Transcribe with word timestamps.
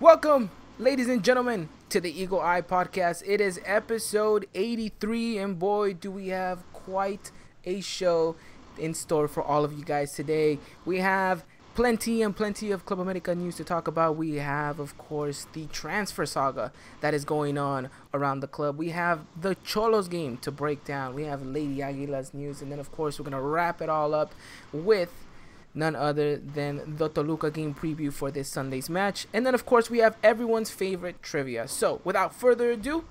Welcome, 0.00 0.52
ladies 0.78 1.08
and 1.08 1.24
gentlemen, 1.24 1.68
to 1.88 2.00
the 2.00 2.08
Eagle 2.08 2.40
Eye 2.40 2.62
Podcast. 2.62 3.24
It 3.26 3.40
is 3.40 3.60
episode 3.64 4.46
83, 4.54 5.38
and 5.38 5.58
boy, 5.58 5.94
do 5.94 6.12
we 6.12 6.28
have 6.28 6.62
quite 6.72 7.32
a 7.64 7.80
show 7.80 8.36
in 8.78 8.94
store 8.94 9.26
for 9.26 9.42
all 9.42 9.64
of 9.64 9.72
you 9.72 9.84
guys 9.84 10.12
today. 10.12 10.60
We 10.84 11.00
have 11.00 11.42
plenty 11.74 12.22
and 12.22 12.36
plenty 12.36 12.70
of 12.70 12.86
Club 12.86 13.00
America 13.00 13.34
news 13.34 13.56
to 13.56 13.64
talk 13.64 13.88
about. 13.88 14.14
We 14.14 14.36
have, 14.36 14.78
of 14.78 14.96
course, 14.98 15.48
the 15.52 15.66
transfer 15.66 16.26
saga 16.26 16.70
that 17.00 17.12
is 17.12 17.24
going 17.24 17.58
on 17.58 17.90
around 18.14 18.38
the 18.38 18.46
club. 18.46 18.78
We 18.78 18.90
have 18.90 19.24
the 19.40 19.56
Xolos 19.56 20.08
game 20.08 20.36
to 20.42 20.52
break 20.52 20.84
down. 20.84 21.16
We 21.16 21.24
have 21.24 21.44
Lady 21.44 21.82
Aguila's 21.82 22.32
news, 22.32 22.62
and 22.62 22.70
then, 22.70 22.78
of 22.78 22.92
course, 22.92 23.18
we're 23.18 23.24
going 23.24 23.32
to 23.32 23.40
wrap 23.40 23.82
it 23.82 23.88
all 23.88 24.14
up 24.14 24.32
with 24.72 25.12
none 25.78 25.96
other 25.96 26.36
than 26.36 26.96
the 26.96 27.08
Toluca 27.08 27.50
game 27.50 27.74
preview 27.74 28.12
for 28.12 28.30
this 28.30 28.48
Sunday's 28.48 28.90
match. 28.90 29.26
And 29.32 29.46
then, 29.46 29.54
of 29.54 29.64
course, 29.64 29.88
we 29.88 29.98
have 29.98 30.16
everyone's 30.22 30.70
favorite 30.70 31.22
trivia. 31.22 31.68
So, 31.68 32.00
without 32.04 32.34
further 32.34 32.72
ado, 32.72 33.04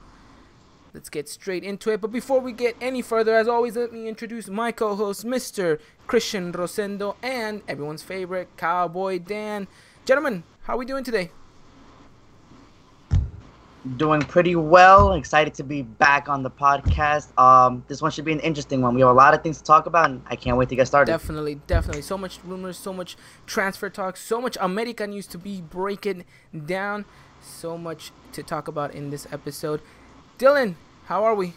let's 0.93 1.09
get 1.09 1.29
straight 1.29 1.63
into 1.63 1.91
it. 1.91 2.01
But 2.01 2.11
before 2.11 2.41
we 2.41 2.51
get 2.51 2.75
any 2.81 3.01
further, 3.01 3.35
as 3.35 3.47
always, 3.47 3.75
let 3.77 3.93
me 3.93 4.07
introduce 4.07 4.49
my 4.49 4.71
co 4.71 4.95
host, 4.95 5.25
Mr. 5.25 5.79
Christian 6.05 6.51
Rosendo, 6.51 7.15
and 7.23 7.61
everyone's 7.67 8.03
favorite, 8.03 8.49
Cowboy 8.57 9.19
Dan. 9.19 9.67
Gentlemen, 10.05 10.43
how 10.63 10.75
are 10.75 10.77
we 10.77 10.85
doing 10.85 11.03
today? 11.03 11.31
Doing 13.95 14.21
pretty 14.21 14.55
well. 14.55 15.13
Excited 15.13 15.53
to 15.55 15.63
be 15.63 15.83
back 15.83 16.27
on 16.27 16.43
the 16.43 16.51
podcast. 16.51 17.37
Um, 17.39 17.83
this 17.87 18.01
one 18.01 18.11
should 18.11 18.25
be 18.25 18.33
an 18.33 18.39
interesting 18.41 18.81
one. 18.81 18.93
We 18.95 19.01
have 19.01 19.09
a 19.09 19.13
lot 19.13 19.33
of 19.33 19.41
things 19.41 19.57
to 19.59 19.63
talk 19.63 19.85
about, 19.85 20.09
and 20.09 20.21
I 20.27 20.35
can't 20.35 20.57
wait 20.57 20.69
to 20.69 20.75
get 20.75 20.87
started. 20.87 21.11
Definitely, 21.11 21.55
definitely. 21.67 22.01
So 22.01 22.17
much 22.17 22.39
rumors, 22.43 22.77
so 22.77 22.91
much 22.91 23.15
transfer 23.45 23.89
talk, 23.89 24.17
so 24.17 24.41
much 24.41 24.57
America 24.59 25.07
news 25.07 25.27
to 25.27 25.37
be 25.37 25.61
breaking 25.61 26.25
down. 26.65 27.05
So 27.41 27.77
much 27.77 28.11
to 28.33 28.43
talk 28.43 28.67
about 28.67 28.93
in 28.93 29.09
this 29.09 29.27
episode. 29.31 29.81
Dylan, 30.39 30.75
how 31.05 31.23
are 31.23 31.35
we? 31.35 31.53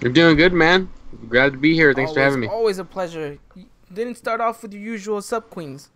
You're 0.00 0.12
doing 0.12 0.36
good, 0.36 0.52
man. 0.52 0.90
Glad 1.28 1.52
to 1.52 1.58
be 1.58 1.74
here. 1.74 1.92
Thanks 1.92 2.10
always, 2.10 2.16
for 2.16 2.22
having 2.22 2.40
me. 2.40 2.48
Always 2.48 2.78
a 2.78 2.84
pleasure. 2.84 3.38
You 3.54 3.66
didn't 3.92 4.16
start 4.16 4.40
off 4.40 4.62
with 4.62 4.72
your 4.72 4.82
usual 4.82 5.20
sub 5.20 5.50
queens. 5.50 5.90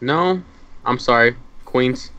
No, 0.00 0.42
I'm 0.86 0.98
sorry, 0.98 1.36
Queens. 1.64 2.10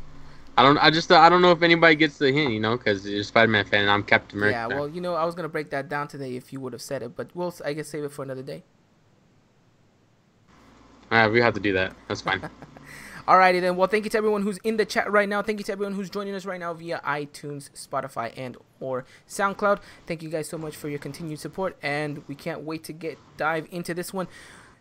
I 0.58 0.64
don't. 0.64 0.78
I 0.80 0.90
just. 0.90 1.12
I 1.12 1.30
don't 1.30 1.42
know 1.42 1.52
if 1.52 1.62
anybody 1.62 1.96
gets 1.96 2.18
the 2.18 2.32
hint, 2.32 2.52
you 2.52 2.60
know, 2.60 2.78
because 2.78 3.08
you're 3.08 3.22
a 3.22 3.24
Spider-Man 3.24 3.66
fan 3.66 3.82
and 3.82 3.92
I'm 3.92 4.04
Captain 4.04 4.40
America. 4.40 4.58
Yeah, 4.58 4.68
well, 4.68 4.90
you 4.90 5.02
know, 5.02 5.14
I 5.14 5.24
was 5.24 5.36
gonna 5.36 5.50
break 5.50 5.70
that 5.70 5.88
down 5.88 6.08
today 6.08 6.36
if 6.36 6.52
you 6.52 6.60
would 6.60 6.74
have 6.74 6.82
said 6.82 7.02
it, 7.02 7.16
but 7.16 7.30
we'll, 7.34 7.54
I 7.64 7.74
guess, 7.74 7.88
save 7.88 8.04
it 8.04 8.12
for 8.12 8.24
another 8.24 8.42
day. 8.42 8.64
Alright, 11.12 11.32
we 11.32 11.40
have 11.40 11.54
to 11.54 11.60
do 11.60 11.74
that. 11.74 11.96
That's 12.08 12.22
fine. 12.22 12.50
Alrighty 13.28 13.62
then. 13.62 13.76
Well, 13.76 13.88
thank 13.88 14.06
you 14.06 14.10
to 14.12 14.18
everyone 14.18 14.42
who's 14.42 14.58
in 14.60 14.78
the 14.78 14.86
chat 14.86 15.12
right 15.12 15.28
now. 15.28 15.42
Thank 15.42 15.60
you 15.60 15.66
to 15.66 15.72
everyone 15.72 15.94
who's 15.94 16.10
joining 16.10 16.34
us 16.34 16.46
right 16.46 16.60
now 16.60 16.74
via 16.74 17.02
iTunes, 17.06 17.70
Spotify, 17.72 18.34
and 18.38 18.58
or 18.80 19.06
SoundCloud. 19.28 19.80
Thank 20.06 20.24
you 20.24 20.30
guys 20.30 20.50
so 20.50 20.58
much 20.58 20.76
for 20.76 20.90
your 20.90 21.00
continued 21.00 21.40
support, 21.40 21.78
and 21.82 22.24
we 22.28 22.36
can't 22.36 22.62
wait 22.62 22.84
to 22.86 22.94
get 22.94 23.18
dive 23.38 23.68
into 23.70 23.94
this 23.94 24.14
one. 24.14 24.28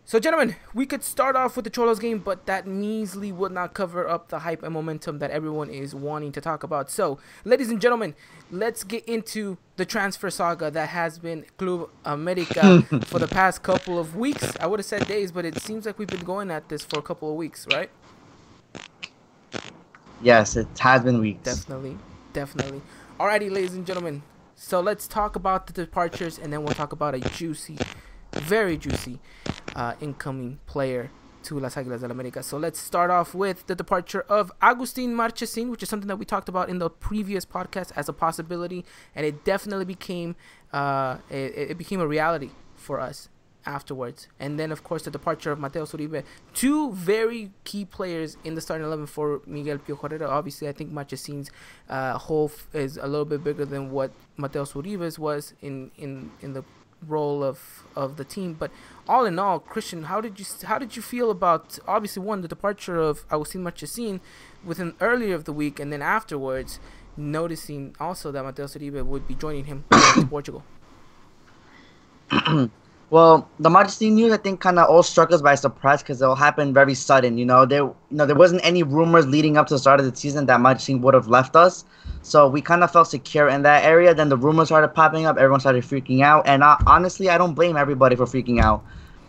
So, 0.09 0.21
gentlemen, 0.21 0.55
we 0.73 0.85
could 0.85 1.03
start 1.03 1.35
off 1.35 1.57
with 1.57 1.65
the 1.65 1.69
Xolos 1.69 1.99
game, 1.99 2.19
but 2.19 2.45
that 2.45 2.65
measly 2.65 3.33
would 3.33 3.51
not 3.51 3.73
cover 3.73 4.07
up 4.07 4.29
the 4.29 4.39
hype 4.39 4.63
and 4.63 4.73
momentum 4.73 5.19
that 5.19 5.31
everyone 5.31 5.69
is 5.69 5.93
wanting 5.93 6.31
to 6.31 6.39
talk 6.39 6.63
about. 6.63 6.89
So, 6.89 7.19
ladies 7.43 7.69
and 7.69 7.81
gentlemen, 7.81 8.15
let's 8.49 8.85
get 8.85 9.03
into 9.03 9.57
the 9.75 9.83
transfer 9.83 10.29
saga 10.29 10.71
that 10.71 10.87
has 10.87 11.19
been 11.19 11.45
Club 11.57 11.89
America 12.05 12.83
for 13.07 13.19
the 13.19 13.27
past 13.27 13.63
couple 13.63 13.99
of 13.99 14.15
weeks. 14.15 14.55
I 14.61 14.67
would 14.67 14.79
have 14.79 14.85
said 14.85 15.05
days, 15.09 15.33
but 15.33 15.43
it 15.43 15.59
seems 15.59 15.85
like 15.85 15.99
we've 15.99 16.07
been 16.07 16.23
going 16.23 16.51
at 16.51 16.69
this 16.69 16.85
for 16.85 16.99
a 16.99 17.01
couple 17.01 17.29
of 17.29 17.35
weeks, 17.35 17.67
right? 17.73 17.89
Yes, 20.21 20.55
it 20.55 20.69
has 20.79 21.03
been 21.03 21.19
weeks. 21.19 21.43
Definitely, 21.43 21.97
definitely. 22.31 22.81
Alrighty, 23.19 23.51
ladies 23.51 23.73
and 23.73 23.85
gentlemen. 23.85 24.23
So 24.55 24.79
let's 24.79 25.05
talk 25.05 25.35
about 25.35 25.67
the 25.67 25.73
departures, 25.73 26.39
and 26.39 26.53
then 26.53 26.63
we'll 26.63 26.75
talk 26.75 26.93
about 26.93 27.13
a 27.13 27.19
juicy, 27.19 27.77
very 28.31 28.77
juicy, 28.77 29.19
uh, 29.75 29.93
incoming 30.01 30.59
player 30.65 31.09
to 31.43 31.59
Las 31.59 31.75
Águilas 31.75 32.01
del 32.01 32.09
América. 32.09 32.43
So 32.43 32.57
let's 32.57 32.79
start 32.79 33.09
off 33.09 33.33
with 33.33 33.67
the 33.67 33.75
departure 33.75 34.21
of 34.27 34.51
Agustin 34.61 35.15
Marchesin, 35.15 35.69
which 35.69 35.81
is 35.81 35.89
something 35.89 36.07
that 36.07 36.17
we 36.17 36.25
talked 36.25 36.49
about 36.49 36.69
in 36.69 36.79
the 36.79 36.89
previous 36.89 37.45
podcast 37.45 37.91
as 37.95 38.09
a 38.09 38.13
possibility, 38.13 38.83
and 39.15 39.25
it 39.25 39.45
definitely 39.45 39.85
became 39.85 40.35
uh, 40.73 41.17
it, 41.29 41.71
it 41.71 41.77
became 41.77 42.01
a 42.01 42.07
reality 42.07 42.49
for 42.75 42.99
us 42.99 43.29
afterwards. 43.67 44.27
And 44.39 44.59
then, 44.59 44.71
of 44.71 44.83
course, 44.83 45.03
the 45.03 45.11
departure 45.11 45.51
of 45.51 45.59
Mateo 45.59 45.85
Uribe. 45.85 46.23
Two 46.53 46.93
very 46.93 47.51
key 47.65 47.85
players 47.85 48.37
in 48.43 48.55
the 48.55 48.61
starting 48.61 48.87
11 48.87 49.07
for 49.07 49.41
Miguel 49.45 49.77
Piojo 49.77 50.01
Herrera. 50.01 50.27
Obviously, 50.27 50.67
I 50.67 50.71
think 50.71 50.91
Marchesin's 50.91 51.51
uh, 51.89 52.17
hole 52.17 52.51
is 52.73 52.97
a 52.97 53.05
little 53.05 53.25
bit 53.25 53.43
bigger 53.43 53.65
than 53.65 53.91
what 53.91 54.11
Mateo 54.37 54.63
Uribe's 54.63 55.19
was 55.19 55.53
in, 55.61 55.91
in, 55.97 56.31
in 56.41 56.53
the 56.53 56.63
role 57.05 57.43
of, 57.43 57.83
of 57.95 58.15
the 58.17 58.23
team. 58.23 58.53
But 58.53 58.71
all 59.07 59.25
in 59.25 59.39
all, 59.39 59.59
Christian, 59.59 60.03
how 60.03 60.21
did 60.21 60.39
you 60.39 60.45
how 60.65 60.77
did 60.77 60.95
you 60.95 61.01
feel 61.01 61.31
about 61.31 61.79
obviously 61.87 62.21
one 62.23 62.41
the 62.41 62.47
departure 62.47 62.99
of 62.99 63.25
Agustin 63.31 63.63
Marchesin 63.63 64.19
within 64.63 64.93
earlier 65.01 65.35
of 65.35 65.45
the 65.45 65.53
week, 65.53 65.79
and 65.79 65.91
then 65.91 66.01
afterwards 66.01 66.79
noticing 67.15 67.95
also 67.99 68.31
that 68.31 68.43
Mateo 68.43 68.65
Uribe 68.65 69.05
would 69.05 69.27
be 69.27 69.35
joining 69.35 69.65
him 69.65 69.85
to 69.91 70.27
Portugal. 70.27 70.63
Well, 73.09 73.49
the 73.57 73.69
Marchesin 73.69 74.11
news 74.11 74.33
I 74.33 74.37
think 74.37 74.59
kind 74.59 74.77
of 74.77 74.89
all 74.89 75.01
struck 75.01 75.31
us 75.31 75.41
by 75.41 75.55
surprise 75.55 76.03
because 76.03 76.21
it 76.21 76.25
all 76.25 76.35
happened 76.35 76.73
very 76.73 76.93
sudden. 76.93 77.37
You 77.37 77.45
know, 77.45 77.65
there 77.65 77.83
you 77.83 77.95
know 78.11 78.25
there 78.25 78.35
wasn't 78.35 78.65
any 78.65 78.83
rumors 78.83 79.25
leading 79.25 79.55
up 79.55 79.67
to 79.67 79.75
the 79.75 79.79
start 79.79 80.01
of 80.01 80.05
the 80.05 80.13
season 80.13 80.45
that 80.47 80.59
Marchesin 80.59 80.99
would 80.99 81.13
have 81.13 81.29
left 81.29 81.55
us, 81.55 81.85
so 82.21 82.49
we 82.49 82.61
kind 82.61 82.83
of 82.83 82.91
felt 82.91 83.07
secure 83.07 83.47
in 83.47 83.61
that 83.61 83.85
area. 83.85 84.13
Then 84.13 84.27
the 84.27 84.35
rumors 84.35 84.67
started 84.67 84.89
popping 84.89 85.25
up, 85.25 85.37
everyone 85.37 85.61
started 85.61 85.85
freaking 85.85 86.21
out, 86.21 86.45
and 86.47 86.63
uh, 86.63 86.75
honestly, 86.85 87.29
I 87.29 87.37
don't 87.37 87.53
blame 87.53 87.77
everybody 87.77 88.17
for 88.17 88.25
freaking 88.25 88.61
out. 88.61 88.83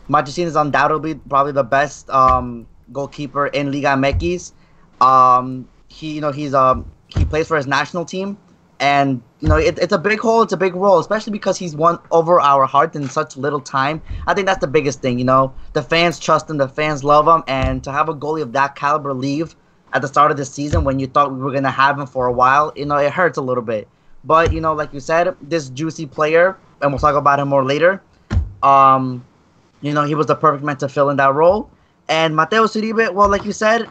Marchesin 0.08 0.46
is 0.46 0.56
undoubtedly 0.56 1.14
probably 1.14 1.52
the 1.52 1.64
best 1.64 2.08
um, 2.10 2.66
goalkeeper 2.92 3.46
in 3.48 3.70
Liga 3.70 3.88
MX. 3.88 4.52
Um, 5.00 5.68
he 5.88 6.14
you 6.14 6.20
know 6.20 6.32
he's 6.32 6.54
um 6.54 6.90
he 7.08 7.24
plays 7.24 7.48
for 7.48 7.56
his 7.56 7.66
national 7.66 8.04
team. 8.04 8.38
And 8.80 9.22
you 9.40 9.48
know 9.48 9.56
it, 9.56 9.76
it's 9.78 9.92
a 9.92 9.98
big 9.98 10.20
hole 10.20 10.42
it's 10.42 10.52
a 10.52 10.56
big 10.56 10.76
role 10.76 11.00
especially 11.00 11.32
because 11.32 11.58
he's 11.58 11.74
won 11.74 11.98
over 12.12 12.40
our 12.40 12.64
hearts 12.64 12.96
in 12.96 13.08
such 13.08 13.36
little 13.36 13.60
time. 13.60 14.00
I 14.26 14.34
think 14.34 14.46
that's 14.46 14.60
the 14.60 14.68
biggest 14.68 15.02
thing 15.02 15.18
you 15.18 15.24
know. 15.24 15.52
The 15.72 15.82
fans 15.82 16.18
trust 16.20 16.48
him 16.48 16.58
the 16.58 16.68
fans 16.68 17.02
love 17.02 17.26
him. 17.26 17.42
And 17.48 17.82
to 17.84 17.92
have 17.92 18.08
a 18.08 18.14
goalie 18.14 18.42
of 18.42 18.52
that 18.52 18.76
caliber 18.76 19.12
leave 19.12 19.56
at 19.92 20.02
the 20.02 20.08
start 20.08 20.30
of 20.30 20.36
the 20.36 20.44
season 20.44 20.84
when 20.84 21.00
you 21.00 21.08
thought 21.08 21.32
we 21.32 21.38
were 21.40 21.50
going 21.50 21.64
to 21.64 21.70
have 21.70 21.98
him 21.98 22.06
for 22.06 22.26
a 22.26 22.32
while 22.32 22.72
you 22.76 22.86
know 22.86 22.96
it 22.96 23.12
hurts 23.12 23.36
a 23.36 23.42
little 23.42 23.64
bit. 23.64 23.88
But 24.22 24.52
you 24.52 24.60
know 24.60 24.74
like 24.74 24.92
you 24.94 25.00
said 25.00 25.34
this 25.42 25.70
juicy 25.70 26.06
player 26.06 26.56
and 26.80 26.92
we'll 26.92 27.00
talk 27.00 27.16
about 27.16 27.40
him 27.40 27.48
more 27.48 27.64
later 27.64 28.00
um 28.62 29.24
you 29.80 29.92
know 29.92 30.04
he 30.04 30.14
was 30.14 30.26
the 30.26 30.34
perfect 30.34 30.64
man 30.64 30.76
to 30.76 30.88
fill 30.88 31.10
in 31.10 31.16
that 31.16 31.34
role 31.34 31.70
and 32.08 32.34
Mateus 32.34 32.74
Uribe, 32.74 33.12
well 33.12 33.28
like 33.28 33.44
you 33.44 33.52
said 33.52 33.88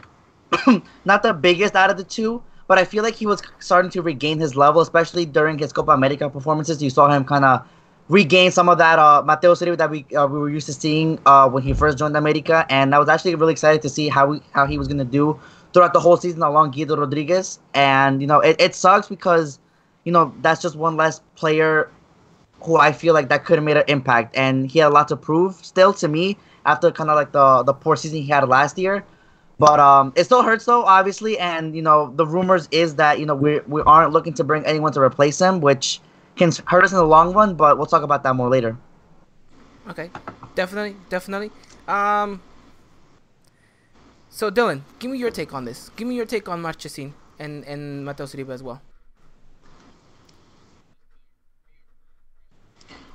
not 1.04 1.22
the 1.22 1.32
biggest 1.32 1.74
out 1.76 1.90
of 1.90 1.96
the 1.96 2.04
two 2.04 2.42
but 2.68 2.78
I 2.78 2.84
feel 2.84 3.02
like 3.02 3.14
he 3.14 3.26
was 3.26 3.42
starting 3.58 3.90
to 3.92 4.02
regain 4.02 4.38
his 4.38 4.54
level, 4.54 4.82
especially 4.82 5.24
during 5.24 5.58
his 5.58 5.72
Copa 5.72 5.92
America 5.92 6.28
performances. 6.28 6.82
You 6.82 6.90
saw 6.90 7.10
him 7.10 7.24
kind 7.24 7.44
of 7.44 7.66
regain 8.08 8.50
some 8.50 8.68
of 8.68 8.78
that 8.78 8.98
uh, 8.98 9.22
Mateus 9.24 9.60
Uribe 9.62 9.78
that 9.78 9.90
we 9.90 10.04
uh, 10.14 10.26
we 10.26 10.38
were 10.38 10.50
used 10.50 10.66
to 10.66 10.74
seeing 10.74 11.18
uh, 11.24 11.48
when 11.48 11.62
he 11.62 11.72
first 11.72 11.98
joined 11.98 12.16
America, 12.16 12.66
and 12.68 12.94
I 12.94 12.98
was 12.98 13.08
actually 13.08 13.34
really 13.34 13.52
excited 13.52 13.80
to 13.82 13.88
see 13.88 14.08
how 14.08 14.26
we, 14.26 14.42
how 14.52 14.66
he 14.66 14.78
was 14.78 14.86
going 14.86 14.98
to 14.98 15.04
do 15.04 15.40
throughout 15.72 15.94
the 15.94 16.00
whole 16.00 16.16
season 16.18 16.42
along 16.42 16.72
Guido 16.72 16.96
Rodriguez. 16.96 17.58
And 17.72 18.20
you 18.20 18.26
know, 18.26 18.40
it, 18.40 18.56
it 18.60 18.74
sucks 18.74 19.08
because 19.08 19.58
you 20.04 20.12
know 20.12 20.34
that's 20.42 20.60
just 20.60 20.76
one 20.76 20.96
less 20.96 21.20
player 21.36 21.90
who 22.60 22.76
I 22.76 22.92
feel 22.92 23.14
like 23.14 23.28
that 23.28 23.44
could 23.44 23.58
have 23.58 23.64
made 23.64 23.76
an 23.76 23.84
impact, 23.88 24.36
and 24.36 24.70
he 24.70 24.78
had 24.80 24.88
a 24.88 24.94
lot 24.94 25.08
to 25.08 25.16
prove 25.16 25.54
still 25.64 25.92
to 25.94 26.08
me 26.08 26.36
after 26.66 26.90
kind 26.90 27.10
of 27.10 27.16
like 27.16 27.32
the 27.32 27.62
the 27.62 27.72
poor 27.72 27.96
season 27.96 28.22
he 28.22 28.28
had 28.28 28.46
last 28.48 28.78
year. 28.78 29.04
But 29.58 29.80
um, 29.80 30.12
it 30.14 30.24
still 30.24 30.42
hurts 30.42 30.64
though, 30.66 30.84
obviously, 30.84 31.38
and 31.38 31.74
you 31.74 31.82
know 31.82 32.12
the 32.14 32.26
rumors 32.26 32.68
is 32.70 32.94
that 32.96 33.18
you 33.18 33.26
know 33.26 33.34
we 33.34 33.60
we 33.66 33.82
aren't 33.82 34.12
looking 34.12 34.34
to 34.34 34.44
bring 34.44 34.64
anyone 34.64 34.92
to 34.92 35.00
replace 35.00 35.40
him, 35.40 35.60
which 35.60 36.00
can 36.36 36.52
hurt 36.66 36.84
us 36.84 36.92
in 36.92 36.98
the 36.98 37.04
long 37.04 37.32
run. 37.32 37.54
But 37.54 37.76
we'll 37.76 37.86
talk 37.86 38.02
about 38.02 38.22
that 38.22 38.34
more 38.34 38.48
later. 38.48 38.76
Okay, 39.88 40.10
definitely, 40.54 40.96
definitely. 41.08 41.50
Um, 41.88 42.40
so 44.28 44.50
Dylan, 44.50 44.82
give 44.98 45.10
me 45.10 45.18
your 45.18 45.30
take 45.30 45.54
on 45.54 45.64
this. 45.64 45.90
Give 45.96 46.06
me 46.06 46.14
your 46.14 46.26
take 46.26 46.48
on 46.48 46.62
Marchesin 46.62 47.14
and 47.38 47.64
and 47.64 48.04
Mateo 48.04 48.26
Uribe 48.26 48.50
as 48.50 48.62
well. 48.62 48.80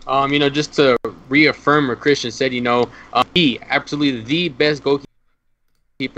Um, 0.07 0.33
you 0.33 0.39
know, 0.39 0.50
just 0.50 0.73
to 0.73 0.97
reaffirm 1.29 1.88
what 1.88 2.00
Christian 2.00 2.31
said, 2.31 2.53
you 2.53 2.61
know, 2.61 2.89
uh, 3.13 3.23
he 3.33 3.59
absolutely 3.61 4.21
the 4.21 4.50
best 4.50 4.83
goalkeeper 4.83 5.07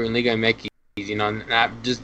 in 0.03 0.13
Liga 0.13 0.31
MX. 0.31 0.67
You 0.97 1.15
know, 1.15 1.29
not 1.31 1.71
just 1.83 2.01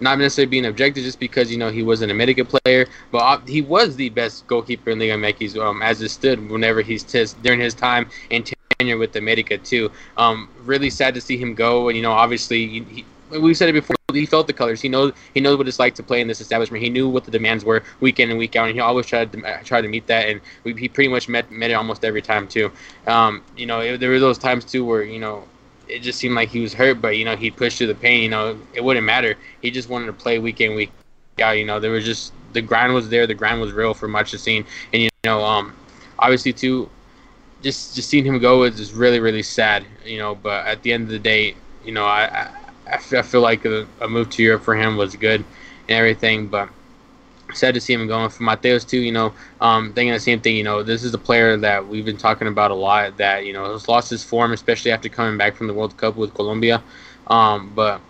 not 0.00 0.18
necessarily 0.18 0.50
being 0.50 0.66
objective 0.66 1.04
just 1.04 1.20
because 1.20 1.50
you 1.50 1.58
know 1.58 1.70
he 1.70 1.82
was 1.82 2.02
an 2.02 2.10
American 2.10 2.46
player, 2.46 2.86
but 3.10 3.18
uh, 3.18 3.38
he 3.46 3.62
was 3.62 3.96
the 3.96 4.10
best 4.10 4.46
goalkeeper 4.46 4.90
in 4.90 4.98
Liga 4.98 5.14
MX 5.14 5.56
um, 5.56 5.82
as 5.82 6.02
it 6.02 6.10
stood 6.10 6.50
whenever 6.50 6.82
he's 6.82 7.02
t- 7.02 7.24
during 7.42 7.60
his 7.60 7.74
time 7.74 8.08
in 8.30 8.44
tenure 8.78 8.98
with 8.98 9.12
the 9.12 9.18
America 9.18 9.56
too. 9.58 9.90
Um, 10.16 10.48
really 10.64 10.90
sad 10.90 11.14
to 11.14 11.20
see 11.20 11.36
him 11.36 11.54
go, 11.54 11.88
and 11.88 11.96
you 11.96 12.02
know, 12.02 12.12
obviously, 12.12 12.82
he, 12.82 13.04
we 13.30 13.54
said 13.54 13.68
it 13.68 13.72
before. 13.72 13.96
He 14.14 14.26
felt 14.26 14.46
the 14.46 14.52
colors. 14.52 14.80
He 14.80 14.88
knows 14.88 15.12
he 15.34 15.40
knows 15.40 15.58
what 15.58 15.68
it's 15.68 15.78
like 15.78 15.94
to 15.96 16.02
play 16.02 16.20
in 16.20 16.28
this 16.28 16.40
establishment. 16.40 16.82
He 16.82 16.90
knew 16.90 17.08
what 17.08 17.24
the 17.24 17.30
demands 17.30 17.64
were 17.64 17.82
week 18.00 18.20
in 18.20 18.30
and 18.30 18.38
week 18.38 18.56
out, 18.56 18.66
and 18.66 18.74
he 18.74 18.80
always 18.80 19.06
tried 19.06 19.32
to 19.32 19.60
try 19.64 19.80
to 19.80 19.88
meet 19.88 20.06
that. 20.06 20.28
And 20.28 20.40
we, 20.64 20.74
he 20.74 20.88
pretty 20.88 21.08
much 21.08 21.28
met 21.28 21.50
met 21.50 21.70
it 21.70 21.74
almost 21.74 22.04
every 22.04 22.22
time 22.22 22.48
too. 22.48 22.72
Um, 23.06 23.42
you 23.56 23.66
know, 23.66 23.80
it, 23.80 23.98
there 23.98 24.10
were 24.10 24.20
those 24.20 24.38
times 24.38 24.64
too 24.64 24.84
where 24.84 25.02
you 25.02 25.18
know 25.18 25.44
it 25.88 26.00
just 26.00 26.18
seemed 26.18 26.34
like 26.34 26.48
he 26.48 26.60
was 26.60 26.72
hurt, 26.72 27.00
but 27.00 27.16
you 27.16 27.24
know 27.24 27.36
he 27.36 27.50
pushed 27.50 27.78
through 27.78 27.88
the 27.88 27.94
pain. 27.94 28.22
You 28.22 28.30
know, 28.30 28.58
it 28.74 28.82
wouldn't 28.82 29.06
matter. 29.06 29.36
He 29.60 29.70
just 29.70 29.88
wanted 29.88 30.06
to 30.06 30.12
play 30.12 30.38
week 30.38 30.60
in 30.60 30.74
week 30.74 30.90
out. 31.40 31.52
You 31.52 31.64
know, 31.64 31.80
there 31.80 31.90
was 31.90 32.04
just 32.04 32.32
the 32.52 32.62
grind 32.62 32.94
was 32.94 33.08
there. 33.08 33.26
The 33.26 33.34
grind 33.34 33.60
was 33.60 33.72
real 33.72 33.94
for 33.94 34.08
Marchesín, 34.08 34.64
and 34.92 35.02
you 35.02 35.10
know, 35.24 35.44
um, 35.44 35.74
obviously 36.18 36.52
too, 36.52 36.88
just 37.62 37.94
just 37.94 38.08
seeing 38.08 38.24
him 38.24 38.38
go 38.38 38.62
is 38.62 38.76
just 38.76 38.94
really 38.94 39.20
really 39.20 39.42
sad. 39.42 39.84
You 40.04 40.18
know, 40.18 40.34
but 40.34 40.66
at 40.66 40.82
the 40.82 40.92
end 40.92 41.04
of 41.04 41.10
the 41.10 41.18
day, 41.18 41.54
you 41.84 41.92
know, 41.92 42.04
I, 42.04 42.50
I 42.86 43.22
feel 43.22 43.40
like 43.40 43.64
a, 43.64 43.86
a 44.00 44.08
move 44.08 44.30
to 44.30 44.42
Europe 44.42 44.62
for 44.62 44.74
him 44.76 44.96
was 44.96 45.16
good 45.16 45.40
and 45.88 45.98
everything, 45.98 46.46
but 46.46 46.68
sad 47.52 47.74
to 47.74 47.80
see 47.80 47.92
him 47.92 48.06
going. 48.06 48.28
For 48.30 48.42
Mateus 48.42 48.84
too, 48.84 49.00
you 49.00 49.12
know, 49.12 49.32
um, 49.60 49.92
thinking 49.92 50.12
the 50.12 50.20
same 50.20 50.40
thing. 50.40 50.56
You 50.56 50.64
know, 50.64 50.82
this 50.82 51.04
is 51.04 51.14
a 51.14 51.18
player 51.18 51.56
that 51.58 51.86
we've 51.86 52.04
been 52.04 52.16
talking 52.16 52.48
about 52.48 52.70
a 52.70 52.74
lot. 52.74 53.16
That 53.16 53.44
you 53.46 53.52
know 53.52 53.72
has 53.72 53.88
lost 53.88 54.10
his 54.10 54.24
form, 54.24 54.52
especially 54.52 54.92
after 54.92 55.08
coming 55.08 55.36
back 55.38 55.56
from 55.56 55.66
the 55.66 55.74
World 55.74 55.96
Cup 55.96 56.16
with 56.16 56.34
Colombia. 56.34 56.82
Um, 57.26 57.72
but 57.74 58.00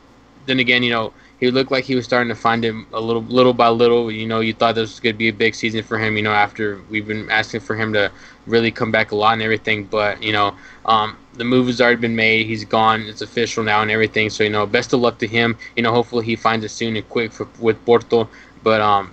then 0.47 0.59
again, 0.59 0.83
you 0.83 0.91
know, 0.91 1.13
he 1.41 1.51
looked 1.51 1.71
like 1.71 1.85
he 1.85 1.95
was 1.95 2.05
starting 2.05 2.29
to 2.29 2.35
find 2.35 2.65
him 2.65 2.87
a 2.93 3.01
little, 3.01 3.23
little 3.23 3.53
by 3.53 3.69
little. 3.69 4.11
You 4.11 4.27
know, 4.27 4.41
you 4.41 4.53
thought 4.53 4.75
this 4.75 4.91
was 4.91 5.01
going 5.01 5.15
to 5.15 5.19
be 5.19 5.29
a 5.29 5.33
big 5.33 5.55
season 5.55 5.83
for 5.83 5.99
him. 5.99 6.17
You 6.17 6.23
know, 6.23 6.33
after 6.33 6.81
we've 6.91 7.07
been 7.07 7.31
asking 7.31 7.61
for 7.61 7.77
him 7.77 7.93
to 7.95 8.11
really 8.47 8.71
come 8.71 8.91
back 8.91 9.13
a 9.13 9.17
lot 9.17 9.35
and 9.35 9.43
everything. 9.43 9.85
But 9.85 10.23
you 10.23 10.33
know, 10.33 10.55
um, 10.85 11.17
the 11.35 11.45
move 11.45 11.67
has 11.67 11.81
already 11.81 12.01
been 12.01 12.17
made. 12.17 12.47
He's 12.47 12.65
gone. 12.65 13.03
It's 13.03 13.23
official 13.23 13.65
now 13.65 13.83
and 13.83 13.91
everything. 13.91 14.31
So 14.31 14.45
you 14.45 14.51
know, 14.51 14.67
best 14.67 14.93
of 14.93 15.01
luck 15.01 15.19
to 15.19 15.27
him. 15.27 15.57
You 15.77 15.83
know, 15.83 15.93
hopefully 15.93 16.25
he 16.25 16.37
finds 16.37 16.65
it 16.65 16.71
soon 16.71 16.97
and 16.97 17.09
quick 17.09 17.33
for, 17.33 17.49
with 17.59 17.85
Porto. 17.85 18.29
But 18.63 18.81
um, 18.81 19.13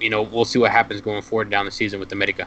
you 0.00 0.10
know, 0.10 0.22
we'll 0.22 0.44
see 0.44 0.58
what 0.58 0.70
happens 0.70 1.00
going 1.00 1.22
forward 1.22 1.50
down 1.50 1.64
the 1.64 1.70
season 1.70 2.00
with 2.00 2.12
America. 2.12 2.46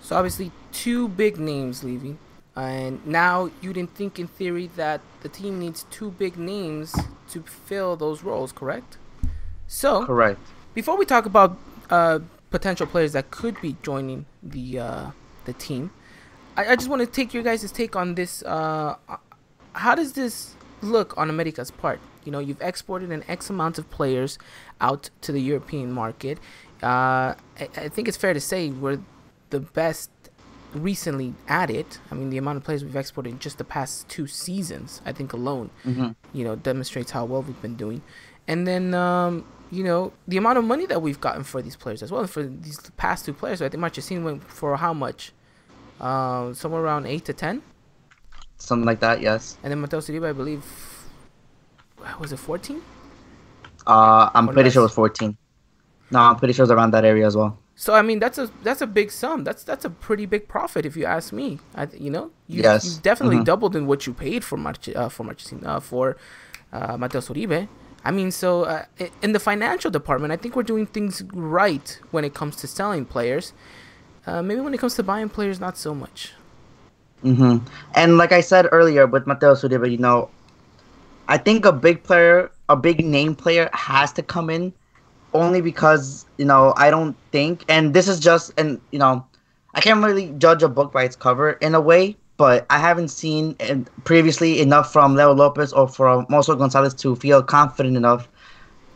So 0.00 0.16
obviously, 0.16 0.52
two 0.72 1.08
big 1.08 1.38
names 1.38 1.82
leaving, 1.82 2.18
and 2.54 3.04
now 3.06 3.50
you 3.60 3.72
didn't 3.72 3.94
think 3.94 4.18
in 4.18 4.28
theory 4.28 4.70
that 4.76 5.00
the 5.22 5.28
team 5.28 5.58
needs 5.58 5.84
two 5.90 6.10
big 6.12 6.38
names 6.38 6.94
to 7.30 7.42
fill 7.42 7.96
those 7.96 8.22
roles, 8.22 8.52
correct? 8.52 8.98
So 9.66 10.06
Correct. 10.06 10.38
before 10.74 10.96
we 10.96 11.04
talk 11.04 11.26
about 11.26 11.58
uh, 11.90 12.20
potential 12.50 12.86
players 12.86 13.12
that 13.14 13.32
could 13.32 13.60
be 13.60 13.76
joining 13.82 14.26
the 14.42 14.78
uh, 14.78 15.10
the 15.44 15.52
team, 15.52 15.90
I, 16.56 16.72
I 16.72 16.76
just 16.76 16.88
want 16.88 17.00
to 17.00 17.06
take 17.06 17.34
your 17.34 17.42
guys' 17.42 17.70
take 17.72 17.96
on 17.96 18.14
this. 18.14 18.42
Uh, 18.42 18.96
how 19.72 19.94
does 19.94 20.12
this 20.14 20.54
look 20.82 21.16
on 21.16 21.30
America's 21.30 21.70
part? 21.70 22.00
You 22.24 22.32
know, 22.32 22.38
you've 22.38 22.60
exported 22.60 23.10
an 23.12 23.24
X 23.28 23.50
amount 23.50 23.78
of 23.78 23.88
players 23.90 24.38
out 24.80 25.10
to 25.22 25.32
the 25.32 25.40
European 25.40 25.92
market. 25.92 26.38
Uh, 26.82 27.34
I, 27.58 27.68
I 27.76 27.88
think 27.88 28.08
it's 28.08 28.16
fair 28.16 28.34
to 28.34 28.40
say 28.40 28.70
we're 28.70 29.00
the 29.50 29.60
best 29.60 30.10
recently 30.74 31.34
added. 31.48 31.86
I 32.10 32.14
mean, 32.14 32.30
the 32.30 32.38
amount 32.38 32.58
of 32.58 32.64
players 32.64 32.84
we've 32.84 32.96
exported 32.96 33.30
in 33.30 33.38
just 33.38 33.58
the 33.58 33.64
past 33.64 34.08
two 34.08 34.26
seasons, 34.26 35.00
I 35.04 35.12
think 35.12 35.32
alone, 35.32 35.70
hmm 35.84 36.08
you 36.32 36.44
know, 36.44 36.56
demonstrates 36.56 37.12
how 37.12 37.24
well 37.24 37.42
we've 37.42 37.62
been 37.62 37.76
doing. 37.76 38.02
And 38.46 38.66
then, 38.66 38.92
um, 38.92 39.46
you 39.70 39.82
know, 39.82 40.12
the 40.28 40.36
amount 40.36 40.58
of 40.58 40.64
money 40.64 40.84
that 40.86 41.00
we've 41.00 41.20
gotten 41.20 41.44
for 41.44 41.62
these 41.62 41.76
players 41.76 42.02
as 42.02 42.12
well. 42.12 42.26
For 42.26 42.42
these 42.42 42.78
past 42.98 43.24
two 43.24 43.32
players, 43.32 43.62
I 43.62 43.68
think 43.70 43.82
Marchesín 43.82 44.22
went 44.22 44.44
for 44.44 44.76
how 44.76 44.92
much? 44.92 45.32
Uh, 46.00 46.52
somewhere 46.52 46.82
around 46.82 47.06
eight 47.06 47.24
to 47.24 47.32
ten. 47.32 47.62
Something 48.58 48.86
like 48.86 49.00
that. 49.00 49.20
Yes. 49.20 49.56
And 49.62 49.70
then 49.70 49.80
Mateus 49.80 50.08
Uribe, 50.08 50.26
I 50.28 50.32
believe, 50.32 50.64
was 52.20 52.32
it 52.32 52.38
fourteen? 52.38 52.82
Uh, 53.86 54.30
I'm 54.34 54.48
Or 54.50 54.52
pretty 54.52 54.70
sure 54.70 54.80
it 54.82 54.86
was 54.86 54.94
14. 54.94 55.36
No, 56.10 56.18
I'm 56.18 56.36
pretty 56.36 56.52
sure 56.54 56.62
it 56.64 56.68
was 56.68 56.70
around 56.72 56.90
that 56.92 57.04
area 57.04 57.26
as 57.26 57.36
well. 57.36 57.58
So 57.76 57.94
I 57.94 58.02
mean, 58.02 58.18
that's 58.18 58.38
a 58.38 58.50
that's 58.62 58.80
a 58.80 58.86
big 58.86 59.10
sum. 59.10 59.44
That's 59.44 59.62
that's 59.62 59.84
a 59.84 59.90
pretty 59.90 60.24
big 60.26 60.48
profit 60.48 60.86
if 60.86 60.96
you 60.96 61.04
ask 61.04 61.32
me. 61.32 61.58
I 61.74 61.86
you 61.92 62.10
know 62.10 62.30
you 62.46 62.62
Yes. 62.62 62.84
you 62.86 63.00
definitely 63.02 63.36
Mhm. 63.38 63.44
doubled 63.44 63.76
in 63.76 63.86
what 63.86 64.06
you 64.06 64.14
paid 64.14 64.44
for 64.44 64.56
March 64.56 64.88
uh, 64.88 65.08
for 65.10 65.24
Marchesín 65.24 65.64
uh, 65.66 65.80
for 65.80 66.16
uh, 66.72 66.96
Mateo 66.96 67.20
Uribe. 67.20 67.68
I 68.04 68.10
mean, 68.12 68.30
so 68.30 68.64
uh, 68.64 68.84
in 69.20 69.32
the 69.32 69.40
financial 69.40 69.90
department, 69.90 70.32
I 70.32 70.36
think 70.36 70.56
we're 70.56 70.62
doing 70.62 70.86
things 70.86 71.22
right 71.34 72.00
when 72.12 72.24
it 72.24 72.34
comes 72.34 72.56
to 72.56 72.66
selling 72.66 73.04
players. 73.04 73.52
Uh, 74.26 74.42
maybe 74.42 74.60
when 74.60 74.74
it 74.74 74.78
comes 74.78 74.94
to 74.96 75.02
buying 75.02 75.28
players, 75.28 75.60
not 75.60 75.76
so 75.76 75.94
much. 75.94 76.32
hmm 77.22 77.58
And 77.94 78.18
like 78.18 78.32
I 78.32 78.40
said 78.40 78.68
earlier 78.72 79.06
with 79.06 79.26
Mateus 79.26 79.62
Uribe, 79.62 79.90
you 79.90 79.98
know, 79.98 80.30
I 81.28 81.38
think 81.38 81.64
a 81.64 81.72
big 81.72 82.02
player, 82.02 82.50
a 82.68 82.76
big 82.76 83.04
name 83.04 83.34
player 83.34 83.68
has 83.72 84.12
to 84.14 84.22
come 84.22 84.50
in 84.50 84.72
only 85.34 85.60
because, 85.60 86.26
you 86.38 86.44
know, 86.44 86.74
I 86.76 86.90
don't 86.90 87.16
think, 87.32 87.64
and 87.68 87.94
this 87.94 88.08
is 88.08 88.20
just, 88.20 88.52
and, 88.58 88.80
you 88.92 88.98
know, 88.98 89.24
I 89.74 89.80
can't 89.80 90.02
really 90.02 90.32
judge 90.38 90.62
a 90.62 90.68
book 90.68 90.92
by 90.92 91.04
its 91.04 91.16
cover 91.16 91.52
in 91.52 91.74
a 91.74 91.80
way, 91.80 92.16
but 92.36 92.66
I 92.70 92.78
haven't 92.78 93.08
seen 93.08 93.56
previously 94.04 94.60
enough 94.60 94.92
from 94.92 95.14
Leo 95.16 95.32
Lopez 95.34 95.72
or 95.72 95.88
from 95.88 96.26
Mozo 96.28 96.54
Gonzalez 96.56 96.94
to 96.94 97.16
feel 97.16 97.42
confident 97.42 97.96
enough 97.96 98.28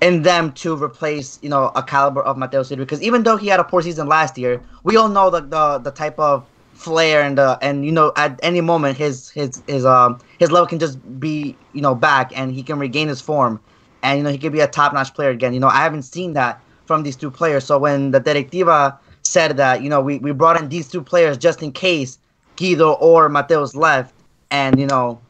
in 0.00 0.22
them 0.22 0.52
to 0.52 0.82
replace, 0.82 1.38
you 1.42 1.48
know, 1.48 1.70
a 1.74 1.82
caliber 1.82 2.22
of 2.22 2.36
Mateus 2.38 2.70
Uribe. 2.70 2.78
Because 2.78 3.02
even 3.02 3.22
though 3.22 3.36
he 3.36 3.48
had 3.48 3.60
a 3.60 3.64
poor 3.64 3.82
season 3.82 4.08
last 4.08 4.38
year, 4.38 4.60
we 4.82 4.96
all 4.96 5.08
know 5.08 5.30
the, 5.30 5.40
the, 5.40 5.78
the 5.78 5.90
type 5.90 6.18
of 6.18 6.46
flair 6.80 7.20
and 7.22 7.38
uh, 7.38 7.58
and 7.60 7.84
you 7.84 7.92
know 7.92 8.10
at 8.16 8.40
any 8.42 8.62
moment 8.62 8.96
his 8.96 9.28
his 9.28 9.62
his 9.66 9.84
um 9.84 10.18
his 10.38 10.50
level 10.50 10.66
can 10.66 10.78
just 10.78 10.98
be 11.20 11.54
you 11.74 11.82
know 11.82 11.94
back 11.94 12.32
and 12.34 12.52
he 12.52 12.62
can 12.62 12.78
regain 12.78 13.06
his 13.06 13.20
form 13.20 13.60
and 14.02 14.16
you 14.16 14.24
know 14.24 14.30
he 14.30 14.38
could 14.38 14.52
be 14.52 14.60
a 14.60 14.66
top 14.66 14.94
notch 14.94 15.12
player 15.12 15.28
again. 15.28 15.52
You 15.52 15.60
know 15.60 15.68
I 15.68 15.82
haven't 15.82 16.02
seen 16.04 16.32
that 16.34 16.58
from 16.86 17.02
these 17.02 17.16
two 17.16 17.30
players. 17.30 17.64
So 17.64 17.78
when 17.78 18.12
the 18.12 18.18
directiva 18.20 18.98
said 19.22 19.58
that 19.58 19.82
you 19.82 19.90
know 19.90 20.00
we, 20.00 20.18
we 20.18 20.32
brought 20.32 20.58
in 20.58 20.70
these 20.70 20.88
two 20.88 21.02
players 21.02 21.36
just 21.36 21.62
in 21.62 21.70
case 21.70 22.18
Guido 22.56 22.92
or 22.94 23.28
Mateus 23.28 23.74
left 23.74 24.14
and 24.50 24.80
you 24.80 24.86
know 24.86 25.20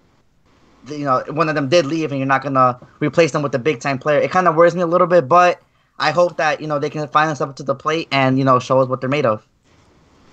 you 0.91 1.05
know 1.05 1.23
one 1.29 1.49
of 1.49 1.55
them 1.55 1.69
did 1.69 1.87
leave 1.87 2.13
and 2.13 2.19
you're 2.19 2.27
not 2.27 2.43
gonna 2.43 2.79
replace 3.01 3.33
them 3.33 3.43
with 3.43 3.55
a 3.55 3.59
big 3.59 3.81
time 3.81 3.99
player. 3.99 4.19
It 4.21 4.31
kind 4.31 4.49
of 4.49 4.57
worries 4.57 4.75
me 4.75 4.83
a 4.83 4.87
little 4.87 5.07
bit, 5.07 5.29
but 5.29 5.61
I 5.99 6.11
hope 6.13 6.37
that 6.39 6.61
you 6.61 6.67
know 6.67 6.79
they 6.79 6.91
can 6.91 7.07
find 7.09 7.41
up 7.41 7.57
to 7.57 7.63
the 7.63 7.75
plate 7.75 8.09
and 8.11 8.39
you 8.39 8.45
know 8.45 8.59
show 8.59 8.81
us 8.81 8.89
what 8.89 9.01
they're 9.01 9.11
made 9.11 9.27
of. 9.27 9.47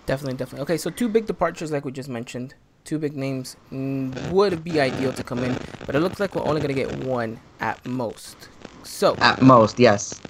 Definitely, 0.06 0.38
definitely. 0.38 0.63
Okay, 0.63 0.77
so 0.77 0.89
two 0.89 1.09
big 1.09 1.25
departures, 1.25 1.71
like 1.71 1.83
we 1.83 1.92
just 1.92 2.09
mentioned. 2.09 2.56
Two 2.86 2.98
big 2.98 3.18
names 3.18 3.57
would 3.69 4.64
be 4.64 4.80
ideal 4.80 5.11
to 5.11 5.21
come 5.21 5.40
in, 5.40 5.57
but 5.85 5.94
it 5.94 5.99
looks 5.99 6.21
like 6.21 6.33
we're 6.35 6.45
only 6.47 6.61
gonna 6.61 6.73
get 6.73 7.04
one 7.04 7.37
at 7.59 7.85
most. 7.85 8.47
So, 8.83 9.18
At 9.18 9.42
most, 9.42 9.78
yes. 9.78 10.21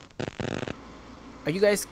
are 1.45 1.51
you 1.51 1.59
guys, 1.61 1.85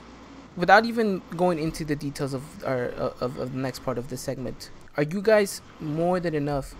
without 0.56 0.84
even 0.84 1.22
going 1.36 1.60
into 1.60 1.84
the 1.84 1.94
details 1.94 2.34
of 2.34 2.42
our 2.64 2.86
of, 3.20 3.38
of 3.38 3.52
the 3.52 3.58
next 3.58 3.84
part 3.84 3.96
of 3.98 4.08
this 4.08 4.20
segment, 4.20 4.70
are 4.96 5.04
you 5.04 5.22
guys 5.22 5.60
more 5.78 6.18
than 6.18 6.34
enough 6.34 6.74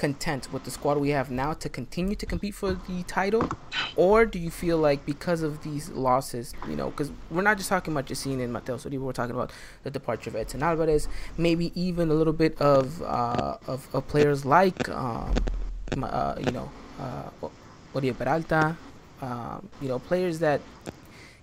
content 0.00 0.50
with 0.50 0.64
the 0.64 0.70
squad 0.70 0.96
we 0.96 1.10
have 1.10 1.30
now 1.30 1.52
to 1.52 1.68
continue 1.68 2.16
to 2.16 2.24
compete 2.24 2.54
for 2.54 2.72
the 2.72 3.02
title, 3.02 3.46
or 3.96 4.24
do 4.24 4.38
you 4.38 4.50
feel 4.50 4.78
like 4.78 5.04
because 5.04 5.42
of 5.42 5.62
these 5.62 5.90
losses, 5.90 6.54
you 6.66 6.74
know, 6.74 6.88
because 6.88 7.12
we're 7.30 7.42
not 7.42 7.58
just 7.58 7.68
talking 7.68 7.92
about 7.92 8.06
Jacine 8.06 8.40
and 8.40 8.50
Mateus 8.50 8.86
Uribe, 8.86 8.98
we're 8.98 9.12
talking 9.12 9.36
about 9.36 9.52
the 9.82 9.90
departure 9.90 10.30
of 10.30 10.36
Edson 10.36 10.62
Alvarez, 10.62 11.06
maybe 11.36 11.66
even 11.78 12.10
a 12.10 12.14
little 12.14 12.32
bit 12.32 12.58
of 12.62 13.02
uh, 13.02 13.58
of, 13.66 13.94
of 13.94 14.08
players 14.08 14.46
like 14.46 14.88
um, 14.88 15.34
uh, 16.02 16.34
you 16.46 16.52
know, 16.52 16.70
uh, 16.98 17.48
Oribe 17.94 18.16
Peralta, 18.16 18.76
um, 19.20 19.68
you 19.82 19.88
know, 19.88 19.98
players 19.98 20.38
that 20.38 20.62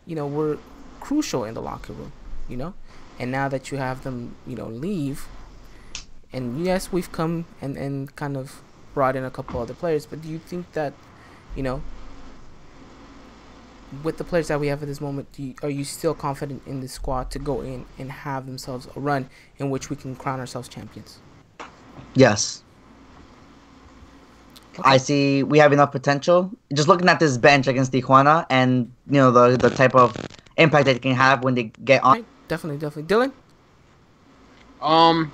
you 0.08 0.16
know 0.16 0.26
were 0.26 0.58
crucial 1.00 1.44
in 1.44 1.54
the 1.54 1.62
locker 1.62 1.94
room, 1.94 2.12
you 2.50 2.58
know, 2.58 2.74
and 3.20 3.32
now 3.32 3.48
that 3.48 3.72
you 3.72 3.78
have 3.78 4.04
them, 4.04 4.36
you 4.48 4.56
know, 4.56 4.68
leave, 4.68 5.28
and 6.38 6.64
yes, 6.66 6.92
we've 6.92 7.12
come 7.12 7.46
and 7.62 7.76
and 7.76 8.16
kind 8.16 8.38
of 8.38 8.62
brought 8.94 9.16
in 9.16 9.24
a 9.24 9.32
couple 9.32 9.60
other 9.60 9.74
players, 9.74 10.06
but 10.06 10.22
do 10.22 10.30
you 10.30 10.40
think 10.40 10.72
that, 10.74 10.94
you 11.56 11.64
know, 11.64 11.82
with 14.04 14.18
the 14.18 14.24
players 14.24 14.48
that 14.48 14.60
we 14.60 14.68
have 14.68 14.82
at 14.82 14.88
this 14.88 15.00
moment, 15.00 15.32
do 15.34 15.44
you, 15.44 15.56
are 15.62 15.70
you 15.70 15.84
still 15.84 16.14
confident 16.14 16.62
in 16.66 16.82
the 16.82 16.88
squad 16.88 17.30
to 17.32 17.40
go 17.40 17.62
in 17.62 17.86
and 18.00 18.12
have 18.12 18.46
themselves 18.46 18.88
a 18.96 19.00
run 19.00 19.30
in 19.60 19.70
which 19.70 19.90
we 19.90 19.96
can 19.96 20.16
crown 20.16 20.40
ourselves 20.40 20.68
champions? 20.68 21.20
Yes. 22.16 22.64
Okay. 24.74 24.84
I 24.84 24.98
see 24.98 25.44
we 25.44 25.58
have 25.60 25.74
enough 25.74 25.92
potential. 25.92 26.52
Just 26.74 26.88
looking 26.88 27.10
at 27.10 27.20
this 27.20 27.38
bench 27.38 27.68
against 27.68 27.92
Tijuana 27.92 28.46
and 28.50 28.92
you 29.10 29.20
know 29.22 29.32
the 29.32 29.58
the 29.58 29.70
type 29.70 29.96
of 29.96 30.16
impact 30.58 30.86
that 30.86 30.94
they 30.94 31.00
can 31.00 31.16
have 31.16 31.44
when 31.44 31.56
they 31.56 31.72
get 31.84 32.04
on. 32.04 32.26
Definitely, 32.48 32.80
definitely. 32.80 33.10
Dylan, 33.16 33.32
Um, 34.82 35.32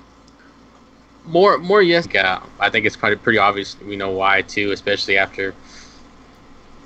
more, 1.24 1.58
more 1.58 1.82
yes. 1.82 2.06
Yeah, 2.12 2.42
I 2.60 2.70
think 2.70 2.86
it's 2.86 2.96
pretty 2.96 3.16
pretty 3.16 3.38
obvious. 3.38 3.78
We 3.80 3.96
know 3.96 4.10
why 4.10 4.42
too, 4.42 4.72
especially 4.72 5.16
after 5.18 5.54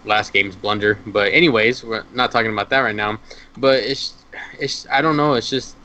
last 0.05 0.33
game's 0.33 0.57
blunder. 0.57 0.99
But 1.07 1.33
anyways, 1.33 1.85
we're 1.85 2.05
not 2.13 2.31
talking 2.31 2.53
about 2.53 2.71
that 2.71 2.81
right 2.81 2.95
now. 2.95 3.19
But 3.57 3.83
it's, 3.85 4.25
it's 4.59 4.87
I 4.91 5.01
don't 5.03 5.17
know. 5.17 5.35
It's 5.35 5.49
just 5.51 5.77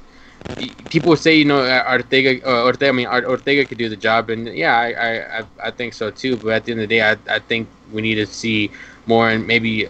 people 0.89 1.15
say 1.15 1.36
you 1.36 1.45
know 1.45 1.60
Ortega, 1.89 2.45
uh, 2.48 2.63
Ortega, 2.65 2.89
I 2.89 2.91
mean 2.91 3.07
Ortega 3.07 3.65
could 3.65 3.77
do 3.77 3.89
the 3.89 3.98
job, 3.98 4.29
and 4.29 4.48
yeah, 4.55 4.75
I, 4.77 5.39
I, 5.39 5.43
I 5.67 5.72
think 5.72 5.93
so 5.93 6.12
too. 6.12 6.38
But 6.38 6.53
at 6.53 6.65
the 6.65 6.72
end 6.74 6.81
of 6.81 6.89
the 6.89 6.95
day, 6.95 7.01
I, 7.01 7.17
I 7.36 7.39
think 7.39 7.67
we 7.91 8.01
need 8.01 8.15
to 8.15 8.25
see 8.25 8.72
more 9.05 9.29
and 9.29 9.45
maybe 9.48 9.89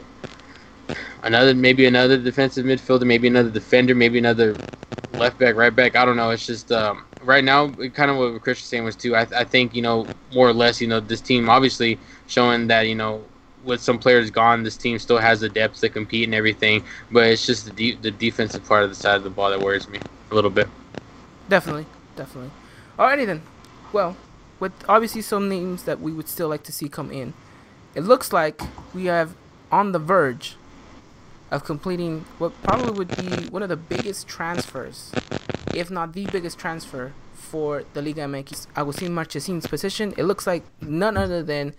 another, 1.24 1.54
maybe 1.54 1.86
another 1.86 2.18
defensive 2.18 2.66
midfielder, 2.66 3.06
maybe 3.06 3.28
another 3.28 3.50
defender, 3.50 3.96
maybe 3.96 4.18
another 4.18 4.58
left 5.14 5.38
back, 5.40 5.56
right 5.56 5.76
back. 5.76 5.96
I 5.96 6.06
don't 6.06 6.18
know. 6.18 6.30
It's 6.32 6.46
just 6.46 6.72
um, 6.72 7.06
right 7.24 7.44
now, 7.44 7.70
kind 7.70 8.12
of 8.12 8.18
what 8.18 8.42
Chris 8.42 8.60
was 8.60 8.66
saying 8.66 8.84
was 8.84 8.96
too. 8.96 9.16
I, 9.16 9.22
I 9.36 9.44
think 9.44 9.76
you 9.76 9.82
know 9.82 10.08
more 10.34 10.48
or 10.48 10.54
less, 10.54 10.82
you 10.82 10.88
know, 10.88 11.00
this 11.00 11.22
team 11.22 11.50
obviously 11.50 11.98
showing 12.28 12.68
that 12.68 12.88
you 12.88 12.96
know 12.96 13.24
with 13.64 13.82
some 13.82 13.98
players 13.98 14.30
gone, 14.30 14.64
this 14.64 14.78
team 14.78 15.00
still 15.00 15.18
has 15.18 15.40
the 15.40 15.50
depth 15.50 15.80
to 15.80 15.90
compete 15.90 16.26
and 16.26 16.36
everything. 16.36 16.84
But 17.12 17.28
it's 17.28 17.46
just 17.46 17.66
the 17.66 17.72
de- 17.72 17.96
the 17.96 18.12
defensive 18.12 18.66
part 18.66 18.84
of 18.84 18.90
the 18.90 18.96
side 18.96 19.16
of 19.16 19.24
the 19.24 19.30
ball 19.30 19.50
that 19.50 19.60
worries 19.60 19.88
me 19.88 20.00
a 20.32 20.36
little 20.36 20.52
bit. 20.52 20.68
Definitely, 21.50 21.86
definitely. 22.16 22.52
Alrighty 22.98 23.26
then. 23.26 23.42
Well, 23.92 24.16
with 24.60 24.72
obviously 24.88 25.22
some 25.22 25.50
names 25.50 25.84
that 25.84 26.00
we 26.00 26.12
would 26.12 26.28
still 26.28 26.48
like 26.48 26.64
to 26.64 26.72
see 26.72 26.90
come 26.90 27.12
in, 27.12 27.34
it 27.96 28.02
looks 28.02 28.34
like 28.34 28.62
we 28.94 29.06
have 29.06 29.36
on 29.72 29.92
the 29.92 30.00
verge 30.00 30.56
of 31.52 31.64
completing 31.64 32.26
what 32.40 32.52
probably 32.64 32.92
would 32.92 33.16
be 33.16 33.48
one 33.50 33.62
of 33.62 33.70
the 33.70 33.78
biggest 33.78 34.28
transfers, 34.28 35.12
if 35.74 35.90
not 35.92 36.14
the 36.14 36.26
biggest 36.26 36.60
transfer 36.60 37.14
for 37.34 37.84
the 37.94 38.02
Liga 38.02 38.22
MX. 38.22 38.68
Agustin 38.76 39.14
Marchesin's 39.14 39.68
position. 39.68 40.14
It 40.18 40.24
looks 40.24 40.48
like 40.48 40.64
none 40.82 41.18
other 41.18 41.44
than 41.44 41.76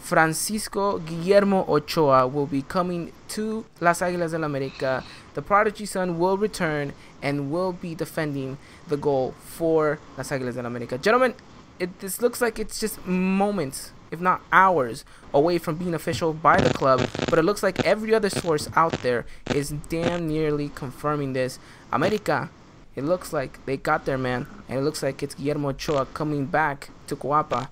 Francisco 0.00 0.98
Guillermo 0.98 1.64
Ochoa 1.66 2.26
will 2.26 2.46
be 2.46 2.60
coming 2.60 3.10
to 3.28 3.64
Las 3.80 4.00
Águilas 4.00 4.32
del 4.32 4.42
América. 4.42 5.02
The 5.32 5.40
prodigy 5.40 5.86
son 5.86 6.18
will 6.18 6.36
return 6.36 6.92
and 7.22 7.50
will 7.50 7.72
be 7.72 7.94
defending 7.94 8.58
the 8.86 8.98
goal 8.98 9.34
for 9.38 9.98
Las 10.18 10.28
Águilas 10.28 10.56
del 10.56 10.64
América. 10.64 11.00
Gentlemen, 11.00 11.34
it 11.78 12.00
this 12.00 12.20
looks 12.20 12.42
like 12.42 12.58
it's 12.58 12.78
just 12.78 13.06
moments, 13.06 13.92
if 14.10 14.20
not 14.20 14.42
hours, 14.52 15.06
away 15.32 15.56
from 15.56 15.76
being 15.76 15.94
official 15.94 16.34
by 16.34 16.60
the 16.60 16.72
club. 16.74 17.08
But 17.30 17.38
it 17.38 17.44
looks 17.44 17.62
like 17.62 17.82
every 17.84 18.14
other 18.14 18.28
source 18.28 18.68
out 18.76 18.92
there 19.02 19.24
is 19.54 19.70
damn 19.88 20.28
nearly 20.28 20.68
confirming 20.74 21.32
this. 21.32 21.58
América, 21.90 22.50
it 22.96 23.04
looks 23.04 23.32
like 23.32 23.64
they 23.66 23.76
got 23.76 24.04
their 24.04 24.18
man, 24.18 24.46
and 24.68 24.78
it 24.78 24.82
looks 24.82 25.02
like 25.02 25.22
it's 25.22 25.34
Guillermo 25.34 25.70
Ochoa 25.70 26.06
coming 26.06 26.46
back 26.46 26.90
to 27.08 27.16
Coapa 27.16 27.68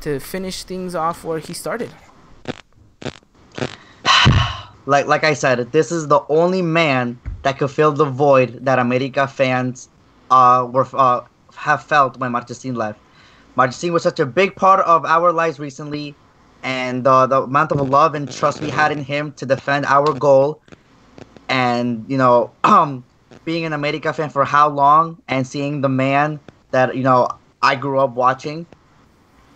to 0.00 0.18
finish 0.20 0.64
things 0.64 0.94
off 0.94 1.24
where 1.24 1.38
he 1.38 1.52
started. 1.54 1.90
like 4.86 5.06
like 5.06 5.24
I 5.24 5.34
said, 5.34 5.72
this 5.72 5.92
is 5.92 6.08
the 6.08 6.20
only 6.28 6.62
man 6.62 7.18
that 7.42 7.58
could 7.58 7.70
fill 7.70 7.92
the 7.92 8.04
void 8.04 8.64
that 8.64 8.78
America 8.78 9.26
fans 9.28 9.88
uh, 10.30 10.66
were 10.70 10.86
uh, 10.94 11.22
have 11.54 11.82
felt 11.84 12.18
when 12.18 12.32
Marchesin 12.32 12.74
left. 12.74 12.98
Marchesin 13.56 13.92
was 13.92 14.02
such 14.02 14.20
a 14.20 14.26
big 14.26 14.54
part 14.56 14.80
of 14.80 15.04
our 15.04 15.32
lives 15.32 15.58
recently, 15.58 16.14
and 16.62 17.06
uh, 17.06 17.26
the 17.26 17.42
amount 17.42 17.72
of 17.72 17.88
love 17.88 18.14
and 18.14 18.30
trust 18.30 18.60
we 18.60 18.68
had 18.68 18.90
in 18.92 19.02
him 19.02 19.32
to 19.32 19.46
defend 19.46 19.86
our 19.86 20.12
goal, 20.12 20.60
and 21.48 22.04
you 22.08 22.18
know, 22.18 22.50
um, 22.64 23.04
being 23.46 23.64
an 23.64 23.72
America 23.72 24.12
fan 24.12 24.28
for 24.28 24.44
how 24.44 24.68
long, 24.68 25.22
and 25.28 25.46
seeing 25.46 25.80
the 25.80 25.88
man 25.88 26.38
that 26.72 26.94
you 26.94 27.02
know 27.02 27.28
I 27.62 27.76
grew 27.76 27.98
up 28.00 28.10
watching 28.10 28.66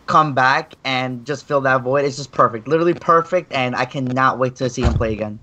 come 0.07 0.35
back 0.35 0.73
and 0.85 1.27
just 1.27 1.47
fill 1.47 1.61
that 1.61 1.83
void. 1.83 2.07
It's 2.07 2.17
just 2.17 2.33
perfect, 2.33 2.67
literally 2.67 2.95
perfect, 2.95 3.53
and 3.53 3.77
I 3.77 3.85
cannot 3.85 4.39
wait 4.39 4.57
to 4.57 4.71
see 4.71 4.83
him 4.83 4.95
play 4.95 5.13
again 5.13 5.39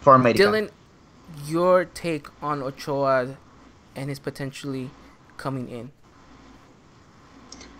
for 0.00 0.14
America. 0.14 0.42
Dylan, 0.42 0.70
your 1.46 1.84
take 1.84 2.26
on 2.42 2.62
Ochoa 2.62 3.36
and 3.94 4.08
his 4.08 4.18
potentially 4.18 4.90
coming 5.36 5.68
in? 5.68 5.90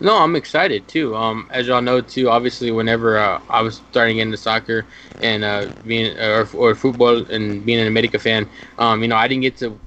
No, 0.00 0.17
I'm 0.17 0.35
excited 0.35 0.88
too. 0.88 1.14
Um, 1.14 1.49
as 1.50 1.67
y'all 1.67 1.83
know 1.83 2.00
too, 2.00 2.31
obviously, 2.31 2.71
whenever 2.71 3.19
uh, 3.19 3.40
I 3.50 3.61
was 3.61 3.83
starting 3.90 4.19
into 4.19 4.37
soccer 4.37 4.87
and 5.21 5.45
uh, 5.45 5.69
being 5.87 6.19
or, 6.19 6.49
or 6.55 6.75
football 6.75 7.19
and 7.31 7.64
being 7.67 7.79
an 7.79 7.87
America 7.87 8.19
fan, 8.19 8.49
um, 8.79 9.02
you 9.02 9.09
know, 9.09 9.17
I 9.17 9.29
didn't 9.29 9.43
get 9.43 9.59
to 9.59 9.79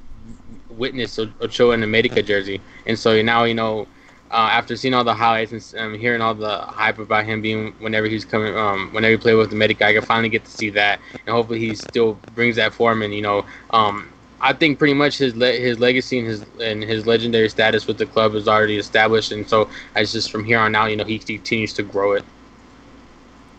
witness 0.77 1.19
Ochoa 1.19 1.73
in 1.73 1.83
America 1.83 2.21
jersey, 2.21 2.61
and 2.85 2.97
so 2.97 3.21
now 3.21 3.43
you 3.43 3.53
know 3.53 3.87
uh, 4.33 4.49
after 4.51 4.75
seeing 4.75 4.95
all 4.95 5.03
the 5.03 5.13
highlights 5.13 5.73
and 5.73 5.93
um, 5.93 5.99
hearing 5.99 6.19
all 6.19 6.33
the 6.33 6.57
hype 6.57 6.97
about 6.97 7.23
him 7.23 7.39
being 7.39 7.71
whenever 7.73 8.07
he's 8.07 8.25
coming, 8.25 8.57
um, 8.57 8.89
whenever 8.91 9.11
he 9.11 9.17
played 9.17 9.35
with 9.35 9.51
the 9.51 9.55
medic, 9.55 9.79
I 9.83 9.93
can 9.93 10.01
finally 10.01 10.29
get 10.29 10.43
to 10.43 10.51
see 10.51 10.71
that, 10.71 10.99
and 11.13 11.29
hopefully 11.29 11.59
he 11.59 11.75
still 11.75 12.15
brings 12.33 12.55
that 12.55 12.73
form. 12.73 13.03
And 13.03 13.13
you 13.13 13.21
know, 13.21 13.45
um, 13.69 14.11
I 14.41 14.53
think 14.53 14.79
pretty 14.79 14.95
much 14.95 15.19
his 15.19 15.35
le- 15.35 15.53
his 15.53 15.79
legacy 15.79 16.17
and 16.17 16.27
his 16.27 16.45
and 16.59 16.83
his 16.83 17.05
legendary 17.05 17.47
status 17.47 17.85
with 17.85 17.99
the 17.99 18.07
club 18.07 18.33
is 18.33 18.47
already 18.47 18.77
established, 18.77 19.31
and 19.31 19.47
so 19.47 19.69
it's 19.95 20.11
just 20.11 20.31
from 20.31 20.43
here 20.43 20.57
on 20.57 20.75
out, 20.75 20.89
you 20.89 20.97
know, 20.97 21.05
he 21.05 21.19
continues 21.19 21.71
to 21.73 21.83
grow 21.83 22.13
it. 22.13 22.25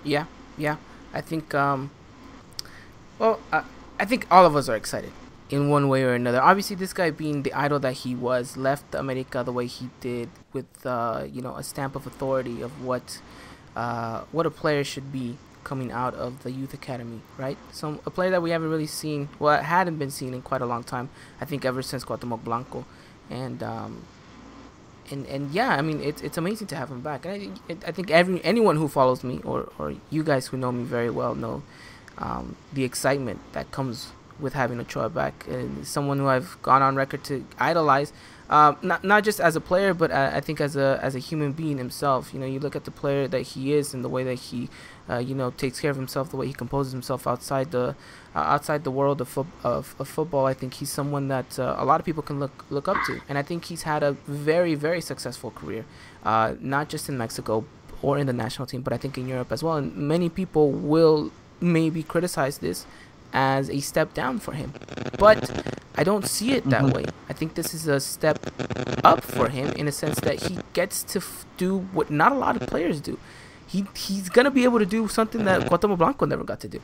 Yeah, 0.02 0.26
yeah, 0.58 0.76
I 1.12 1.20
think. 1.20 1.54
Um, 1.54 1.92
well, 3.20 3.38
uh, 3.52 3.62
I 4.00 4.04
think 4.04 4.26
all 4.28 4.44
of 4.44 4.56
us 4.56 4.68
are 4.68 4.74
excited 4.74 5.12
in 5.50 5.68
one 5.68 5.88
way 5.88 6.02
or 6.02 6.14
another. 6.14 6.40
Obviously, 6.40 6.76
this 6.76 6.92
guy 6.92 7.10
being 7.10 7.42
the 7.42 7.52
idol 7.52 7.78
that 7.80 7.92
he 7.92 8.14
was, 8.14 8.56
left 8.56 8.94
America 8.94 9.42
the 9.44 9.52
way 9.52 9.66
he 9.66 9.90
did, 10.00 10.28
with 10.52 10.86
uh, 10.86 11.24
you 11.30 11.42
know 11.42 11.56
a 11.56 11.62
stamp 11.62 11.96
of 11.96 12.06
authority 12.06 12.62
of 12.62 12.84
what 12.84 13.20
uh, 13.76 14.22
what 14.32 14.46
a 14.46 14.50
player 14.50 14.84
should 14.84 15.12
be 15.12 15.36
coming 15.64 15.90
out 15.90 16.14
of 16.14 16.42
the 16.42 16.52
youth 16.52 16.74
academy, 16.74 17.20
right? 17.38 17.56
So 17.72 18.00
a 18.04 18.10
player 18.10 18.30
that 18.30 18.42
we 18.42 18.50
haven't 18.50 18.68
really 18.68 18.86
seen, 18.86 19.30
well, 19.38 19.62
hadn't 19.62 19.96
been 19.96 20.10
seen 20.10 20.34
in 20.34 20.42
quite 20.42 20.60
a 20.60 20.66
long 20.66 20.84
time. 20.84 21.08
I 21.40 21.46
think 21.46 21.64
ever 21.64 21.82
since 21.82 22.04
Cuauhtemoc 22.04 22.44
Blanco, 22.44 22.84
and 23.30 23.62
um, 23.62 24.04
and 25.10 25.26
and 25.26 25.50
yeah, 25.52 25.70
I 25.70 25.82
mean 25.82 26.00
it's 26.02 26.22
it's 26.22 26.38
amazing 26.38 26.68
to 26.68 26.76
have 26.76 26.90
him 26.90 27.00
back. 27.00 27.26
And 27.26 27.58
I, 27.68 27.88
I 27.88 27.92
think 27.92 28.10
every 28.10 28.42
anyone 28.44 28.76
who 28.76 28.88
follows 28.88 29.24
me 29.24 29.40
or 29.44 29.70
or 29.78 29.94
you 30.10 30.22
guys 30.22 30.48
who 30.48 30.56
know 30.56 30.72
me 30.72 30.84
very 30.84 31.10
well 31.10 31.34
know 31.34 31.62
um, 32.18 32.56
the 32.72 32.84
excitement 32.84 33.40
that 33.52 33.70
comes 33.70 34.12
with 34.40 34.52
having 34.52 34.80
Ochoa 34.80 35.08
back. 35.08 35.46
And 35.48 35.86
someone 35.86 36.18
who 36.18 36.26
I've 36.26 36.60
gone 36.62 36.82
on 36.82 36.96
record 36.96 37.24
to 37.24 37.44
idolize, 37.58 38.12
uh, 38.50 38.74
not 38.82 39.02
not 39.02 39.24
just 39.24 39.40
as 39.40 39.56
a 39.56 39.60
player, 39.60 39.94
but 39.94 40.12
I, 40.12 40.36
I, 40.36 40.40
think 40.40 40.60
as 40.60 40.76
a 40.76 41.00
as 41.02 41.14
a 41.14 41.18
human 41.18 41.52
being 41.52 41.78
himself. 41.78 42.34
You 42.34 42.40
know, 42.40 42.46
you 42.46 42.60
look 42.60 42.76
at 42.76 42.84
the 42.84 42.90
player 42.90 43.26
that 43.28 43.40
he 43.40 43.72
is 43.72 43.94
and 43.94 44.04
the 44.04 44.08
way 44.08 44.22
that 44.24 44.34
he, 44.34 44.68
uh, 45.08 45.18
you 45.18 45.34
know, 45.34 45.50
takes 45.50 45.80
care 45.80 45.90
of 45.90 45.96
himself, 45.96 46.30
the 46.30 46.36
way 46.36 46.46
he 46.46 46.52
composes 46.52 46.92
himself 46.92 47.26
outside 47.26 47.70
the 47.70 47.96
uh, 48.34 48.38
outside 48.38 48.84
the 48.84 48.90
world 48.90 49.20
of, 49.22 49.28
fo- 49.28 49.46
of, 49.62 49.94
of 49.98 50.08
football. 50.08 50.44
I 50.44 50.52
think 50.52 50.74
he's 50.74 50.90
someone 50.90 51.28
that 51.28 51.58
uh, 51.58 51.76
a 51.78 51.84
lot 51.86 52.00
of 52.00 52.06
people 52.06 52.22
can 52.22 52.38
look 52.38 52.66
look 52.68 52.86
up 52.86 52.98
to, 53.06 53.20
and 53.28 53.38
I 53.38 53.42
think 53.42 53.64
he's 53.64 53.82
had 53.82 54.02
a 54.02 54.12
very 54.26 54.74
very 54.74 55.00
successful 55.00 55.50
career, 55.50 55.86
uh, 56.22 56.54
not 56.60 56.90
just 56.90 57.08
in 57.08 57.16
Mexico 57.16 57.64
or 58.02 58.18
in 58.18 58.26
the 58.26 58.34
national 58.34 58.66
team, 58.66 58.82
but 58.82 58.92
I 58.92 58.98
think 58.98 59.16
in 59.16 59.26
Europe 59.26 59.50
as 59.50 59.62
well. 59.62 59.76
And 59.76 59.96
many 59.96 60.28
people 60.28 60.70
will 60.70 61.30
maybe 61.60 62.02
criticize 62.02 62.58
this 62.58 62.86
as 63.34 63.68
a 63.68 63.80
step 63.80 64.14
down 64.14 64.38
for 64.38 64.52
him. 64.52 64.72
But 65.18 65.50
I 65.96 66.04
don't 66.04 66.26
see 66.26 66.52
it 66.52 66.64
that 66.70 66.82
mm-hmm. 66.82 66.96
way. 66.96 67.04
I 67.28 67.32
think 67.32 67.54
this 67.54 67.74
is 67.74 67.86
a 67.86 68.00
step 68.00 68.38
up 69.04 69.22
for 69.22 69.48
him 69.48 69.72
in 69.72 69.86
a 69.86 69.92
sense 69.92 70.18
that 70.20 70.44
he 70.44 70.58
gets 70.72 71.02
to 71.02 71.18
f- 71.18 71.44
do 71.56 71.80
what 71.92 72.10
not 72.10 72.32
a 72.32 72.36
lot 72.36 72.56
of 72.56 72.66
players 72.68 73.00
do. 73.00 73.18
He 73.66 73.86
he's 73.96 74.28
gonna 74.28 74.50
be 74.50 74.64
able 74.64 74.78
to 74.78 74.86
do 74.86 75.08
something 75.08 75.44
that 75.44 75.62
Cuauhtemoc 75.62 75.98
Blanco 75.98 76.26
never 76.26 76.44
got 76.44 76.60
to 76.60 76.68
do. 76.68 76.80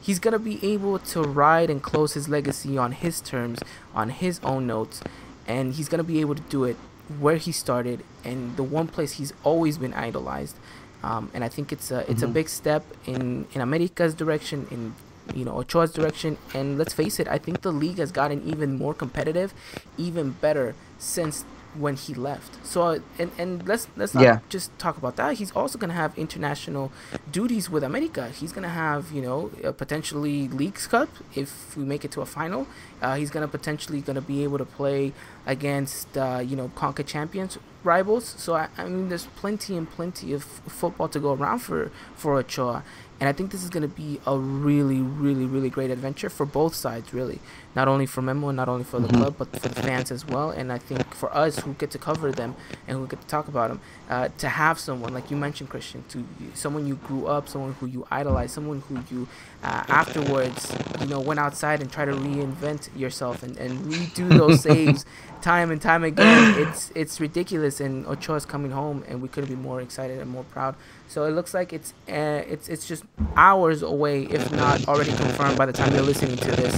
He's 0.00 0.18
gonna 0.18 0.38
be 0.38 0.64
able 0.64 0.98
to 0.98 1.22
ride 1.22 1.68
and 1.68 1.82
close 1.82 2.14
his 2.14 2.28
legacy 2.28 2.78
on 2.78 2.92
his 2.92 3.20
terms, 3.20 3.58
on 3.94 4.10
his 4.10 4.40
own 4.42 4.66
notes, 4.66 5.02
and 5.46 5.74
he's 5.74 5.88
gonna 5.88 6.04
be 6.04 6.20
able 6.20 6.34
to 6.34 6.42
do 6.42 6.64
it 6.64 6.76
where 7.18 7.36
he 7.36 7.50
started 7.50 8.04
and 8.24 8.56
the 8.56 8.62
one 8.62 8.86
place 8.86 9.12
he's 9.12 9.32
always 9.42 9.78
been 9.78 9.92
idolized. 9.94 10.56
Um, 11.02 11.30
and 11.34 11.42
I 11.42 11.48
think 11.48 11.72
it's 11.72 11.90
a 11.90 12.00
it's 12.10 12.20
mm-hmm. 12.20 12.24
a 12.24 12.28
big 12.28 12.48
step 12.48 12.84
in 13.06 13.46
in 13.52 13.60
America's 13.60 14.14
direction 14.14 14.66
in 14.70 14.94
you 15.34 15.44
know 15.44 15.58
Ochoa's 15.58 15.92
direction. 15.92 16.38
And 16.54 16.78
let's 16.78 16.92
face 16.92 17.20
it, 17.20 17.28
I 17.28 17.38
think 17.38 17.62
the 17.62 17.72
league 17.72 17.98
has 17.98 18.12
gotten 18.12 18.42
even 18.48 18.76
more 18.76 18.94
competitive, 18.94 19.54
even 19.96 20.32
better 20.32 20.74
since 20.98 21.44
when 21.74 21.96
he 21.96 22.14
left. 22.14 22.64
So 22.66 23.00
and 23.18 23.30
and 23.38 23.66
let's 23.66 23.88
let's 23.96 24.14
not 24.14 24.22
yeah. 24.22 24.38
just 24.48 24.76
talk 24.78 24.96
about 24.96 25.16
that. 25.16 25.34
He's 25.34 25.52
also 25.52 25.78
gonna 25.78 25.94
have 25.94 26.16
international 26.18 26.92
duties 27.30 27.70
with 27.70 27.84
America. 27.84 28.28
He's 28.28 28.52
gonna 28.52 28.68
have 28.68 29.12
you 29.12 29.22
know 29.22 29.50
potentially 29.76 30.48
Leagues 30.48 30.86
Cup 30.86 31.08
if 31.34 31.76
we 31.76 31.84
make 31.84 32.04
it 32.04 32.10
to 32.12 32.20
a 32.20 32.26
final. 32.26 32.66
Uh, 33.00 33.16
he's 33.16 33.30
gonna 33.30 33.48
potentially 33.48 34.00
gonna 34.00 34.20
be 34.20 34.42
able 34.42 34.58
to 34.58 34.64
play 34.64 35.12
against 35.54 36.16
uh, 36.16 36.40
you 36.50 36.56
know 36.56 36.68
Conca 36.80 37.04
champions 37.04 37.58
rivals. 37.82 38.26
So 38.44 38.54
I, 38.54 38.68
I 38.76 38.84
mean, 38.84 39.08
there's 39.08 39.26
plenty 39.42 39.74
and 39.76 39.90
plenty 39.90 40.32
of 40.34 40.42
f- 40.42 40.72
football 40.72 41.08
to 41.08 41.18
go 41.18 41.32
around 41.34 41.58
for 41.60 41.90
for 42.14 42.36
Ochoa, 42.36 42.82
and 43.18 43.28
I 43.28 43.32
think 43.32 43.50
this 43.52 43.62
is 43.64 43.70
going 43.70 43.82
to 43.90 43.94
be 44.04 44.20
a 44.26 44.36
really, 44.38 45.00
really, 45.00 45.46
really 45.46 45.70
great 45.70 45.90
adventure 45.90 46.28
for 46.30 46.44
both 46.46 46.74
sides. 46.74 47.12
Really, 47.14 47.38
not 47.74 47.88
only 47.88 48.06
for 48.06 48.20
Memo, 48.22 48.50
not 48.50 48.68
only 48.68 48.84
for 48.84 49.00
the 49.00 49.08
Mhm. 49.08 49.16
club, 49.18 49.34
but 49.38 49.48
for 49.62 49.68
the 49.68 49.82
fans 49.82 50.10
as 50.16 50.22
well. 50.26 50.50
And 50.50 50.70
I 50.70 50.78
think 50.78 51.14
for 51.14 51.34
us 51.44 51.60
who 51.60 51.72
get 51.82 51.90
to 51.92 51.98
cover 51.98 52.30
them 52.32 52.54
and 52.86 52.98
who 52.98 53.06
get 53.06 53.20
to 53.22 53.26
talk 53.36 53.48
about 53.48 53.68
them, 53.70 53.80
uh, 54.10 54.28
to 54.42 54.48
have 54.48 54.76
someone 54.78 55.12
like 55.14 55.30
you 55.30 55.36
mentioned, 55.46 55.70
Christian, 55.70 56.04
to 56.12 56.18
someone 56.54 56.86
you 56.86 56.96
grew 57.08 57.26
up, 57.36 57.48
someone 57.48 57.74
who 57.80 57.86
you 57.86 58.06
idolize, 58.10 58.52
someone 58.52 58.82
who 58.88 58.96
you 59.10 59.26
uh, 59.62 59.84
afterwards, 59.88 60.72
you 61.00 61.06
know, 61.06 61.20
went 61.20 61.38
outside 61.40 61.80
and 61.82 61.90
try 61.92 62.04
to 62.04 62.12
reinvent 62.12 62.82
yourself 62.96 63.42
and, 63.42 63.56
and 63.58 63.72
redo 63.90 64.26
those 64.42 64.60
saves 64.68 65.04
time 65.42 65.70
and 65.70 65.80
time 65.80 66.04
again. 66.04 66.54
It's 66.58 66.92
it's 66.94 67.20
ridiculous, 67.20 67.80
and 67.80 68.06
Ochoa's 68.06 68.44
coming 68.44 68.70
home, 68.70 69.04
and 69.08 69.22
we 69.22 69.28
couldn't 69.28 69.50
be 69.50 69.56
more 69.56 69.80
excited 69.80 70.18
and 70.20 70.30
more 70.30 70.44
proud. 70.44 70.74
So 71.08 71.24
it 71.24 71.30
looks 71.30 71.54
like 71.54 71.72
it's 71.72 71.92
uh, 72.08 72.42
it's 72.46 72.68
it's 72.68 72.86
just 72.86 73.04
hours 73.36 73.82
away, 73.82 74.24
if 74.24 74.50
not 74.52 74.86
already 74.88 75.12
confirmed 75.12 75.58
by 75.58 75.66
the 75.66 75.72
time 75.72 75.92
you're 75.92 76.02
listening 76.02 76.36
to 76.36 76.50
this. 76.52 76.74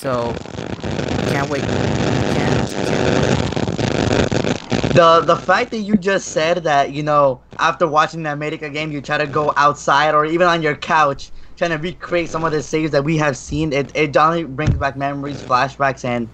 So 0.00 0.34
can't 1.30 1.48
wait. 1.48 1.62
Can't, 1.62 2.70
can't 2.70 3.22
wait. 3.22 3.52
The 4.94 5.22
the 5.24 5.36
fact 5.36 5.70
that 5.70 5.78
you 5.78 5.96
just 5.96 6.28
said 6.28 6.64
that 6.64 6.92
you 6.92 7.02
know 7.02 7.40
after 7.58 7.86
watching 7.86 8.22
the 8.22 8.32
America 8.32 8.68
game 8.68 8.92
you 8.92 9.00
try 9.00 9.16
to 9.16 9.26
go 9.26 9.52
outside 9.56 10.14
or 10.14 10.26
even 10.26 10.46
on 10.46 10.60
your 10.60 10.76
couch 10.76 11.30
trying 11.56 11.70
to 11.70 11.78
recreate 11.78 12.28
some 12.28 12.44
of 12.44 12.52
the 12.52 12.62
saves 12.62 12.90
that 12.90 13.02
we 13.02 13.16
have 13.16 13.36
seen 13.36 13.72
it 13.72 13.90
it 13.94 14.12
definitely 14.12 14.44
brings 14.44 14.74
back 14.74 14.94
memories 14.94 15.40
flashbacks 15.42 16.04
and 16.04 16.28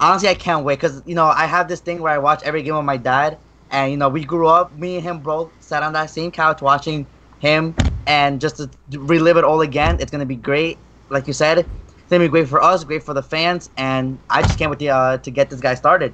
honestly 0.00 0.28
I 0.28 0.34
can't 0.34 0.64
wait 0.64 0.80
because 0.80 1.02
you 1.06 1.14
know 1.14 1.26
I 1.26 1.46
have 1.46 1.68
this 1.68 1.80
thing 1.80 2.00
where 2.00 2.12
I 2.12 2.18
watch 2.18 2.42
every 2.42 2.62
game 2.62 2.76
with 2.76 2.84
my 2.84 2.96
dad 2.96 3.38
and 3.70 3.90
you 3.90 3.96
know 3.96 4.08
we 4.08 4.24
grew 4.24 4.48
up 4.48 4.76
me 4.76 4.96
and 4.96 5.04
him 5.04 5.20
both 5.20 5.50
sat 5.60 5.82
on 5.82 5.92
that 5.92 6.10
same 6.10 6.30
couch 6.30 6.62
watching 6.62 7.06
him 7.38 7.74
and 8.06 8.40
just 8.40 8.56
to 8.56 8.70
relive 8.90 9.36
it 9.36 9.44
all 9.44 9.60
again 9.60 9.98
it's 10.00 10.10
gonna 10.10 10.26
be 10.26 10.36
great 10.36 10.78
like 11.10 11.26
you 11.26 11.32
said 11.32 11.58
it's 11.58 11.68
gonna 12.08 12.24
be 12.24 12.28
great 12.28 12.48
for 12.48 12.62
us 12.62 12.82
great 12.82 13.02
for 13.02 13.14
the 13.14 13.22
fans 13.22 13.70
and 13.76 14.18
I 14.28 14.42
just 14.42 14.58
can't 14.58 14.70
wait 14.70 14.80
to, 14.80 14.88
uh, 14.88 15.18
to 15.18 15.30
get 15.30 15.50
this 15.50 15.60
guy 15.60 15.74
started. 15.74 16.12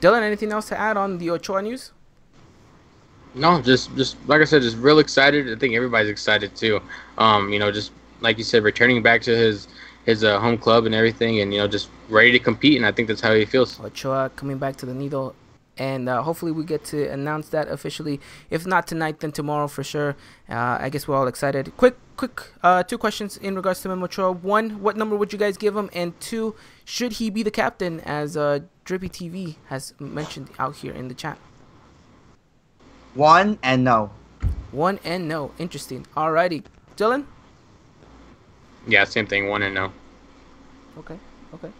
Dylan, 0.00 0.22
anything 0.22 0.52
else 0.52 0.68
to 0.68 0.78
add 0.78 0.96
on 0.96 1.16
the 1.16 1.30
Ochoa 1.30 1.62
news? 1.62 1.92
No, 3.34 3.60
just 3.60 3.94
just 3.96 4.16
like 4.28 4.40
I 4.40 4.44
said, 4.44 4.62
just 4.62 4.76
real 4.76 4.98
excited. 4.98 5.50
I 5.50 5.58
think 5.58 5.74
everybody's 5.74 6.10
excited 6.10 6.54
too. 6.54 6.80
Um, 7.18 7.52
you 7.52 7.58
know, 7.58 7.72
just 7.72 7.90
like 8.20 8.38
you 8.38 8.44
said, 8.44 8.62
returning 8.62 9.02
back 9.02 9.22
to 9.22 9.36
his 9.36 9.66
his 10.04 10.24
uh, 10.24 10.38
home 10.38 10.58
club 10.58 10.86
and 10.86 10.94
everything, 10.94 11.40
and 11.40 11.52
you 11.52 11.60
know, 11.60 11.68
just 11.68 11.88
ready 12.08 12.32
to 12.32 12.38
compete. 12.38 12.76
And 12.76 12.86
I 12.86 12.92
think 12.92 13.08
that's 13.08 13.20
how 13.20 13.34
he 13.34 13.44
feels. 13.44 13.80
Ochoa 13.80 14.30
coming 14.36 14.58
back 14.58 14.76
to 14.76 14.86
the 14.86 14.94
needle, 14.94 15.34
and 15.78 16.08
uh, 16.08 16.22
hopefully 16.22 16.52
we 16.52 16.64
get 16.64 16.84
to 16.86 17.08
announce 17.08 17.48
that 17.48 17.68
officially. 17.68 18.20
If 18.50 18.66
not 18.66 18.86
tonight, 18.86 19.20
then 19.20 19.32
tomorrow 19.32 19.66
for 19.68 19.82
sure. 19.82 20.16
Uh, 20.48 20.78
I 20.80 20.88
guess 20.90 21.08
we're 21.08 21.16
all 21.16 21.26
excited. 21.26 21.76
Quick, 21.76 21.96
quick, 22.16 22.42
uh, 22.62 22.82
two 22.82 22.98
questions 22.98 23.36
in 23.36 23.56
regards 23.56 23.80
to 23.82 23.88
Memo 23.88 24.04
Ochoa. 24.04 24.32
One, 24.32 24.82
what 24.82 24.96
number 24.96 25.16
would 25.16 25.32
you 25.32 25.38
guys 25.38 25.56
give 25.56 25.76
him? 25.76 25.90
And 25.92 26.18
two, 26.20 26.54
should 26.84 27.14
he 27.14 27.30
be 27.30 27.42
the 27.42 27.50
captain, 27.50 28.00
as 28.00 28.36
uh, 28.36 28.60
Drippy 28.84 29.08
TV 29.08 29.56
has 29.66 29.94
mentioned 29.98 30.50
out 30.58 30.76
here 30.76 30.92
in 30.92 31.08
the 31.08 31.14
chat? 31.14 31.38
One 33.14 33.58
and 33.62 33.84
no. 33.84 34.10
One 34.72 34.98
and 35.04 35.28
no. 35.28 35.52
Interesting. 35.58 36.04
Alrighty, 36.16 36.64
Dylan. 36.96 37.26
Yeah, 38.86 39.04
same 39.04 39.26
thing. 39.26 39.48
One 39.48 39.62
and 39.62 39.74
no. 39.74 39.92
Okay. 40.98 41.18
Okay. 41.54 41.70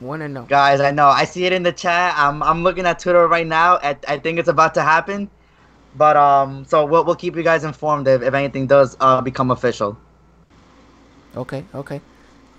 One 0.00 0.22
and 0.22 0.34
no. 0.34 0.42
Guys, 0.44 0.80
I 0.80 0.90
know. 0.90 1.06
I 1.08 1.24
see 1.24 1.44
it 1.44 1.52
in 1.52 1.62
the 1.62 1.72
chat. 1.72 2.14
I'm 2.16 2.42
I'm 2.42 2.62
looking 2.62 2.86
at 2.86 2.98
Twitter 2.98 3.26
right 3.28 3.46
now. 3.46 3.76
I, 3.82 3.96
I 4.08 4.18
think 4.18 4.38
it's 4.38 4.48
about 4.48 4.74
to 4.74 4.82
happen. 4.82 5.30
But 5.96 6.16
um 6.16 6.64
so 6.64 6.84
we'll 6.86 7.04
we'll 7.04 7.14
keep 7.16 7.36
you 7.36 7.42
guys 7.42 7.64
informed 7.64 8.08
if, 8.08 8.22
if 8.22 8.34
anything 8.34 8.66
does 8.66 8.96
uh 9.00 9.20
become 9.20 9.50
official. 9.50 9.96
Okay. 11.36 11.64
Okay. 11.74 12.00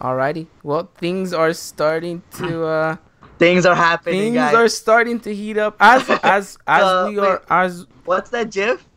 Alrighty. 0.02 0.48
Well, 0.64 0.90
things 0.98 1.34
are 1.34 1.54
starting 1.54 2.22
to. 2.38 2.64
Uh, 2.74 2.98
Things 3.40 3.66
are 3.66 3.76
happening, 3.76 4.22
things 4.22 4.36
guys. 4.36 4.54
are 4.56 4.68
starting 4.70 5.20
to 5.22 5.34
heat 5.34 5.58
up 5.58 5.76
as 5.80 6.08
as 6.24 6.58
as 6.68 6.84
Uh, 6.84 7.06
we 7.10 7.18
are 7.20 7.32
wait. 7.40 7.40
as 7.50 7.88
What's 8.06 8.30
that 8.30 8.52
gif? 8.52 8.88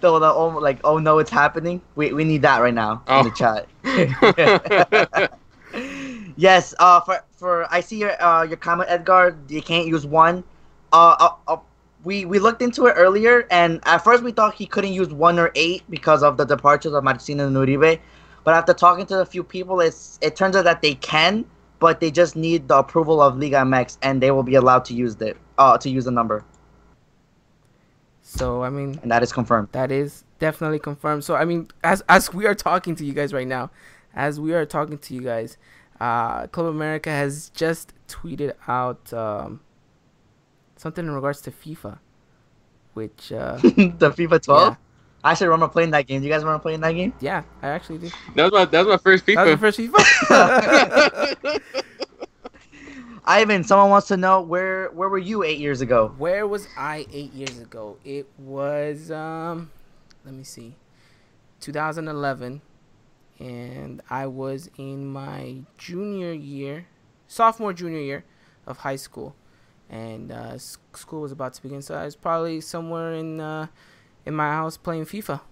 The, 0.00 0.18
the 0.18 0.32
oh, 0.32 0.48
like 0.48 0.80
oh 0.84 0.98
no 0.98 1.18
it's 1.18 1.30
happening. 1.30 1.82
We 1.96 2.12
we 2.12 2.24
need 2.24 2.42
that 2.42 2.58
right 2.60 2.74
now 2.74 3.02
in 3.14 3.22
the 3.24 3.30
Oh. 3.30 3.32
chat. 3.32 3.68
yes, 6.36 6.74
uh 6.78 7.00
for 7.00 7.24
for 7.32 7.66
I 7.72 7.80
see 7.80 7.98
your 7.98 8.22
uh 8.22 8.44
your 8.44 8.56
comment 8.58 8.90
Edgar, 8.90 9.36
you 9.48 9.62
can't 9.62 9.86
use 9.86 10.06
one. 10.06 10.44
Uh, 10.92 11.16
uh, 11.18 11.30
uh 11.48 11.56
we 12.04 12.24
we 12.24 12.38
looked 12.38 12.62
into 12.62 12.86
it 12.86 12.92
earlier 12.92 13.46
and 13.50 13.80
at 13.84 13.98
first 14.04 14.22
we 14.22 14.32
thought 14.32 14.54
he 14.54 14.66
couldn't 14.66 14.92
use 14.92 15.08
one 15.12 15.38
or 15.38 15.50
eight 15.56 15.82
because 15.90 16.22
of 16.22 16.36
the 16.36 16.44
departures 16.44 16.92
of 16.94 17.02
Marcino 17.04 17.46
and 17.46 17.56
Uribe. 17.56 17.98
But 18.44 18.54
after 18.54 18.72
talking 18.72 19.06
to 19.06 19.20
a 19.20 19.26
few 19.26 19.42
people 19.42 19.80
it's 19.80 20.18
it 20.22 20.36
turns 20.36 20.56
out 20.56 20.64
that 20.64 20.80
they 20.80 20.94
can, 20.94 21.44
but 21.80 22.00
they 22.00 22.10
just 22.10 22.36
need 22.36 22.68
the 22.68 22.78
approval 22.78 23.20
of 23.20 23.36
Liga 23.36 23.56
MX 23.58 23.98
and 24.02 24.22
they 24.22 24.30
will 24.30 24.44
be 24.44 24.54
allowed 24.54 24.84
to 24.86 24.94
use 24.94 25.16
it 25.20 25.36
uh 25.58 25.76
to 25.78 25.90
use 25.90 26.04
the 26.04 26.12
number. 26.12 26.44
So. 28.28 28.62
I 28.62 28.70
mean, 28.70 28.98
And 29.02 29.10
that 29.10 29.22
is 29.22 29.32
confirmed. 29.32 29.68
that 29.72 29.90
is 29.90 30.24
definitely 30.38 30.78
confirmed. 30.78 31.24
So 31.24 31.34
I 31.34 31.44
mean, 31.44 31.68
as 31.82 32.02
as 32.08 32.32
we 32.34 32.46
are 32.46 32.54
talking 32.54 32.94
to 32.96 33.04
you 33.04 33.12
guys 33.14 33.32
right 33.32 33.46
now, 33.46 33.70
as 34.14 34.38
we 34.40 34.52
are 34.54 34.66
talking 34.66 34.98
to 34.98 35.14
you 35.14 35.22
guys, 35.22 35.56
uh, 36.00 36.46
Club 36.48 36.66
America 36.66 37.10
has 37.10 37.50
just 37.50 37.92
tweeted 38.08 38.52
out 38.66 39.12
um, 39.12 39.60
something 40.76 41.04
in 41.06 41.10
regards 41.12 41.40
to 41.42 41.50
FIFA, 41.50 41.98
which 42.94 43.32
uh, 43.32 43.56
the 43.62 44.10
FIFA 44.16 44.42
12. 44.42 44.68
Yeah. 44.68 44.76
I 45.24 45.32
actually 45.32 45.48
remember 45.48 45.68
playing 45.72 45.90
that 45.90 46.06
game. 46.06 46.20
Do 46.20 46.28
you 46.28 46.32
guys 46.32 46.42
remember 46.44 46.62
playing 46.62 46.80
that 46.80 46.92
game? 46.92 47.12
yeah, 47.20 47.42
I 47.60 47.68
actually 47.70 47.98
did. 47.98 48.12
that 48.36 48.44
was 48.44 48.52
my 48.52 48.64
that 48.66 48.86
was 48.86 48.92
my 48.94 48.96
first 48.98 49.26
That 49.26 49.36
was 49.36 49.50
the 49.50 49.56
FIFA. 49.56 49.60
first 49.60 49.78
FIFA. 49.80 51.60
Ivan, 53.28 53.62
someone 53.62 53.90
wants 53.90 54.08
to 54.08 54.16
know 54.16 54.40
where 54.40 54.88
where 54.88 55.10
were 55.10 55.18
you 55.18 55.44
eight 55.44 55.58
years 55.58 55.82
ago? 55.82 56.14
Where 56.16 56.46
was 56.46 56.66
I 56.78 57.06
eight 57.12 57.34
years 57.34 57.58
ago? 57.58 57.98
It 58.02 58.26
was 58.38 59.10
um, 59.10 59.70
let 60.24 60.32
me 60.32 60.44
see, 60.44 60.76
2011, 61.60 62.62
and 63.38 64.00
I 64.08 64.26
was 64.28 64.70
in 64.78 65.04
my 65.04 65.56
junior 65.76 66.32
year, 66.32 66.86
sophomore 67.26 67.74
junior 67.74 68.00
year 68.00 68.24
of 68.66 68.78
high 68.78 68.96
school, 68.96 69.36
and 69.90 70.32
uh, 70.32 70.56
school 70.56 71.20
was 71.20 71.30
about 71.30 71.52
to 71.52 71.62
begin. 71.62 71.82
So 71.82 71.96
I 71.96 72.06
was 72.06 72.16
probably 72.16 72.62
somewhere 72.62 73.12
in 73.12 73.40
uh, 73.40 73.66
in 74.24 74.34
my 74.34 74.48
house 74.48 74.78
playing 74.78 75.04
FIFA 75.04 75.42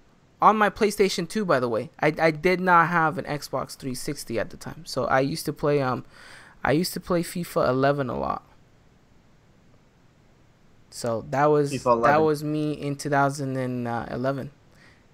on 0.40 0.56
my 0.56 0.70
PlayStation 0.70 1.28
2. 1.28 1.44
By 1.44 1.60
the 1.60 1.68
way, 1.68 1.90
I 2.00 2.14
I 2.18 2.30
did 2.30 2.58
not 2.58 2.88
have 2.88 3.18
an 3.18 3.26
Xbox 3.26 3.76
360 3.76 4.38
at 4.38 4.48
the 4.48 4.56
time, 4.56 4.86
so 4.86 5.04
I 5.04 5.20
used 5.20 5.44
to 5.44 5.52
play 5.52 5.82
um. 5.82 6.06
I 6.66 6.72
used 6.72 6.92
to 6.94 7.00
play 7.00 7.22
FIFA 7.22 7.68
11 7.68 8.10
a 8.10 8.18
lot. 8.18 8.42
So 10.90 11.24
that 11.30 11.46
was 11.46 11.70
that 11.84 12.22
was 12.22 12.42
me 12.42 12.72
in 12.72 12.96
2011. 12.96 13.86
Uh, 13.86 14.50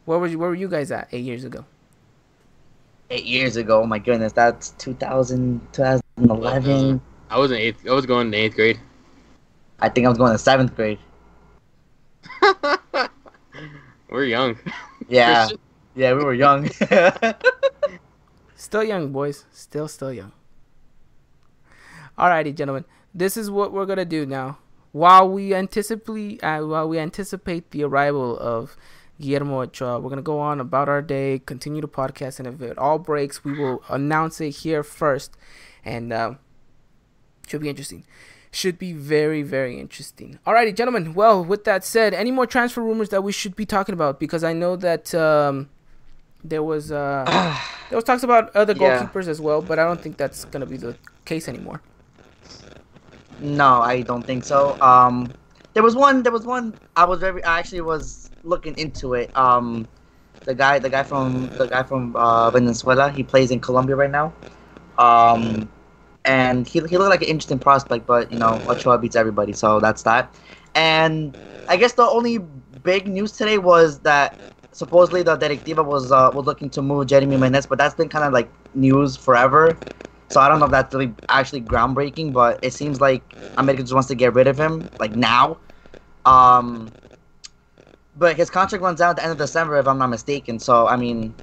where 0.07 0.19
were 0.19 0.27
you, 0.27 0.39
where 0.39 0.49
were 0.49 0.55
you 0.55 0.69
guys 0.69 0.91
at 0.91 1.09
8 1.13 1.19
years 1.19 1.45
ago? 1.45 1.67
Eight 3.11 3.27
years 3.27 3.57
ago. 3.57 3.83
Oh 3.83 3.87
my 3.87 3.99
goodness, 3.99 4.33
that's 4.33 4.71
2000, 4.79 5.61
2011. 5.73 7.01
I 7.29 7.39
was 7.39 7.51
in 7.51 7.59
eighth. 7.59 7.87
I 7.87 7.93
was 7.93 8.07
going 8.07 8.31
to 8.33 8.37
eighth 8.39 8.55
grade. 8.55 8.81
I 9.79 9.91
think 9.91 10.07
I 10.07 10.09
was 10.09 10.19
going 10.19 10.33
to 10.33 10.39
seventh 10.39 10.75
grade. 10.75 10.99
We're 14.09 14.25
young. 14.25 14.59
Yeah, 15.09 15.49
yeah, 15.95 16.15
we 16.15 16.25
were 16.25 16.35
young. 16.35 16.71
Still 18.57 18.85
young, 18.85 19.13
boys. 19.13 19.45
Still 19.53 19.89
still 19.89 20.13
young. 20.13 20.33
Alrighty, 22.19 22.55
gentlemen. 22.55 22.85
This 23.15 23.37
is 23.37 23.51
what 23.51 23.73
we're 23.73 23.87
gonna 23.87 24.05
do 24.05 24.27
now. 24.27 24.59
While 24.93 25.29
we 25.31 25.55
anticipate, 25.55 26.43
uh, 26.45 26.61
while 26.63 26.89
we 26.89 26.99
anticipate 26.99 27.71
the 27.71 27.83
arrival 27.85 28.39
of 28.39 28.77
Guillermo 29.21 29.63
Ochoa, 29.63 29.99
we're 30.01 30.11
gonna 30.11 30.23
go 30.23 30.39
on 30.39 30.61
about 30.61 30.89
our 30.89 31.01
day, 31.03 31.41
continue 31.45 31.81
the 31.81 31.89
podcast, 31.89 32.39
and 32.39 32.47
if 32.49 32.61
it 32.61 32.77
all 32.79 32.99
breaks, 32.99 33.45
we 33.45 33.59
will 33.59 33.83
announce 33.89 34.41
it 34.41 34.51
here 34.51 34.83
first, 34.83 35.37
and 35.85 36.13
uh, 36.13 36.35
should 37.47 37.63
be 37.63 37.69
interesting. 37.69 38.05
Should 38.51 38.79
be 38.79 38.93
very 38.93 39.43
very 39.43 39.81
interesting. 39.81 40.39
Alrighty, 40.47 40.77
gentlemen. 40.77 41.15
Well, 41.15 41.43
with 41.43 41.65
that 41.65 41.85
said, 41.85 42.13
any 42.13 42.31
more 42.31 42.47
transfer 42.47 42.83
rumors 42.83 43.09
that 43.09 43.23
we 43.25 43.33
should 43.33 43.57
be 43.57 43.65
talking 43.65 43.95
about? 43.95 44.21
Because 44.21 44.45
I 44.45 44.53
know 44.53 44.77
that 44.77 45.15
um, 45.15 45.71
there 46.45 46.63
was 46.63 46.93
uh, 46.93 47.25
there 47.89 47.97
was 47.97 48.05
talks 48.05 48.23
about 48.23 48.55
other 48.55 48.75
Yeah. 48.75 49.07
goalkeepers 49.07 49.27
as 49.29 49.41
well, 49.41 49.63
but 49.63 49.79
I 49.79 49.85
don't 49.85 50.01
think 50.03 50.19
that's 50.19 50.45
gonna 50.45 50.67
be 50.67 50.77
the 50.77 50.97
case 51.25 51.49
anymore. 51.49 51.81
No, 53.43 53.83
I 53.83 54.03
don't 54.03 54.27
think 54.27 54.45
so. 54.45 54.79
Um, 54.81 55.35
there 55.75 55.83
was 55.83 55.97
one. 55.97 56.23
There 56.23 56.33
was 56.33 56.47
one. 56.47 56.75
I 56.97 57.05
was 57.05 57.21
very. 57.21 57.43
I 57.45 57.59
actually 57.59 57.81
was 57.83 58.31
looking 58.45 58.77
into 58.79 59.15
it. 59.15 59.37
Um, 59.37 59.89
the 60.45 60.55
guy, 60.55 60.79
the 60.79 60.91
guy 60.91 61.03
from 61.03 61.53
the 61.57 61.67
guy 61.67 61.83
from 61.83 62.17
uh, 62.17 62.51
Venezuela. 62.51 63.11
He 63.11 63.23
plays 63.23 63.51
in 63.51 63.61
Colombia 63.61 63.97
right 63.97 64.11
now. 64.11 64.33
Um, 64.99 65.71
and 66.25 66.67
he 66.69 66.81
he 66.89 66.99
looked 66.99 67.11
like 67.11 67.23
an 67.23 67.29
interesting 67.29 67.59
prospect. 67.59 68.07
But 68.07 68.31
you 68.33 68.39
know, 68.39 68.63
Ochoa 68.69 68.99
beats 68.99 69.17
everybody, 69.17 69.53
so 69.53 69.81
that's 69.81 70.03
that. 70.05 70.35
And 70.75 71.35
I 71.69 71.77
guess 71.77 71.95
the 71.95 72.05
only 72.05 72.39
big 72.39 73.07
news 73.09 73.33
today 73.33 73.59
was 73.59 74.01
that 74.01 74.39
supposedly 74.73 75.23
the 75.23 75.37
Directiva 75.37 75.85
was 75.85 76.13
uh, 76.13 76.31
was 76.33 76.47
looking 76.47 76.71
to 76.71 76.83
move 76.83 77.07
Jeremy 77.09 77.37
Menez, 77.37 77.69
but 77.69 77.79
that's 77.79 77.95
been 77.95 78.09
kind 78.09 78.25
of 78.25 78.33
like 78.33 78.51
news 78.75 79.17
forever. 79.17 79.79
So 80.33 80.41
I 80.41 80.49
don't 80.49 80.61
know 80.61 80.65
if 80.65 80.73
that's 80.73 80.95
really 80.95 81.15
actually 81.29 81.61
groundbreaking, 81.61 82.33
but 82.33 82.59
it 82.63 82.73
seems 82.73 83.01
like 83.03 83.23
America 83.59 83.83
just 83.83 83.93
wants 83.93 84.09
to 84.09 84.15
get 84.15 84.33
rid 84.33 84.47
of 84.47 84.59
him 84.59 84.89
like 84.99 85.15
now. 85.15 85.59
Um, 86.25 86.91
but 88.17 88.37
his 88.37 88.49
contract 88.49 88.83
runs 88.83 89.01
out 89.03 89.11
at 89.11 89.17
the 89.17 89.23
end 89.25 89.33
of 89.33 89.39
December, 89.39 89.77
if 89.79 89.87
I'm 89.87 89.99
not 89.99 90.09
mistaken. 90.09 90.59
So 90.59 90.87
I 90.87 90.97
mean, 90.97 91.35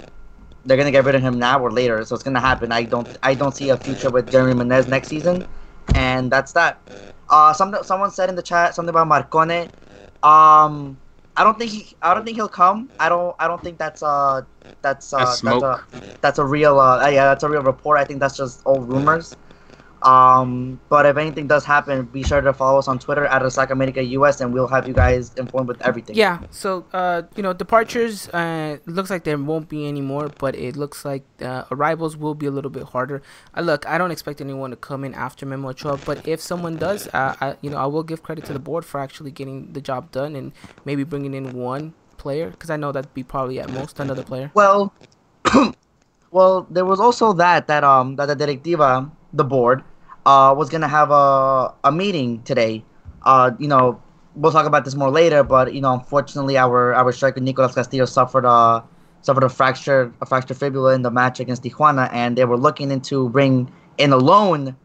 they're 0.66 0.78
gonna 0.78 0.92
get 0.92 1.06
rid 1.06 1.14
of 1.14 1.22
him 1.22 1.38
now 1.38 1.60
or 1.60 1.72
later. 1.72 2.04
So 2.04 2.16
it's 2.16 2.24
gonna 2.24 2.40
happen. 2.40 2.72
I 2.72 2.84
don't 2.84 3.08
I 3.22 3.36
don't 3.36 3.56
see 3.56 3.70
a 3.70 3.78
future 3.78 4.10
with 4.10 4.32
Jeremy 4.32 4.64
Menez 4.64 4.88
next 4.88 5.08
season, 5.10 5.48
and 5.94 6.32
that's 6.32 6.54
that. 6.54 6.82
Uh, 7.30 7.54
some 7.54 7.76
someone 7.84 8.10
said 8.10 8.30
in 8.30 8.36
the 8.36 8.42
chat 8.42 8.74
something 8.74 8.90
about 8.90 9.08
Marcone. 9.08 9.70
Um, 10.24 10.98
I 11.40 11.44
don't 11.46 11.58
think 11.58 11.72
he. 11.72 11.96
I 12.02 12.14
don't 12.14 12.26
think 12.26 12.38
he'll 12.38 12.50
come. 12.50 12.92
I 13.00 13.10
don't. 13.10 13.36
I 13.40 13.48
don't 13.48 13.64
think 13.64 13.80
that's 13.80 14.04
uh 14.04 14.42
that's 14.82 15.14
uh 15.14 15.38
That's 15.42 15.64
a 15.64 15.82
that's 16.22 16.40
a 16.40 16.46
real 16.46 16.80
uh 16.80 17.08
yeah 17.10 17.26
that's 17.26 17.44
a 17.44 17.50
real 17.50 17.64
report. 17.64 17.98
I 18.00 18.06
think 18.06 18.20
that's 18.20 18.38
just 18.38 18.62
old 18.66 18.90
rumors. 18.90 19.38
Um, 20.04 20.80
but 20.90 21.06
if 21.06 21.18
anything 21.18 21.48
does 21.48 21.66
happen, 21.66 22.06
be 22.06 22.24
sure 22.24 22.42
to 22.42 22.54
follow 22.54 22.80
us 22.80 22.88
on 22.88 23.00
Twitter 23.00 23.26
at 23.26 23.42
Resaca 23.42 23.72
America 23.72 24.04
US, 24.04 24.42
and 24.42 24.54
we'll 24.54 24.68
have 24.68 24.88
you 24.88 24.94
guys 24.94 25.34
informed 25.36 25.68
with 25.68 25.82
everything. 25.82 26.16
Yeah, 26.16 26.40
so 26.52 26.86
uh, 26.94 27.24
you 27.36 27.44
know, 27.44 27.54
departures 27.54 28.30
uh, 28.30 28.78
looks 28.86 29.10
like 29.10 29.24
there 29.24 29.38
won't 29.38 29.68
be 29.68 29.88
any 29.88 30.02
more, 30.02 30.30
but 30.40 30.56
it 30.56 30.76
looks 30.76 31.04
like 31.04 31.24
uh, 31.42 31.66
arrivals 31.72 32.16
will 32.16 32.36
be 32.36 32.46
a 32.46 32.52
little 32.52 32.72
bit 32.72 32.84
harder. 32.84 33.22
Uh, 33.56 33.62
look, 33.62 33.86
I 33.88 33.98
don't 33.98 34.12
expect 34.12 34.42
anyone 34.42 34.70
to 34.72 34.78
come 34.78 35.04
in 35.04 35.14
after 35.14 35.46
Memo 35.46 35.70
Ochoa, 35.70 35.98
but 36.06 36.28
if 36.28 36.40
someone 36.40 36.78
does, 36.78 37.08
uh, 37.10 37.36
I, 37.42 37.56
you 37.62 37.70
know, 37.70 37.78
I 37.78 37.86
will 37.86 38.04
give 38.04 38.24
credit 38.24 38.46
to 38.46 38.54
the 38.54 38.60
board 38.60 38.86
for 38.86 39.00
actually 39.00 39.32
getting 39.32 39.74
the 39.74 39.82
job 39.82 40.12
done 40.12 40.36
and 40.36 40.54
maybe 40.86 41.04
bringing 41.04 41.34
in 41.34 41.54
one 41.54 41.94
player 42.20 42.52
because 42.52 42.70
I 42.70 42.76
know 42.76 42.92
that'd 42.92 43.14
be 43.14 43.24
probably 43.24 43.60
at 43.60 43.72
most 43.72 44.00
another 44.00 44.24
player. 44.24 44.52
Well, 44.54 44.94
well, 46.32 46.68
there 46.70 46.86
was 46.86 47.00
also 47.00 47.34
that 47.34 47.68
that 47.68 47.84
um 47.84 48.16
that 48.18 48.28
the 48.28 48.36
directiva, 48.36 49.10
the 49.34 49.44
board, 49.44 49.84
uh, 50.26 50.54
was 50.58 50.70
gonna 50.70 50.88
have 50.88 51.12
a 51.12 51.74
a 51.84 51.92
meeting 51.92 52.42
today. 52.44 52.84
Uh, 53.24 53.52
you 53.60 53.68
know, 53.68 54.02
we'll 54.36 54.52
talk 54.52 54.66
about 54.66 54.86
this 54.86 54.96
more 54.96 55.12
later, 55.12 55.44
but 55.44 55.74
you 55.74 55.82
know, 55.82 55.94
unfortunately, 55.94 56.58
our 56.58 56.94
our 56.94 57.12
striker 57.12 57.40
Nicolas 57.40 57.76
Castillo 57.76 58.06
suffered 58.06 58.46
a 58.46 58.84
suffered 59.22 59.44
a 59.44 59.50
fracture 59.50 60.14
a 60.22 60.26
fractured 60.26 60.58
fibula 60.58 60.94
in 60.94 61.02
the 61.02 61.12
match 61.12 61.40
against 61.40 61.64
Tijuana, 61.64 62.10
and 62.12 62.38
they 62.38 62.46
were 62.46 62.58
looking 62.58 62.92
into 62.92 63.30
bring 63.30 63.72
in 63.98 64.12
a 64.14 64.18
loan 64.18 64.76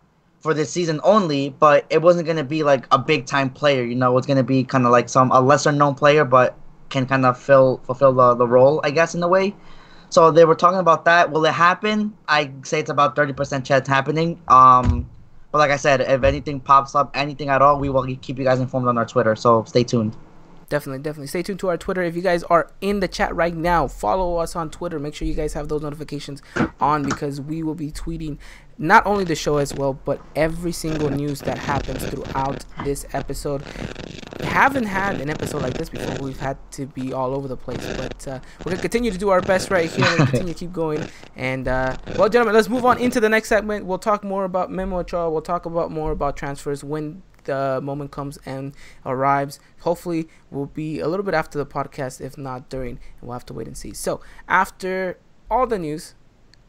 for 0.41 0.53
this 0.53 0.71
season 0.71 1.01
only, 1.05 1.51
but 1.51 1.87
it 1.89 2.03
wasn't 2.03 2.27
gonna 2.27 2.45
be 2.45 2.63
like 2.63 2.87
a 2.91 2.99
big 2.99 3.27
time 3.27 3.49
player. 3.49 3.83
You 3.83 3.95
know, 3.95 4.11
it 4.11 4.15
was 4.15 4.27
gonna 4.27 4.43
be 4.43 4.65
kind 4.65 4.85
of 4.85 4.93
like 4.93 5.09
some 5.09 5.31
a 5.33 5.41
lesser 5.41 5.73
known 5.73 5.95
player, 5.95 6.25
but 6.25 6.59
can 6.91 7.07
kind 7.07 7.25
of 7.25 7.39
fill 7.39 7.81
fulfill 7.85 8.13
the, 8.13 8.35
the 8.35 8.47
role, 8.47 8.81
I 8.85 8.91
guess, 8.91 9.15
in 9.15 9.23
a 9.23 9.29
way. 9.29 9.55
So 10.11 10.31
they 10.31 10.45
were 10.45 10.55
talking 10.55 10.79
about 10.79 11.05
that. 11.07 11.31
Will 11.31 11.45
it 11.45 11.53
happen? 11.53 12.17
I 12.29 12.51
say 12.63 12.81
it's 12.81 12.91
about 12.91 13.17
thirty 13.17 13.33
percent 13.33 13.65
chance 13.67 13.89
happening. 13.89 14.41
Um, 14.49 15.09
but 15.51 15.59
like 15.59 15.71
I 15.71 15.77
said, 15.77 16.01
if 16.01 16.23
anything 16.25 16.61
pops 16.61 16.95
up, 16.95 17.11
anything 17.15 17.49
at 17.49 17.63
all, 17.63 17.79
we 17.79 17.89
will 17.89 18.05
keep 18.17 18.39
you 18.39 18.45
guys 18.45 18.61
informed 18.61 18.89
on 18.89 18.99
our 18.99 19.07
Twitter. 19.07 19.37
So 19.37 19.65
stay 19.65 19.85
tuned. 19.85 20.17
Definitely, 20.69 21.03
definitely. 21.03 21.27
Stay 21.29 21.43
tuned 21.43 21.61
to 21.61 21.69
our 21.69 21.77
Twitter. 21.77 22.03
If 22.03 22.17
you 22.17 22.23
guys 22.23 22.43
are 22.45 22.71
in 22.81 23.01
the 23.01 23.07
chat 23.07 23.35
right 23.37 23.55
now, 23.55 23.87
follow 23.87 24.39
us 24.39 24.57
on 24.57 24.71
Twitter. 24.71 24.99
Make 24.99 25.15
sure 25.15 25.29
you 25.29 25.35
guys 25.35 25.53
have 25.53 25.69
those 25.69 25.83
notifications 25.83 26.43
on 26.81 27.03
because 27.03 27.41
we 27.41 27.63
will 27.63 27.75
be 27.75 27.93
tweeting 27.93 28.39
not 28.79 29.07
only 29.07 29.25
the 29.25 29.35
show 29.35 29.59
as 29.59 29.73
well, 29.75 29.93
but 29.93 30.21
every 30.35 30.73
single 30.73 31.11
news 31.11 31.41
that 31.41 31.59
happens 31.59 32.05
throughout 32.05 32.65
this 32.85 33.07
episode. 33.13 33.63
We 34.41 34.47
haven't 34.47 34.87
had 34.87 35.21
an 35.21 35.31
episode 35.31 35.63
like 35.63 35.75
this 35.75 35.89
before. 35.89 36.17
We've 36.25 36.39
had 36.39 36.59
to 36.73 36.87
be 36.87 37.13
all 37.13 37.35
over 37.35 37.49
the 37.49 37.57
place, 37.57 37.85
but 37.97 38.29
uh, 38.29 38.41
we're 38.65 38.73
gonna 38.73 38.83
continue 38.83 39.11
to 39.11 39.19
do 39.19 39.29
our 39.31 39.41
best 39.41 39.71
right 39.71 39.91
here. 39.91 40.07
We're 40.19 40.27
continue 40.27 40.55
to 40.55 40.59
keep 40.59 40.73
going. 40.73 41.09
And 41.37 41.69
uh, 41.69 41.97
well, 42.17 42.29
gentlemen, 42.29 42.55
let's 42.55 42.69
move 42.69 42.85
on 42.85 42.99
into 42.99 43.21
the 43.21 43.29
next 43.29 43.49
segment. 43.49 43.87
We'll 43.87 43.99
talk 43.99 44.25
more 44.25 44.45
about 44.45 44.71
Memo 44.71 44.99
Ochoa. 44.99 45.31
We'll 45.31 45.43
talk 45.43 45.67
about 45.67 45.91
more 45.91 46.13
about 46.13 46.37
transfers 46.37 46.83
when 46.83 47.23
the 47.45 47.81
moment 47.83 48.11
comes 48.11 48.39
and 48.45 48.75
arrives. 49.07 49.61
Hopefully, 49.81 50.29
we'll 50.51 50.67
be 50.67 51.01
a 51.01 51.09
little 51.09 51.25
bit 51.25 51.35
after 51.35 51.59
the 51.59 51.67
podcast, 51.67 52.21
if 52.21 52.37
not 52.37 52.69
during. 52.69 52.99
And 53.21 53.29
we'll 53.29 53.35
have 53.35 53.47
to 53.47 53.55
wait 53.55 53.67
and 53.67 53.77
see. 53.77 53.93
So, 53.93 54.21
after 54.49 55.19
all 55.51 55.67
the 55.67 55.79
news, 55.79 56.15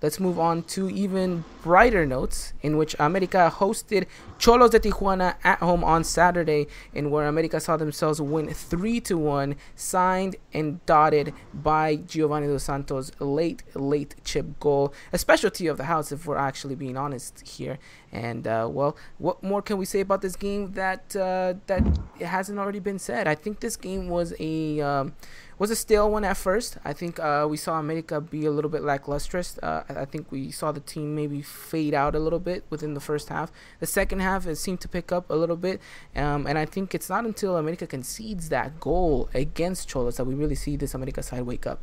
let's 0.02 0.20
move 0.20 0.40
on 0.40 0.64
to 0.64 0.90
even 0.90 1.44
brighter 1.64 2.06
notes 2.06 2.54
in 2.62 2.78
which 2.78 2.96
America 3.00 3.52
hosted 3.56 4.06
Xolos 4.38 4.72
de 4.72 4.80
Tijuana 4.80 5.36
at 5.44 5.60
home 5.60 5.84
on 5.84 6.04
Saturday, 6.04 6.68
in 6.94 7.10
where 7.10 7.28
America 7.28 7.60
saw 7.60 7.78
themselves 7.78 8.22
win 8.22 8.54
3 8.54 9.00
to 9.02 9.18
1, 9.18 9.56
signed 9.76 10.36
and 10.54 10.86
dotted 10.86 11.34
by 11.54 11.96
Giovanni 11.96 12.48
Dos 12.48 12.64
Santos' 12.64 13.12
late, 13.20 13.64
late 13.76 14.16
chip 14.24 14.60
goal. 14.60 14.94
A 15.14 15.18
specialty 15.18 15.68
of 15.68 15.78
the 15.78 15.86
house, 15.86 16.12
if 16.12 16.26
we're 16.26 16.38
actually 16.38 16.76
being 16.76 16.98
honest 16.98 17.48
here. 17.48 17.80
And 18.12 18.48
uh, 18.48 18.68
well, 18.72 18.96
what 19.18 19.42
more 19.42 19.62
can 19.62 19.78
we 19.78 19.86
say 19.86 20.02
about 20.02 20.22
this 20.22 20.36
game 20.36 20.74
that 20.74 21.16
uh, 21.16 21.56
that 21.68 21.84
hasn't 22.20 22.60
already 22.60 22.80
been 22.80 23.00
said? 23.00 23.28
I 23.28 23.36
think 23.36 23.60
this 23.60 23.76
game 23.76 24.08
was 24.08 24.34
a 24.40 24.80
um, 24.82 25.14
was 25.58 25.72
a 25.72 25.76
stale 25.76 26.10
one 26.12 26.24
at 26.24 26.38
first. 26.38 26.78
I 26.84 26.94
think 26.94 27.20
uh, 27.20 27.48
we 27.50 27.58
saw 27.58 27.80
America 27.80 28.20
be 28.20 28.46
a 28.46 28.52
little 28.52 28.70
bit 28.70 28.82
lacklustrous. 28.82 29.58
Uh, 29.64 29.84
I 29.90 30.06
think 30.06 30.32
we 30.32 30.52
saw 30.52 30.72
the 30.72 30.80
team 30.80 31.16
maybe 31.16 31.42
fade 31.42 31.94
out 31.94 32.16
a 32.16 32.20
little 32.20 32.40
bit 32.40 32.66
within 32.70 32.94
the 32.94 33.00
first 33.00 33.30
half. 33.30 33.52
The 33.80 33.86
second 33.86 34.20
half, 34.20 34.48
it 34.48 34.58
seemed 34.58 34.82
to 34.82 34.88
pick 34.88 35.12
up 35.12 35.30
a 35.30 35.36
little 35.36 35.56
bit. 35.56 35.80
Um, 36.16 36.46
and 36.46 36.58
I 36.58 36.66
think 36.66 36.94
it's 36.94 37.10
not 37.10 37.26
until 37.26 37.58
America 37.58 37.88
concedes 37.88 38.50
that 38.50 38.80
goal 38.80 39.30
against 39.34 39.90
Xolos 39.90 40.18
that 40.18 40.26
we 40.26 40.34
really 40.34 40.56
see 40.56 40.76
this 40.76 40.94
America 40.94 41.24
side 41.24 41.44
wake 41.44 41.66
up. 41.66 41.82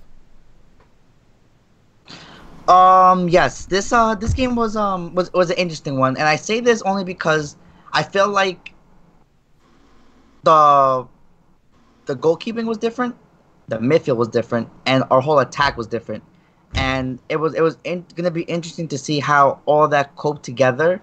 Um, 2.68 3.28
yes, 3.28 3.66
this 3.66 3.92
uh 3.92 4.14
this 4.14 4.32
game 4.32 4.54
was 4.54 4.76
um 4.76 5.14
was 5.14 5.32
was 5.32 5.50
an 5.50 5.56
interesting 5.56 5.98
one, 5.98 6.16
and 6.16 6.28
I 6.28 6.36
say 6.36 6.60
this 6.60 6.80
only 6.82 7.04
because 7.04 7.56
I 7.92 8.04
feel 8.04 8.28
like 8.28 8.72
the 10.44 11.06
the 12.06 12.16
goalkeeping 12.16 12.66
was 12.66 12.78
different, 12.78 13.16
the 13.72 13.78
midfield 13.78 14.16
was 14.16 14.28
different, 14.28 14.68
and 14.84 15.04
our 15.10 15.20
whole 15.20 15.38
attack 15.38 15.76
was 15.78 15.86
different, 15.86 16.22
and 16.74 17.18
it 17.28 17.36
was 17.36 17.54
it 17.54 17.62
was 17.62 17.78
in, 17.84 18.04
gonna 18.14 18.30
be 18.30 18.42
interesting 18.42 18.86
to 18.88 18.98
see 18.98 19.18
how 19.18 19.60
all 19.64 19.88
that 19.88 20.14
coped 20.16 20.42
together, 20.42 21.00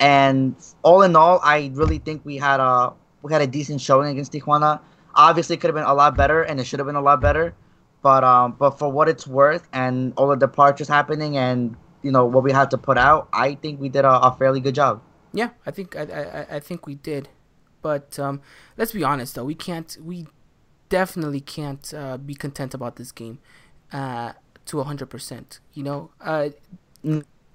and 0.00 0.56
all 0.82 1.02
in 1.02 1.14
all, 1.14 1.40
I 1.42 1.70
really 1.74 1.98
think 1.98 2.24
we 2.24 2.36
had 2.38 2.58
a 2.60 2.92
we 3.22 3.32
had 3.32 3.42
a 3.42 3.46
decent 3.46 3.80
showing 3.80 4.08
against 4.08 4.32
Tijuana. 4.32 4.80
Obviously, 5.14 5.54
it 5.54 5.60
could 5.60 5.68
have 5.68 5.74
been 5.74 5.84
a 5.84 5.94
lot 5.94 6.16
better, 6.16 6.42
and 6.42 6.58
it 6.58 6.64
should 6.64 6.78
have 6.78 6.86
been 6.86 6.96
a 6.96 7.02
lot 7.02 7.20
better. 7.20 7.54
But 8.02 8.24
um, 8.24 8.56
but 8.58 8.78
for 8.78 8.90
what 8.90 9.08
it's 9.08 9.26
worth, 9.26 9.68
and 9.72 10.14
all 10.16 10.28
the 10.28 10.36
departures 10.36 10.88
happening, 10.88 11.36
and 11.36 11.76
you 12.02 12.10
know 12.10 12.24
what 12.24 12.42
we 12.44 12.52
had 12.52 12.70
to 12.70 12.78
put 12.78 12.96
out, 12.96 13.28
I 13.32 13.56
think 13.56 13.78
we 13.78 13.90
did 13.90 14.06
a, 14.06 14.28
a 14.28 14.36
fairly 14.38 14.60
good 14.60 14.74
job. 14.74 15.02
Yeah, 15.34 15.50
I 15.66 15.70
think 15.70 15.96
I, 15.96 16.02
I, 16.02 16.56
I 16.56 16.60
think 16.60 16.86
we 16.86 16.94
did, 16.94 17.28
but 17.82 18.18
um, 18.18 18.40
let's 18.78 18.92
be 18.92 19.04
honest 19.04 19.34
though, 19.34 19.44
we 19.44 19.54
can't 19.54 19.98
we 20.00 20.28
definitely 20.88 21.40
can't 21.40 21.92
uh, 21.94 22.16
be 22.16 22.34
content 22.34 22.74
about 22.74 22.96
this 22.96 23.12
game 23.12 23.38
uh, 23.92 24.32
to 24.66 24.82
hundred 24.82 25.10
percent. 25.10 25.60
You 25.74 25.82
know, 25.82 26.10
uh, 26.20 26.50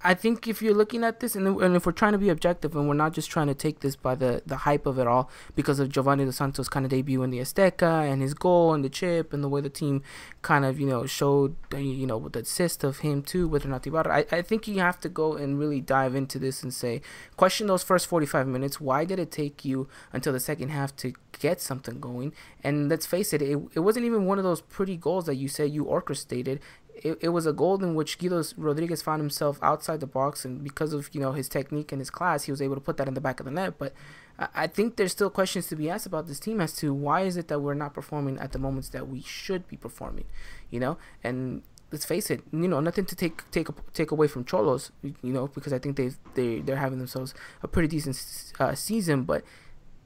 I 0.04 0.14
think 0.14 0.48
if 0.48 0.62
you're 0.62 0.74
looking 0.74 1.04
at 1.04 1.20
this, 1.20 1.36
and, 1.36 1.48
and 1.62 1.76
if 1.76 1.86
we're 1.86 1.92
trying 1.92 2.14
to 2.14 2.18
be 2.18 2.30
objective, 2.30 2.76
and 2.76 2.88
we're 2.88 2.96
not 2.96 3.14
just 3.14 3.30
trying 3.30 3.48
to 3.48 3.54
take 3.54 3.82
this 3.82 3.96
by 3.96 4.16
the, 4.16 4.42
the 4.46 4.58
hype 4.58 4.86
of 4.86 4.98
it 4.98 5.08
all, 5.08 5.30
because 5.56 5.80
of 5.80 5.90
Giovanni 5.90 6.26
Dos 6.26 6.38
Santos' 6.38 6.68
kind 6.70 6.86
of 6.86 6.90
debut 6.90 7.24
in 7.24 7.30
the 7.30 7.40
Azteca 7.40 8.12
and 8.12 8.22
his 8.22 8.34
goal 8.34 8.74
and 8.74 8.84
the 8.84 8.90
chip 8.90 9.34
and 9.34 9.44
the 9.44 9.50
way 9.50 9.62
the 9.62 9.70
team 9.70 10.02
kind 10.42 10.66
of 10.66 10.80
you 10.80 10.88
know 10.88 11.06
showed 11.06 11.56
you 11.76 12.08
know 12.08 12.28
the 12.30 12.40
assist 12.40 12.84
of 12.84 13.00
him 13.00 13.22
too 13.22 13.48
with 13.48 13.66
Renato 13.66 13.90
Ibarra. 13.90 14.18
I, 14.18 14.38
I 14.38 14.42
think 14.42 14.68
you 14.68 14.80
have 14.80 15.00
to 15.02 15.10
go 15.10 15.34
and 15.34 15.60
really 15.60 15.82
dive 15.82 16.16
into 16.16 16.40
this 16.40 16.64
and 16.64 16.74
say 16.74 17.02
question 17.38 17.68
those 17.68 17.84
first 17.84 18.08
45 18.08 18.48
minutes. 18.48 18.82
Why 18.82 19.06
did 19.06 19.20
it 19.20 19.32
take 19.32 19.64
you 19.64 19.88
until 20.12 20.34
the 20.34 20.40
second 20.40 20.70
half 20.70 20.96
to 20.98 21.14
get 21.40 21.62
something 21.62 22.00
going? 22.00 22.34
And 22.64 22.90
let's 22.90 23.06
face 23.06 23.34
it, 23.34 23.42
it, 23.42 23.60
it 23.74 23.80
wasn't 23.80 24.06
even 24.06 24.26
one 24.26 24.38
of 24.38 24.44
those 24.44 24.62
pretty 24.62 24.98
goals 24.98 25.26
that 25.26 25.36
you 25.36 25.48
said 25.48 25.72
you 25.72 25.84
orchestrated 25.86 26.60
it, 26.95 27.17
it 27.21 27.30
was 27.30 27.45
a 27.45 27.54
goal 27.54 27.84
in 27.84 27.95
which 27.95 28.17
Guido 28.17 28.43
Rodriguez 28.58 29.01
found 29.01 29.21
himself 29.21 29.60
outside 29.62 29.99
the 29.99 30.08
box, 30.08 30.45
and 30.45 30.63
because 30.63 30.93
of 30.93 31.10
you 31.13 31.21
know 31.21 31.32
his 31.32 31.49
technique 31.49 31.91
and 31.91 31.99
his 31.99 32.10
class, 32.10 32.43
he 32.43 32.51
was 32.51 32.62
able 32.62 32.75
to 32.75 32.82
put 32.82 32.97
that 32.97 33.08
in 33.08 33.13
the 33.13 33.21
back 33.21 33.39
of 33.39 33.45
the 33.45 33.51
net. 33.51 33.75
But 33.77 33.93
I, 34.38 34.47
I 34.56 34.67
think 34.67 34.95
there's 34.95 35.12
still 35.12 35.30
questions 35.30 35.67
to 35.67 35.75
be 35.75 35.89
asked 35.89 36.06
about 36.06 36.27
this 36.27 36.39
team 36.39 36.62
as 36.62 36.73
to 36.77 36.93
why 36.93 37.21
is 37.21 37.38
it 37.38 37.47
that 37.47 37.60
we're 37.60 37.73
not 37.73 37.93
performing 37.93 38.38
at 38.39 38.51
the 38.51 38.60
moments 38.60 38.89
that 38.89 39.08
we 39.08 39.21
should 39.21 39.67
be 39.67 39.77
performing, 39.77 40.25
you 40.69 40.80
know? 40.80 40.97
And 41.23 41.63
let's 41.91 42.06
face 42.06 42.30
it, 42.32 42.41
you 42.51 42.67
know, 42.67 42.80
nothing 42.80 43.06
to 43.06 43.15
take 43.15 43.49
take 43.51 43.67
take 43.93 44.12
away 44.12 44.27
from 44.27 44.45
Xolos, 44.45 44.91
you 45.04 45.34
know, 45.34 45.47
because 45.47 45.73
I 45.73 45.80
think 45.80 45.97
they 45.97 46.12
they 46.36 46.60
they're 46.60 46.77
having 46.77 46.99
themselves 46.99 47.34
a 47.62 47.67
pretty 47.67 47.88
decent 47.88 48.54
uh, 48.60 48.75
season, 48.75 49.23
but 49.23 49.43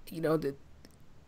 you 0.09 0.21
know 0.21 0.37
that 0.37 0.57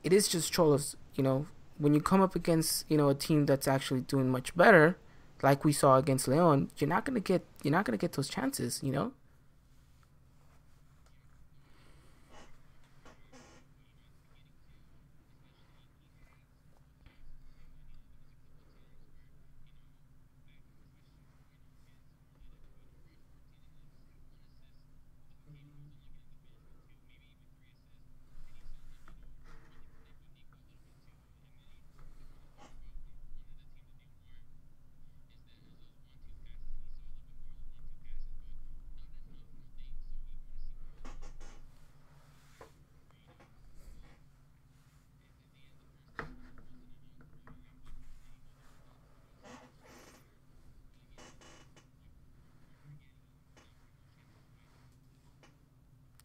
it 0.03 0.13
is 0.13 0.27
just 0.27 0.53
Xolos, 0.53 0.95
you 1.15 1.23
know. 1.23 1.47
When 1.79 1.93
you 1.93 2.01
come 2.01 2.21
up 2.21 2.35
against 2.35 2.89
you 2.89 2.97
know 2.97 3.09
a 3.09 3.13
team 3.13 3.45
that's 3.45 3.67
actually 3.67 4.01
doing 4.01 4.31
much 4.31 4.55
better, 4.55 4.97
like 5.41 5.63
we 5.63 5.71
saw 5.71 5.97
against 5.97 6.27
Leon, 6.27 6.69
you're 6.77 6.89
not 6.89 7.05
gonna 7.05 7.19
get 7.19 7.45
you're 7.63 7.71
not 7.71 7.85
gonna 7.85 7.97
get 7.97 8.13
those 8.13 8.29
chances, 8.29 8.81
you 8.83 8.91
know. 8.91 9.11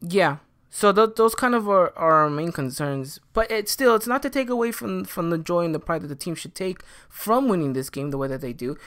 Yeah. 0.03 0.39
So 0.71 0.93
th- 0.93 1.17
those 1.17 1.35
kind 1.35 1.55
of 1.55 1.69
are, 1.69 1.93
are 1.97 2.13
our 2.25 2.31
main 2.31 2.51
concerns, 2.51 3.21
but 3.33 3.51
it's 3.51 3.71
still 3.71 3.95
it's 3.95 4.07
not 4.07 4.23
to 4.23 4.31
take 4.31 4.49
away 4.49 4.73
from 4.73 5.05
from 5.05 5.31
the 5.31 5.39
joy 5.39 5.65
and 5.65 5.75
the 5.75 5.79
pride 5.79 6.03
that 6.03 6.09
the 6.09 6.17
team 6.17 6.35
should 6.35 6.55
take 6.55 6.83
from 7.09 7.49
winning 7.49 7.75
this 7.75 7.91
game 7.91 8.11
the 8.11 8.19
way 8.19 8.29
that 8.29 8.41
they 8.41 8.53
do. 8.55 8.79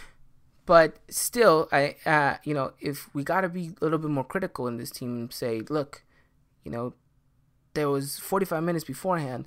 But 0.66 0.98
still, 1.10 1.70
I 1.72 1.96
uh, 2.06 2.38
you 2.44 2.56
know 2.56 2.74
if 2.80 3.14
we 3.14 3.24
got 3.24 3.42
to 3.42 3.50
be 3.50 3.74
a 3.80 3.84
little 3.84 4.00
bit 4.00 4.10
more 4.10 4.24
critical 4.24 4.68
in 4.68 4.78
this 4.78 4.90
team 4.90 5.16
and 5.16 5.32
say, 5.34 5.62
look, 5.70 6.04
you 6.64 6.72
know, 6.72 6.94
there 7.76 7.90
was 7.90 8.18
45 8.18 8.64
minutes 8.64 8.86
beforehand, 8.86 9.46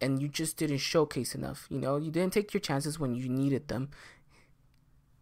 and 0.00 0.20
you 0.20 0.28
just 0.28 0.58
didn't 0.58 0.78
showcase 0.78 1.34
enough. 1.34 1.66
You 1.70 1.78
know, 1.78 1.96
you 1.96 2.10
didn't 2.10 2.34
take 2.34 2.52
your 2.52 2.60
chances 2.60 2.98
when 2.98 3.14
you 3.14 3.30
needed 3.30 3.68
them. 3.68 3.88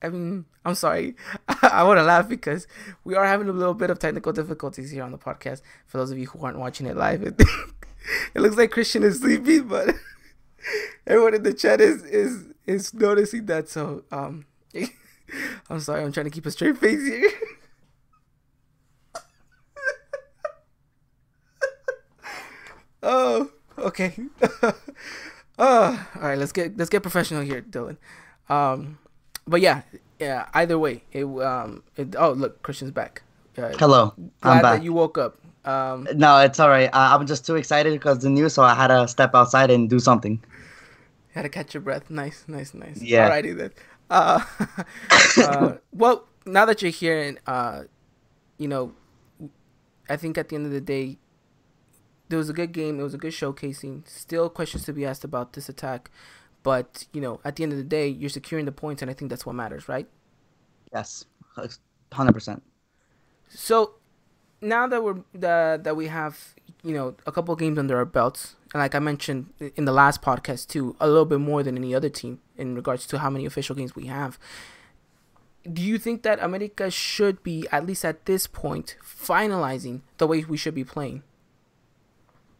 I 0.03 0.09
mean, 0.09 0.45
I'm 0.65 0.75
sorry. 0.75 1.15
I 1.63 1.83
want 1.83 1.99
to 1.99 2.05
laugh 2.05 2.29
because 2.29 2.67
we 3.05 3.15
are 3.15 3.25
having 3.25 3.49
a 3.49 3.53
little 3.53 3.75
bit 3.75 3.91
of 3.91 3.99
technical 3.99 4.33
difficulties 4.33 4.91
here 4.91 5.03
on 5.03 5.13
the 5.13 5.19
podcast. 5.19 5.63
For 5.87 5.99
those 5.99 6.11
of 6.11 6.19
you 6.19 6.27
who 6.27 6.45
aren't 6.45 6.59
watching 6.59 6.87
it 6.87 6.97
live, 6.97 7.23
it, 7.23 7.35
it 8.35 8.41
looks 8.41 8.57
like 8.57 8.71
Christian 8.71 9.03
is 9.03 9.21
sleeping, 9.21 9.69
but 9.69 9.95
everyone 11.07 11.35
in 11.35 11.43
the 11.43 11.55
chat 11.55 11.81
is 11.81 12.03
is 12.05 12.53
is 12.67 12.93
noticing 12.93 13.47
that. 13.47 13.69
So, 13.69 14.05
um, 14.13 14.47
I'm 15.71 15.81
sorry. 15.81 16.03
I'm 16.03 16.13
trying 16.13 16.27
to 16.27 16.31
keep 16.31 16.47
a 16.47 16.51
straight 16.51 16.77
face 16.79 17.07
here. 17.07 17.31
oh, 23.03 23.51
okay. 23.79 24.15
oh, 25.59 26.07
all 26.17 26.21
right. 26.21 26.39
Let's 26.39 26.53
get 26.53 26.77
let's 26.77 26.91
get 26.91 27.03
professional 27.03 27.43
here, 27.43 27.63
Dylan. 27.63 27.97
Um 28.49 28.99
but 29.47 29.61
yeah, 29.61 29.83
yeah. 30.19 30.49
Either 30.55 30.79
way, 30.79 31.03
it 31.13 31.25
um. 31.25 31.83
It, 31.97 32.15
oh, 32.17 32.33
look, 32.33 32.63
Christian's 32.63 32.91
back. 32.91 33.23
Uh, 33.57 33.73
Hello, 33.79 34.13
glad 34.41 34.57
I'm 34.57 34.63
back. 34.63 34.79
that 34.79 34.85
you 34.85 34.93
woke 34.93 35.19
up. 35.19 35.39
Um, 35.65 36.07
no, 36.15 36.39
it's 36.39 36.61
all 36.61 36.69
right. 36.69 36.89
I, 36.93 37.15
I'm 37.15 37.27
just 37.27 37.45
too 37.45 37.57
excited 37.57 37.93
because 37.93 38.21
the 38.21 38.31
news, 38.31 38.55
so 38.55 38.63
I 38.63 38.75
had 38.75 38.89
to 38.89 39.09
step 39.09 39.35
outside 39.35 39.71
and 39.71 39.91
do 39.91 39.99
something. 39.99 40.43
Had 41.33 41.43
to 41.43 41.49
catch 41.49 41.75
your 41.75 41.81
breath. 41.81 42.09
Nice, 42.09 42.45
nice, 42.47 42.73
nice. 42.73 43.03
Yeah. 43.03 43.29
Alrighty 43.29 43.57
then. 43.57 43.71
Uh, 44.09 44.41
uh, 45.39 45.77
well, 45.93 46.27
now 46.47 46.65
that 46.65 46.83
you're 46.83 46.91
here, 46.91 47.21
and 47.21 47.39
uh, 47.47 47.83
you 48.59 48.69
know, 48.69 48.93
I 50.09 50.17
think 50.17 50.39
at 50.39 50.49
the 50.49 50.57
end 50.57 50.67
of 50.67 50.73
the 50.73 50.81
day, 50.81 51.19
there 52.29 52.39
was 52.39 52.49
a 52.49 52.53
good 52.53 52.73
game. 52.73 53.01
It 53.01 53.03
was 53.03 53.15
a 53.15 53.19
good 53.19 53.33
showcasing. 53.33 54.09
Still 54.09 54.49
questions 54.49 54.85
to 54.85 54.93
be 54.93 55.05
asked 55.05 55.25
about 55.25 55.55
this 55.55 55.69
attack. 55.69 56.11
But 56.67 57.07
you 57.13 57.21
know, 57.21 57.39
at 57.45 57.55
the 57.55 57.63
end 57.63 57.71
of 57.71 57.79
the 57.79 57.85
day, 57.85 58.09
you're 58.09 58.29
securing 58.29 58.65
the 58.65 58.73
points, 58.73 59.01
and 59.01 59.09
I 59.09 59.15
think 59.15 59.31
that's 59.31 59.47
what 59.47 59.55
matters, 59.55 59.89
right? 59.89 60.09
Yes, 60.93 61.25
hundred 62.13 62.33
percent. 62.33 62.65
So 63.49 63.95
now 64.61 64.89
that 64.89 65.05
we're 65.05 65.23
that 65.35 65.85
that 65.85 65.95
we 65.95 66.09
have 66.09 66.57
you 66.83 66.93
know 66.93 67.15
a 67.25 67.31
couple 67.31 67.55
of 67.55 67.61
games 67.61 67.79
under 67.79 67.97
our 67.97 68.05
belts, 68.05 68.57
and 68.75 68.81
like 68.81 68.97
I 68.97 68.99
mentioned 68.99 69.55
in 69.77 69.85
the 69.85 69.93
last 69.93 70.23
podcast 70.23 70.67
too, 70.67 70.97
a 70.99 71.07
little 71.07 71.25
bit 71.25 71.39
more 71.39 71.63
than 71.63 71.77
any 71.79 71.95
other 71.95 72.09
team 72.09 72.41
in 72.57 72.75
regards 72.75 73.07
to 73.15 73.21
how 73.21 73.31
many 73.31 73.47
official 73.47 73.77
games 73.77 73.95
we 73.95 74.07
have. 74.07 74.37
Do 75.73 75.83
you 75.83 75.99
think 75.99 76.25
that 76.25 76.43
America 76.43 76.91
should 76.91 77.45
be 77.45 77.69
at 77.71 77.87
least 77.87 78.05
at 78.05 78.27
this 78.27 78.49
point 78.49 78.97
finalizing 79.05 80.01
the 80.19 80.27
way 80.27 80.43
we 80.43 80.57
should 80.57 80.75
be 80.75 80.83
playing? 80.83 81.23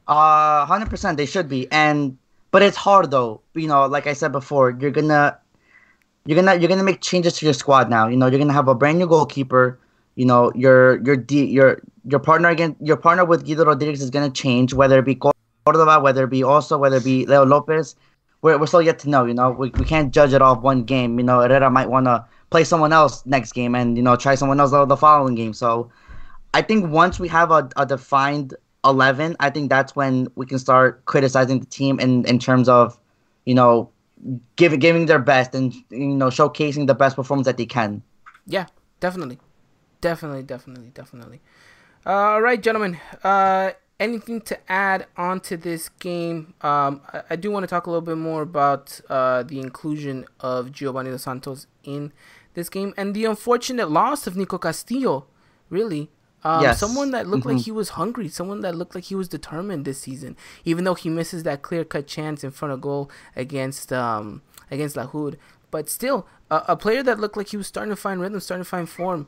Uh, 0.07 0.65
hundred 0.65 0.91
percent, 0.91 1.17
they 1.17 1.27
should 1.27 1.49
be, 1.49 1.67
and 1.73 2.19
but 2.57 2.63
it's 2.63 2.79
hard 2.79 3.11
though. 3.11 3.43
You 3.53 3.69
know, 3.69 3.85
like 3.85 4.07
I 4.07 4.15
said 4.15 4.33
before, 4.33 4.71
you're 4.81 4.91
gonna 4.91 5.39
you're 6.25 6.37
gonna 6.37 6.55
you're 6.55 6.71
gonna 6.71 6.83
make 6.91 7.03
changes 7.03 7.37
to 7.37 7.45
your 7.45 7.53
squad 7.53 7.91
now. 7.91 8.09
You 8.09 8.17
know, 8.17 8.29
you're 8.29 8.39
gonna 8.39 8.55
have 8.55 8.67
a 8.67 8.75
brand 8.75 8.97
new 8.99 9.07
goalkeeper. 9.07 9.79
You 10.15 10.25
know, 10.25 10.51
your 10.55 11.05
your 11.05 11.17
D, 11.17 11.45
your 11.45 11.83
your 12.09 12.19
partner 12.19 12.49
again 12.49 12.75
your 12.81 12.97
partner 12.97 13.27
with 13.27 13.45
Guido 13.45 13.67
Rodriguez 13.67 14.01
is 14.01 14.09
gonna 14.09 14.31
change, 14.31 14.73
whether 14.73 14.99
it 15.01 15.05
be 15.05 15.17
Cordova, 15.17 16.01
whether 16.01 16.25
it 16.25 16.31
be 16.31 16.43
also 16.43 16.79
whether 16.79 16.97
it 16.97 17.05
be 17.05 17.27
Leo 17.27 17.45
Lopez. 17.45 17.95
We're, 18.41 18.57
we're 18.59 18.67
still 18.67 18.81
yet 18.81 18.99
to 19.01 19.11
know. 19.11 19.27
You 19.27 19.35
know, 19.35 19.51
we, 19.51 19.69
we 19.77 19.85
can't 19.85 20.11
judge 20.11 20.33
it 20.33 20.41
off 20.41 20.63
one 20.63 20.85
game. 20.85 21.19
You 21.19 21.27
know, 21.27 21.43
Herrera 21.43 21.69
might 21.69 21.91
want 21.91 22.07
to 22.07 22.25
play 22.49 22.65
someone 22.65 22.95
else 22.95 23.23
next 23.27 23.53
game 23.53 23.75
and 23.75 23.99
you 23.99 24.03
know 24.03 24.17
try 24.17 24.35
someone 24.35 24.61
else 24.61 24.71
the 24.71 24.97
following 24.97 25.35
game. 25.35 25.53
So, 25.53 25.91
I 26.55 26.63
think 26.63 26.91
once 26.91 27.21
we 27.21 27.29
have 27.29 27.51
a, 27.51 27.69
a 27.77 27.85
defined 27.85 28.55
11, 28.87 29.37
I 29.41 29.51
think 29.51 29.69
that's 29.69 29.95
when 29.95 30.29
we 30.37 30.47
can 30.47 30.59
start 30.59 31.05
criticizing 31.05 31.61
the 31.61 31.67
team 31.67 32.01
in, 32.01 32.25
in 32.27 32.39
terms 32.39 32.69
of, 32.69 32.99
you 33.45 33.55
know, 33.55 33.91
giving 34.57 34.79
giving 34.79 35.07
their 35.07 35.19
best 35.19 35.55
and 35.55 35.75
you 35.91 36.07
know 36.07 36.29
showcasing 36.29 36.87
the 36.87 36.95
best 36.95 37.17
performance 37.17 37.47
that 37.47 37.57
they 37.57 37.67
can. 37.67 38.03
Yeah, 38.47 38.67
definitely, 39.01 39.39
definitely, 40.01 40.43
definitely, 40.43 40.91
definitely. 40.95 41.41
Uh, 42.05 42.11
all 42.11 42.41
right, 42.41 42.63
gentlemen. 42.63 42.99
Uh, 43.23 43.73
anything 43.99 44.41
to 44.43 44.59
add 44.71 45.07
onto 45.17 45.57
this 45.57 45.89
game? 45.89 46.55
Um, 46.61 47.01
I, 47.13 47.23
I 47.31 47.37
do 47.37 47.51
want 47.51 47.65
to 47.65 47.67
talk 47.67 47.87
a 47.87 47.91
little 47.91 48.05
bit 48.05 48.19
more 48.19 48.43
about 48.43 49.01
uh, 49.09 49.43
the 49.43 49.61
inclusion 49.61 50.25
of 50.41 50.73
Giovanni 50.73 51.11
Dos 51.11 51.23
Santos 51.23 51.67
in 51.85 52.13
this 52.55 52.69
game 52.69 52.95
and 52.97 53.15
the 53.15 53.25
unfortunate 53.25 53.91
loss 53.91 54.27
of 54.27 54.37
Nico 54.37 54.59
Castillo. 54.59 55.27
Really, 55.69 56.11
um, 56.45 56.63
yes. 56.63 56.79
Someone 56.79 57.11
that 57.11 57.27
looked 57.27 57.45
mm-hmm. 57.45 57.57
like 57.57 57.65
he 57.65 57.73
was 57.73 57.91
hungry, 57.91 58.29
someone 58.29 58.61
that 58.61 58.75
looked 58.75 58.95
like 58.95 59.05
he 59.05 59.15
was 59.15 59.29
determined 59.29 59.85
this 59.85 60.01
season, 60.01 60.37
even 60.65 60.85
though 60.85 60.95
he 60.95 61.09
misses 61.09 61.43
that 61.43 61.63
clear 61.63 61.85
cut 61.85 62.07
chance 62.07 62.45
in 62.45 62.51
front 62.51 62.73
of 62.73 62.81
goal 62.81 63.11
against 63.35 63.93
um, 63.93 64.43
against 64.71 64.97
Lahoud. 64.97 65.37
But 65.71 65.89
still, 65.89 66.27
a, 66.51 66.63
a, 66.69 66.77
player 66.77 67.03
that 67.03 67.19
looked 67.19 67.37
like 67.37 67.49
he 67.49 67.57
was 67.57 67.67
starting 67.67 67.91
to 67.91 67.97
find 67.97 68.21
rhythm, 68.21 68.39
starting 68.39 68.65
to 68.65 68.69
find 68.69 68.89
form. 68.89 69.27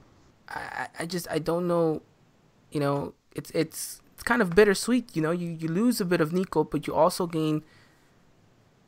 I, 0.49 0.88
I 1.01 1.07
just 1.07 1.27
I 1.29 1.40
don't 1.40 1.66
know, 1.66 2.03
you 2.71 2.79
know, 2.79 3.14
it's 3.35 3.51
it's 3.51 4.01
it's 4.14 4.23
kind 4.23 4.40
of 4.40 4.55
bittersweet. 4.55 5.16
You 5.16 5.23
know, 5.23 5.33
you 5.33 5.49
you 5.49 5.68
lose 5.68 6.01
a 6.01 6.05
bit 6.05 6.21
of 6.21 6.33
Nico, 6.33 6.62
but 6.62 6.87
you 6.87 6.94
also 6.94 7.27
gain 7.27 7.64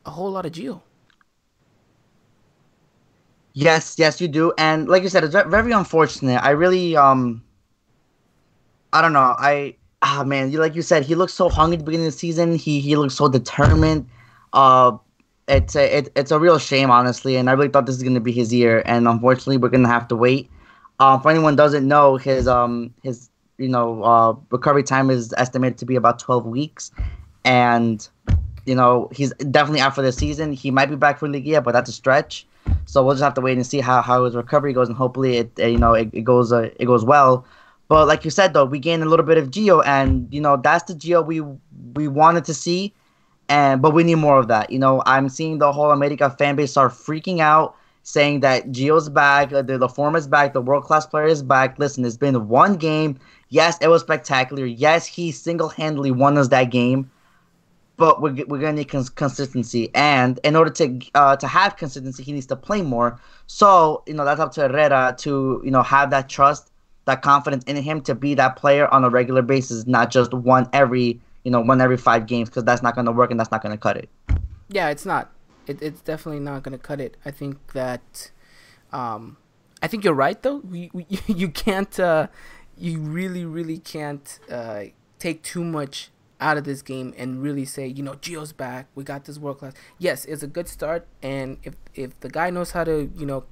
a 0.05 0.11
whole 0.11 0.31
lot 0.31 0.45
of 0.45 0.53
Geo. 0.53 0.83
Yes, 3.53 3.95
yes, 3.99 4.21
you 4.21 4.29
do, 4.29 4.53
and 4.57 4.87
like 4.87 5.03
you 5.03 5.09
said, 5.09 5.25
it's 5.25 5.33
very 5.33 5.73
unfortunate. 5.73 6.41
I 6.41 6.51
really 6.51 6.95
um 6.95 7.43
I 8.93 9.01
don't 9.01 9.13
know. 9.13 9.35
I 9.37 9.75
ah 10.01 10.23
man, 10.25 10.51
you 10.51 10.59
like 10.59 10.75
you 10.75 10.81
said, 10.81 11.05
he 11.05 11.15
looked 11.15 11.33
so 11.33 11.49
hungry 11.49 11.75
at 11.75 11.79
the 11.79 11.85
beginning 11.85 12.07
of 12.07 12.13
the 12.13 12.19
season. 12.19 12.55
He 12.55 12.79
he 12.79 12.95
looked 12.95 13.13
so 13.13 13.27
determined. 13.29 14.07
Uh, 14.53 14.97
it's 15.47 15.75
a 15.75 15.97
it, 15.97 16.11
it's 16.15 16.31
a 16.31 16.39
real 16.39 16.59
shame, 16.59 16.91
honestly. 16.91 17.35
And 17.35 17.49
I 17.49 17.53
really 17.53 17.69
thought 17.69 17.85
this 17.85 17.95
is 17.95 18.03
gonna 18.03 18.19
be 18.19 18.31
his 18.31 18.53
year, 18.53 18.83
and 18.85 19.07
unfortunately, 19.07 19.57
we're 19.57 19.69
gonna 19.69 19.87
have 19.87 20.07
to 20.09 20.15
wait. 20.15 20.49
Um, 20.99 21.21
for 21.21 21.31
anyone 21.31 21.55
doesn't 21.55 21.87
know, 21.87 22.17
his 22.17 22.47
um 22.47 22.93
his 23.03 23.29
you 23.57 23.69
know 23.69 24.03
uh 24.03 24.35
recovery 24.49 24.83
time 24.83 25.09
is 25.09 25.33
estimated 25.37 25.77
to 25.79 25.85
be 25.85 25.95
about 25.95 26.19
twelve 26.19 26.45
weeks, 26.45 26.91
and 27.45 28.07
you 28.65 28.75
know 28.75 29.09
he's 29.13 29.33
definitely 29.35 29.81
out 29.81 29.95
for 29.95 30.01
the 30.01 30.11
season. 30.11 30.51
He 30.53 30.69
might 30.69 30.87
be 30.87 30.95
back 30.95 31.17
for 31.17 31.27
Liguilla, 31.27 31.63
but 31.63 31.71
that's 31.71 31.89
a 31.89 31.93
stretch. 31.93 32.45
So 32.85 33.03
we'll 33.03 33.15
just 33.15 33.23
have 33.23 33.33
to 33.35 33.41
wait 33.41 33.57
and 33.57 33.65
see 33.65 33.79
how, 33.79 34.01
how 34.01 34.23
his 34.25 34.35
recovery 34.35 34.73
goes, 34.73 34.87
and 34.87 34.97
hopefully 34.97 35.37
it 35.37 35.51
you 35.57 35.77
know 35.77 35.93
it, 35.93 36.09
it 36.13 36.21
goes 36.21 36.51
uh, 36.51 36.69
it 36.79 36.85
goes 36.85 37.05
well. 37.05 37.45
But 37.91 38.07
like 38.07 38.23
you 38.23 38.31
said 38.31 38.53
though, 38.53 38.63
we 38.63 38.79
gained 38.79 39.03
a 39.03 39.05
little 39.05 39.25
bit 39.25 39.37
of 39.37 39.51
Geo, 39.51 39.81
and 39.81 40.33
you 40.33 40.39
know 40.39 40.55
that's 40.55 40.85
the 40.85 40.95
Geo 40.95 41.21
we 41.21 41.41
we 41.93 42.07
wanted 42.07 42.45
to 42.45 42.53
see, 42.53 42.93
and 43.49 43.81
but 43.81 43.93
we 43.93 44.05
need 44.05 44.15
more 44.15 44.39
of 44.39 44.47
that. 44.47 44.69
You 44.69 44.79
know, 44.79 45.03
I'm 45.05 45.27
seeing 45.27 45.57
the 45.57 45.73
whole 45.73 45.91
America 45.91 46.29
fan 46.29 46.55
base 46.55 46.71
start 46.71 46.93
freaking 46.93 47.41
out, 47.41 47.75
saying 48.03 48.39
that 48.39 48.71
Geo's 48.71 49.09
back, 49.09 49.51
uh, 49.51 49.61
the, 49.61 49.77
the 49.77 49.89
form 49.89 50.15
is 50.15 50.25
back, 50.25 50.53
the 50.53 50.61
world 50.61 50.85
class 50.85 51.05
player 51.05 51.25
is 51.25 51.43
back. 51.43 51.77
Listen, 51.79 52.05
it's 52.05 52.15
been 52.15 52.47
one 52.47 52.77
game. 52.77 53.19
Yes, 53.49 53.77
it 53.81 53.89
was 53.89 54.03
spectacular. 54.03 54.65
Yes, 54.65 55.05
he 55.05 55.29
single 55.29 55.67
handedly 55.67 56.11
won 56.11 56.37
us 56.37 56.47
that 56.47 56.71
game. 56.71 57.11
But 57.97 58.21
we're, 58.21 58.45
we're 58.47 58.59
gonna 58.59 58.71
need 58.71 58.87
cons- 58.89 59.09
consistency, 59.09 59.91
and 59.93 60.39
in 60.45 60.55
order 60.55 60.71
to 60.71 61.01
uh, 61.13 61.35
to 61.35 61.45
have 61.45 61.75
consistency, 61.75 62.23
he 62.23 62.31
needs 62.31 62.45
to 62.45 62.55
play 62.55 62.83
more. 62.83 63.19
So 63.47 64.03
you 64.07 64.13
know 64.13 64.23
that's 64.23 64.39
up 64.39 64.53
to 64.53 64.61
Herrera 64.61 65.13
to 65.19 65.61
you 65.65 65.71
know 65.71 65.83
have 65.83 66.09
that 66.11 66.29
trust 66.29 66.70
that 67.05 67.21
confidence 67.21 67.63
in 67.65 67.75
him 67.77 68.01
to 68.01 68.15
be 68.15 68.33
that 68.35 68.55
player 68.55 68.87
on 68.93 69.03
a 69.03 69.09
regular 69.09 69.41
basis, 69.41 69.87
not 69.87 70.11
just 70.11 70.33
one 70.33 70.69
every 70.73 71.19
you 71.43 71.51
know 71.51 71.61
one 71.61 71.81
every 71.81 71.97
five 71.97 72.27
games, 72.27 72.49
because 72.49 72.63
that's 72.63 72.81
not 72.81 72.95
going 72.95 73.05
to 73.05 73.11
work 73.11 73.31
and 73.31 73.39
that's 73.39 73.51
not 73.51 73.61
going 73.61 73.71
to 73.71 73.77
cut 73.77 73.97
it. 73.97 74.09
Yeah, 74.69 74.89
it's 74.89 75.05
not. 75.05 75.31
It, 75.67 75.81
it's 75.81 76.01
definitely 76.01 76.39
not 76.39 76.63
going 76.63 76.77
to 76.77 76.83
cut 76.83 76.99
it. 76.99 77.17
I 77.25 77.31
think 77.31 77.73
that, 77.73 78.31
um, 78.91 79.37
I 79.81 79.87
think 79.87 80.03
you're 80.03 80.13
right 80.13 80.41
though. 80.41 80.57
We, 80.57 80.89
we 80.93 81.05
you 81.27 81.49
can't, 81.49 81.99
uh, 81.99 82.27
you 82.77 82.99
really 82.99 83.45
really 83.45 83.77
can't 83.77 84.39
uh, 84.49 84.85
take 85.19 85.43
too 85.43 85.63
much 85.63 86.11
out 86.39 86.57
of 86.57 86.63
this 86.63 86.81
game 86.81 87.13
and 87.17 87.41
really 87.41 87.65
say, 87.65 87.85
you 87.85 88.01
know, 88.01 88.13
Gio's 88.13 88.51
back. 88.51 88.87
We 88.95 89.03
got 89.03 89.25
this 89.25 89.37
world 89.37 89.59
class. 89.59 89.73
Yes, 89.99 90.25
it's 90.25 90.41
a 90.41 90.47
good 90.47 90.67
start, 90.67 91.07
and 91.21 91.57
if 91.63 91.75
if 91.93 92.19
the 92.19 92.29
guy 92.29 92.49
knows 92.49 92.71
how 92.71 92.83
to, 92.83 93.11
you 93.15 93.25
know, 93.25 93.45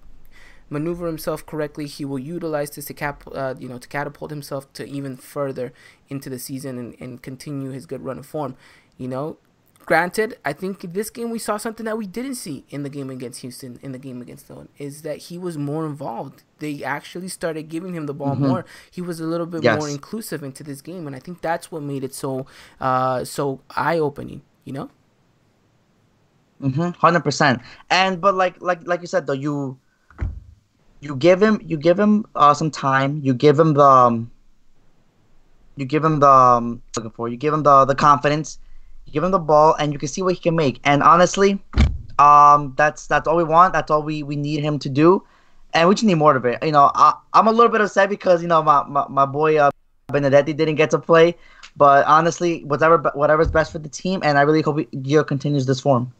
maneuver 0.69 1.07
himself 1.07 1.45
correctly, 1.45 1.85
he 1.87 2.05
will 2.05 2.19
utilize 2.19 2.71
this 2.71 2.85
to 2.85 2.93
cap, 2.93 3.23
uh, 3.33 3.55
you 3.59 3.67
know, 3.67 3.77
to 3.77 3.87
catapult 3.87 4.31
himself 4.31 4.71
to 4.73 4.87
even 4.87 5.17
further 5.17 5.73
into 6.09 6.29
the 6.29 6.39
season 6.39 6.77
and, 6.77 6.95
and 6.99 7.21
continue 7.21 7.71
his 7.71 7.85
good 7.85 8.03
run 8.03 8.19
of 8.19 8.25
form. 8.25 8.55
You 8.97 9.07
know, 9.07 9.37
granted, 9.85 10.37
I 10.45 10.53
think 10.53 10.93
this 10.93 11.09
game 11.09 11.29
we 11.31 11.39
saw 11.39 11.57
something 11.57 11.85
that 11.85 11.97
we 11.97 12.05
didn't 12.05 12.35
see 12.35 12.65
in 12.69 12.83
the 12.83 12.89
game 12.89 13.09
against 13.09 13.41
Houston, 13.41 13.79
in 13.81 13.91
the 13.93 13.97
game 13.97 14.21
against 14.21 14.45
Stone, 14.45 14.69
is 14.77 15.01
that 15.03 15.17
he 15.17 15.37
was 15.37 15.57
more 15.57 15.85
involved. 15.85 16.43
They 16.59 16.83
actually 16.83 17.29
started 17.29 17.69
giving 17.69 17.95
him 17.95 18.05
the 18.05 18.13
ball 18.13 18.35
Mhm. 18.35 18.39
more. 18.47 18.65
He 18.91 19.01
was 19.01 19.19
a 19.19 19.25
little 19.25 19.45
bit 19.47 19.63
Yes. 19.63 19.79
more 19.79 19.89
inclusive 19.89 20.43
into 20.43 20.63
this 20.63 20.81
game, 20.81 21.07
and 21.07 21.15
I 21.15 21.19
think 21.19 21.41
that's 21.41 21.71
what 21.71 21.81
made 21.81 22.03
it 22.03 22.13
so 22.13 22.45
uh, 22.79 23.23
so 23.23 23.61
eye 23.75 23.97
opening. 23.97 24.41
You 24.65 24.73
know? 24.73 24.89
Mm-hmm. 26.61 26.89
Hundred 26.99 27.21
percent. 27.23 27.61
And 27.89 28.19
but 28.19 28.35
like 28.35 28.61
like 28.61 28.85
like 28.85 29.01
you 29.01 29.07
said 29.07 29.25
though, 29.27 29.33
you 29.33 29.79
you 31.01 31.15
give 31.15 31.41
him 31.41 31.61
you 31.65 31.77
give 31.77 31.99
him 31.99 32.25
uh, 32.35 32.53
some 32.53 32.71
time. 32.71 33.19
You 33.23 33.33
give 33.33 33.57
him 33.57 33.73
the 33.73 33.83
um, 33.83 34.31
you 35.75 35.85
give 35.85 36.03
him 36.03 36.19
the 36.19 36.29
um, 36.29 36.81
looking 36.95 37.11
for. 37.11 37.29
You 37.29 37.37
give 37.37 37.53
him 37.53 37.63
the 37.63 37.85
the 37.85 37.95
confidence. 37.95 38.59
You 39.05 39.13
give 39.13 39.23
him 39.23 39.31
the 39.31 39.39
ball, 39.39 39.75
and 39.79 39.93
you 39.93 39.99
can 39.99 40.07
see 40.07 40.21
what 40.21 40.33
he 40.35 40.39
can 40.39 40.55
make. 40.55 40.79
And 40.83 41.01
honestly, 41.01 41.59
um, 42.19 42.73
that's 42.77 43.07
that's 43.07 43.27
all 43.27 43.37
we 43.37 43.43
want. 43.43 43.73
That's 43.73 43.89
all 43.89 44.03
we 44.03 44.23
we 44.23 44.35
need 44.35 44.61
him 44.61 44.77
to 44.79 44.89
do. 44.89 45.23
And 45.73 45.87
we 45.87 45.95
just 45.95 46.03
need 46.03 46.15
more 46.15 46.35
of 46.35 46.45
it. 46.45 46.63
You 46.63 46.71
know, 46.71 46.91
I, 46.95 47.13
I'm 47.33 47.47
a 47.47 47.51
little 47.51 47.71
bit 47.71 47.81
upset 47.81 48.09
because 48.09 48.41
you 48.41 48.47
know 48.47 48.61
my 48.61 48.83
my, 48.83 49.05
my 49.07 49.25
boy 49.25 49.57
uh, 49.57 49.71
Benedetti 50.11 50.53
didn't 50.53 50.75
get 50.75 50.89
to 50.91 50.99
play. 50.99 51.35
But 51.77 52.05
honestly, 52.07 52.65
whatever 52.65 52.97
whatever's 53.13 53.49
best 53.49 53.71
for 53.71 53.79
the 53.79 53.87
team, 53.87 54.19
and 54.23 54.37
I 54.37 54.41
really 54.41 54.61
hope 54.61 54.77
Gio 54.77 55.25
continues 55.25 55.65
this 55.65 55.79
form. 55.79 56.11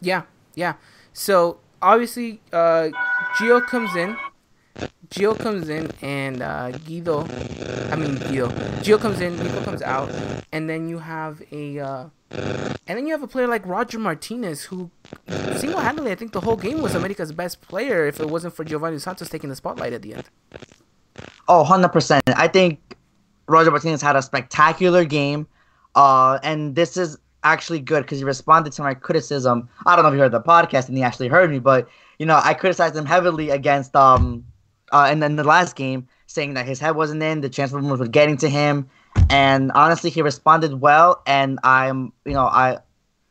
Yeah, 0.00 0.22
yeah. 0.54 0.74
So 1.14 1.60
obviously, 1.80 2.40
uh, 2.52 2.88
Gio 3.36 3.66
comes 3.66 3.94
in. 3.96 4.16
Gio 5.10 5.38
comes 5.38 5.68
in 5.68 5.90
and 6.02 6.42
uh, 6.42 6.70
Guido, 6.70 7.22
I 7.90 7.96
mean 7.96 8.16
Guido. 8.16 8.48
Gio 8.82 9.00
comes 9.00 9.20
in, 9.20 9.36
Guido 9.36 9.62
comes 9.62 9.82
out, 9.82 10.10
and 10.52 10.68
then 10.68 10.88
you 10.88 10.98
have 10.98 11.42
a, 11.52 11.78
uh, 11.78 12.08
and 12.30 12.98
then 12.98 13.06
you 13.06 13.12
have 13.12 13.22
a 13.22 13.28
player 13.28 13.46
like 13.46 13.64
Roger 13.66 13.98
Martinez 13.98 14.64
who, 14.64 14.90
single-handedly, 15.56 16.10
I 16.10 16.16
think 16.16 16.32
the 16.32 16.40
whole 16.40 16.56
game 16.56 16.82
was 16.82 16.94
America's 16.94 17.32
best 17.32 17.60
player. 17.60 18.06
If 18.06 18.18
it 18.18 18.28
wasn't 18.28 18.54
for 18.54 18.64
Giovanni 18.64 18.98
Santos 18.98 19.28
taking 19.28 19.50
the 19.50 19.56
spotlight 19.56 19.92
at 19.92 20.02
the 20.02 20.14
end. 20.14 20.24
Oh, 21.46 21.64
100%. 21.64 22.20
I 22.34 22.48
think 22.48 22.96
Roger 23.46 23.70
Martinez 23.70 24.02
had 24.02 24.16
a 24.16 24.22
spectacular 24.22 25.04
game. 25.04 25.46
Uh, 25.94 26.38
and 26.42 26.74
this 26.74 26.96
is 26.96 27.18
actually 27.44 27.78
good 27.78 28.02
because 28.02 28.18
he 28.18 28.24
responded 28.24 28.72
to 28.72 28.82
my 28.82 28.94
criticism. 28.94 29.68
I 29.86 29.94
don't 29.94 30.02
know 30.02 30.08
if 30.08 30.14
you 30.14 30.20
heard 30.20 30.32
the 30.32 30.40
podcast 30.40 30.88
and 30.88 30.96
he 30.96 31.02
actually 31.02 31.28
heard 31.28 31.50
me, 31.50 31.58
but, 31.58 31.88
you 32.18 32.26
know, 32.26 32.40
I 32.42 32.54
criticized 32.54 32.96
him 32.96 33.06
heavily 33.06 33.50
against, 33.50 33.94
um, 33.96 34.44
uh, 34.92 35.06
and 35.08 35.22
then 35.22 35.36
the 35.36 35.44
last 35.44 35.76
game, 35.76 36.08
saying 36.26 36.54
that 36.54 36.66
his 36.66 36.80
head 36.80 36.96
wasn't 36.96 37.22
in, 37.22 37.40
the 37.40 37.48
transfer 37.48 37.76
rumors 37.76 38.00
were 38.00 38.08
getting 38.08 38.36
to 38.38 38.48
him. 38.48 38.88
And 39.30 39.72
honestly, 39.72 40.10
he 40.10 40.22
responded 40.22 40.80
well. 40.80 41.22
And 41.26 41.58
I'm, 41.62 42.12
you 42.24 42.32
know, 42.32 42.46
I, 42.46 42.78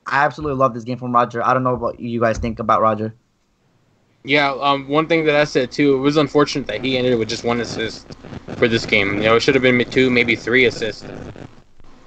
I 0.06 0.26
absolutely 0.26 0.58
love 0.58 0.74
this 0.74 0.84
game 0.84 0.98
from 0.98 1.13
Roger. 1.13 1.46
I 1.46 1.54
don't 1.54 1.63
know 1.63 1.76
what 1.76 2.00
you 2.00 2.19
guys 2.19 2.38
think 2.38 2.60
about 2.60 2.82
Roger. 2.82 3.13
Yeah, 4.26 4.54
um, 4.54 4.88
one 4.88 5.08
thing 5.08 5.26
that 5.26 5.36
I 5.36 5.43
said 5.43 5.72
too, 5.72 5.96
it 5.96 6.00
was 6.00 6.15
unfortunate 6.15 6.65
that 6.67 6.84
he 6.84 6.98
ended 6.98 7.19
with 7.19 7.28
just 7.28 7.43
one 7.43 7.60
assist 7.60 8.08
for 8.56 8.69
this 8.69 8.86
game. 8.86 9.15
You 9.15 9.24
know, 9.24 9.36
it 9.36 9.41
should 9.41 9.56
have 9.56 9.62
been 9.62 9.84
two, 9.89 10.10
maybe 10.10 10.38
three 10.38 10.63
assists. 10.65 11.06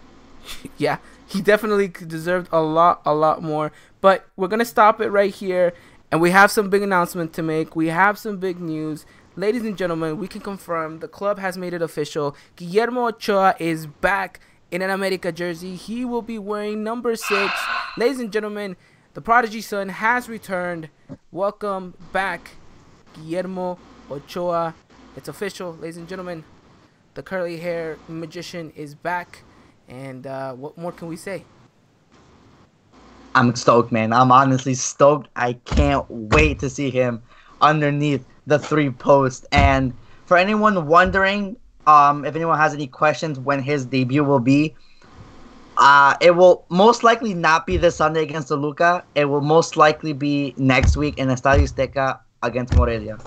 yeah, 0.79 0.97
he 1.27 1.43
definitely 1.43 1.89
deserved 1.89 2.49
a 2.53 2.63
lot, 2.63 3.03
a 3.05 3.15
lot 3.15 3.43
more. 3.43 3.71
But 4.01 4.27
we're 4.37 4.49
gonna 4.49 4.65
stop 4.65 5.01
it 5.03 5.11
right 5.11 5.35
here, 5.35 5.75
and 6.17 6.23
we 6.23 6.31
have 6.31 6.51
some 6.51 6.71
big 6.71 6.81
announcement 6.81 7.35
to 7.35 7.43
make. 7.43 7.77
We 7.77 7.89
have 7.89 8.17
some 8.17 8.39
big 8.39 8.59
news, 8.59 9.05
ladies 9.37 9.61
and 9.61 9.77
gentlemen. 9.77 10.17
We 10.19 10.29
can 10.29 10.41
confirm 10.41 11.01
the 11.01 11.09
club 11.09 11.39
has 11.39 11.59
made 11.59 11.75
it 11.75 11.83
official. 11.83 12.35
Guillermo 12.57 13.09
Ochoa 13.09 13.55
is 13.59 13.87
back 13.87 14.41
in 14.71 14.81
an 14.81 14.89
America 14.89 15.31
jersey. 15.31 15.77
He 15.77 16.07
will 16.07 16.23
be 16.23 16.39
wearing 16.39 16.83
number 16.83 17.17
six, 17.17 17.53
ladies 17.99 18.19
and 18.19 18.33
gentlemen. 18.33 18.77
The 19.13 19.21
prodigy 19.21 19.61
son 19.61 19.91
has 19.91 20.27
returned. 20.27 20.89
Welcome 21.33 21.93
back, 22.15 22.53
Guillermo 23.13 23.79
Ochoa. 24.11 24.75
It's 25.17 25.29
official, 25.29 25.75
ladies 25.75 25.99
and 25.99 26.09
gentlemen. 26.09 26.45
The 27.13 27.23
curly 27.23 27.59
hair 27.59 27.99
magician 28.09 28.73
is 28.75 28.95
back. 28.95 29.43
And 29.87 30.27
uh, 30.27 30.55
what 30.55 30.79
more 30.79 30.93
can 30.93 31.09
we 31.09 31.17
say? 31.19 31.45
I'm 33.37 33.55
stoked, 33.57 33.93
man. 33.93 34.13
I'm 34.15 34.33
honestly 34.33 34.75
stoked. 34.75 35.29
I 35.37 35.55
can't 35.65 36.07
wait 36.11 36.61
to 36.61 36.71
see 36.71 36.91
him 36.91 37.23
underneath 37.61 38.27
the 38.47 38.59
three 38.59 38.91
post. 38.91 39.47
And 39.53 39.99
for 40.27 40.39
anyone 40.39 40.87
wondering, 40.87 41.59
um, 41.87 42.25
if 42.25 42.37
anyone 42.37 42.59
has 42.59 42.75
any 42.75 42.89
questions 42.89 43.39
when 43.41 43.63
his 43.63 43.87
debut 43.87 44.25
will 44.25 44.41
be, 44.41 44.77
uh, 45.77 46.15
it 46.21 46.33
will 46.37 46.67
most 46.71 47.05
likely 47.05 47.35
not 47.35 47.67
be 47.67 47.77
this 47.77 47.97
Sunday 47.97 48.23
against 48.23 48.49
the 48.49 48.57
Toluca. 48.57 49.07
It 49.15 49.27
will 49.27 49.43
most 49.43 49.77
likely 49.77 50.15
be 50.15 50.55
next 50.59 50.97
week 50.97 51.19
in 51.19 51.29
Estadio 51.29 51.65
Azteca 51.65 52.21
against 52.43 52.75
Morelia. 52.75 53.21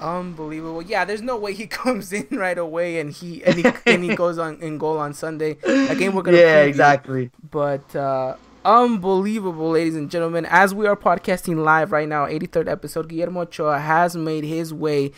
Unbelievable. 0.00 0.82
Yeah, 0.82 1.04
there's 1.04 1.22
no 1.22 1.36
way 1.36 1.54
he 1.54 1.66
comes 1.80 2.12
in 2.12 2.26
right 2.32 2.58
away 2.58 3.00
and 3.00 3.12
he 3.12 3.42
and 3.44 3.56
he, 3.56 3.64
and 3.86 4.04
he 4.04 4.14
goes 4.14 4.38
on 4.38 4.60
in 4.60 4.78
goal 4.78 4.98
on 4.98 5.12
Sunday. 5.14 5.56
A 5.64 5.94
game 5.96 6.14
we're 6.14 6.22
gonna 6.22 6.36
yeah, 6.38 6.62
exactly. 6.62 7.30
But 7.50 7.94
uh, 7.96 8.36
unbelievable, 8.64 9.70
ladies 9.70 9.96
and 9.96 10.10
gentlemen. 10.10 10.46
As 10.46 10.74
we 10.74 10.86
are 10.86 10.96
podcasting 10.96 11.64
live 11.64 11.90
right 11.92 12.08
now, 12.08 12.26
83rd 12.26 12.68
episode, 12.68 13.08
Guillermo 13.08 13.40
Ochoa 13.42 13.78
has 13.80 14.16
made 14.16 14.44
his 14.44 14.72
way 14.72 15.12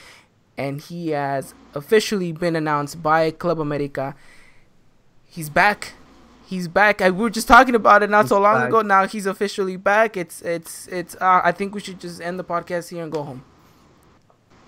and 0.57 0.81
he 0.81 1.09
has 1.11 1.55
officially 1.75 2.33
been 2.33 2.57
announced 2.57 3.03
by 3.03 3.31
Club 3.31 3.61
America. 3.61 4.14
He's 5.27 5.49
back. 5.49 5.93
He's 6.47 6.69
back. 6.69 7.01
I, 7.01 7.11
we 7.11 7.23
were 7.23 7.31
just 7.31 7.47
talking 7.47 7.75
about 7.77 8.03
it 8.03 8.11
not 8.11 8.23
He's 8.23 8.31
so 8.31 8.40
long 8.40 8.57
back. 8.57 8.69
ago. 8.69 8.83
Now 8.83 9.07
he's 9.07 9.25
officially 9.27 9.77
back. 9.77 10.16
It's 10.16 10.43
it's 10.43 10.88
it's. 10.88 11.14
Uh, 11.21 11.40
I 11.45 11.53
think 11.53 11.75
we 11.75 11.81
should 11.81 12.01
just 12.01 12.21
end 12.21 12.38
the 12.40 12.45
podcast 12.45 12.88
here 12.90 13.03
and 13.05 13.12
go 13.12 13.23
home. 13.23 13.45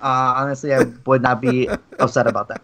Uh, 0.03 0.35
honestly, 0.37 0.75
I 0.75 0.85
would 1.07 1.23
not 1.23 1.41
be 1.41 1.69
upset 1.99 2.27
about 2.27 2.49
that. 2.49 2.63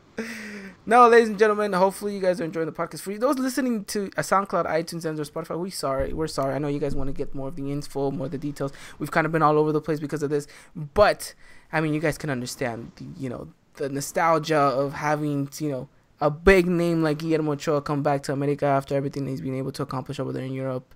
No, 0.85 1.07
ladies 1.07 1.29
and 1.29 1.39
gentlemen, 1.39 1.75
hopefully 1.75 2.15
you 2.15 2.21
guys 2.21 2.41
are 2.41 2.45
enjoying 2.45 2.67
the 2.67 2.73
podcast. 2.73 3.01
For 3.01 3.13
you, 3.13 3.19
those 3.19 3.39
listening 3.39 3.85
to 3.85 4.07
a 4.17 4.23
SoundCloud, 4.23 4.67
iTunes, 4.67 5.05
and 5.05 5.21
or 5.21 5.25
Spotify, 5.25 5.59
we 5.59 5.71
sorry. 5.71 6.15
We're 6.15 6.29
sorry. 6.29 6.55
I 6.55 6.59
know 6.59 6.69
you 6.69 6.79
guys 6.79 6.97
want 6.97 7.09
to 7.09 7.13
get 7.13 7.35
more 7.35 7.49
of 7.49 7.57
the 7.57 7.71
info, 7.71 8.11
more 8.11 8.25
of 8.27 8.33
the 8.33 8.39
details. 8.39 8.73
We've 8.99 9.11
kind 9.11 9.27
of 9.27 9.33
been 9.33 9.43
all 9.43 9.59
over 9.59 9.71
the 9.71 9.83
place 9.83 10.01
because 10.01 10.23
of 10.23 10.31
this, 10.31 10.47
but 10.75 11.35
I 11.73 11.83
mean, 11.83 11.93
you 11.93 12.01
guys 12.01 12.17
can 12.17 12.31
understand, 12.31 12.93
the, 12.97 13.05
you 13.19 13.29
know, 13.29 13.49
the 13.75 13.91
nostalgia 13.91 14.57
of 14.57 14.95
having, 14.95 15.51
you 15.59 15.69
know, 15.69 15.89
a 16.21 16.31
big 16.31 16.67
name 16.67 17.03
like 17.03 17.19
Guillermo 17.19 17.53
Ochoa 17.53 17.83
come 17.83 18.03
back 18.03 18.23
to 18.25 18.33
America 18.33 18.65
after 18.65 18.97
everything 18.97 19.27
he's 19.27 19.43
been 19.43 19.55
able 19.55 19.73
to 19.73 19.83
accomplish 19.83 20.19
over 20.19 20.33
there 20.33 20.43
in 20.43 20.53
Europe. 20.53 20.95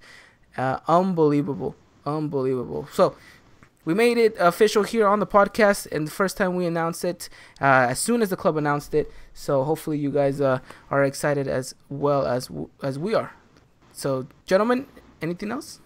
Uh, 0.56 0.78
unbelievable, 0.88 1.76
unbelievable. 2.06 2.88
So 2.92 3.14
we 3.84 3.94
made 3.94 4.16
it 4.18 4.34
official 4.38 4.82
here 4.84 5.06
on 5.06 5.18
the 5.18 5.26
podcast 5.26 5.86
and 5.90 6.06
the 6.06 6.10
first 6.10 6.36
time 6.36 6.54
we 6.54 6.66
announced 6.66 7.04
it 7.04 7.28
uh, 7.60 7.86
as 7.90 7.98
soon 7.98 8.22
as 8.22 8.30
the 8.30 8.36
club 8.36 8.56
announced 8.56 8.94
it 8.94 9.10
so 9.34 9.64
hopefully 9.64 9.98
you 9.98 10.10
guys 10.10 10.40
uh, 10.40 10.58
are 10.90 11.02
excited 11.04 11.48
as 11.48 11.74
well 11.88 12.26
as 12.26 12.46
w- 12.46 12.68
as 12.82 12.98
we 12.98 13.14
are 13.14 13.32
so 13.92 14.26
gentlemen 14.46 14.86
anything 15.20 15.50
else 15.50 15.80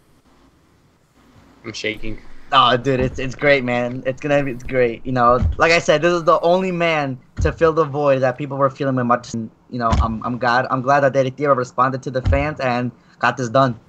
I'm 1.64 1.72
shaking. 1.72 2.20
Oh, 2.52 2.76
dude, 2.76 3.00
it's 3.00 3.18
it's 3.18 3.35
great, 3.35 3.64
man. 3.64 4.04
It's 4.06 4.20
gonna 4.20 4.44
be 4.44 4.52
it's 4.52 4.62
great. 4.62 5.04
You 5.04 5.11
know, 5.11 5.40
like 5.59 5.72
I 5.72 5.80
said, 5.80 6.00
this 6.02 6.12
is 6.12 6.22
the 6.22 6.38
only 6.42 6.70
man 6.70 7.18
to 7.40 7.50
fill 7.50 7.72
the 7.72 7.85
void 7.85 8.20
that 8.20 8.38
people 8.38 8.56
were 8.56 8.70
feeling 8.70 8.94
with 8.94 9.06
much. 9.06 9.35
You 9.35 9.50
know, 9.70 9.90
I'm 10.00 10.22
I'm 10.22 10.38
glad 10.38 10.66
I'm 10.70 10.80
glad 10.80 11.00
that 11.00 11.12
Directiva 11.12 11.56
responded 11.56 12.04
to 12.04 12.11
the 12.12 12.22
fans 12.22 12.61
and 12.61 12.92
got 13.18 13.37
this 13.37 13.48
done. 13.48 13.80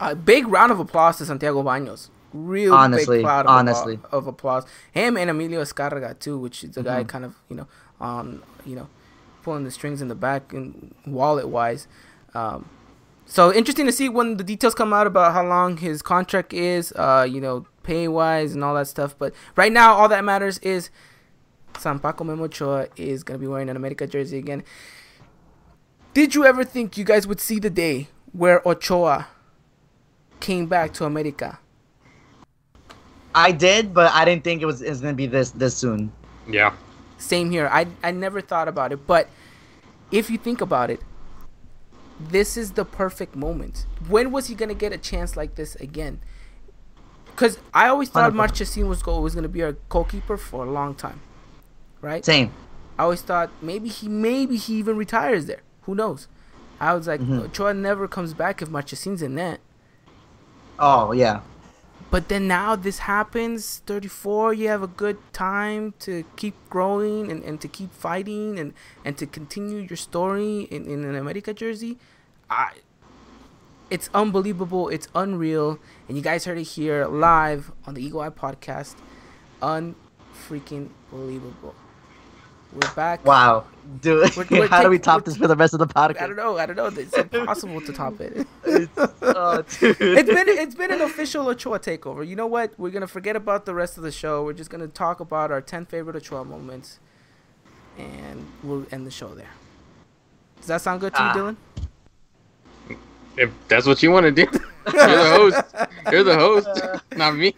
a 0.00 0.14
big 0.14 0.46
round 0.48 0.72
of 0.72 0.78
applause 0.80 1.18
to 1.18 1.24
santiago 1.26 1.62
baños 1.62 2.08
real 2.36 2.74
Honestly, 2.74 3.18
big 3.18 3.24
cloud 3.24 3.46
of, 3.46 3.50
honestly. 3.52 3.96
appla- 3.96 4.12
of 4.12 4.26
applause 4.26 4.64
him 4.92 5.16
and 5.16 5.30
emilio 5.30 5.62
Azcárraga 5.62 6.18
too 6.18 6.36
which 6.38 6.62
is 6.64 6.70
the 6.72 6.82
guy 6.82 7.02
Mhm. 7.04 7.08
kind 7.08 7.24
of 7.24 7.34
you 7.48 7.56
know 7.56 7.66
on 8.00 8.42
you 8.64 8.76
know 8.76 8.88
pulling 9.42 9.64
the 9.64 9.70
strings 9.70 10.02
in 10.02 10.08
the 10.08 10.14
back 10.14 10.52
and 10.52 10.94
wallet 11.06 11.48
wise 11.48 11.86
um, 12.34 12.68
so 13.24 13.52
interesting 13.52 13.86
to 13.86 13.92
see 13.92 14.08
when 14.08 14.36
the 14.36 14.44
details 14.44 14.74
come 14.74 14.92
out 14.92 15.06
about 15.06 15.32
how 15.32 15.44
long 15.44 15.78
his 15.78 16.00
contract 16.00 16.52
is, 16.52 16.92
uh, 16.94 17.26
you 17.28 17.40
know, 17.40 17.66
pay 17.82 18.06
wise 18.06 18.52
and 18.54 18.62
all 18.62 18.74
that 18.76 18.86
stuff. 18.86 19.16
But 19.18 19.34
right 19.56 19.72
now, 19.72 19.94
all 19.94 20.08
that 20.10 20.22
matters 20.24 20.58
is 20.58 20.90
San 21.78 21.98
Paco 21.98 22.22
Memo 22.22 22.44
Ochoa 22.44 22.86
is 22.96 23.24
gonna 23.24 23.38
be 23.40 23.48
wearing 23.48 23.68
an 23.68 23.76
America 23.76 24.06
jersey 24.06 24.38
again. 24.38 24.62
Did 26.14 26.34
you 26.34 26.44
ever 26.44 26.62
think 26.62 26.96
you 26.96 27.04
guys 27.04 27.26
would 27.26 27.40
see 27.40 27.58
the 27.58 27.70
day 27.70 28.08
where 28.32 28.66
Ochoa 28.68 29.26
came 30.40 30.66
back 30.66 30.92
to 30.94 31.04
America? 31.04 31.58
I 33.36 33.52
did, 33.52 33.92
but 33.94 34.10
I 34.12 34.24
didn't 34.24 34.42
think 34.44 34.62
it 34.62 34.66
was, 34.66 34.80
it 34.82 34.88
was 34.88 35.00
gonna 35.00 35.12
be 35.12 35.26
this 35.26 35.50
this 35.50 35.76
soon. 35.76 36.10
Yeah. 36.48 36.72
Same 37.18 37.50
here. 37.50 37.68
I 37.70 37.86
I 38.02 38.10
never 38.10 38.40
thought 38.40 38.66
about 38.66 38.92
it, 38.92 39.06
but 39.06 39.28
if 40.10 40.30
you 40.30 40.38
think 40.38 40.60
about 40.60 40.90
it, 40.90 41.00
this 42.18 42.56
is 42.56 42.72
the 42.72 42.84
perfect 42.84 43.36
moment. 43.36 43.84
When 44.08 44.32
was 44.32 44.46
he 44.46 44.54
gonna 44.54 44.74
get 44.74 44.92
a 44.92 44.98
chance 44.98 45.36
like 45.36 45.54
this 45.54 45.74
again? 45.76 46.20
Because 47.26 47.58
I 47.74 47.88
always 47.88 48.08
thought 48.08 48.32
100%. 48.32 48.36
Marchesín 48.36 48.88
was 48.88 49.02
go 49.02 49.20
was 49.20 49.34
gonna 49.34 49.48
be 49.48 49.62
our 49.62 49.72
goalkeeper 49.90 50.38
for 50.38 50.64
a 50.64 50.70
long 50.70 50.94
time, 50.94 51.20
right? 52.00 52.24
Same. 52.24 52.50
I 52.98 53.02
always 53.02 53.20
thought 53.20 53.50
maybe 53.60 53.90
he 53.90 54.08
maybe 54.08 54.56
he 54.56 54.76
even 54.76 54.96
retires 54.96 55.44
there. 55.44 55.60
Who 55.82 55.94
knows? 55.94 56.28
I 56.80 56.94
was 56.94 57.06
like, 57.06 57.20
Mhm. 57.20 57.44
Ochoa 57.44 57.74
never 57.74 58.08
comes 58.08 58.32
back 58.34 58.62
if 58.62 58.68
Marchesín's 58.70 59.20
in 59.20 59.34
net. 59.34 59.60
Oh 60.78 61.12
yeah. 61.12 61.40
But 62.10 62.28
then 62.28 62.46
now 62.46 62.76
this 62.76 63.00
happens, 63.00 63.82
34, 63.86 64.54
you 64.54 64.68
have 64.68 64.82
a 64.82 64.86
good 64.86 65.18
time 65.32 65.92
to 66.00 66.24
keep 66.36 66.54
growing 66.70 67.30
and, 67.30 67.42
and 67.42 67.60
to 67.60 67.68
keep 67.68 67.92
fighting 67.92 68.58
and, 68.58 68.74
and 69.04 69.18
to 69.18 69.26
continue 69.26 69.78
your 69.78 69.96
story 69.96 70.62
in, 70.70 70.86
in 70.86 71.04
an 71.04 71.16
America 71.16 71.52
jersey. 71.52 71.98
I, 72.48 72.72
it's 73.90 74.08
unbelievable. 74.14 74.88
It's 74.88 75.08
unreal. 75.14 75.78
And 76.08 76.16
you 76.16 76.22
guys 76.22 76.44
heard 76.44 76.58
it 76.58 76.64
here 76.64 77.06
live 77.06 77.72
on 77.86 77.94
the 77.94 78.04
Eagle 78.04 78.20
Eye 78.20 78.30
podcast. 78.30 78.94
Unfreaking 79.60 80.90
believable. 81.10 81.74
We're 82.72 82.94
back. 82.94 83.24
Wow, 83.24 83.64
dude. 84.02 84.36
We're- 84.36 84.46
we're 84.60 84.68
How 84.68 84.82
do 84.82 84.90
we 84.90 84.98
top 84.98 85.24
this 85.24 85.36
for 85.36 85.46
the 85.48 85.56
rest 85.56 85.72
of 85.72 85.78
the 85.78 85.86
podcast? 85.86 86.20
I 86.20 86.26
don't 86.26 86.36
know. 86.36 86.58
I 86.58 86.66
don't 86.66 86.76
know. 86.76 86.86
It's 86.86 87.16
impossible 87.16 87.80
to 87.80 87.92
top 87.92 88.20
it. 88.20 88.46
oh, 89.22 89.62
dude. 89.80 89.96
it's 90.00 90.28
been 90.30 90.48
it's 90.48 90.74
been 90.74 90.90
an 90.92 91.00
official 91.00 91.48
Ochoa 91.48 91.78
takeover. 91.80 92.26
You 92.26 92.36
know 92.36 92.46
what? 92.46 92.72
We're 92.78 92.90
gonna 92.90 93.06
forget 93.06 93.36
about 93.36 93.64
the 93.64 93.74
rest 93.74 93.96
of 93.96 94.02
the 94.02 94.12
show. 94.12 94.44
We're 94.44 94.52
just 94.52 94.70
gonna 94.70 94.88
talk 94.88 95.20
about 95.20 95.50
our 95.50 95.60
ten 95.62 95.86
favorite 95.86 96.16
Ochoa 96.16 96.44
moments, 96.44 96.98
and 97.98 98.46
we'll 98.62 98.86
end 98.90 99.06
the 99.06 99.10
show 99.10 99.34
there. 99.34 99.50
Does 100.58 100.66
that 100.66 100.80
sound 100.82 101.00
good 101.00 101.14
to 101.14 101.20
Ah. 101.22 101.34
you, 101.34 101.40
Dylan? 101.40 101.56
If 103.36 103.50
that's 103.68 103.86
what 103.86 104.02
you 104.02 104.10
want 104.10 104.24
to 104.24 104.32
do, 104.32 104.42
you're 104.92 104.92
the 104.92 105.30
host. 105.36 105.62
You're 106.10 106.24
the 106.24 106.36
host, 106.36 106.68
not 107.16 107.34
me. 107.36 107.52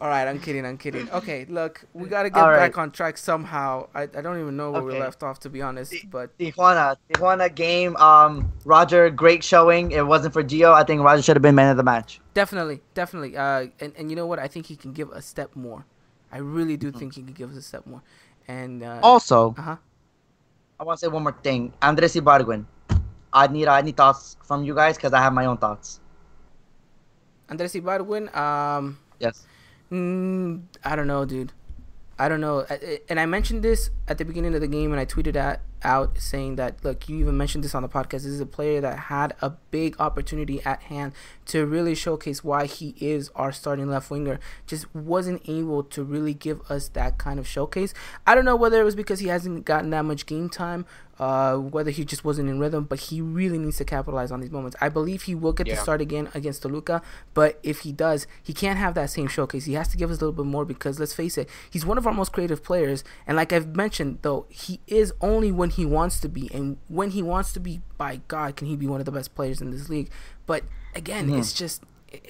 All 0.00 0.08
right, 0.08 0.26
I'm 0.28 0.38
kidding. 0.40 0.66
I'm 0.66 0.76
kidding. 0.76 1.08
Okay, 1.10 1.46
look, 1.48 1.84
we 1.94 2.08
gotta 2.08 2.28
get 2.30 2.42
All 2.42 2.50
right. 2.50 2.58
back 2.58 2.76
on 2.78 2.90
track 2.90 3.16
somehow. 3.16 3.88
I, 3.94 4.02
I 4.02 4.20
don't 4.20 4.40
even 4.40 4.56
know 4.56 4.70
where 4.70 4.82
we 4.82 4.98
left 4.98 5.22
off, 5.22 5.38
to 5.40 5.48
be 5.50 5.62
honest. 5.62 5.94
But 6.10 6.36
Tijuana, 6.38 6.96
Tijuana 7.12 7.54
game. 7.54 7.96
Um, 7.96 8.52
Roger, 8.64 9.08
great 9.10 9.42
showing. 9.44 9.92
It 9.92 10.06
wasn't 10.06 10.32
for 10.34 10.42
Gio. 10.42 10.72
I 10.74 10.84
think 10.84 11.00
Roger 11.02 11.22
should 11.22 11.36
have 11.36 11.42
been 11.42 11.54
man 11.54 11.70
of 11.70 11.76
the 11.76 11.82
match. 11.84 12.20
definitely, 12.34 12.80
definitely. 12.94 13.36
Uh, 13.36 13.68
and 13.80 13.92
and 13.96 14.10
you 14.10 14.16
know 14.16 14.26
what? 14.26 14.38
I 14.38 14.48
think 14.48 14.66
he 14.66 14.76
can 14.76 14.92
give 14.92 15.10
a 15.10 15.22
step 15.22 15.54
more. 15.56 15.84
I 16.32 16.38
really 16.38 16.76
Mm-hmm. 16.76 16.90
do 16.90 16.98
think 16.98 17.14
he 17.14 17.22
can 17.22 17.32
give 17.32 17.50
us 17.50 17.56
a 17.56 17.62
step 17.62 17.86
more. 17.86 18.02
And 18.48 18.82
uh 18.82 19.00
Also, 19.02 19.54
huh. 19.56 19.76
I 20.78 20.84
want 20.84 20.98
to 20.98 21.06
say 21.06 21.08
one 21.08 21.22
more 21.22 21.36
thing. 21.42 21.72
Andres 21.82 22.14
Ibargüen. 22.16 22.64
I 23.32 23.46
need 23.46 23.68
I 23.68 23.80
need 23.82 23.96
thoughts 23.96 24.36
from 24.44 24.64
you 24.64 24.74
guys 24.74 24.96
because 24.96 25.12
I 25.12 25.20
have 25.20 25.32
my 25.32 25.46
own 25.46 25.58
thoughts. 25.58 26.00
Andres 27.48 27.74
Ibargüen. 27.74 28.34
Um. 28.34 28.98
Yes. 29.18 29.46
Mm, 29.90 30.62
I 30.84 30.96
don't 30.96 31.06
know, 31.06 31.24
dude. 31.24 31.52
I 32.18 32.28
don't 32.28 32.40
know. 32.40 32.66
And 33.08 33.18
I 33.18 33.26
mentioned 33.26 33.62
this 33.62 33.90
at 34.06 34.18
the 34.18 34.24
beginning 34.24 34.54
of 34.54 34.60
the 34.60 34.68
game, 34.68 34.92
and 34.92 35.00
I 35.00 35.06
tweeted 35.06 35.34
that 35.34 35.60
out 35.82 36.18
saying 36.18 36.56
that, 36.56 36.84
look, 36.84 37.08
you 37.08 37.18
even 37.18 37.36
mentioned 37.36 37.64
this 37.64 37.74
on 37.74 37.82
the 37.82 37.88
podcast. 37.88 38.10
This 38.10 38.26
is 38.26 38.40
a 38.40 38.46
player 38.46 38.80
that 38.80 38.98
had 38.98 39.34
a 39.40 39.50
big 39.70 39.96
opportunity 40.00 40.62
at 40.64 40.82
hand 40.84 41.12
to 41.46 41.66
really 41.66 41.94
showcase 41.94 42.44
why 42.44 42.66
he 42.66 42.94
is 43.00 43.30
our 43.34 43.52
starting 43.52 43.88
left 43.88 44.10
winger. 44.10 44.38
Just 44.66 44.94
wasn't 44.94 45.42
able 45.48 45.82
to 45.84 46.02
really 46.02 46.34
give 46.34 46.60
us 46.70 46.88
that 46.88 47.18
kind 47.18 47.38
of 47.38 47.46
showcase. 47.46 47.94
I 48.26 48.34
don't 48.34 48.44
know 48.44 48.56
whether 48.56 48.80
it 48.80 48.84
was 48.84 48.96
because 48.96 49.20
he 49.20 49.28
hasn't 49.28 49.64
gotten 49.64 49.90
that 49.90 50.04
much 50.04 50.26
game 50.26 50.48
time, 50.48 50.86
uh, 51.18 51.56
whether 51.56 51.90
he 51.90 52.04
just 52.04 52.24
wasn't 52.24 52.48
in 52.48 52.58
rhythm, 52.58 52.84
but 52.84 52.98
he 52.98 53.20
really 53.20 53.58
needs 53.58 53.76
to 53.76 53.84
capitalize 53.84 54.32
on 54.32 54.40
these 54.40 54.50
moments. 54.50 54.76
I 54.80 54.88
believe 54.88 55.22
he 55.22 55.34
will 55.34 55.52
get 55.52 55.66
to 55.66 55.76
start 55.76 56.00
again 56.00 56.30
against 56.34 56.62
Toluca, 56.62 57.02
but 57.34 57.60
if 57.62 57.80
he 57.80 57.92
does, 57.92 58.26
he 58.42 58.54
can't 58.54 58.78
have 58.78 58.94
that 58.94 59.10
same 59.10 59.28
showcase. 59.28 59.66
He 59.66 59.74
has 59.74 59.88
to 59.88 59.98
give 59.98 60.10
us 60.10 60.16
a 60.16 60.20
little 60.20 60.44
bit 60.44 60.48
more 60.48 60.64
because 60.64 60.98
let's 60.98 61.12
face 61.12 61.36
it, 61.36 61.48
he's 61.68 61.84
one 61.84 61.98
of 61.98 62.06
our 62.06 62.14
most 62.14 62.32
creative 62.32 62.64
players. 62.64 63.04
And 63.26 63.36
like 63.36 63.52
I've 63.52 63.76
mentioned, 63.76 64.20
though, 64.22 64.46
he 64.48 64.80
is 64.86 65.12
only 65.20 65.52
when 65.52 65.69
he 65.72 65.84
wants 65.86 66.20
to 66.20 66.28
be, 66.28 66.50
and 66.52 66.76
when 66.88 67.10
he 67.10 67.22
wants 67.22 67.52
to 67.52 67.60
be, 67.60 67.80
by 67.98 68.20
God, 68.28 68.56
can 68.56 68.66
he 68.66 68.76
be 68.76 68.86
one 68.86 69.00
of 69.00 69.06
the 69.06 69.12
best 69.12 69.34
players 69.34 69.60
in 69.60 69.70
this 69.70 69.88
league? 69.88 70.10
But 70.46 70.64
again, 70.94 71.28
Mhm. 71.28 71.38
it's 71.38 71.52
just 71.52 71.82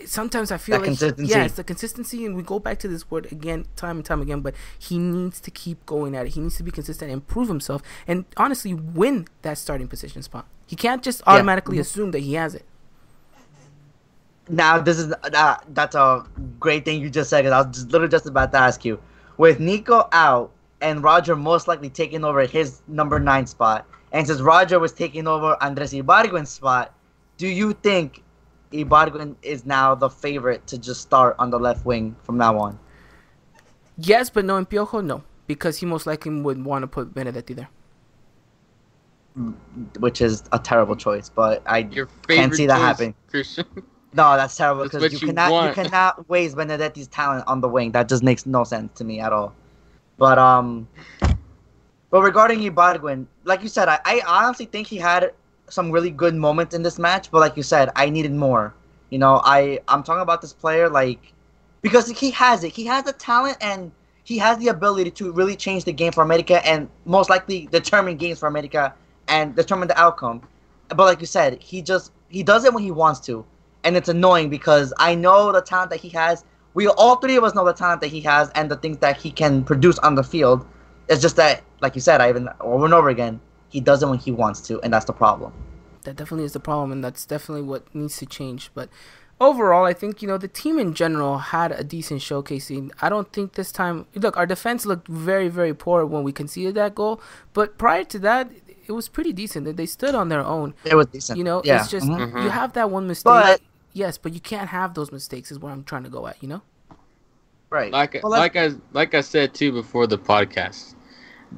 sometimes 0.05 0.51
I 0.53 0.59
feel 0.59 0.75
That 0.75 0.81
like 0.81 0.87
consistency. 0.89 1.31
yeah, 1.33 1.45
it's 1.45 1.55
the 1.55 1.65
consistency, 1.65 2.27
and 2.27 2.37
we 2.37 2.43
go 2.43 2.59
back 2.59 2.79
to 2.81 2.89
this 2.89 3.11
word 3.11 3.33
again, 3.33 3.65
time 3.77 3.97
and 3.97 4.05
time 4.05 4.21
again. 4.21 4.41
But 4.41 4.55
he 4.79 4.99
needs 4.99 5.41
to 5.41 5.51
keep 5.51 5.85
going 5.87 6.15
at 6.15 6.27
it. 6.27 6.31
He 6.31 6.41
needs 6.41 6.57
to 6.57 6.63
be 6.63 6.71
consistent 6.71 7.11
and 7.11 7.27
prove 7.27 7.49
himself, 7.49 7.83
and 8.07 8.27
honestly, 8.37 8.75
win 8.75 9.27
that 9.43 9.57
starting 9.57 9.89
position 9.89 10.23
spot. 10.23 10.47
He 10.67 10.77
can't 10.77 11.03
just 11.03 11.23
automatically 11.27 11.79
Mhm. 11.79 11.81
assume 11.81 12.11
that 12.11 12.21
he 12.21 12.35
has 12.35 12.55
it. 12.55 12.65
Now 14.49 14.79
this 14.81 14.99
is 14.99 15.13
uh, 15.13 15.57
that's 15.69 15.95
a 15.95 16.25
great 16.59 16.85
thing 16.85 17.01
you 17.01 17.09
just 17.09 17.31
said 17.31 17.43
because 17.43 17.53
I 17.53 17.67
was 17.67 17.77
just, 17.77 17.91
literally 17.93 18.11
just 18.11 18.27
about 18.27 18.51
to 18.53 18.59
ask 18.59 18.85
you. 18.85 18.99
With 19.37 19.61
Nico 19.61 20.09
out 20.13 20.51
and 20.81 21.03
Roger 21.03 21.37
most 21.37 21.69
likely 21.69 21.91
taking 21.91 22.25
over 22.25 22.47
his 22.47 22.83
number 22.89 23.19
nine 23.19 23.47
spot, 23.47 23.87
and 24.13 24.27
since 24.27 24.41
Roger 24.41 24.79
was 24.79 24.93
taking 24.93 25.27
over 25.27 25.57
Andres 25.63 25.93
Ibargüen's 25.93 26.51
spot, 26.51 26.95
do 27.37 27.47
you 27.47 27.73
think 27.73 28.23
Ibargüen 28.73 29.37
is 29.43 29.65
now 29.65 29.95
the 29.95 30.09
favorite 30.09 30.67
to 30.69 30.79
just 30.79 31.01
start 31.01 31.37
on 31.39 31.51
the 31.51 31.59
left 31.59 31.85
wing 31.85 32.17
from 32.23 32.37
now 32.37 32.59
on? 32.59 32.79
Yes, 33.97 34.31
but 34.31 34.45
no 34.45 34.57
in 34.57 34.67
Piojo, 34.67 35.05
no, 35.05 35.23
because 35.47 35.79
he 35.79 35.87
most 35.87 36.07
likely 36.07 36.33
would 36.33 36.65
want 36.65 36.83
to 36.83 36.87
put 36.87 37.15
Benedetti 37.15 37.55
there. 37.55 37.69
Mm, 39.39 39.55
which 40.01 40.21
is 40.21 40.43
a 40.53 40.59
terrible 40.59 40.97
choice, 40.97 41.29
but 41.29 41.63
I 41.67 41.85
can't 42.29 42.55
see 42.55 42.67
that 42.67 42.79
happening. 42.79 43.15
Christian. 43.29 43.65
no, 44.13 44.37
that's 44.37 44.57
terrible 44.57 44.85
because 44.85 45.13
you 45.13 45.19
you 45.21 45.27
cannot 45.29 45.53
want. 45.53 45.77
you 45.77 45.83
cannot 45.83 46.29
waste 46.29 46.57
Benedetti's 46.57 47.07
talent 47.07 47.45
on 47.47 47.61
the 47.61 47.69
wing. 47.69 47.93
That 47.93 48.09
just 48.09 48.25
makes 48.25 48.45
no 48.45 48.65
sense 48.65 48.91
to 48.99 49.05
me 49.05 49.21
at 49.21 49.33
all. 49.33 49.55
But 50.21 50.39
um, 50.39 50.87
but 52.11 52.21
regarding 52.21 52.61
Ibargüen, 52.61 53.27
like 53.45 53.63
you 53.63 53.69
said, 53.69 53.89
I, 53.89 53.99
I 54.05 54.21
honestly 54.27 54.67
think 54.67 54.87
he 54.87 54.99
had 54.99 55.33
some 55.71 55.91
really 55.91 56.11
good 56.11 56.35
moments 56.35 56.75
in 56.75 56.83
this 56.83 56.99
match. 56.99 57.31
But 57.31 57.39
like 57.41 57.57
you 57.57 57.63
said, 57.63 57.89
I 57.97 58.11
needed 58.11 58.33
more. 58.33 58.75
You 59.09 59.19
know, 59.19 59.41
I 59.43 59.81
I'm 59.89 60.03
talking 60.03 60.21
about 60.21 60.43
this 60.43 60.53
player 60.53 60.91
like 60.91 61.33
because 61.81 62.07
he 62.11 62.31
has 62.33 62.65
it. 62.65 62.73
He 62.73 62.85
has 62.85 63.05
the 63.05 63.15
talent 63.15 63.57
and 63.63 63.93
he 64.23 64.37
has 64.37 64.59
the 64.59 64.69
ability 64.69 65.11
to 65.13 65.33
really 65.33 65.57
change 65.57 65.85
the 65.85 65.93
game 65.93 66.13
for 66.13 66.23
America 66.23 66.65
and 66.69 66.91
most 67.07 67.31
likely 67.31 67.67
determine 67.73 68.19
games 68.19 68.39
for 68.39 68.47
America 68.47 68.95
and 69.27 69.57
determine 69.57 69.89
the 69.89 69.99
outcome. 69.99 70.43
But 70.89 71.05
like 71.05 71.21
you 71.21 71.27
said, 71.27 71.63
he 71.63 71.81
just 71.81 72.13
he 72.29 72.43
does 72.43 72.67
it 72.67 72.75
when 72.75 72.83
he 72.83 72.91
wants 72.91 73.21
to, 73.21 73.43
and 73.85 73.97
it's 73.97 74.11
annoying 74.11 74.51
because 74.51 74.93
I 74.99 75.15
know 75.15 75.51
the 75.51 75.63
talent 75.63 75.89
that 75.93 76.01
he 76.01 76.11
has. 76.11 76.45
We 76.75 76.87
all 76.89 77.17
three 77.17 77.37
of 77.37 77.45
us 77.45 77.55
know 77.55 77.65
the 77.65 77.73
talent 77.73 78.01
that 78.03 78.09
he 78.09 78.21
has 78.23 78.51
and 78.51 78.71
the 78.71 78.77
things 78.77 78.99
that 78.99 79.17
he 79.17 79.31
can 79.31 79.65
produce 79.65 79.99
on 79.99 80.15
the 80.15 80.23
field. 80.23 80.65
It's 81.09 81.21
just 81.21 81.37
that, 81.37 81.63
like 81.81 81.95
you 81.97 82.01
said, 82.01 82.21
Ivan, 82.21 82.49
over 82.61 82.85
and 82.85 82.95
over 82.95 83.09
again, 83.09 83.41
he 83.69 83.81
does 83.81 84.03
it 84.03 84.09
when 84.09 84.19
he 84.19 84.31
wants 84.31 84.61
to, 84.69 84.81
and 84.83 84.93
that's 84.93 85.05
the 85.07 85.13
problem. 85.13 85.53
That 86.05 86.17
definitely 86.17 86.45
is 86.45 86.53
the 86.53 86.61
problem, 86.61 86.93
and 86.93 87.03
that's 87.03 87.27
definitely 87.27 87.63
what 87.63 87.93
needs 87.95 88.17
to 88.19 88.27
change. 88.27 88.71
But 88.75 88.89
overall, 89.41 89.85
I 89.85 89.93
think 89.93 90.23
you 90.23 90.29
know 90.29 90.39
the 90.39 90.49
team 90.49 90.79
in 90.79 90.95
general 90.95 91.39
had 91.39 91.73
a 91.73 91.83
decent 91.83 92.21
showcasing. 92.21 92.91
I 93.03 93.09
don't 93.09 93.33
think 93.33 93.55
this 93.55 93.73
time. 93.73 94.07
Look, 94.15 94.37
our 94.37 94.47
defense 94.47 94.87
looked 94.87 95.09
very, 95.09 95.49
very 95.49 95.75
poor 95.75 96.07
when 96.07 96.23
we 96.23 96.33
conceded 96.33 96.75
that 96.77 96.95
goal. 96.95 97.21
But 97.53 97.77
prior 97.79 98.05
to 98.05 98.19
that, 98.21 98.51
it 98.87 98.93
was 98.93 99.09
pretty 99.09 99.33
decent. 99.33 99.65
They- 99.67 99.73
They 99.73 99.87
stood 99.87 100.15
on 100.15 100.29
their 100.29 100.41
own. 100.45 100.75
It 100.85 100.95
was 100.95 101.07
decent. 101.09 101.39
You 101.39 101.45
know, 101.45 101.63
yeah. 101.65 101.81
it's 101.81 101.91
just 101.91 102.07
mhm. 102.07 102.33
Mhm. 102.33 102.45
you 102.45 102.51
have 102.51 102.73
that 102.75 102.91
one 102.91 103.07
mistake. 103.09 103.25
But- 103.25 103.61
yes, 103.93 104.19
but 104.19 104.33
you 104.33 104.41
can't 104.41 104.69
have 104.69 104.95
those 104.95 105.13
mistakes. 105.13 105.51
Is 105.51 105.59
where 105.59 105.73
I'm 105.73 105.85
trying 105.85 106.05
to 106.05 106.11
go 106.11 106.27
at. 106.27 106.43
You 106.43 106.49
know. 106.49 106.63
right. 107.71 107.93
like 107.93 108.15
Well, 108.23 108.33
let's- 108.33 108.41
like 108.41 108.57
I 108.57 108.71
like 108.93 109.15
I 109.15 109.21
said 109.21 109.55
too 109.55 109.73
before 109.73 110.07
the 110.07 110.19
podcast. 110.19 110.95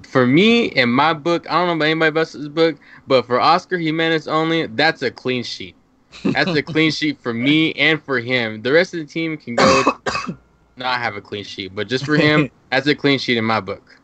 For 0.04 0.26
me, 0.26 0.66
in 0.66 0.88
my 0.88 1.12
book, 1.12 1.46
I 1.50 1.54
don't 1.54 1.66
know 1.66 1.74
about 1.74 1.84
anybody 1.84 2.18
else's 2.18 2.48
book, 2.48 2.76
but 3.06 3.26
for 3.26 3.38
Oscar 3.38 3.76
Jimenez 3.76 4.26
only, 4.26 4.66
that's 4.68 5.02
a 5.02 5.10
clean 5.10 5.42
sheet. 5.42 5.76
That's 6.24 6.48
a 6.50 6.62
clean 6.72 6.90
sheet 6.90 7.20
for 7.20 7.34
me 7.34 7.72
and 7.74 8.02
for 8.02 8.18
him. 8.18 8.62
The 8.62 8.72
rest 8.72 8.94
of 8.94 9.00
the 9.00 9.06
team 9.06 9.36
can 9.36 9.54
go 9.54 9.82
not 10.76 10.98
have 10.98 11.16
a 11.16 11.20
clean 11.20 11.44
sheet, 11.44 11.74
but 11.74 11.88
just 11.88 12.06
for 12.06 12.16
him, 12.16 12.50
that's 12.70 12.86
a 12.86 12.94
clean 12.94 13.18
sheet 13.18 13.36
in 13.36 13.44
my 13.44 13.60
book. 13.60 13.98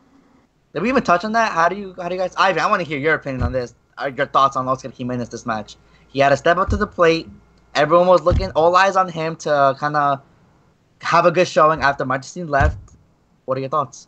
Did 0.73 0.83
we 0.83 0.89
even 0.89 1.01
touch 1.01 1.25
on 1.25 1.31
that? 1.31 1.51
How 1.53 1.67
do 1.67 1.75
you 1.75 1.95
how 1.99 2.07
do 2.07 2.13
you 2.13 2.21
guys 2.21 2.35
Ivan, 2.37 2.61
I 2.61 2.67
want 2.67 2.81
to 2.83 2.87
hear 2.87 2.99
your 2.99 3.15
opinion 3.15 3.41
on 3.41 3.51
this. 3.51 3.73
Uh, 3.97 4.11
Your 4.15 4.27
thoughts 4.27 4.55
on 4.55 4.67
Oscar 4.67 4.91
Jimenez 4.91 5.29
this 5.29 5.45
match. 5.45 5.75
He 6.07 6.19
had 6.19 6.29
to 6.29 6.37
step 6.37 6.57
up 6.57 6.69
to 6.69 6.77
the 6.77 6.87
plate. 6.87 7.27
Everyone 7.75 8.07
was 8.07 8.21
looking 8.21 8.51
all 8.51 8.75
eyes 8.75 8.95
on 8.95 9.07
him 9.09 9.35
to 9.37 9.75
kind 9.79 9.95
of 9.95 10.21
have 11.01 11.25
a 11.25 11.31
good 11.31 11.47
showing 11.47 11.81
after 11.81 12.05
Martin 12.05 12.47
left. 12.47 12.77
What 13.45 13.57
are 13.57 13.61
your 13.61 13.69
thoughts? 13.69 14.07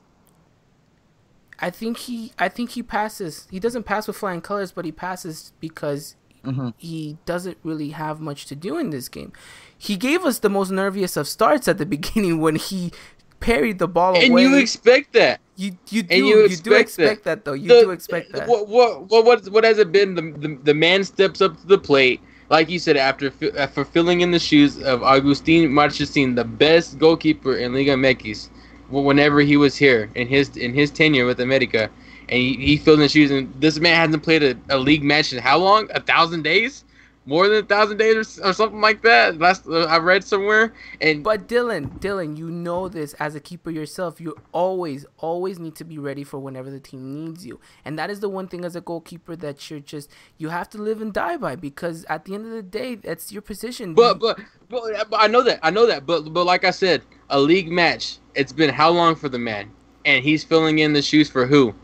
I 1.60 1.70
think 1.70 1.98
he. 2.00 2.32
I 2.40 2.50
think 2.50 2.72
he 2.72 2.82
passes. 2.84 3.48
He 3.52 3.60
doesn't 3.60 3.84
pass 3.84 4.08
with 4.08 4.18
flying 4.18 4.42
colors, 4.42 4.72
but 4.72 4.84
he 4.86 4.92
passes 4.92 5.54
because 5.60 6.16
hmm 6.44 6.70
he 6.78 7.18
doesn't 7.26 7.58
really 7.64 7.90
have 7.92 8.20
much 8.20 8.48
to 8.48 8.56
do 8.56 8.78
in 8.80 8.90
this 8.90 9.08
game. 9.08 9.32
He 9.78 9.96
gave 9.96 10.26
us 10.26 10.40
the 10.40 10.50
most 10.50 10.72
nerviest 10.72 11.16
of 11.18 11.28
starts 11.28 11.68
at 11.68 11.78
the 11.78 11.86
beginning 11.98 12.40
when 12.42 12.56
he 12.56 12.92
parried 13.40 13.78
the 13.80 13.88
ball 13.88 14.16
And 14.16 14.32
away. 14.32 14.42
you 14.44 14.58
expect 14.58 15.14
that. 15.14 15.40
you 15.56 15.78
you 15.90 16.02
do 16.04 16.16
and 16.16 16.26
you, 16.28 16.38
you 16.48 16.58
do 16.58 16.74
expect 16.74 16.80
expect 16.82 17.24
that. 17.26 17.44
that 17.44 17.46
though. 17.46 17.54
You 17.54 17.68
The- 17.70 17.82
do 17.82 17.92
expect 17.92 18.32
that. 18.34 18.48
What 18.48 18.68
what 18.68 19.10
what 19.10 19.26
what, 19.26 19.48
what 19.50 19.64
has 19.64 19.78
it 19.78 19.92
been? 19.92 20.16
The, 20.16 20.24
the 20.36 20.60
the 20.64 20.74
man 20.74 21.04
steps 21.04 21.42
up 21.42 21.60
to 21.62 21.68
the 21.68 21.78
plate, 21.78 22.22
like 22.52 22.70
you 22.70 22.80
said, 22.80 22.98
after 22.98 23.32
fi- 23.32 23.52
uh, 23.52 23.64
after 23.64 23.86
filling 23.86 24.22
in 24.22 24.32
the 24.32 24.40
shoes 24.40 24.82
of 24.84 25.04
Agustin 25.04 25.70
Marchesín, 25.72 26.36
the 26.36 26.46
best 26.46 27.00
goalkeeper 27.00 27.56
in 27.56 27.74
Liga 27.74 27.94
MX, 27.94 28.52
whenever 28.90 29.42
he 29.42 29.58
was 29.58 29.78
here 29.78 30.12
in 30.16 30.28
his 30.28 30.58
in 30.58 30.74
his 30.76 30.92
tenure 30.92 31.26
with 31.28 31.42
America, 31.42 31.92
and 32.30 32.40
he, 32.40 32.56
he 32.58 32.78
feels 32.78 32.96
in 32.98 33.02
the 33.02 33.10
shoes. 33.10 33.32
And 33.32 33.54
this 33.62 33.80
man 33.80 33.96
hasn't 33.96 34.24
played 34.24 34.44
a, 34.44 34.58
a 34.70 34.80
league 34.80 35.04
match 35.04 35.34
in 35.34 35.40
how 35.40 35.60
long? 35.60 35.90
A 35.96 36.02
thousand 36.02 36.44
days? 36.44 36.86
More 37.26 37.48
than 37.48 37.64
a 37.64 37.68
thousand 37.68 37.98
days 37.98 38.40
or, 38.40 38.50
or 38.50 38.54
something 38.54 38.82
like 38.82 39.04
that. 39.04 39.38
Last 39.38 39.68
uh, 39.68 39.84
I 39.84 40.00
read 40.00 40.24
somewhere. 40.24 40.74
And 41.02 41.24
But 41.24 41.48
Dylan, 41.48 42.00
Dylan, 42.00 42.36
you 42.36 42.50
know 42.50 42.90
this 42.90 43.14
as 43.16 43.36
a 43.36 43.40
keeper 43.40 43.70
yourself. 43.70 44.20
You 44.20 44.36
always, 44.52 45.06
always 45.20 45.60
need 45.60 45.76
to 45.76 45.84
be 45.84 46.00
ready 46.00 46.24
for 46.24 46.40
whenever 46.40 46.72
the 46.72 46.80
team 46.80 47.14
needs 47.14 47.46
you, 47.46 47.60
and 47.86 47.98
that 48.00 48.10
is 48.10 48.22
the 48.22 48.30
one 48.30 48.48
thing 48.48 48.66
as 48.66 48.76
a 48.76 48.82
goalkeeper 48.82 49.36
that 49.36 49.70
you're 49.70 49.80
just 49.80 50.10
you 50.38 50.50
have 50.50 50.68
to 50.72 50.80
live 50.80 51.00
and 51.00 51.14
die 51.14 51.38
by 51.38 51.56
because 51.56 52.06
at 52.10 52.26
the 52.26 52.34
end 52.34 52.46
of 52.46 52.52
the 52.52 52.64
day, 52.64 52.96
that's 52.96 53.32
your 53.32 53.44
position. 53.44 53.94
But 53.94 54.20
but 54.20 54.40
but, 54.70 55.10
but 55.10 55.22
I 55.22 55.28
know 55.28 55.44
that 55.44 55.60
I 55.62 55.70
know 55.70 55.86
that. 55.86 56.08
But 56.08 56.34
but 56.34 56.46
like 56.46 56.64
I 56.66 56.72
said, 56.72 57.04
a 57.30 57.40
league 57.40 57.72
match. 57.72 58.18
It's 58.34 58.54
been 58.54 58.70
how 58.74 58.90
long 58.90 59.16
for 59.16 59.30
the 59.30 59.38
man, 59.38 59.72
and 60.06 60.24
he's 60.24 60.44
filling 60.44 60.80
in 60.80 60.94
the 60.94 61.02
shoes 61.02 61.30
for 61.30 61.46
who? 61.46 61.76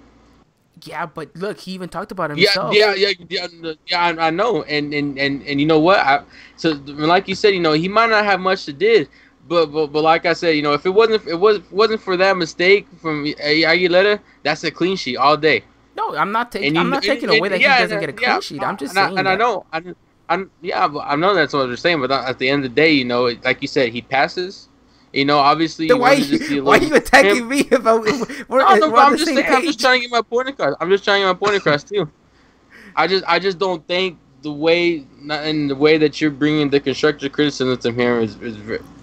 Yeah, 0.83 1.05
but 1.05 1.35
look, 1.35 1.59
he 1.59 1.71
even 1.73 1.89
talked 1.89 2.11
about 2.11 2.29
Yeah, 2.37 2.47
himself. 2.49 2.75
yeah, 2.75 2.93
yeah, 2.93 3.11
yeah, 3.29 3.47
yeah. 3.87 4.01
I, 4.01 4.27
I 4.27 4.29
know, 4.29 4.63
and 4.63 4.93
and 4.93 5.17
and 5.17 5.41
and 5.43 5.59
you 5.59 5.65
know 5.65 5.79
what? 5.79 5.99
I, 5.99 6.23
so 6.55 6.71
like 6.87 7.27
you 7.27 7.35
said, 7.35 7.53
you 7.53 7.59
know, 7.59 7.73
he 7.73 7.87
might 7.87 8.09
not 8.09 8.25
have 8.25 8.39
much 8.39 8.65
to 8.65 8.73
did, 8.73 9.09
but 9.47 9.67
but 9.67 9.87
but 9.87 10.03
like 10.03 10.25
I 10.25 10.33
said, 10.33 10.55
you 10.55 10.61
know, 10.61 10.73
if 10.73 10.85
it 10.85 10.89
wasn't 10.89 11.15
if 11.21 11.27
it 11.27 11.35
was 11.35 11.59
wasn't 11.71 12.01
for 12.01 12.17
that 12.17 12.37
mistake 12.37 12.87
from 13.01 13.25
Aguilera, 13.25 14.19
that's 14.43 14.63
a 14.63 14.71
clean 14.71 14.95
sheet 14.97 15.17
all 15.17 15.37
day. 15.37 15.63
No, 15.95 16.15
I'm 16.15 16.31
not 16.31 16.51
taking. 16.51 16.75
you 16.75 16.81
I'm 16.81 16.89
not 16.89 17.01
taking 17.03 17.29
and- 17.29 17.39
away 17.39 17.49
that 17.49 17.59
yeah, 17.59 17.75
he 17.77 17.81
doesn't 17.83 17.97
and- 17.97 18.01
get 18.01 18.09
a 18.09 18.13
clean 18.13 18.29
yeah, 18.29 18.39
sheet. 18.39 18.61
I'm 18.63 18.77
just 18.77 18.91
and 18.91 18.99
I, 18.99 19.05
saying. 19.07 19.17
and 19.19 19.27
I 19.27 19.31
that. 19.35 19.39
know, 19.39 19.65
I, 19.73 19.81
I'm 20.29 20.51
yeah, 20.61 20.87
but 20.87 20.99
I 20.99 21.15
know 21.15 21.33
that's 21.33 21.53
what 21.53 21.67
they're 21.67 21.75
saying. 21.77 22.01
But 22.01 22.11
at 22.11 22.37
the 22.37 22.49
end 22.49 22.65
of 22.65 22.71
the 22.71 22.75
day, 22.75 22.91
you 22.91 23.05
know, 23.05 23.31
like 23.43 23.61
you 23.61 23.67
said, 23.67 23.89
he 23.91 24.01
passes. 24.01 24.69
You 25.17 25.25
know, 25.25 25.39
obviously, 25.39 25.87
Then 25.87 25.97
why 25.97 26.13
you, 26.13 26.63
why 26.63 26.77
are 26.77 26.83
you 26.83 26.93
attacking 26.93 27.37
him- 27.37 27.47
me 27.47 27.61
if, 27.61 27.83
We're, 27.83 28.59
no, 28.59 28.75
no, 28.75 28.91
we're 28.91 28.97
I'm 28.97 29.17
just 29.17 29.25
saying. 29.25 29.43
I'm 29.47 29.63
just 29.63 29.79
trying 29.79 29.99
to 29.99 30.01
get 30.07 30.11
my 30.11 30.21
point 30.21 30.49
across. 30.49 30.75
I'm 30.79 30.91
just 30.91 31.03
trying 31.03 31.21
to 31.21 31.25
get 31.25 31.33
my 31.33 31.47
point 31.47 31.57
across 31.57 31.83
too. 31.83 32.07
I 32.95 33.07
just, 33.07 33.25
I 33.27 33.39
just 33.39 33.57
don't 33.57 33.85
think 33.87 34.19
the 34.43 34.51
way, 34.51 35.07
in 35.27 35.69
the 35.69 35.75
way 35.75 35.97
that 35.97 36.21
you're 36.21 36.29
bringing 36.29 36.69
the 36.69 36.79
constructive 36.79 37.31
criticism 37.31 37.95
here 37.95 38.19
is 38.19 38.39
is, 38.43 38.57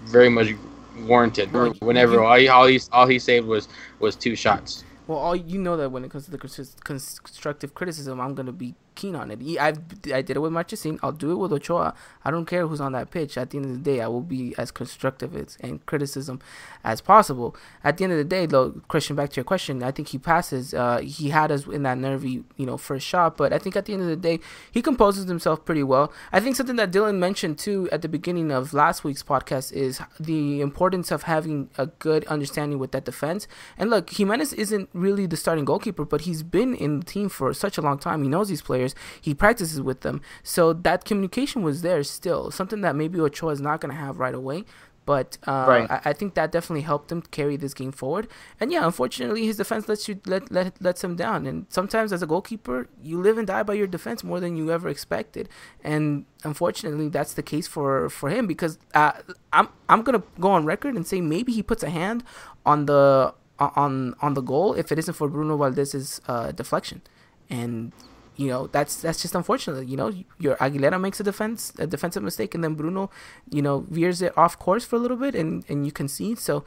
very 0.05 0.29
much 0.29 0.53
warranted. 0.99 1.51
Whenever 1.81 2.23
all 2.23 2.37
he, 2.37 2.47
all 2.47 2.67
he, 2.67 2.79
all 2.93 3.07
he 3.07 3.19
saved 3.19 3.45
was 3.45 3.67
was 3.99 4.15
two 4.15 4.37
shots. 4.37 4.85
Well, 5.07 5.17
all 5.17 5.35
you 5.35 5.59
know 5.59 5.75
that 5.75 5.89
when 5.89 6.05
it 6.05 6.11
comes 6.11 6.23
to 6.25 6.31
the 6.31 6.37
cons- 6.37 6.79
constructive 6.79 7.73
criticism, 7.73 8.21
I'm 8.21 8.35
gonna 8.35 8.53
be 8.53 8.73
keen 8.95 9.15
on 9.15 9.31
it. 9.31 9.39
I've, 9.59 9.79
I 10.13 10.21
did 10.21 10.37
it 10.37 10.39
with 10.39 10.51
Marchesín. 10.51 10.99
I'll 11.03 11.11
do 11.11 11.31
it 11.31 11.35
with 11.35 11.51
Ochoa. 11.53 11.93
I 12.23 12.31
don't 12.31 12.45
care 12.45 12.65
who's 12.67 12.81
on 12.81 12.93
that 12.93 13.11
pitch. 13.11 13.37
At 13.37 13.51
the 13.51 13.57
end 13.57 13.65
of 13.65 13.71
the 13.71 13.91
day, 13.91 14.01
I 14.01 14.07
will 14.07 14.21
be 14.21 14.55
as 14.57 14.71
constructive 14.71 15.35
as, 15.35 15.57
and 15.59 15.85
criticism 15.85 16.39
as 16.85 17.01
possible. 17.01 17.55
At 17.83 17.97
the 17.97 18.05
end 18.05 18.13
of 18.13 18.17
the 18.17 18.23
day, 18.23 18.45
though, 18.45 18.81
Christian, 18.87 19.15
back 19.15 19.31
to 19.31 19.35
your 19.37 19.43
question, 19.43 19.83
I 19.83 19.91
think 19.91 20.09
he 20.09 20.17
passes. 20.17 20.73
Uh, 20.73 20.99
he 20.99 21.29
had 21.29 21.51
us 21.51 21.65
in 21.65 21.83
that 21.83 21.97
nervy, 21.97 22.43
you 22.55 22.65
know, 22.65 22.77
first 22.77 23.05
shot, 23.05 23.35
but 23.35 23.51
I 23.51 23.57
think 23.57 23.75
at 23.75 23.85
the 23.85 23.93
end 23.93 24.03
of 24.03 24.07
the 24.07 24.15
day, 24.15 24.39
he 24.71 24.81
composes 24.81 25.27
himself 25.27 25.65
pretty 25.65 25.83
well. 25.83 26.13
I 26.31 26.39
think 26.39 26.55
something 26.55 26.75
that 26.77 26.91
Dylan 26.91 27.17
mentioned 27.17 27.57
too 27.57 27.89
at 27.91 28.01
the 28.01 28.07
beginning 28.07 28.51
of 28.51 28.73
last 28.73 29.03
week's 29.03 29.23
podcast 29.23 29.73
is 29.73 29.99
the 30.19 30.61
importance 30.61 31.11
of 31.11 31.23
having 31.23 31.69
a 31.77 31.87
good 31.87 32.23
understanding 32.25 32.79
with 32.79 32.91
that 32.91 33.05
defense. 33.05 33.47
And 33.77 33.89
look, 33.89 34.11
Jimenez 34.11 34.53
isn't 34.53 34.89
really 34.93 35.25
the 35.25 35.37
starting 35.37 35.65
goalkeeper, 35.65 36.05
but 36.05 36.21
he's 36.21 36.43
been 36.43 36.75
in 36.75 36.99
the 36.99 37.05
team 37.05 37.29
for 37.29 37.53
such 37.53 37.77
a 37.77 37.81
long 37.81 37.97
time. 37.97 38.21
He 38.21 38.29
knows 38.29 38.49
these 38.49 38.61
players. 38.61 38.93
He 39.19 39.33
practices 39.33 39.81
with 39.81 40.01
them. 40.01 40.21
So 40.43 40.71
that 40.73 41.03
communication 41.03 41.63
was 41.63 41.81
there 41.81 42.03
still. 42.03 42.51
Something 42.51 42.81
that 42.81 42.95
maybe 42.95 43.19
Ochoa 43.19 43.51
is 43.51 43.61
not 43.61 43.81
going 43.81 43.93
to 43.93 43.99
have 43.99 44.19
right 44.19 44.35
away. 44.35 44.65
But 45.05 45.37
uh, 45.45 45.65
Right. 45.67 45.91
I, 45.91 46.01
I 46.09 46.13
think 46.13 46.33
that 46.33 46.51
definitely 46.51 46.81
helped 46.81 47.11
him 47.11 47.21
carry 47.21 47.57
this 47.57 47.73
game 47.73 47.91
forward. 47.91 48.27
And 48.59 48.71
yeah, 48.71 48.85
unfortunately, 48.85 49.45
his 49.45 49.57
defense 49.57 49.87
lets 49.87 50.07
you 50.07 50.19
let, 50.25 50.51
let 50.51 50.81
lets 50.81 51.03
him 51.03 51.15
down. 51.15 51.45
And 51.45 51.67
sometimes, 51.69 52.11
as 52.11 52.23
a 52.23 52.27
goalkeeper, 52.27 52.87
you 53.03 53.21
live 53.21 53.37
and 53.37 53.47
die 53.47 53.63
by 53.63 53.73
your 53.73 53.87
defense 53.87 54.23
more 54.23 54.39
than 54.39 54.55
you 54.55 54.71
ever 54.71 54.89
expected. 54.89 55.47
And 55.83 56.25
unfortunately, 56.43 57.09
that's 57.09 57.33
the 57.33 57.43
case 57.43 57.67
for 57.67 58.09
for 58.09 58.29
him 58.29 58.47
because 58.47 58.79
uh, 58.93 59.13
I'm 59.53 59.69
I'm 59.89 60.01
gonna 60.01 60.23
go 60.39 60.51
on 60.51 60.65
record 60.65 60.95
and 60.95 61.05
say 61.05 61.21
maybe 61.21 61.51
he 61.51 61.61
puts 61.61 61.83
a 61.83 61.89
hand 61.89 62.23
on 62.65 62.87
the 62.87 63.33
on 63.59 64.15
on 64.21 64.33
the 64.33 64.41
goal 64.41 64.73
if 64.73 64.91
it 64.91 64.99
isn't 64.99 65.13
for 65.13 65.29
Bruno 65.29 65.55
Valdez's 65.57 66.19
uh, 66.27 66.51
deflection. 66.51 67.01
And 67.49 67.93
you 68.35 68.47
know 68.47 68.67
that's 68.67 69.01
that's 69.01 69.21
just 69.21 69.35
unfortunate. 69.35 69.87
You 69.87 69.97
know, 69.97 70.13
your 70.39 70.55
Aguilera 70.57 70.99
makes 70.99 71.19
a 71.19 71.23
defense 71.23 71.73
a 71.79 71.87
defensive 71.87 72.23
mistake, 72.23 72.53
and 72.55 72.63
then 72.63 72.75
Bruno, 72.75 73.09
you 73.49 73.61
know, 73.61 73.85
veers 73.89 74.21
it 74.21 74.37
off 74.37 74.59
course 74.59 74.85
for 74.85 74.95
a 74.97 74.99
little 74.99 75.17
bit, 75.17 75.35
and 75.35 75.63
and 75.69 75.85
you 75.85 75.91
concede. 75.91 76.39
So 76.39 76.65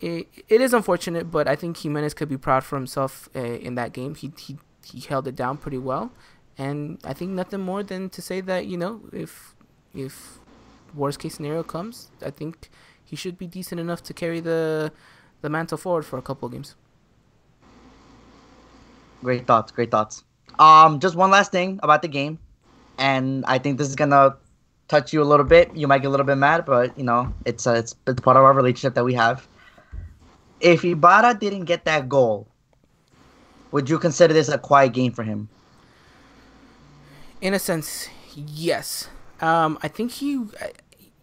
it, 0.00 0.28
it 0.48 0.60
is 0.60 0.72
unfortunate, 0.72 1.30
but 1.30 1.46
I 1.46 1.54
think 1.54 1.76
Jimenez 1.76 2.14
could 2.14 2.28
be 2.28 2.36
proud 2.36 2.64
for 2.64 2.76
himself 2.76 3.28
uh, 3.36 3.40
in 3.40 3.74
that 3.76 3.92
game. 3.92 4.14
He 4.14 4.32
he 4.38 4.58
he 4.84 5.00
held 5.00 5.28
it 5.28 5.36
down 5.36 5.58
pretty 5.58 5.78
well, 5.78 6.12
and 6.58 6.98
I 7.04 7.12
think 7.12 7.30
nothing 7.32 7.60
more 7.60 7.82
than 7.82 8.10
to 8.10 8.22
say 8.22 8.40
that 8.40 8.66
you 8.66 8.76
know 8.76 9.02
if 9.12 9.54
if 9.94 10.38
worst 10.94 11.18
case 11.20 11.34
scenario 11.34 11.62
comes, 11.62 12.10
I 12.24 12.30
think 12.30 12.68
he 13.04 13.16
should 13.16 13.38
be 13.38 13.46
decent 13.46 13.80
enough 13.80 14.02
to 14.04 14.14
carry 14.14 14.40
the 14.40 14.92
the 15.40 15.50
mantle 15.50 15.78
forward 15.78 16.04
for 16.04 16.18
a 16.18 16.22
couple 16.22 16.46
of 16.46 16.52
games. 16.52 16.74
Great 19.22 19.46
thoughts. 19.46 19.70
Great 19.70 19.90
thoughts. 19.90 20.24
Um, 20.58 21.00
just 21.00 21.14
one 21.14 21.30
last 21.30 21.52
thing 21.52 21.80
about 21.82 22.02
the 22.02 22.08
game, 22.08 22.38
and 22.98 23.44
I 23.46 23.58
think 23.58 23.78
this 23.78 23.88
is 23.88 23.96
gonna 23.96 24.36
touch 24.88 25.12
you 25.12 25.22
a 25.22 25.24
little 25.24 25.46
bit. 25.46 25.74
You 25.74 25.88
might 25.88 26.02
get 26.02 26.08
a 26.08 26.10
little 26.10 26.26
bit 26.26 26.36
mad, 26.36 26.64
but 26.64 26.96
you 26.98 27.04
know 27.04 27.32
it's 27.44 27.66
uh, 27.66 27.74
it's, 27.74 27.94
it's 28.06 28.20
part 28.20 28.36
of 28.36 28.44
our 28.44 28.52
relationship 28.52 28.94
that 28.94 29.04
we 29.04 29.14
have. 29.14 29.46
If 30.60 30.84
Ibarra 30.84 31.34
didn't 31.34 31.64
get 31.64 31.84
that 31.86 32.08
goal, 32.08 32.46
would 33.72 33.88
you 33.90 33.98
consider 33.98 34.32
this 34.32 34.48
a 34.48 34.58
quiet 34.58 34.92
game 34.92 35.12
for 35.12 35.24
him? 35.24 35.48
In 37.40 37.54
a 37.54 37.58
sense, 37.58 38.08
yes. 38.36 39.08
Um, 39.40 39.78
I 39.82 39.88
think 39.88 40.12
he, 40.12 40.44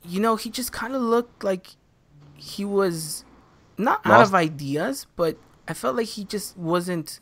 you 0.04 0.20
know, 0.20 0.36
he 0.36 0.50
just 0.50 0.74
kind 0.74 0.94
of 0.94 1.02
looked 1.02 1.46
like 1.46 1.76
he 2.36 2.66
was 2.66 3.24
not 3.78 4.02
out 4.06 4.22
of 4.22 4.36
ideas, 4.36 5.08
but 5.16 5.38
I 5.68 5.74
felt 5.74 5.96
like 5.96 6.08
he 6.08 6.26
just 6.26 6.58
wasn't 6.58 7.22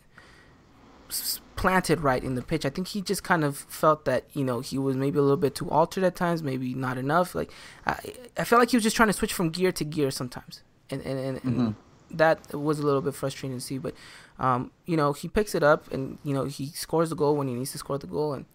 planted 1.56 2.02
right 2.02 2.24
in 2.24 2.36
the 2.36 2.42
pitch. 2.42 2.66
I 2.66 2.70
think 2.70 2.88
he 2.90 3.02
just 3.02 3.24
kind 3.24 3.44
of 3.44 3.58
felt 3.58 4.06
that 4.06 4.26
you 4.34 4.44
know 4.44 4.60
he 4.60 4.78
was 4.78 4.96
maybe 4.96 5.18
a 5.18 5.22
little 5.22 5.38
bit 5.38 5.56
too 5.56 5.70
altered 5.70 6.04
at 6.04 6.16
times, 6.16 6.44
maybe 6.44 6.74
not 6.74 6.98
enough. 6.98 7.34
Like 7.36 7.52
I, 7.86 7.98
I 8.38 8.44
felt 8.44 8.60
like 8.60 8.70
he 8.72 8.78
was 8.78 8.84
just 8.84 8.96
trying 8.96 9.10
to 9.10 9.14
switch 9.14 9.34
from 9.34 9.50
gear 9.50 9.72
to 9.72 9.84
gear 9.84 10.12
sometimes, 10.12 10.62
and 10.90 11.02
and, 11.02 11.20
and, 11.20 11.44
and 11.44 11.76
that 12.12 12.54
was 12.54 12.80
a 12.80 12.84
little 12.84 13.02
bit 13.02 13.16
frustrating 13.16 13.58
to 13.58 13.62
see. 13.64 13.78
But 13.78 13.94
um, 14.40 14.72
you 14.86 14.96
know, 14.98 15.14
he 15.14 15.28
picks 15.28 15.56
it 15.56 15.64
up, 15.64 15.92
and 15.92 16.20
you 16.24 16.34
know 16.34 16.46
he 16.46 16.68
scores 16.68 17.10
the 17.10 17.16
goal 17.16 17.36
when 17.36 17.48
he 17.48 17.54
needs 17.56 17.72
to 17.72 17.78
score 17.80 17.98
the 17.98 18.08
goal, 18.08 18.34
and 18.34 18.46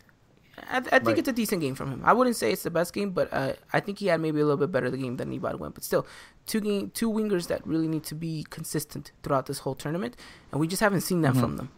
I, 0.70 0.76
I 0.76 0.80
think 0.80 1.06
Right. 1.06 1.18
it's 1.18 1.28
a 1.28 1.32
decent 1.32 1.60
game 1.62 1.74
from 1.74 1.90
him. 1.90 2.02
I 2.04 2.12
wouldn't 2.12 2.36
say 2.36 2.52
it's 2.52 2.62
the 2.62 2.70
best 2.70 2.92
game, 2.92 3.10
but 3.10 3.32
uh, 3.32 3.54
I 3.72 3.80
think 3.80 3.98
he 3.98 4.06
had 4.06 4.20
maybe 4.20 4.38
a 4.38 4.44
little 4.44 4.58
bit 4.58 4.70
better 4.70 4.90
the 4.90 4.98
game 4.98 5.16
than 5.16 5.32
Ibarra 5.32 5.56
went. 5.56 5.74
But 5.74 5.82
still, 5.82 6.06
two 6.46 6.60
game, 6.60 6.90
two 6.94 7.10
wingers 7.10 7.48
that 7.48 7.66
really 7.66 7.88
need 7.88 8.04
to 8.04 8.14
be 8.14 8.46
consistent 8.50 9.10
throughout 9.22 9.46
this 9.46 9.60
whole 9.60 9.74
tournament, 9.74 10.14
and 10.52 10.60
we 10.60 10.68
just 10.68 10.80
haven't 10.80 11.00
seen 11.00 11.22
that 11.22 11.34
Mhm. 11.34 11.40
from 11.40 11.56
them. 11.56 11.70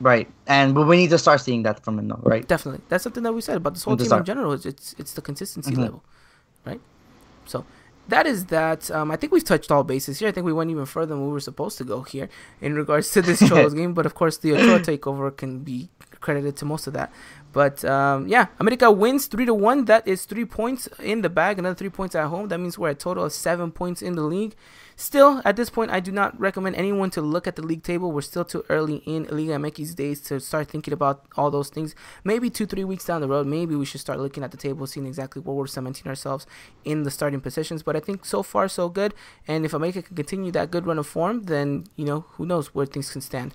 Right, 0.00 0.28
and 0.46 0.74
but 0.74 0.86
we 0.86 0.96
need 0.96 1.10
to 1.10 1.18
start 1.18 1.40
seeing 1.40 1.64
that 1.64 1.84
from 1.84 1.98
him, 1.98 2.06
though, 2.08 2.20
right? 2.22 2.46
Definitely, 2.46 2.82
that's 2.88 3.02
something 3.02 3.24
that 3.24 3.32
we 3.32 3.40
said 3.40 3.56
about 3.56 3.74
this 3.74 3.82
whole 3.82 3.96
team 3.96 4.12
in 4.12 4.24
general. 4.24 4.52
It's 4.52 4.64
it's, 4.66 4.94
it's 4.98 5.12
the 5.14 5.22
consistency 5.22 5.72
Mhm. 5.72 5.78
level, 5.78 6.04
right? 6.64 6.80
So 7.46 7.64
that 8.08 8.24
is 8.26 8.46
that. 8.46 8.90
Um, 8.92 9.10
I 9.10 9.16
think 9.16 9.32
we've 9.32 9.44
touched 9.44 9.72
all 9.72 9.82
bases 9.82 10.20
here. 10.20 10.28
I 10.28 10.32
think 10.32 10.46
we 10.46 10.52
went 10.52 10.70
even 10.70 10.86
further 10.86 11.14
than 11.14 11.26
we 11.26 11.32
were 11.32 11.40
supposed 11.40 11.78
to 11.78 11.84
go 11.84 12.02
here 12.02 12.28
in 12.60 12.74
regards 12.76 13.10
to 13.12 13.22
this 13.22 13.40
Xolos 13.48 13.74
game. 13.74 13.92
But 13.92 14.06
of 14.06 14.14
course, 14.14 14.36
the 14.38 14.52
Ochoa 14.52 14.78
takeover 14.80 15.36
can 15.36 15.60
be 15.60 15.88
credited 16.20 16.56
to 16.58 16.64
most 16.64 16.86
of 16.86 16.92
that. 16.92 17.10
But 17.52 17.84
um, 17.84 18.28
yeah, 18.28 18.46
America 18.60 18.90
wins 18.92 19.26
three 19.26 19.46
to 19.46 19.54
one. 19.54 19.86
That 19.86 20.06
is 20.06 20.26
three 20.26 20.44
points 20.44 20.86
in 21.02 21.22
the 21.22 21.28
bag. 21.28 21.58
Another 21.58 21.74
three 21.74 21.90
points 21.90 22.14
at 22.14 22.26
home. 22.28 22.48
That 22.48 22.58
means 22.58 22.78
we're 22.78 22.90
a 22.90 22.94
total 22.94 23.24
of 23.24 23.32
seven 23.32 23.72
points 23.72 24.00
in 24.00 24.14
the 24.14 24.22
league. 24.22 24.54
Still, 25.00 25.40
at 25.44 25.54
this 25.54 25.70
point, 25.70 25.92
I 25.92 26.00
do 26.00 26.10
not 26.10 26.38
recommend 26.40 26.74
anyone 26.74 27.08
to 27.10 27.22
look 27.22 27.46
at 27.46 27.54
the 27.54 27.62
league 27.62 27.84
table. 27.84 28.10
We're 28.10 28.20
still 28.20 28.44
too 28.44 28.64
early 28.68 28.96
in 29.06 29.28
Liga 29.30 29.52
MX 29.52 29.94
days 29.94 30.20
to 30.22 30.40
start 30.40 30.66
thinking 30.68 30.92
about 30.92 31.24
all 31.36 31.52
those 31.52 31.70
things. 31.70 31.94
Maybe 32.24 32.50
two, 32.50 32.66
three 32.66 32.82
weeks 32.82 33.04
down 33.04 33.20
the 33.20 33.28
road, 33.28 33.46
maybe 33.46 33.76
we 33.76 33.84
should 33.84 34.00
start 34.00 34.18
looking 34.18 34.42
at 34.42 34.50
the 34.50 34.56
table, 34.56 34.88
seeing 34.88 35.06
exactly 35.06 35.40
where 35.40 35.54
we're 35.54 35.68
cementing 35.68 36.08
ourselves 36.08 36.46
in 36.84 37.04
the 37.04 37.12
starting 37.12 37.40
positions. 37.40 37.84
But 37.84 37.94
I 37.94 38.00
think 38.00 38.24
so 38.24 38.42
far, 38.42 38.66
so 38.66 38.88
good. 38.88 39.14
And 39.46 39.64
if 39.64 39.72
America 39.72 40.02
can 40.02 40.16
continue 40.16 40.50
that 40.50 40.72
good 40.72 40.84
run 40.84 40.98
of 40.98 41.06
form, 41.06 41.44
then, 41.44 41.84
you 41.94 42.04
know, 42.04 42.24
who 42.30 42.44
knows 42.44 42.74
where 42.74 42.84
things 42.84 43.12
can 43.12 43.20
stand. 43.20 43.54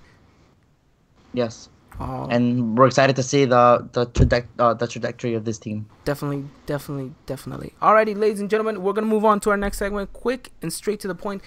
Yes, 1.34 1.68
Uh, 2.00 2.26
and 2.26 2.76
we're 2.76 2.86
excited 2.86 3.14
to 3.14 3.22
see 3.22 3.44
the 3.44 3.88
the, 3.92 4.06
traje- 4.06 4.46
uh, 4.58 4.74
the 4.74 4.86
trajectory 4.86 5.34
of 5.34 5.44
this 5.44 5.58
team. 5.58 5.86
Definitely, 6.04 6.44
definitely, 6.66 7.12
definitely. 7.26 7.72
Alrighty, 7.80 8.16
ladies 8.16 8.40
and 8.40 8.50
gentlemen, 8.50 8.82
we're 8.82 8.92
gonna 8.92 9.06
move 9.06 9.24
on 9.24 9.38
to 9.40 9.50
our 9.50 9.56
next 9.56 9.78
segment, 9.78 10.12
quick 10.12 10.50
and 10.60 10.72
straight 10.72 10.98
to 11.00 11.08
the 11.08 11.14
point. 11.14 11.42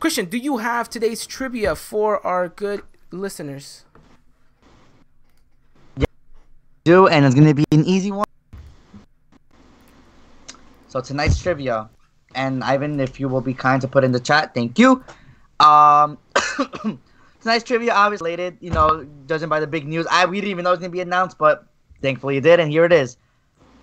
Christian, 0.00 0.26
do 0.26 0.38
you 0.38 0.58
have 0.58 0.88
today's 0.88 1.26
trivia 1.26 1.74
for 1.76 2.26
our 2.26 2.48
good 2.48 2.82
listeners? 3.10 3.84
Yeah, 5.98 6.06
do, 6.84 7.06
and 7.08 7.26
it's 7.26 7.34
gonna 7.34 7.54
be 7.54 7.64
an 7.70 7.84
easy 7.84 8.10
one. 8.10 8.26
So 10.88 11.02
tonight's 11.02 11.40
trivia, 11.40 11.90
and 12.34 12.64
Ivan, 12.64 12.98
if 12.98 13.20
you 13.20 13.28
will 13.28 13.42
be 13.42 13.52
kind 13.52 13.80
to 13.82 13.88
put 13.88 14.04
in 14.04 14.12
the 14.12 14.20
chat, 14.20 14.54
thank 14.54 14.78
you. 14.78 15.04
Um, 15.60 16.16
tonight's 17.42 17.64
trivia 17.64 17.92
obviously 17.92 18.30
related, 18.30 18.56
you 18.60 18.70
know, 18.70 19.06
judging 19.26 19.48
by 19.48 19.60
the 19.60 19.66
big 19.66 19.86
news. 19.86 20.06
I 20.10 20.24
we 20.26 20.40
didn't 20.40 20.50
even 20.50 20.64
know 20.64 20.70
it 20.70 20.74
was 20.74 20.80
gonna 20.80 20.90
be 20.90 21.00
announced, 21.00 21.36
but 21.38 21.66
thankfully 22.00 22.36
it 22.36 22.42
did, 22.42 22.60
and 22.60 22.70
here 22.70 22.84
it 22.84 22.92
is. 22.92 23.16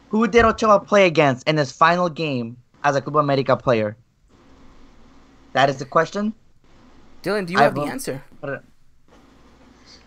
Who 0.10 0.28
did 0.28 0.46
Ochoa 0.46 0.80
play 0.80 1.06
against 1.06 1.48
in 1.48 1.58
his 1.58 1.72
final 1.72 2.10
game 2.10 2.58
as 2.84 2.96
a 2.96 3.02
Club 3.02 3.18
America 3.18 3.56
player? 3.56 3.96
That 5.54 5.70
is 5.70 5.78
the 5.78 5.86
question. 5.86 6.34
Dylan, 7.22 7.46
do 7.46 7.54
you 7.54 7.60
I 7.60 7.64
have 7.64 7.76
the 7.76 7.82
answer? 7.82 8.24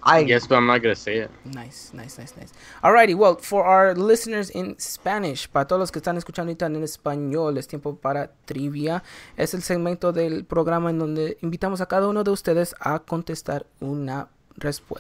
I 0.03 0.25
Yes, 0.27 0.47
but 0.49 0.57
I'm 0.57 0.67
not 0.67 0.83
gonna 0.83 0.97
say 0.97 1.19
it. 1.19 1.31
Nice, 1.45 1.93
nice, 1.95 2.19
nice, 2.19 2.35
nice. 2.37 2.53
Alrighty, 2.83 3.15
well, 3.15 3.37
for 3.37 3.65
our 3.65 3.95
listeners 3.95 4.51
in 4.51 4.77
Spanish, 4.81 5.49
para 5.49 5.67
todos 5.67 5.79
los 5.79 5.93
que 5.93 6.01
están 6.01 6.17
escuchando 6.17 6.51
ahorita 6.51 6.67
en 6.67 6.83
español, 6.83 7.57
es 7.57 7.69
tiempo 7.69 7.95
para 7.97 8.33
trivia. 8.45 9.03
Es 9.37 9.55
el 9.55 9.63
segmento 9.63 10.13
del 10.13 10.45
programa 10.45 10.91
en 10.91 10.99
donde 10.99 11.39
invitamos 11.43 11.81
a 11.81 11.87
cada 11.87 12.09
uno 12.09 12.25
de 12.25 12.31
ustedes 12.31 12.75
a 12.81 12.99
contestar 12.99 13.67
una, 13.81 14.29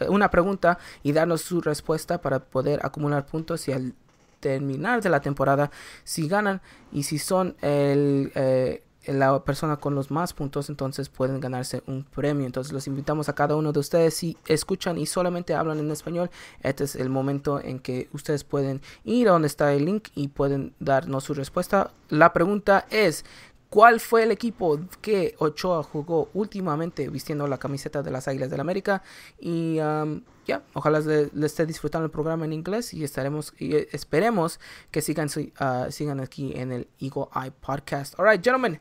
una 0.09 0.31
pregunta 0.31 0.79
y 1.03 1.13
darnos 1.13 1.43
su 1.43 1.61
respuesta 1.61 2.21
para 2.21 2.39
poder 2.39 2.81
acumular 2.85 3.27
puntos 3.27 3.67
y 3.69 3.73
al 3.73 3.95
terminar 4.39 5.01
de 5.03 5.09
la 5.09 5.21
temporada, 5.21 5.71
si 6.05 6.29
ganan 6.29 6.61
y 6.93 7.05
si 7.05 7.19
son 7.19 7.57
el... 7.61 8.31
eh, 8.35 8.83
la 9.07 9.45
persona 9.45 9.77
con 9.77 9.95
los 9.95 10.11
más 10.11 10.33
puntos 10.33 10.69
entonces 10.69 11.09
pueden 11.09 11.41
ganarse 11.41 11.83
un 11.87 12.05
premio. 12.05 12.47
Entonces 12.47 12.73
los 12.73 12.87
invitamos 12.87 13.29
a 13.29 13.35
cada 13.35 13.57
uno 13.57 13.73
de 13.73 13.81
ustedes 13.81 14.15
si 14.15 14.37
escuchan 14.47 14.99
y 14.99 15.07
solamente 15.07 15.55
hablan 15.55 15.79
en 15.79 15.91
español. 15.91 16.31
Este 16.63 16.85
es 16.85 16.97
el 16.97 17.09
momento 17.09 17.61
en 17.61 17.79
que 17.79 18.09
ustedes 18.13 18.45
pueden 18.45 18.81
ir 19.05 19.29
a 19.29 19.33
donde 19.33 19.49
está 19.49 19.73
el 19.73 19.85
link 19.85 20.09
y 20.15 20.29
pueden 20.29 20.75
darnos 20.81 21.25
su 21.25 21.35
respuesta. 21.35 21.91
La 22.09 22.33
pregunta 22.33 22.87
es 22.91 23.25
¿Cuál 23.73 24.01
fue 24.01 24.25
el 24.25 24.33
equipo 24.33 24.79
que 25.01 25.35
Ochoa 25.39 25.83
jugó 25.83 26.29
últimamente 26.35 27.09
vistiendo 27.09 27.47
la 27.47 27.57
camiseta 27.57 28.03
de 28.03 28.11
las 28.11 28.29
Águilas 28.29 28.51
del 28.51 28.61
América? 28.61 29.03
Y 29.41 29.79
um, 29.81 30.21
ya, 30.47 30.63
ojalá 30.75 31.01
les, 31.01 31.33
le 31.33 31.47
esté 31.47 31.67
disfrutando 31.67 32.07
el 32.07 32.11
programa 32.11 32.45
en 32.45 32.53
inglés 32.53 32.93
y 32.95 33.05
estaremos 33.05 33.53
y 33.59 33.77
eh, 33.77 33.89
esperemos 33.93 34.59
que 34.91 35.01
sigan 35.01 35.29
uh, 35.29 35.91
sigan 35.91 36.21
aquí 36.21 36.53
en 36.55 36.73
el 36.73 36.89
Eagle 37.01 37.29
Eye 37.35 37.53
Podcast. 37.61 38.19
All 38.19 38.25
right, 38.25 38.43
gentlemen, 38.43 38.81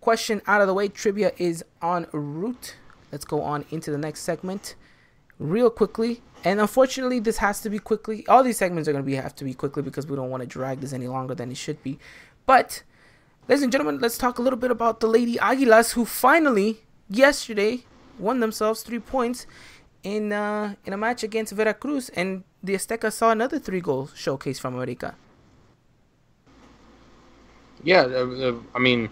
question 0.00 0.42
out 0.46 0.60
of 0.60 0.66
the 0.66 0.74
way. 0.74 0.88
Trivia 0.88 1.32
is 1.38 1.64
on 1.80 2.06
route. 2.12 2.76
Let's 3.12 3.24
go 3.24 3.42
on 3.42 3.64
into 3.70 3.90
the 3.90 3.98
next 3.98 4.22
segment 4.22 4.74
real 5.38 5.70
quickly. 5.70 6.22
And 6.44 6.60
unfortunately, 6.60 7.20
this 7.20 7.38
has 7.38 7.60
to 7.62 7.70
be 7.70 7.78
quickly. 7.78 8.24
All 8.28 8.42
these 8.42 8.56
segments 8.56 8.88
are 8.88 8.92
going 8.92 9.04
to 9.04 9.06
be 9.06 9.16
have 9.16 9.34
to 9.36 9.44
be 9.44 9.54
quickly 9.54 9.82
because 9.82 10.06
we 10.06 10.16
don't 10.16 10.30
want 10.30 10.42
to 10.42 10.46
drag 10.46 10.80
this 10.80 10.92
any 10.92 11.08
longer 11.08 11.34
than 11.34 11.50
it 11.50 11.56
should 11.56 11.82
be. 11.82 11.98
But 12.46 12.82
Ladies 13.48 13.62
and 13.62 13.70
gentlemen, 13.70 14.00
let's 14.00 14.18
talk 14.18 14.40
a 14.40 14.42
little 14.42 14.58
bit 14.58 14.72
about 14.72 14.98
the 14.98 15.06
Lady 15.06 15.36
Aguilas, 15.36 15.92
who 15.92 16.04
finally 16.04 16.80
yesterday 17.08 17.84
won 18.18 18.40
themselves 18.40 18.82
three 18.82 18.98
points 18.98 19.46
in 20.06 20.32
uh, 20.32 20.74
in 20.86 20.92
a 20.92 20.96
match 20.96 21.24
against 21.24 21.52
Veracruz, 21.52 22.10
and 22.10 22.44
the 22.62 22.74
Azteca 22.74 23.12
saw 23.12 23.30
another 23.32 23.58
three 23.58 23.80
goal 23.80 24.08
showcase 24.14 24.58
from 24.60 24.74
America. 24.74 25.16
Yeah, 27.82 28.02
uh, 28.02 28.50
uh, 28.50 28.54
I 28.74 28.78
mean, 28.78 29.10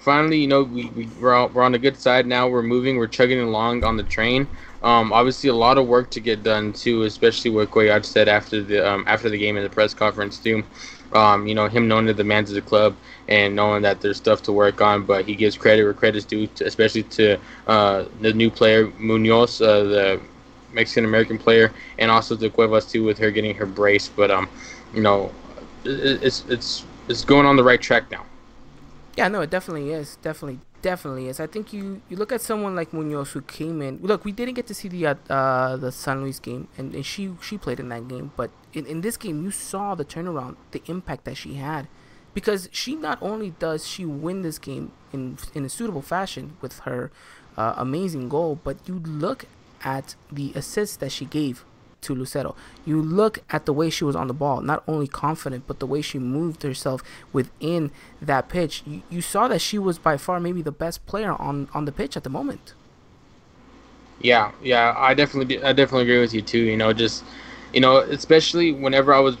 finally, 0.00 0.38
you 0.38 0.48
know, 0.48 0.64
we, 0.64 0.86
we 0.96 1.06
we're, 1.20 1.32
on, 1.32 1.54
we're 1.54 1.62
on 1.62 1.72
the 1.72 1.78
good 1.78 1.96
side 1.96 2.26
now. 2.26 2.48
We're 2.48 2.62
moving. 2.62 2.96
We're 2.96 3.14
chugging 3.18 3.40
along 3.40 3.84
on 3.84 3.96
the 3.96 4.02
train. 4.02 4.48
Um, 4.82 5.12
obviously, 5.12 5.48
a 5.48 5.54
lot 5.54 5.78
of 5.78 5.86
work 5.86 6.10
to 6.10 6.20
get 6.20 6.42
done 6.42 6.72
too, 6.72 7.04
especially 7.04 7.52
what 7.52 7.70
Goyard 7.70 8.04
said 8.04 8.28
after 8.28 8.62
the 8.62 8.78
um, 8.84 9.04
after 9.06 9.30
the 9.30 9.38
game 9.38 9.56
in 9.56 9.62
the 9.62 9.70
press 9.70 9.94
conference 9.94 10.38
too. 10.38 10.64
Um, 11.12 11.46
you 11.46 11.54
know, 11.54 11.68
him 11.68 11.86
knowing 11.88 12.06
the 12.06 12.14
demands 12.14 12.50
of 12.50 12.54
the 12.54 12.62
club 12.62 12.96
and 13.28 13.54
knowing 13.54 13.82
that 13.82 14.00
there's 14.00 14.16
stuff 14.16 14.42
to 14.44 14.52
work 14.52 14.80
on, 14.80 15.04
but 15.04 15.26
he 15.26 15.34
gives 15.34 15.58
credit 15.58 15.84
where 15.84 15.92
credit's 15.92 16.24
due, 16.24 16.46
to, 16.46 16.64
especially 16.64 17.02
to 17.02 17.38
uh, 17.66 18.06
the 18.22 18.32
new 18.32 18.50
player 18.50 18.90
Munoz, 18.98 19.60
uh, 19.60 19.84
the 19.84 20.20
Mexican 20.72 21.04
American 21.04 21.38
player, 21.38 21.72
and 21.98 22.10
also 22.10 22.36
to 22.36 22.50
Cuevas 22.50 22.86
too, 22.86 23.04
with 23.04 23.18
her 23.18 23.30
getting 23.30 23.54
her 23.54 23.66
brace. 23.66 24.08
But 24.08 24.30
um, 24.30 24.48
you 24.94 25.00
know, 25.00 25.30
it, 25.84 26.22
it's 26.22 26.44
it's 26.48 26.84
it's 27.08 27.24
going 27.24 27.46
on 27.46 27.56
the 27.56 27.64
right 27.64 27.80
track 27.80 28.10
now. 28.10 28.24
Yeah, 29.16 29.28
no, 29.28 29.42
it 29.42 29.50
definitely 29.50 29.90
is. 29.90 30.16
Definitely, 30.22 30.60
definitely 30.80 31.28
is. 31.28 31.38
I 31.38 31.46
think 31.46 31.72
you 31.72 32.00
you 32.08 32.16
look 32.16 32.32
at 32.32 32.40
someone 32.40 32.74
like 32.74 32.92
Munoz 32.92 33.32
who 33.32 33.42
came 33.42 33.82
in. 33.82 33.98
Look, 34.02 34.24
we 34.24 34.32
didn't 34.32 34.54
get 34.54 34.66
to 34.68 34.74
see 34.74 34.88
the 34.88 35.18
uh 35.28 35.76
the 35.76 35.92
San 35.92 36.22
Luis 36.22 36.38
game, 36.38 36.68
and, 36.78 36.94
and 36.94 37.04
she 37.04 37.30
she 37.42 37.58
played 37.58 37.78
in 37.80 37.88
that 37.90 38.08
game. 38.08 38.32
But 38.36 38.50
in, 38.72 38.86
in 38.86 39.00
this 39.02 39.16
game, 39.16 39.44
you 39.44 39.50
saw 39.50 39.94
the 39.94 40.04
turnaround, 40.04 40.56
the 40.70 40.82
impact 40.86 41.24
that 41.24 41.36
she 41.36 41.54
had, 41.54 41.88
because 42.32 42.68
she 42.72 42.94
not 42.94 43.18
only 43.20 43.50
does 43.58 43.86
she 43.86 44.04
win 44.04 44.42
this 44.42 44.58
game 44.58 44.92
in 45.12 45.36
in 45.54 45.64
a 45.64 45.68
suitable 45.68 46.02
fashion 46.02 46.56
with 46.62 46.80
her 46.80 47.10
uh, 47.56 47.74
amazing 47.76 48.28
goal, 48.28 48.58
but 48.64 48.76
you 48.88 48.98
look 48.98 49.44
at 49.84 50.14
the 50.30 50.52
assist 50.54 51.00
that 51.00 51.12
she 51.12 51.24
gave 51.24 51.64
to 52.02 52.14
Lucero. 52.14 52.54
You 52.84 53.00
look 53.00 53.38
at 53.50 53.64
the 53.64 53.72
way 53.72 53.88
she 53.88 54.04
was 54.04 54.16
on 54.16 54.26
the 54.26 54.34
ball, 54.34 54.60
not 54.60 54.82
only 54.86 55.06
confident, 55.06 55.64
but 55.66 55.78
the 55.78 55.86
way 55.86 56.02
she 56.02 56.18
moved 56.18 56.62
herself 56.62 57.02
within 57.32 57.90
that 58.20 58.48
pitch. 58.48 58.82
You, 58.84 59.02
you 59.08 59.20
saw 59.20 59.48
that 59.48 59.60
she 59.60 59.78
was 59.78 59.98
by 59.98 60.16
far 60.16 60.40
maybe 60.40 60.62
the 60.62 60.72
best 60.72 61.06
player 61.06 61.32
on, 61.32 61.68
on 61.72 61.84
the 61.84 61.92
pitch 61.92 62.16
at 62.16 62.24
the 62.24 62.30
moment. 62.30 62.74
Yeah, 64.20 64.52
yeah, 64.62 64.94
I 64.96 65.14
definitely, 65.14 65.62
I 65.62 65.72
definitely 65.72 66.02
agree 66.02 66.20
with 66.20 66.34
you 66.34 66.42
too. 66.42 66.58
You 66.58 66.76
know, 66.76 66.92
just, 66.92 67.24
you 67.72 67.80
know, 67.80 67.98
especially 67.98 68.72
whenever 68.72 69.14
I 69.14 69.20
was 69.20 69.36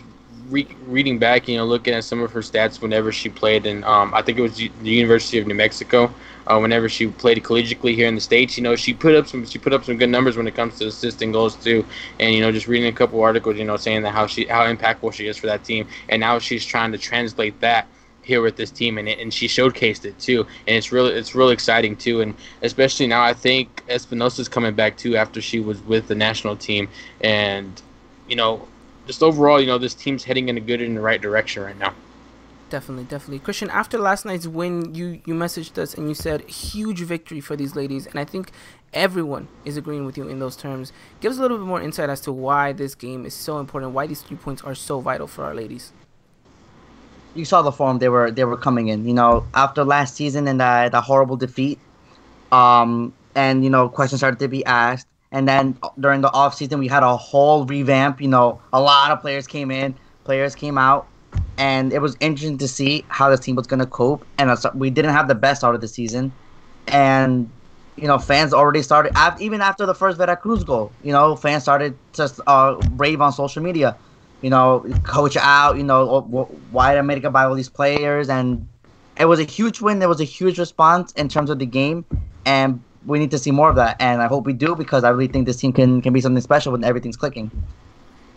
re- 0.52 0.68
reading 0.86 1.18
back, 1.18 1.48
you 1.48 1.56
know, 1.56 1.64
looking 1.64 1.94
at 1.94 2.04
some 2.04 2.22
of 2.22 2.30
her 2.32 2.40
stats 2.40 2.80
whenever 2.80 3.10
she 3.10 3.28
played 3.28 3.66
in, 3.66 3.82
um, 3.84 4.12
I 4.14 4.22
think 4.22 4.38
it 4.38 4.42
was 4.42 4.56
the 4.56 4.70
University 4.82 5.38
of 5.38 5.46
New 5.46 5.54
Mexico. 5.54 6.12
Uh, 6.46 6.58
whenever 6.58 6.88
she 6.88 7.06
played 7.06 7.42
collegiately 7.42 7.94
here 7.94 8.08
in 8.08 8.14
the 8.14 8.20
states, 8.20 8.56
you 8.56 8.62
know, 8.62 8.76
she 8.76 8.92
put 8.92 9.14
up 9.14 9.26
some, 9.26 9.46
she 9.46 9.58
put 9.58 9.72
up 9.72 9.84
some 9.84 9.96
good 9.96 10.10
numbers 10.10 10.36
when 10.36 10.46
it 10.46 10.54
comes 10.54 10.78
to 10.78 10.86
assisting 10.86 11.32
goals 11.32 11.56
too. 11.56 11.84
And 12.20 12.34
you 12.34 12.40
know, 12.40 12.52
just 12.52 12.68
reading 12.68 12.88
a 12.88 12.92
couple 12.92 13.20
articles, 13.22 13.56
you 13.56 13.64
know, 13.64 13.76
saying 13.76 14.02
that 14.02 14.10
how 14.10 14.26
she, 14.26 14.46
how 14.46 14.64
impactful 14.64 15.12
she 15.14 15.26
is 15.26 15.36
for 15.36 15.46
that 15.46 15.64
team, 15.64 15.88
and 16.08 16.20
now 16.20 16.38
she's 16.38 16.64
trying 16.64 16.92
to 16.92 16.98
translate 16.98 17.58
that 17.60 17.86
here 18.22 18.40
with 18.40 18.54
this 18.54 18.70
team 18.70 18.98
and, 18.98 19.08
and 19.08 19.34
she 19.34 19.48
showcased 19.48 20.04
it 20.04 20.16
too 20.20 20.46
and 20.68 20.76
it's 20.76 20.92
really 20.92 21.12
it's 21.12 21.34
really 21.34 21.52
exciting 21.52 21.96
too 21.96 22.20
and 22.20 22.36
especially 22.62 23.04
now 23.08 23.20
I 23.20 23.34
think 23.34 23.82
Espinosa's 23.88 24.48
coming 24.48 24.76
back 24.76 24.96
too 24.96 25.16
after 25.16 25.40
she 25.42 25.58
was 25.58 25.82
with 25.82 26.06
the 26.06 26.14
national 26.14 26.54
team 26.54 26.88
and 27.20 27.82
you 28.28 28.36
know 28.36 28.68
just 29.06 29.22
overall 29.22 29.60
you 29.60 29.66
know 29.66 29.78
this 29.78 29.94
team's 29.94 30.24
heading 30.24 30.48
in 30.48 30.56
a 30.56 30.60
good 30.60 30.80
in 30.80 30.94
the 30.94 31.00
right 31.00 31.20
direction 31.20 31.62
right 31.62 31.78
now 31.78 31.94
Definitely, 32.70 33.04
definitely. 33.04 33.38
Christian, 33.40 33.68
after 33.68 33.98
last 33.98 34.24
night's 34.24 34.46
win, 34.46 34.94
you, 34.94 35.20
you 35.26 35.34
messaged 35.34 35.76
us 35.76 35.92
and 35.92 36.08
you 36.08 36.14
said 36.14 36.40
huge 36.48 37.00
victory 37.00 37.38
for 37.38 37.54
these 37.54 37.76
ladies. 37.76 38.06
And 38.06 38.18
I 38.18 38.24
think 38.24 38.50
everyone 38.94 39.48
is 39.66 39.76
agreeing 39.76 40.06
with 40.06 40.16
you 40.16 40.26
in 40.26 40.38
those 40.38 40.56
terms. 40.56 40.90
Give 41.20 41.30
us 41.30 41.36
a 41.36 41.42
little 41.42 41.58
bit 41.58 41.66
more 41.66 41.82
insight 41.82 42.08
as 42.08 42.22
to 42.22 42.32
why 42.32 42.72
this 42.72 42.94
game 42.94 43.26
is 43.26 43.34
so 43.34 43.58
important, 43.58 43.92
why 43.92 44.06
these 44.06 44.22
three 44.22 44.38
points 44.38 44.62
are 44.62 44.74
so 44.74 45.00
vital 45.00 45.26
for 45.26 45.44
our 45.44 45.54
ladies. 45.54 45.92
you 47.34 47.44
saw 47.44 47.62
the 47.62 47.72
form 47.72 47.98
they 47.98 48.08
were 48.08 48.30
they 48.30 48.44
were 48.44 48.56
coming 48.56 48.88
in. 48.88 49.06
You 49.06 49.14
know, 49.14 49.46
after 49.54 49.84
last 49.84 50.16
season 50.16 50.48
and 50.48 50.60
that 50.60 50.92
the 50.92 51.00
horrible 51.00 51.36
defeat, 51.36 51.78
um, 52.50 53.12
and 53.34 53.64
you 53.64 53.70
know 53.70 53.88
questions 53.88 54.20
started 54.20 54.38
to 54.40 54.48
be 54.48 54.64
asked. 54.64 55.06
And 55.32 55.48
then 55.48 55.76
during 55.98 56.20
the 56.20 56.32
off 56.32 56.54
season, 56.54 56.78
we 56.78 56.88
had 56.88 57.02
a 57.02 57.16
whole 57.16 57.64
revamp. 57.64 58.20
You 58.20 58.28
know, 58.28 58.60
a 58.72 58.80
lot 58.80 59.10
of 59.10 59.20
players 59.20 59.46
came 59.46 59.70
in, 59.70 59.94
players 60.24 60.54
came 60.54 60.78
out, 60.78 61.06
and 61.58 61.92
it 61.92 62.00
was 62.00 62.16
interesting 62.20 62.58
to 62.58 62.68
see 62.68 63.04
how 63.08 63.30
this 63.30 63.40
team 63.40 63.56
was 63.56 63.66
going 63.66 63.80
to 63.80 63.86
cope. 63.86 64.24
And 64.38 64.54
we 64.74 64.90
didn't 64.90 65.12
have 65.12 65.28
the 65.28 65.34
best 65.34 65.64
out 65.64 65.74
of 65.74 65.80
the 65.80 65.88
season, 65.88 66.32
and 66.88 67.50
you 67.96 68.06
know, 68.06 68.18
fans 68.18 68.54
already 68.54 68.82
started 68.82 69.12
even 69.40 69.60
after 69.60 69.84
the 69.84 69.94
first 69.94 70.16
Veracruz 70.18 70.64
goal. 70.64 70.92
You 71.02 71.12
know, 71.12 71.36
fans 71.36 71.62
started 71.62 71.96
to 72.14 72.32
uh, 72.46 72.80
rave 72.96 73.20
on 73.20 73.32
social 73.32 73.62
media 73.62 73.96
you 74.42 74.50
know, 74.50 74.84
coach 75.04 75.36
out, 75.36 75.76
you 75.76 75.84
know, 75.84 76.20
why 76.72 76.92
did 76.92 76.98
America 76.98 77.30
buy 77.30 77.44
all 77.44 77.54
these 77.54 77.68
players? 77.68 78.28
And 78.28 78.68
it 79.18 79.24
was 79.24 79.38
a 79.38 79.44
huge 79.44 79.80
win. 79.80 80.00
There 80.00 80.08
was 80.08 80.20
a 80.20 80.24
huge 80.24 80.58
response 80.58 81.12
in 81.12 81.28
terms 81.28 81.48
of 81.48 81.60
the 81.60 81.66
game. 81.66 82.04
And 82.44 82.82
we 83.06 83.18
need 83.18 83.30
to 83.30 83.38
see 83.38 83.50
more 83.50 83.70
of 83.70 83.76
that. 83.76 83.96
And 84.00 84.22
I 84.22 84.26
hope 84.26 84.46
we 84.46 84.52
do 84.52 84.74
because 84.74 85.04
I 85.04 85.10
really 85.10 85.28
think 85.28 85.46
this 85.46 85.56
team 85.56 85.72
can, 85.72 86.02
can 86.02 86.12
be 86.12 86.20
something 86.20 86.42
special 86.42 86.72
when 86.72 86.84
everything's 86.84 87.16
clicking. 87.16 87.50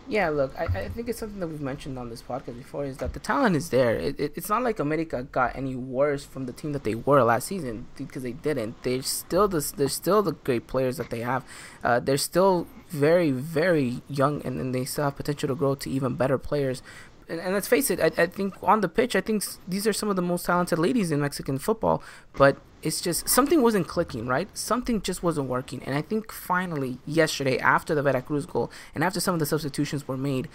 Yeah, 0.08 0.30
look, 0.30 0.54
I, 0.56 0.66
I 0.66 0.90
think 0.90 1.10
it's 1.10 1.18
something 1.18 1.40
that 1.40 1.48
we've 1.48 1.62
mentioned 1.62 1.98
on 1.98 2.12
this 2.12 2.22
podcast 2.22 2.58
before 2.58 2.86
is 2.86 2.98
that 2.98 3.14
the 3.14 3.20
talent 3.20 3.56
is 3.56 3.72
there. 3.72 3.96
It, 3.96 4.20
it, 4.20 4.34
it's 4.36 4.50
not 4.50 4.62
like 4.62 4.78
America 4.78 5.24
got 5.24 5.56
any 5.56 5.76
worse 5.76 6.24
from 6.24 6.46
the 6.46 6.54
team 6.54 6.74
that 6.74 6.84
they 6.84 6.94
were 6.94 7.24
last 7.24 7.48
season 7.48 7.88
because 7.98 8.22
they 8.22 8.34
didn't. 8.34 8.84
They're 8.84 9.02
still 9.02 9.48
the 9.48 9.74
they're 9.76 9.88
still 9.88 10.22
the 10.22 10.34
great 10.34 10.68
players 10.68 10.98
that 10.98 11.10
they 11.10 11.22
have. 11.22 11.44
Uh, 11.84 12.00
they're 12.00 12.18
still 12.18 12.68
very 12.90 13.32
very 13.32 14.04
young 14.08 14.46
and, 14.46 14.62
and 14.62 14.76
they 14.76 14.86
still 14.86 15.06
have 15.06 15.16
potential 15.16 15.48
to 15.48 15.56
grow 15.56 15.74
to 15.74 15.90
even 15.90 16.14
better 16.14 16.38
players. 16.38 16.84
And, 17.28 17.40
and 17.40 17.54
let's 17.54 17.68
face 17.68 17.90
it, 17.90 18.00
I, 18.00 18.24
I 18.24 18.26
think 18.28 18.54
on 18.62 18.82
the 18.82 18.90
pitch, 18.90 19.16
I 19.16 19.22
think 19.22 19.44
these 19.68 19.88
are 19.88 19.94
some 19.94 20.10
of 20.10 20.16
the 20.16 20.22
most 20.22 20.46
talented 20.46 20.78
ladies 20.80 21.12
in 21.12 21.20
Mexican 21.22 21.58
football. 21.58 22.04
But 22.34 22.58
it's 22.84 23.02
just 23.02 23.28
something 23.28 23.62
wasn't 23.62 23.88
clicking, 23.88 24.28
right? 24.28 24.48
Something 24.56 25.02
just 25.02 25.24
wasn't 25.24 25.48
working. 25.50 25.82
And 25.86 25.96
I 25.96 26.02
think 26.02 26.32
finally 26.32 27.00
yesterday, 27.06 27.58
after 27.58 27.96
the 27.96 28.04
Veracruz 28.04 28.46
goal 28.46 28.72
and 28.94 29.04
after 29.04 29.20
some 29.20 29.34
of 29.34 29.40
the 29.40 29.46
substitutions 29.48 30.08
were 30.08 30.18
made, 30.18 30.48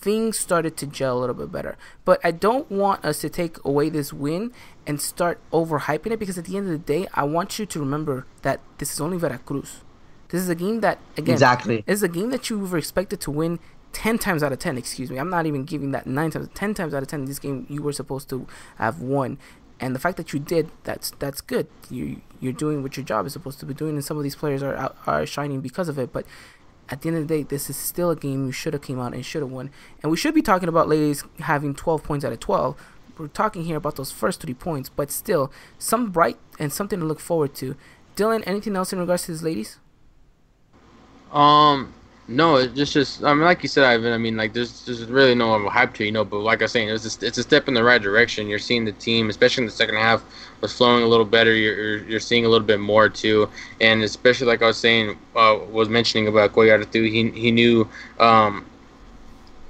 things 0.00 0.38
started 0.38 0.76
to 0.76 0.86
gel 0.86 1.18
a 1.18 1.20
little 1.20 1.34
bit 1.34 1.50
better. 1.52 1.76
But 2.04 2.20
I 2.24 2.30
don't 2.30 2.70
want 2.70 3.04
us 3.04 3.20
to 3.20 3.28
take 3.28 3.62
away 3.64 3.88
this 3.90 4.12
win 4.12 4.52
and 4.86 5.00
start 5.00 5.40
overhyping 5.52 6.12
it 6.12 6.18
because 6.18 6.38
at 6.38 6.46
the 6.46 6.56
end 6.56 6.66
of 6.66 6.72
the 6.72 6.78
day, 6.78 7.06
I 7.14 7.24
want 7.24 7.58
you 7.58 7.66
to 7.66 7.80
remember 7.80 8.26
that 8.42 8.60
this 8.78 8.92
is 8.92 9.00
only 9.00 9.18
Veracruz. 9.18 9.82
This 10.30 10.42
is 10.42 10.48
a 10.48 10.54
game 10.54 10.80
that 10.80 10.98
again 11.16 11.32
Exactly. 11.34 11.84
is 11.86 12.02
a 12.02 12.08
game 12.08 12.30
that 12.30 12.50
you 12.50 12.58
were 12.58 12.76
expected 12.76 13.20
to 13.22 13.30
win 13.30 13.60
10 13.92 14.18
times 14.18 14.42
out 14.42 14.52
of 14.52 14.58
10 14.58 14.78
excuse 14.78 15.10
me. 15.10 15.18
I'm 15.18 15.30
not 15.30 15.46
even 15.46 15.64
giving 15.64 15.90
that 15.92 16.06
9 16.06 16.30
times 16.30 16.48
10 16.54 16.74
times 16.74 16.94
out 16.94 17.02
of 17.02 17.08
10 17.08 17.24
this 17.24 17.38
game 17.38 17.66
you 17.68 17.82
were 17.82 17.92
supposed 17.92 18.28
to 18.30 18.46
have 18.76 19.00
won. 19.00 19.38
And 19.80 19.94
the 19.94 20.00
fact 20.00 20.16
that 20.16 20.32
you 20.32 20.38
did 20.38 20.70
that's 20.84 21.12
that's 21.18 21.40
good. 21.40 21.66
You 21.90 22.20
you're 22.40 22.52
doing 22.52 22.82
what 22.82 22.96
your 22.96 23.04
job 23.04 23.26
is 23.26 23.32
supposed 23.32 23.60
to 23.60 23.66
be 23.66 23.74
doing 23.74 23.94
and 23.94 24.04
some 24.04 24.16
of 24.16 24.22
these 24.22 24.36
players 24.36 24.62
are 24.62 24.94
are 25.06 25.26
shining 25.26 25.60
because 25.60 25.88
of 25.88 25.98
it. 25.98 26.12
But 26.12 26.26
at 26.90 27.02
the 27.02 27.08
end 27.08 27.18
of 27.18 27.28
the 27.28 27.38
day 27.38 27.42
this 27.42 27.68
is 27.70 27.76
still 27.76 28.10
a 28.10 28.16
game 28.16 28.46
you 28.46 28.52
should 28.52 28.72
have 28.72 28.82
came 28.82 29.00
out 29.00 29.14
and 29.14 29.24
should 29.24 29.42
have 29.42 29.50
won. 29.50 29.70
And 30.02 30.10
we 30.10 30.16
should 30.16 30.34
be 30.34 30.42
talking 30.42 30.68
about 30.68 30.88
ladies 30.88 31.24
having 31.40 31.74
12 31.74 32.02
points 32.02 32.24
out 32.24 32.32
of 32.32 32.40
12 32.40 32.76
we're 33.18 33.28
talking 33.28 33.64
here 33.64 33.76
about 33.76 33.96
those 33.96 34.12
first 34.12 34.40
three 34.40 34.54
points. 34.54 34.88
But 34.88 35.10
still 35.10 35.52
some 35.78 36.10
bright 36.10 36.38
and 36.58 36.72
something 36.72 37.00
to 37.00 37.06
look 37.06 37.20
forward 37.20 37.54
to. 37.56 37.76
Dylan 38.16 38.42
anything 38.46 38.76
else 38.76 38.92
in 38.92 38.98
regards 38.98 39.24
to 39.24 39.32
these 39.32 39.42
ladies? 39.42 39.78
Um, 41.32 41.94
no, 42.30 42.56
it's 42.56 42.74
just, 42.74 42.92
just 42.92 43.24
I 43.24 43.32
mean, 43.32 43.44
like 43.44 43.62
you 43.62 43.70
said, 43.70 43.84
Ivan. 43.84 44.12
I 44.12 44.18
mean, 44.18 44.36
like 44.36 44.52
there's, 44.52 44.84
there's 44.84 45.02
really 45.06 45.34
no 45.34 45.66
hype 45.70 45.94
to 45.94 46.04
you 46.04 46.12
know. 46.12 46.26
But 46.26 46.40
like 46.40 46.60
I 46.60 46.64
was 46.64 46.72
saying, 46.72 46.90
it's 46.90 47.22
a, 47.22 47.26
it's 47.26 47.38
a 47.38 47.42
step 47.42 47.68
in 47.68 47.74
the 47.74 47.82
right 47.82 48.00
direction. 48.00 48.48
You're 48.48 48.58
seeing 48.58 48.84
the 48.84 48.92
team, 48.92 49.30
especially 49.30 49.62
in 49.62 49.66
the 49.66 49.72
second 49.72 49.94
half, 49.94 50.22
was 50.60 50.76
flowing 50.76 51.02
a 51.02 51.06
little 51.06 51.24
better. 51.24 51.54
You're, 51.54 52.04
you're, 52.04 52.20
seeing 52.20 52.44
a 52.44 52.48
little 52.50 52.66
bit 52.66 52.80
more 52.80 53.08
too, 53.08 53.48
and 53.80 54.02
especially 54.02 54.46
like 54.46 54.60
I 54.60 54.66
was 54.66 54.76
saying, 54.76 55.16
uh, 55.34 55.58
was 55.70 55.88
mentioning 55.88 56.28
about 56.28 56.52
Koyartu, 56.52 57.10
he 57.10 57.30
he 57.30 57.50
knew, 57.50 57.88
um, 58.20 58.66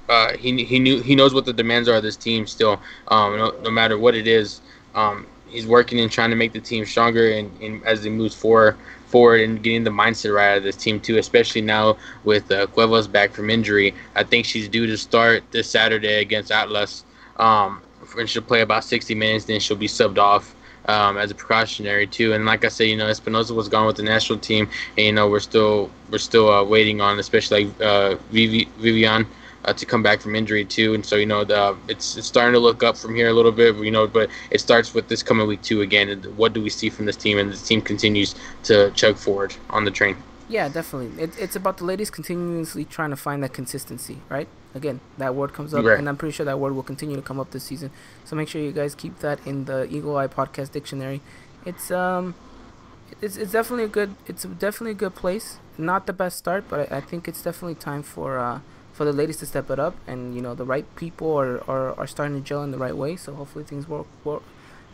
uh, 0.09 0.35
he 0.35 0.65
he 0.65 0.79
knew 0.79 1.01
he 1.01 1.15
knows 1.15 1.33
what 1.33 1.45
the 1.45 1.53
demands 1.53 1.87
are 1.87 1.95
of 1.95 2.03
this 2.03 2.17
team 2.17 2.45
still. 2.45 2.81
Um, 3.07 3.37
no, 3.37 3.51
no 3.63 3.71
matter 3.71 3.97
what 3.97 4.15
it 4.15 4.27
is, 4.27 4.59
um, 4.95 5.25
he's 5.47 5.65
working 5.65 6.01
and 6.01 6.11
trying 6.11 6.29
to 6.31 6.35
make 6.35 6.51
the 6.51 6.59
team 6.59 6.85
stronger, 6.85 7.31
and, 7.31 7.57
and 7.61 7.81
as 7.85 8.03
he 8.03 8.09
moves 8.09 8.35
forward 8.35 8.77
forward 9.09 9.41
and 9.41 9.61
getting 9.63 9.83
the 9.83 9.89
mindset 9.89 10.33
right 10.33 10.57
of 10.57 10.63
this 10.63 10.75
team 10.75 10.99
too, 10.99 11.17
especially 11.17 11.61
now 11.61 11.97
with 12.23 12.51
uh, 12.51 12.67
Cuevas 12.67 13.07
back 13.07 13.31
from 13.31 13.49
injury. 13.49 13.93
I 14.15 14.23
think 14.23 14.45
she's 14.45 14.67
due 14.69 14.87
to 14.87 14.97
start 14.97 15.43
this 15.51 15.69
Saturday 15.69 16.21
against 16.21 16.51
Atlas. 16.51 17.03
Um, 17.37 17.81
and 18.17 18.29
she'll 18.29 18.41
play 18.41 18.61
about 18.61 18.83
60 18.83 19.15
minutes, 19.15 19.45
then 19.45 19.59
she'll 19.59 19.77
be 19.77 19.87
subbed 19.87 20.17
off 20.17 20.55
um, 20.85 21.17
as 21.17 21.31
a 21.31 21.35
precautionary 21.35 22.07
too. 22.07 22.33
And 22.33 22.45
like 22.45 22.65
I 22.65 22.69
said, 22.69 22.85
you 22.85 22.97
know, 22.97 23.07
Espinosa 23.07 23.53
was 23.53 23.67
gone 23.69 23.85
with 23.85 23.97
the 23.97 24.03
national 24.03 24.39
team, 24.39 24.69
and 24.97 25.05
you 25.05 25.13
know 25.13 25.29
we're 25.29 25.39
still 25.39 25.89
we're 26.11 26.17
still 26.17 26.49
uh, 26.51 26.63
waiting 26.63 27.01
on, 27.01 27.19
especially 27.19 27.65
like 27.65 27.81
uh, 27.81 28.15
Vivi, 28.31 28.67
Vivian. 28.77 29.27
Uh, 29.65 29.73
to 29.73 29.85
come 29.85 30.01
back 30.01 30.21
from 30.21 30.35
injury 30.35 30.63
too, 30.63 30.93
and 30.93 31.05
so 31.05 31.17
you 31.17 31.25
know 31.25 31.43
the 31.43 31.75
it's, 31.89 32.15
it's 32.15 32.27
starting 32.27 32.53
to 32.53 32.59
look 32.59 32.81
up 32.81 32.95
from 32.95 33.13
here 33.13 33.27
a 33.27 33.33
little 33.33 33.51
bit, 33.51 33.75
you 33.75 33.91
know. 33.91 34.07
But 34.07 34.29
it 34.51 34.61
starts 34.61 34.93
with 34.93 35.09
this 35.09 35.21
coming 35.21 35.47
week 35.47 35.61
two 35.61 35.81
again. 35.81 36.07
And 36.07 36.23
what 36.37 36.53
do 36.53 36.63
we 36.63 36.69
see 36.69 36.89
from 36.89 37.05
this 37.05 37.17
team? 37.17 37.37
And 37.37 37.51
the 37.51 37.57
team 37.57 37.81
continues 37.81 38.35
to 38.63 38.89
chug 38.91 39.17
forward 39.17 39.53
on 39.69 39.83
the 39.83 39.91
train. 39.91 40.15
Yeah, 40.47 40.69
definitely. 40.69 41.21
It, 41.21 41.37
it's 41.37 41.57
about 41.57 41.77
the 41.77 41.83
ladies 41.83 42.09
continuously 42.09 42.85
trying 42.85 43.09
to 43.09 43.17
find 43.17 43.43
that 43.43 43.51
consistency, 43.53 44.19
right? 44.29 44.47
Again, 44.73 45.01
that 45.17 45.35
word 45.35 45.51
comes 45.53 45.73
up, 45.73 45.83
Right. 45.83 45.99
and 45.99 46.07
I'm 46.07 46.15
pretty 46.15 46.31
sure 46.33 46.45
that 46.45 46.57
word 46.57 46.73
will 46.73 46.81
continue 46.83 47.17
to 47.17 47.21
come 47.21 47.37
up 47.39 47.51
this 47.51 47.65
season. 47.65 47.91
So 48.23 48.37
make 48.37 48.47
sure 48.47 48.61
you 48.61 48.71
guys 48.71 48.95
keep 48.95 49.19
that 49.19 49.45
in 49.45 49.65
the 49.65 49.93
Eagle 49.93 50.15
Eye 50.15 50.27
Podcast 50.27 50.71
Dictionary. 50.71 51.19
It's 51.65 51.91
um, 51.91 52.33
it's, 53.21 53.35
it's 53.35 53.51
definitely 53.51 53.83
a 53.83 53.89
good 53.89 54.15
it's 54.25 54.43
definitely 54.43 54.91
a 54.91 55.01
good 55.05 55.15
place. 55.15 55.57
Not 55.77 56.07
the 56.07 56.13
best 56.13 56.37
start, 56.37 56.63
but 56.69 56.89
I, 56.91 56.97
I 56.97 57.01
think 57.01 57.27
it's 57.27 57.41
definitely 57.43 57.75
time 57.75 58.03
for 58.03 58.39
uh 58.39 58.59
for 58.99 59.05
the 59.05 59.13
ladies 59.13 59.37
to 59.37 59.45
step 59.45 59.71
it 59.71 59.79
up, 59.79 59.95
and 60.07 60.35
you 60.35 60.41
know 60.41 60.53
the 60.53 60.65
right 60.65 60.85
people 60.97 61.31
are 61.39 61.63
are, 61.71 61.97
are 61.97 62.05
starting 62.05 62.35
to 62.35 62.43
gel 62.45 62.63
in 62.63 62.71
the 62.71 62.77
right 62.77 62.97
way. 62.97 63.15
So 63.15 63.33
hopefully 63.33 63.63
things 63.63 63.87
work. 63.87 64.07
work 64.25 64.43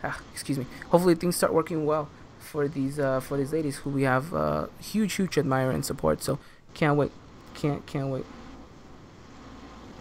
ah, 0.04 0.20
excuse 0.32 0.58
me. 0.58 0.66
Hopefully 0.90 1.16
things 1.16 1.34
start 1.34 1.52
working 1.52 1.84
well 1.84 2.08
for 2.38 2.68
these 2.68 3.00
uh, 3.00 3.18
for 3.18 3.36
these 3.36 3.52
ladies 3.52 3.78
who 3.78 3.90
we 3.90 4.04
have 4.04 4.32
uh, 4.32 4.66
huge 4.78 5.14
huge 5.14 5.36
admire 5.36 5.72
and 5.72 5.84
support. 5.84 6.22
So 6.22 6.38
can't 6.72 6.96
wait, 6.96 7.10
can't 7.54 7.84
can't 7.86 8.10
wait. 8.14 8.24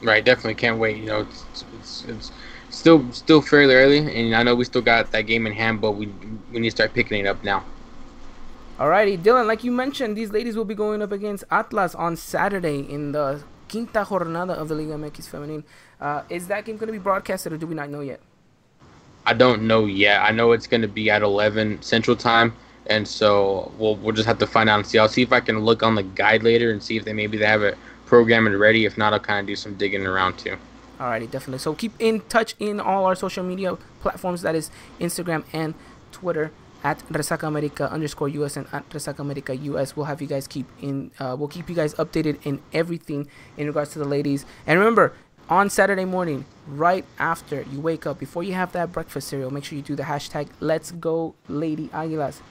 Right, 0.03 0.23
definitely 0.23 0.53
can't 0.53 0.77
wait. 0.77 0.97
You 0.97 1.07
know, 1.07 1.21
it's, 1.21 1.65
it's, 1.79 2.05
it's 2.07 2.31
still 2.69 3.11
still 3.11 3.41
fairly 3.41 3.73
early, 3.73 3.97
and 3.97 4.35
I 4.35 4.43
know 4.43 4.53
we 4.53 4.65
still 4.65 4.83
got 4.83 5.11
that 5.13 5.23
game 5.23 5.47
in 5.47 5.53
hand, 5.53 5.81
but 5.81 5.93
we 5.93 6.13
we 6.51 6.59
need 6.59 6.69
to 6.69 6.77
start 6.77 6.93
picking 6.93 7.25
it 7.25 7.25
up 7.25 7.43
now. 7.43 7.65
Alrighty, 8.77 9.17
Dylan, 9.17 9.47
like 9.47 9.63
you 9.63 9.71
mentioned, 9.71 10.15
these 10.15 10.31
ladies 10.31 10.55
will 10.55 10.69
be 10.75 10.75
going 10.75 11.01
up 11.01 11.11
against 11.11 11.43
Atlas 11.49 11.95
on 11.95 12.15
Saturday 12.15 12.81
in 12.81 13.13
the 13.13 13.41
Quinta 13.75 14.05
Jornada 14.05 14.51
of 14.51 14.69
the 14.69 14.75
Liga 14.75 14.93
MX 14.93 15.27
Femenine. 15.27 15.63
Uh, 15.99 16.21
is 16.29 16.47
that 16.47 16.63
game 16.63 16.77
going 16.77 16.87
to 16.87 16.93
be 16.93 16.97
broadcasted, 16.97 17.51
or 17.51 17.57
do 17.57 17.67
we 17.67 17.75
not 17.75 17.89
know 17.89 17.99
yet? 17.99 18.21
I 19.25 19.33
don't 19.33 19.63
know 19.63 19.85
yet. 19.85 20.21
I 20.21 20.31
know 20.31 20.53
it's 20.53 20.65
going 20.65 20.81
to 20.81 20.87
be 20.87 21.09
at 21.09 21.21
11 21.21 21.81
Central 21.81 22.15
Time, 22.15 22.53
and 22.87 23.05
so 23.05 23.73
we'll 23.77 23.97
we'll 23.97 24.15
just 24.15 24.27
have 24.27 24.39
to 24.39 24.47
find 24.47 24.69
out 24.69 24.77
and 24.79 24.87
see. 24.87 24.97
I'll 24.97 25.09
see 25.09 25.23
if 25.23 25.33
I 25.33 25.41
can 25.41 25.59
look 25.59 25.83
on 25.83 25.95
the 25.95 26.03
guide 26.03 26.41
later 26.41 26.71
and 26.71 26.81
see 26.81 26.95
if 26.95 27.03
they 27.03 27.11
maybe 27.11 27.37
they 27.37 27.47
have 27.47 27.63
it 27.63 27.77
programmed 28.05 28.47
and 28.47 28.57
ready. 28.57 28.85
If 28.85 28.97
not, 28.97 29.11
I'll 29.11 29.19
kind 29.19 29.41
of 29.41 29.45
do 29.45 29.57
some 29.57 29.75
digging 29.75 30.05
around 30.05 30.37
too. 30.37 30.55
Alrighty, 30.97 31.29
definitely. 31.29 31.59
So 31.59 31.73
keep 31.73 31.91
in 31.99 32.21
touch 32.29 32.55
in 32.59 32.79
all 32.79 33.03
our 33.03 33.15
social 33.15 33.43
media 33.43 33.75
platforms. 33.99 34.41
That 34.43 34.55
is 34.55 34.71
Instagram 35.01 35.43
and 35.51 35.73
Twitter 36.13 36.51
at 36.85 36.99
Resaca 37.09 37.47
America 37.47 37.91
underscore 37.91 38.29
US 38.29 38.57
and 38.57 38.67
at 38.71 38.87
Resaca 38.91 39.19
America 39.19 39.55
US. 39.55 39.95
We'll 39.95 40.05
have 40.05 40.21
you 40.21 40.27
guys 40.27 40.47
keep 40.47 40.67
in. 40.81 41.11
Uh, 41.19 41.35
we'll 41.37 41.47
keep 41.47 41.67
you 41.67 41.75
guys 41.75 41.95
updated 41.95 42.37
in 42.45 42.61
everything 42.71 43.27
in 43.57 43.65
regards 43.65 43.89
to 43.93 43.99
the 43.99 44.05
ladies. 44.05 44.45
And 44.67 44.77
remember, 44.77 45.13
on 45.49 45.71
Saturday 45.71 46.05
morning, 46.05 46.45
right 46.67 47.03
after 47.17 47.63
you 47.71 47.81
wake 47.81 48.05
up, 48.05 48.19
before 48.19 48.43
you 48.43 48.53
have 48.53 48.71
that 48.73 48.91
breakfast 48.91 49.27
cereal, 49.29 49.49
make 49.49 49.63
sure 49.63 49.75
you 49.75 49.81
do 49.81 49.95
the 49.95 50.03
hashtag 50.03 50.47
Let's 50.59 50.91
Go 50.91 51.33
Lady 51.47 51.87
Aguilas. 51.87 52.41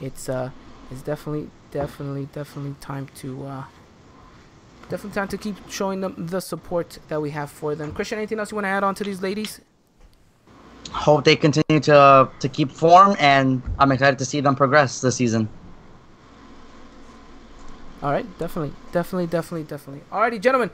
It's 0.00 0.28
uh, 0.28 0.50
it's 0.90 1.02
definitely, 1.02 1.50
definitely, 1.70 2.28
definitely 2.32 2.74
time 2.80 3.08
to 3.22 3.46
uh, 3.46 3.64
definitely 4.88 5.14
time 5.14 5.28
to 5.28 5.38
keep 5.38 5.56
showing 5.70 6.00
them 6.00 6.14
the 6.18 6.40
support 6.40 6.98
that 7.06 7.22
we 7.22 7.30
have 7.30 7.48
for 7.48 7.76
them. 7.76 7.92
Christian, 7.92 8.18
anything 8.18 8.40
else 8.40 8.50
you 8.50 8.56
want 8.56 8.64
to 8.64 8.70
add 8.70 8.82
on 8.82 8.96
to 8.96 9.04
these 9.04 9.22
ladies? 9.22 9.60
Hope 10.90 11.24
they 11.24 11.36
continue 11.36 11.80
to 11.80 12.28
to 12.38 12.48
keep 12.48 12.70
form, 12.70 13.16
and 13.18 13.62
I'm 13.78 13.92
excited 13.92 14.18
to 14.18 14.24
see 14.24 14.40
them 14.40 14.54
progress 14.54 15.00
this 15.00 15.16
season. 15.16 15.48
All 18.04 18.12
right, 18.12 18.26
definitely, 18.38 18.74
definitely, 18.92 19.26
definitely, 19.26 19.64
definitely. 19.64 20.02
Alrighty, 20.12 20.38
gentlemen, 20.38 20.70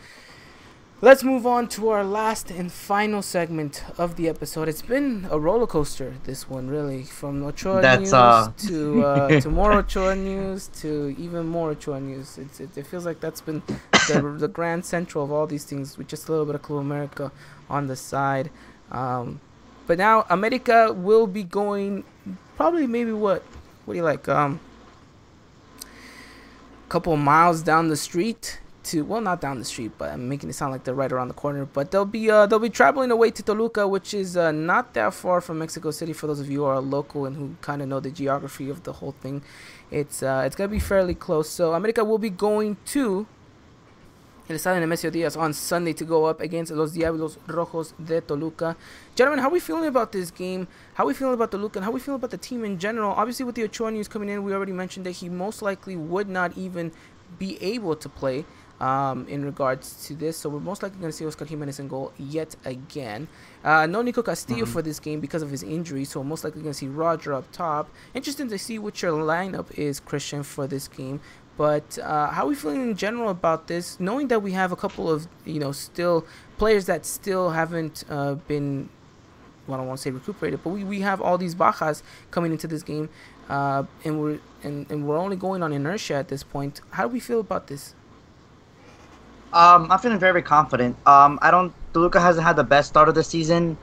let's 1.01 1.23
move 1.23 1.47
on 1.47 1.69
to 1.69 1.89
our 1.91 2.03
last 2.03 2.51
and 2.51 2.73
final 2.73 3.23
segment 3.23 3.85
of 3.97 4.17
the 4.17 4.29
episode. 4.29 4.69
It's 4.69 4.83
been 4.83 5.29
a 5.31 5.39
roller 5.39 5.69
coaster, 5.69 6.15
this 6.25 6.51
one, 6.51 6.69
really, 6.69 7.05
from 7.05 7.45
Ochoa 7.45 7.83
That's, 7.83 8.01
news 8.01 8.13
uh, 8.13 8.53
to 8.67 9.05
uh, 9.05 9.41
to 9.43 9.49
more 9.61 9.73
Ochoa 9.73 10.17
news 10.17 10.67
to 10.81 11.15
even 11.19 11.47
more 11.47 11.71
Ochoa 11.71 12.01
news. 12.01 12.37
It's, 12.37 12.59
it, 12.59 12.77
it 12.77 12.87
feels 12.89 13.07
like 13.07 13.21
that's 13.21 13.41
been 13.41 13.63
the, 14.09 14.37
the 14.37 14.49
grand 14.49 14.85
central 14.85 15.23
of 15.23 15.31
all 15.31 15.47
these 15.47 15.65
things, 15.65 15.97
with 15.97 16.09
just 16.09 16.27
a 16.29 16.33
little 16.33 16.47
bit 16.47 16.57
of 16.57 16.63
Club 16.63 16.81
America 16.81 17.31
on 17.69 17.87
the 17.87 17.95
side. 17.95 18.51
Um, 18.91 19.41
but 19.91 19.99
now 19.99 20.25
America 20.31 20.93
will 20.93 21.27
be 21.27 21.43
going 21.43 22.05
probably 22.55 22.87
maybe 22.87 23.11
what? 23.11 23.43
What 23.85 23.95
do 23.95 23.99
you 23.99 24.05
like? 24.05 24.29
Um, 24.29 24.61
a 25.83 26.89
couple 26.89 27.17
miles 27.17 27.61
down 27.61 27.89
the 27.89 27.97
street 27.97 28.61
to 28.85 29.05
well 29.05 29.21
not 29.21 29.41
down 29.41 29.59
the 29.59 29.65
street 29.65 29.91
but 29.99 30.11
i'm 30.11 30.27
making 30.27 30.49
it 30.49 30.55
sound 30.55 30.73
like 30.73 30.85
they're 30.85 30.95
right 30.95 31.13
around 31.13 31.29
the 31.29 31.35
corner 31.35 31.67
but 31.67 31.91
they'll 31.91 32.07
be 32.07 32.31
uh 32.31 32.47
they'll 32.47 32.59
be 32.59 32.71
traveling 32.71 33.11
away 33.11 33.31
to 33.31 33.43
toluca 33.43 33.87
which 33.87 34.15
is 34.15 34.39
uh, 34.39 34.51
not 34.53 34.95
that 34.95 35.13
far 35.13 35.43
from 35.43 35.59
mexico 35.59 35.91
city 35.91 36.15
for 36.15 36.27
those 36.27 36.41
of 36.41 36.49
you 36.49 36.61
who 36.61 36.65
are 36.65 36.81
local 36.81 37.27
and 37.27 37.37
who 37.37 37.55
kind 37.61 37.83
of 37.83 37.89
know 37.89 38.01
the 38.01 38.11
geography 38.11 38.71
of 38.71 38.85
the 38.85 38.95
whole 38.95 39.13
thing 39.21 39.43
it's 39.91 40.23
uh 40.23 40.45
it's 40.47 40.57
gonna 40.57 40.69
be 40.69 40.79
fairly 40.79 41.15
close 41.15 41.51
so 41.51 41.75
america 41.75 42.03
will 42.03 42.17
be 42.17 42.31
going 42.31 42.79
to 42.87 43.27
El 44.51 44.57
Estadio 44.57 44.81
Nemesio 44.81 45.13
Díez 45.13 45.37
on 45.37 45.55
Sunday 45.55 45.93
to 45.93 46.05
go 46.05 46.25
up 46.25 46.41
against 46.41 46.73
Los 46.73 46.91
Diablos 46.93 47.39
Rojos 47.47 47.95
de 48.05 48.21
Toluca. 48.21 48.77
Gentlemen, 49.15 49.39
how 49.39 49.47
are 49.47 49.53
we 49.53 49.61
feeling 49.61 49.87
about 49.87 50.11
this 50.11 50.33
game? 50.33 50.67
How 50.95 51.05
are 51.05 51.07
we 51.07 51.15
feeling 51.15 51.35
about 51.35 51.53
Toluca 51.53 51.79
and 51.79 51.85
how 51.85 51.93
are 51.93 51.95
we 51.95 52.01
feeling 52.01 52.19
about 52.19 52.33
the 52.33 52.37
team 52.37 52.65
in 52.65 52.77
general? 52.77 53.13
Obviously, 53.13 53.45
with 53.45 53.55
the 53.55 53.63
Ochoa 53.63 53.93
news 53.93 54.09
coming 54.09 54.29
in, 54.29 54.43
we 54.43 54.53
already 54.53 54.73
mentioned 54.73 55.07
that 55.07 55.13
he 55.13 55.29
most 55.29 55.63
likely 55.63 55.95
would 55.95 56.29
not 56.29 56.59
even 56.59 56.91
be 57.39 57.63
able 57.63 57.95
to 57.95 58.09
play 58.09 58.45
um, 58.81 59.29
in 59.29 59.45
regards 59.45 60.07
to 60.07 60.15
this. 60.15 60.39
So 60.39 60.49
we're 60.49 60.61
most 60.61 60.83
likely 60.83 60.99
going 60.99 61.13
to 61.13 61.17
see 61.17 61.27
Oscar 61.27 61.45
Jimenez 61.45 61.79
in 61.79 61.89
goal 61.89 62.13
yet 62.19 62.57
again. 62.65 63.29
Uh, 63.63 63.87
no 63.87 64.03
Nico 64.03 64.23
Castillo 64.23 64.65
for 64.65 64.83
this 64.83 64.99
game 64.99 65.21
because 65.21 65.43
of 65.43 65.51
his 65.51 65.63
injury, 65.63 66.05
so 66.05 66.21
we're 66.21 66.27
most 66.27 66.45
likely 66.45 66.63
going 66.63 66.73
to 66.73 66.79
see 66.79 66.89
Roger 66.89 67.35
up 67.35 67.51
top. 67.53 67.91
Interesting 68.15 68.49
to 68.49 68.59
see 68.59 68.79
what 68.79 69.01
your 69.03 69.13
lineup 69.13 69.71
is, 69.79 70.01
Christian, 70.01 70.43
for 70.43 70.67
this 70.67 70.89
game. 70.89 71.21
But 71.61 71.99
uh, 71.99 72.29
how 72.29 72.45
are 72.45 72.49
we 72.49 72.55
feeling 72.55 72.81
in 72.81 72.97
general 72.97 73.29
about 73.29 73.67
this? 73.67 74.01
Knowing 74.01 74.29
that 74.29 74.41
we 74.41 74.53
have 74.53 74.73
a 74.73 74.77
couple 74.77 75.11
of 75.11 75.29
you 75.45 75.61
know 75.61 75.73
still 75.73 76.25
players 76.57 76.87
that 76.87 77.05
still 77.05 77.51
haven't 77.51 78.03
uh, 78.09 78.37
been, 78.49 78.89
well, 79.67 79.75
I 79.75 79.81
don't 79.81 79.89
want 79.89 79.99
to 79.99 80.03
say 80.05 80.11
recuperated, 80.11 80.65
but 80.65 80.71
we, 80.71 80.85
we 80.85 81.01
have 81.03 81.21
all 81.21 81.37
these 81.37 81.55
bajas 81.55 82.03
coming 82.31 82.51
into 82.51 82.67
this 82.67 82.83
game, 82.83 83.11
uh, 83.51 83.83
and 84.07 84.19
we're 84.19 84.39
and, 84.63 84.91
and 84.91 85.07
we're 85.07 85.19
only 85.19 85.37
going 85.37 85.63
on 85.63 85.75
inertia 85.75 86.15
at 86.15 86.29
this 86.29 86.43
point. 86.43 86.81
How 86.93 87.03
do 87.07 87.13
we 87.13 87.21
feel 87.21 87.41
about 87.41 87.67
this? 87.67 87.95
Um, 89.53 89.93
I'm 89.93 89.99
feeling 89.99 90.19
very 90.19 90.41
confident. 90.41 90.97
Um, 91.07 91.39
I 91.43 91.51
don't. 91.51 91.75
Toluca 91.93 92.23
hasn't 92.23 92.47
had 92.47 92.57
the 92.57 92.65
best 92.65 92.89
start 92.89 93.11
of 93.11 93.15
the 93.15 93.23
season, 93.23 93.77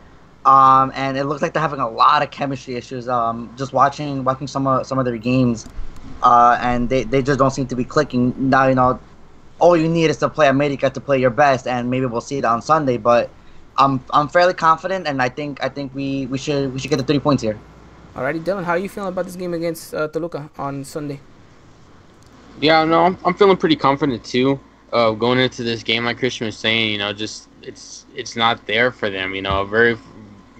um, 0.47 0.91
and 0.95 1.15
it 1.15 1.25
looks 1.25 1.43
like 1.43 1.53
they're 1.53 1.61
having 1.61 1.79
a 1.79 1.87
lot 1.87 2.23
of 2.23 2.31
chemistry 2.31 2.73
issues. 2.73 3.07
Um, 3.07 3.53
just 3.55 3.71
watching 3.71 4.23
watching 4.23 4.47
some 4.47 4.65
of 4.65 4.87
some 4.87 4.97
of 4.97 5.05
their 5.05 5.17
games, 5.17 5.67
uh, 6.23 6.57
and 6.61 6.89
they, 6.89 7.03
they 7.03 7.21
just 7.21 7.39
don't 7.39 7.51
seem 7.51 7.67
to 7.67 7.75
be 7.75 7.83
clicking. 7.83 8.33
Now 8.37 8.67
you 8.67 8.75
know, 8.75 8.99
all 9.59 9.77
you 9.77 9.87
need 9.87 10.09
is 10.09 10.17
to 10.17 10.29
play 10.29 10.47
America 10.47 10.89
to 10.89 10.99
play 10.99 11.19
your 11.19 11.29
best, 11.29 11.67
and 11.67 11.89
maybe 11.89 12.05
we'll 12.05 12.21
see 12.21 12.37
it 12.37 12.45
on 12.45 12.61
Sunday. 12.61 12.97
But 12.97 13.29
I'm 13.77 14.03
I'm 14.11 14.27
fairly 14.27 14.53
confident, 14.53 15.07
and 15.07 15.21
I 15.21 15.29
think 15.29 15.63
I 15.63 15.69
think 15.69 15.93
we, 15.93 16.25
we 16.27 16.37
should 16.37 16.73
we 16.73 16.79
should 16.79 16.89
get 16.89 16.97
the 16.97 17.03
three 17.03 17.19
points 17.19 17.43
here. 17.43 17.57
Alrighty, 18.15 18.43
Dylan, 18.43 18.63
how 18.63 18.71
are 18.71 18.79
you 18.79 18.89
feeling 18.89 19.09
about 19.09 19.25
this 19.25 19.35
game 19.35 19.53
against 19.53 19.93
uh, 19.93 20.07
Toluca 20.07 20.49
on 20.57 20.83
Sunday? 20.83 21.19
Yeah, 22.59 22.83
no, 22.83 23.05
I'm, 23.05 23.17
I'm 23.23 23.35
feeling 23.35 23.57
pretty 23.57 23.75
confident 23.75 24.23
too. 24.23 24.59
Uh, 24.91 25.11
going 25.11 25.37
into 25.37 25.63
this 25.63 25.83
game, 25.83 26.05
like 26.05 26.17
Christian 26.17 26.45
was 26.45 26.57
saying, 26.57 26.91
you 26.91 26.97
know, 26.97 27.13
just 27.13 27.47
it's 27.61 28.05
it's 28.15 28.35
not 28.35 28.65
there 28.65 28.91
for 28.91 29.09
them. 29.09 29.35
You 29.35 29.43
know, 29.43 29.61
a 29.61 29.65
very 29.65 29.97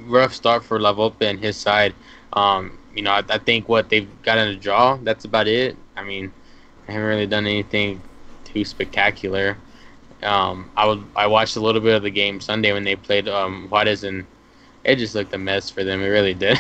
rough 0.06 0.34
start 0.34 0.64
for 0.64 0.80
La 0.80 0.94
Volpe 0.94 1.22
and 1.22 1.40
his 1.40 1.58
side. 1.58 1.96
Um, 2.34 2.77
you 2.98 3.04
know, 3.04 3.12
I, 3.12 3.24
I 3.30 3.38
think 3.38 3.70
what 3.70 3.90
they've 3.90 4.10
got 4.24 4.40
in 4.40 4.48
a 4.48 4.56
draw. 4.56 4.98
That's 4.98 5.24
about 5.24 5.48
it. 5.48 5.78
I 5.96 6.04
mean, 6.04 6.34
I 6.88 6.94
haven't 6.94 7.08
really 7.08 7.28
done 7.28 7.46
anything 7.46 8.02
too 8.44 8.66
spectacular. 8.66 9.56
Um, 10.24 10.72
I 10.76 11.00
I 11.16 11.28
watched 11.28 11.56
a 11.58 11.60
little 11.60 11.80
bit 11.80 11.94
of 11.96 12.02
the 12.02 12.10
game 12.10 12.42
Sunday 12.42 12.74
when 12.74 12.84
they 12.84 12.96
played 12.96 13.28
um, 13.30 13.68
Juarez, 13.70 14.04
and 14.04 14.26
it 14.84 14.96
just 14.96 15.14
looked 15.14 15.32
a 15.34 15.38
mess 15.38 15.70
for 15.70 15.84
them. 15.84 16.02
It 16.02 16.08
really 16.08 16.34
did. 16.34 16.58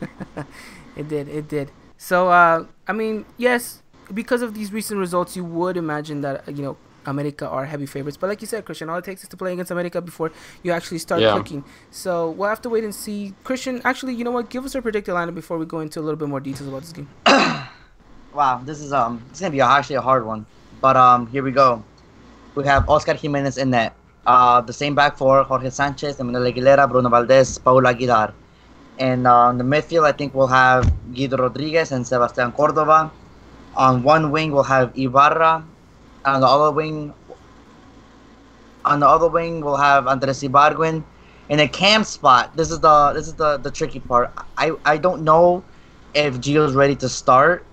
it 0.96 1.08
did. 1.08 1.28
It 1.28 1.48
did. 1.48 1.70
So, 1.96 2.28
uh, 2.30 2.66
I 2.88 2.92
mean, 2.92 3.24
yes, 3.36 3.82
because 4.12 4.42
of 4.42 4.54
these 4.54 4.72
recent 4.72 4.98
results, 4.98 5.36
you 5.36 5.44
would 5.44 5.76
imagine 5.76 6.22
that 6.22 6.48
you 6.48 6.64
know 6.64 6.76
America 7.06 7.48
are 7.48 7.64
heavy 7.66 7.86
favorites. 7.86 8.16
But 8.16 8.28
like 8.28 8.40
you 8.40 8.46
said, 8.46 8.64
Christian, 8.64 8.88
all 8.90 8.98
it 8.98 9.04
takes 9.04 9.22
is 9.22 9.28
to 9.30 9.36
play 9.36 9.52
against 9.52 9.70
America 9.70 10.00
before 10.00 10.32
you 10.62 10.72
actually 10.72 10.98
start 10.98 11.20
Yeah. 11.20 11.32
clicking. 11.32 11.64
So 11.90 12.30
we'll 12.30 12.48
have 12.48 12.62
to 12.62 12.68
wait 12.68 12.84
and 12.84 12.94
see. 12.94 13.34
Christian, 13.44 13.80
actually, 13.84 14.14
you 14.14 14.24
know 14.24 14.30
what? 14.30 14.50
Give 14.50 14.64
us 14.64 14.74
our 14.74 14.82
predicted 14.82 15.14
lineup 15.14 15.34
before 15.34 15.58
we 15.58 15.66
go 15.66 15.80
into 15.80 16.00
a 16.00 16.02
little 16.02 16.16
bit 16.16 16.28
more 16.28 16.40
details 16.40 16.68
about 16.68 16.82
this 16.82 16.92
game. 16.92 17.08
Wow, 18.32 18.60
this 18.64 18.80
is 18.80 18.92
um 18.92 19.20
it's 19.30 19.40
gonna 19.40 19.50
be 19.50 19.60
actually 19.60 19.96
a 19.96 20.00
hard 20.00 20.24
one. 20.24 20.46
But 20.80 20.96
um 20.96 21.26
here 21.26 21.42
we 21.42 21.50
go. 21.50 21.82
We 22.54 22.64
have 22.64 22.88
Oscar 22.88 23.14
Jimenez 23.14 23.58
in 23.58 23.70
net. 23.70 23.92
Uh 24.24 24.60
the 24.60 24.72
same 24.72 24.94
back 24.94 25.16
four, 25.16 25.42
Jorge 25.42 25.70
Sanchez, 25.70 26.20
Emmanuel 26.20 26.44
Aguilera, 26.52 26.88
Bruno 26.88 27.08
Valdez, 27.08 27.58
Paul 27.58 27.86
Aguilar. 27.86 28.32
And 28.98 29.26
uh, 29.26 29.34
on 29.50 29.58
the 29.58 29.64
midfield 29.64 30.04
I 30.04 30.12
think 30.12 30.34
we'll 30.34 30.46
have 30.46 30.84
Guido 31.12 31.38
Rodriguez 31.38 31.90
and 31.90 32.06
Sebastian 32.06 32.52
Cordova. 32.52 33.10
On 33.76 34.02
one 34.04 34.30
wing 34.30 34.52
we'll 34.52 34.62
have 34.62 34.92
Ibarra. 34.96 35.64
On 36.24 36.40
the 36.40 36.46
other 36.46 36.70
wing 36.70 37.14
on 38.84 39.00
the 39.00 39.08
other 39.08 39.28
wing 39.28 39.60
we'll 39.60 39.76
have 39.76 40.06
Andres 40.06 40.42
Ibargüen. 40.42 41.04
In 41.48 41.60
a 41.60 41.68
cam 41.68 42.04
spot, 42.04 42.56
this 42.56 42.70
is 42.70 42.78
the 42.80 43.12
this 43.12 43.26
is 43.26 43.34
the, 43.34 43.56
the 43.58 43.70
tricky 43.70 44.00
part. 44.00 44.32
I, 44.56 44.72
I 44.84 44.96
don't 44.96 45.22
know 45.22 45.64
if 46.14 46.38
Gio's 46.38 46.74
ready 46.74 46.96
to 46.96 47.08
start 47.08 47.64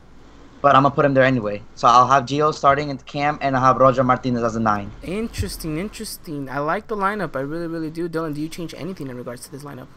but 0.61 0.75
I'm 0.75 0.83
gonna 0.83 0.95
put 0.95 1.05
him 1.05 1.13
there 1.13 1.23
anyway. 1.23 1.61
So 1.75 1.87
I'll 1.87 2.07
have 2.07 2.23
Gio 2.25 2.53
starting 2.53 2.89
in 2.89 2.97
cam, 2.97 3.37
and 3.41 3.55
I'll 3.55 3.61
have 3.61 3.77
Roger 3.77 4.03
Martinez 4.03 4.43
as 4.43 4.55
a 4.55 4.59
nine. 4.59 4.91
Interesting, 5.03 5.77
interesting. 5.77 6.49
I 6.49 6.59
like 6.59 6.87
the 6.87 6.95
lineup. 6.95 7.35
I 7.35 7.41
really, 7.41 7.67
really 7.67 7.89
do. 7.89 8.09
Dylan, 8.09 8.33
do 8.33 8.41
you 8.41 8.49
change 8.49 8.73
anything 8.75 9.07
in 9.07 9.17
regards 9.17 9.45
to 9.45 9.51
this 9.51 9.63
lineup? 9.63 9.87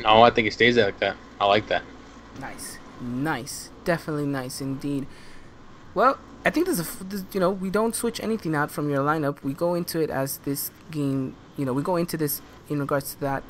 no, 0.00 0.22
I 0.22 0.30
think 0.30 0.46
it 0.48 0.52
stays 0.52 0.76
like 0.78 0.98
that. 1.00 1.16
I 1.40 1.46
like 1.46 1.66
that. 1.68 1.82
Nice, 2.40 2.78
nice, 3.00 3.70
definitely 3.84 4.26
nice 4.26 4.60
indeed. 4.60 5.06
Well, 5.94 6.18
I 6.44 6.50
think 6.50 6.66
there's 6.66 6.80
a 6.80 6.86
you 7.32 7.40
know 7.40 7.50
we 7.50 7.70
don't 7.70 7.94
switch 7.94 8.20
anything 8.20 8.54
out 8.54 8.70
from 8.70 8.90
your 8.90 9.04
lineup. 9.04 9.42
We 9.42 9.52
go 9.52 9.74
into 9.74 10.00
it 10.00 10.10
as 10.10 10.38
this 10.38 10.70
game. 10.90 11.36
You 11.56 11.64
know 11.64 11.72
we 11.72 11.82
go 11.82 11.96
into 11.96 12.16
this 12.16 12.42
in 12.68 12.80
regards 12.80 13.14
to 13.14 13.20
that. 13.20 13.44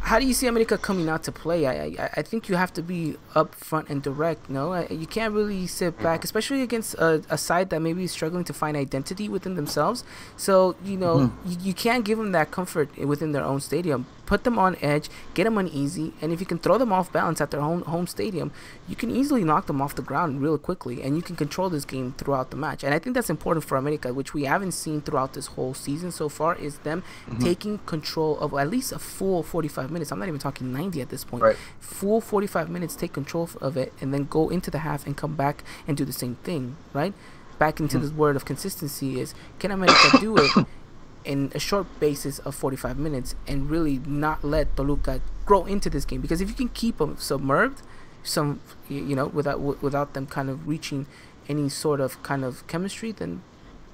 How 0.00 0.18
do 0.18 0.26
you 0.26 0.34
see 0.34 0.46
America 0.46 0.76
coming 0.78 1.08
out 1.08 1.22
to 1.24 1.32
play? 1.32 1.66
I 1.66 1.72
I, 1.72 2.10
I 2.16 2.22
think 2.22 2.48
you 2.48 2.56
have 2.56 2.72
to 2.74 2.82
be 2.82 3.16
upfront 3.34 3.90
and 3.90 4.02
direct. 4.02 4.50
No, 4.50 4.72
I, 4.72 4.86
you 4.88 5.06
can't 5.06 5.34
really 5.34 5.66
sit 5.66 5.98
back, 5.98 6.20
mm-hmm. 6.20 6.24
especially 6.24 6.62
against 6.62 6.94
a, 6.94 7.22
a 7.30 7.38
side 7.38 7.70
that 7.70 7.80
maybe 7.80 8.04
is 8.04 8.12
struggling 8.12 8.44
to 8.44 8.52
find 8.52 8.76
identity 8.76 9.28
within 9.28 9.54
themselves. 9.54 10.04
So 10.36 10.74
you 10.84 10.96
know 10.96 11.16
mm-hmm. 11.18 11.50
you, 11.50 11.56
you 11.68 11.74
can't 11.74 12.04
give 12.04 12.18
them 12.18 12.32
that 12.32 12.50
comfort 12.50 12.96
within 12.98 13.32
their 13.32 13.44
own 13.44 13.60
stadium. 13.60 14.06
Put 14.26 14.44
them 14.44 14.60
on 14.60 14.76
edge, 14.80 15.08
get 15.34 15.42
them 15.42 15.58
uneasy, 15.58 16.12
and 16.22 16.32
if 16.32 16.38
you 16.38 16.46
can 16.46 16.58
throw 16.58 16.78
them 16.78 16.92
off 16.92 17.12
balance 17.12 17.40
at 17.40 17.50
their 17.50 17.60
home 17.60 17.82
home 17.82 18.06
stadium, 18.06 18.52
you 18.88 18.94
can 18.94 19.10
easily 19.10 19.42
knock 19.42 19.66
them 19.66 19.82
off 19.82 19.96
the 19.96 20.02
ground 20.02 20.40
real 20.40 20.56
quickly, 20.56 21.02
and 21.02 21.16
you 21.16 21.22
can 21.22 21.34
control 21.34 21.68
this 21.68 21.84
game 21.84 22.14
throughout 22.16 22.50
the 22.50 22.56
match. 22.56 22.84
And 22.84 22.94
I 22.94 23.00
think 23.00 23.14
that's 23.14 23.28
important 23.28 23.64
for 23.64 23.76
America, 23.76 24.14
which 24.14 24.32
we 24.32 24.44
haven't 24.44 24.72
seen 24.72 25.00
throughout 25.00 25.32
this 25.32 25.46
whole 25.46 25.74
season 25.74 26.12
so 26.12 26.28
far, 26.28 26.54
is 26.54 26.78
them 26.78 27.02
mm-hmm. 27.26 27.42
taking 27.42 27.78
control 27.78 28.38
of 28.38 28.54
at 28.54 28.70
least 28.70 28.92
a 28.92 29.00
full 29.00 29.42
45 29.42 29.89
minutes. 29.90 30.12
I'm 30.12 30.18
not 30.18 30.28
even 30.28 30.40
talking 30.40 30.72
90 30.72 31.00
at 31.00 31.08
this 31.08 31.24
point. 31.24 31.42
Right. 31.42 31.56
Full 31.80 32.20
45 32.20 32.68
minutes, 32.70 32.96
take 32.96 33.12
control 33.12 33.48
of 33.60 33.76
it, 33.76 33.92
and 34.00 34.12
then 34.12 34.24
go 34.24 34.48
into 34.48 34.70
the 34.70 34.78
half 34.78 35.06
and 35.06 35.16
come 35.16 35.34
back 35.34 35.64
and 35.86 35.96
do 35.96 36.04
the 36.04 36.12
same 36.12 36.36
thing, 36.36 36.76
right? 36.92 37.14
Back 37.58 37.80
into 37.80 37.96
hmm. 37.96 38.04
this 38.04 38.12
word 38.12 38.36
of 38.36 38.44
consistency 38.44 39.20
is 39.20 39.34
can 39.58 39.70
America 39.70 40.18
do 40.18 40.36
it 40.36 40.50
in 41.24 41.52
a 41.54 41.58
short 41.58 41.86
basis 42.00 42.38
of 42.40 42.54
45 42.54 42.98
minutes 42.98 43.34
and 43.46 43.70
really 43.70 43.98
not 44.06 44.42
let 44.42 44.74
Toluca 44.76 45.20
grow 45.44 45.66
into 45.66 45.90
this 45.90 46.04
game 46.04 46.20
because 46.20 46.40
if 46.40 46.48
you 46.48 46.54
can 46.54 46.68
keep 46.68 46.98
them 46.98 47.16
submerged 47.18 47.82
some 48.22 48.60
you 48.88 49.16
know 49.16 49.26
without 49.26 49.56
w- 49.56 49.78
without 49.80 50.14
them 50.14 50.26
kind 50.26 50.48
of 50.48 50.68
reaching 50.68 51.06
any 51.48 51.68
sort 51.68 52.00
of 52.00 52.22
kind 52.22 52.44
of 52.44 52.66
chemistry 52.66 53.12
then 53.12 53.42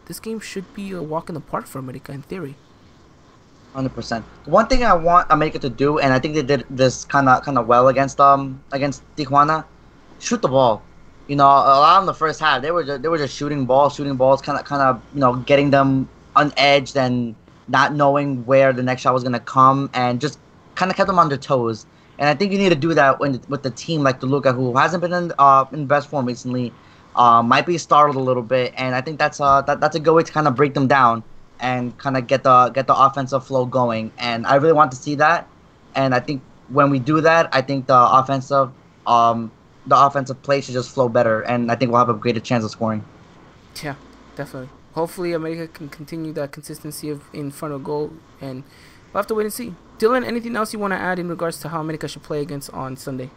this 0.07 0.20
game 0.20 0.38
should 0.38 0.72
be 0.74 0.92
a 0.92 1.03
walk 1.03 1.28
in 1.28 1.34
the 1.34 1.40
park 1.40 1.66
for 1.66 1.78
America 1.78 2.12
in 2.12 2.22
theory 2.22 2.57
Hundred 3.77 3.95
percent. 3.95 4.24
One 4.47 4.68
thing 4.68 4.85
I 4.85 4.95
want 4.95 5.27
America 5.29 5.59
to 5.59 5.68
do, 5.68 5.99
and 5.99 6.14
I 6.14 6.18
think 6.18 6.35
they 6.35 6.43
did 6.43 6.64
this 6.70 7.05
kind 7.05 7.29
of 7.29 7.43
kind 7.45 7.59
of 7.59 7.66
well 7.66 7.89
against 7.89 8.18
um 8.18 8.64
against 8.72 9.05
Tijuana, 9.16 9.66
shoot 10.18 10.41
the 10.41 10.49
ball. 10.49 10.89
You 11.27 11.37
know, 11.37 11.45
a 11.45 11.77
lot 11.85 12.01
in 12.01 12.07
the 12.07 12.14
first 12.14 12.41
half 12.41 12.62
they 12.62 12.70
were 12.70 12.85
just, 12.85 13.03
they 13.03 13.09
were 13.11 13.18
just 13.18 13.37
shooting 13.37 13.66
balls, 13.66 13.95
shooting 13.95 14.16
balls, 14.16 14.41
kind 14.41 14.59
of 14.59 14.64
kind 14.64 14.81
of 14.81 15.03
you 15.12 15.20
know 15.20 15.37
getting 15.37 15.68
them 15.68 16.11
unedged 16.37 16.97
and 16.97 17.37
not 17.68 17.95
knowing 17.95 18.47
where 18.47 18.72
the 18.72 18.83
next 18.83 19.03
shot 19.03 19.12
was 19.12 19.22
gonna 19.22 19.41
come, 19.41 19.91
and 19.93 20.22
just 20.22 20.41
kind 20.74 20.91
of 20.91 20.97
kept 20.97 21.09
them 21.09 21.18
on 21.18 21.29
their 21.29 21.37
toes. 21.37 21.85
And 22.18 22.31
I 22.31 22.35
think 22.35 22.53
you 22.53 22.59
need 22.59 22.70
to 22.70 22.77
do 22.77 22.95
that 22.95 23.20
when, 23.20 23.43
with 23.49 23.62
the 23.62 23.70
team 23.70 24.03
like 24.03 24.20
Toluca, 24.20 24.55
who 24.55 24.74
hasn't 24.74 25.03
been 25.03 25.12
in 25.12 25.33
uh 25.39 25.66
in 25.70 25.87
best 25.87 26.09
form 26.09 26.24
recently, 26.24 26.74
uh, 27.14 27.43
might 27.43 27.66
be 27.66 27.77
startled 27.77 28.16
a 28.16 28.20
little 28.20 28.43
bit, 28.43 28.72
and 28.79 28.95
I 28.95 29.03
think 29.03 29.18
that's 29.18 29.39
uh 29.39 29.61
that, 29.66 29.81
that's 29.81 29.97
a 29.97 30.01
good 30.01 30.14
way 30.14 30.22
to 30.22 30.33
kind 30.33 30.49
of 30.49 30.55
break 30.55 30.72
them 30.72 30.89
down 30.89 31.24
and 31.61 31.96
kind 31.98 32.16
of 32.16 32.26
get 32.26 32.42
the 32.44 32.70
get 32.70 32.86
the 32.86 32.94
offensive 32.94 33.46
flow 33.46 33.66
going. 33.66 34.12
And 34.18 34.46
I 34.46 34.57
really 34.57 34.72
want 34.74 34.90
to 34.92 34.96
see 34.96 35.14
that. 35.16 35.48
And 35.94 36.14
I 36.14 36.20
think 36.20 36.42
when 36.68 36.90
we 36.90 36.98
do 36.98 37.20
that, 37.20 37.48
I 37.52 37.62
think 37.62 37.86
the 37.86 37.96
offensive 37.98 38.70
um 39.07 39.50
the 39.86 39.96
offensive 39.98 40.42
play 40.42 40.61
should 40.61 40.74
just 40.74 40.90
flow 40.90 41.09
better, 41.09 41.42
and 41.42 41.70
I 41.70 41.76
think 41.76 41.90
we'll 41.92 42.00
have 42.00 42.09
a 42.09 42.14
greater 42.14 42.40
chance 42.40 42.64
of 42.64 42.70
scoring. 42.70 43.04
yeah 43.82 43.94
definitely 44.36 44.68
hopefully 44.92 45.32
America 45.32 45.68
can 45.68 45.88
continue 45.88 46.32
that 46.32 46.52
consistency 46.52 47.11
of 47.11 47.22
in 47.32 47.50
front 47.50 47.74
of 47.74 47.84
goal 47.84 48.12
and 48.40 48.64
we'll 49.12 49.20
have 49.20 49.26
to 49.26 49.34
wait 49.34 49.44
and 49.44 49.52
see 49.52 49.74
Dylan 49.98 50.26
anything 50.26 50.57
else 50.57 50.72
you 50.72 50.78
want 50.78 50.92
to 50.92 50.98
add 50.98 51.18
in 51.18 51.28
regards 51.28 51.61
to 51.61 51.68
how 51.68 51.80
America 51.80 52.09
should 52.09 52.22
play 52.22 52.40
against 52.40 52.70
on 52.70 52.96
Sunday 52.96 53.30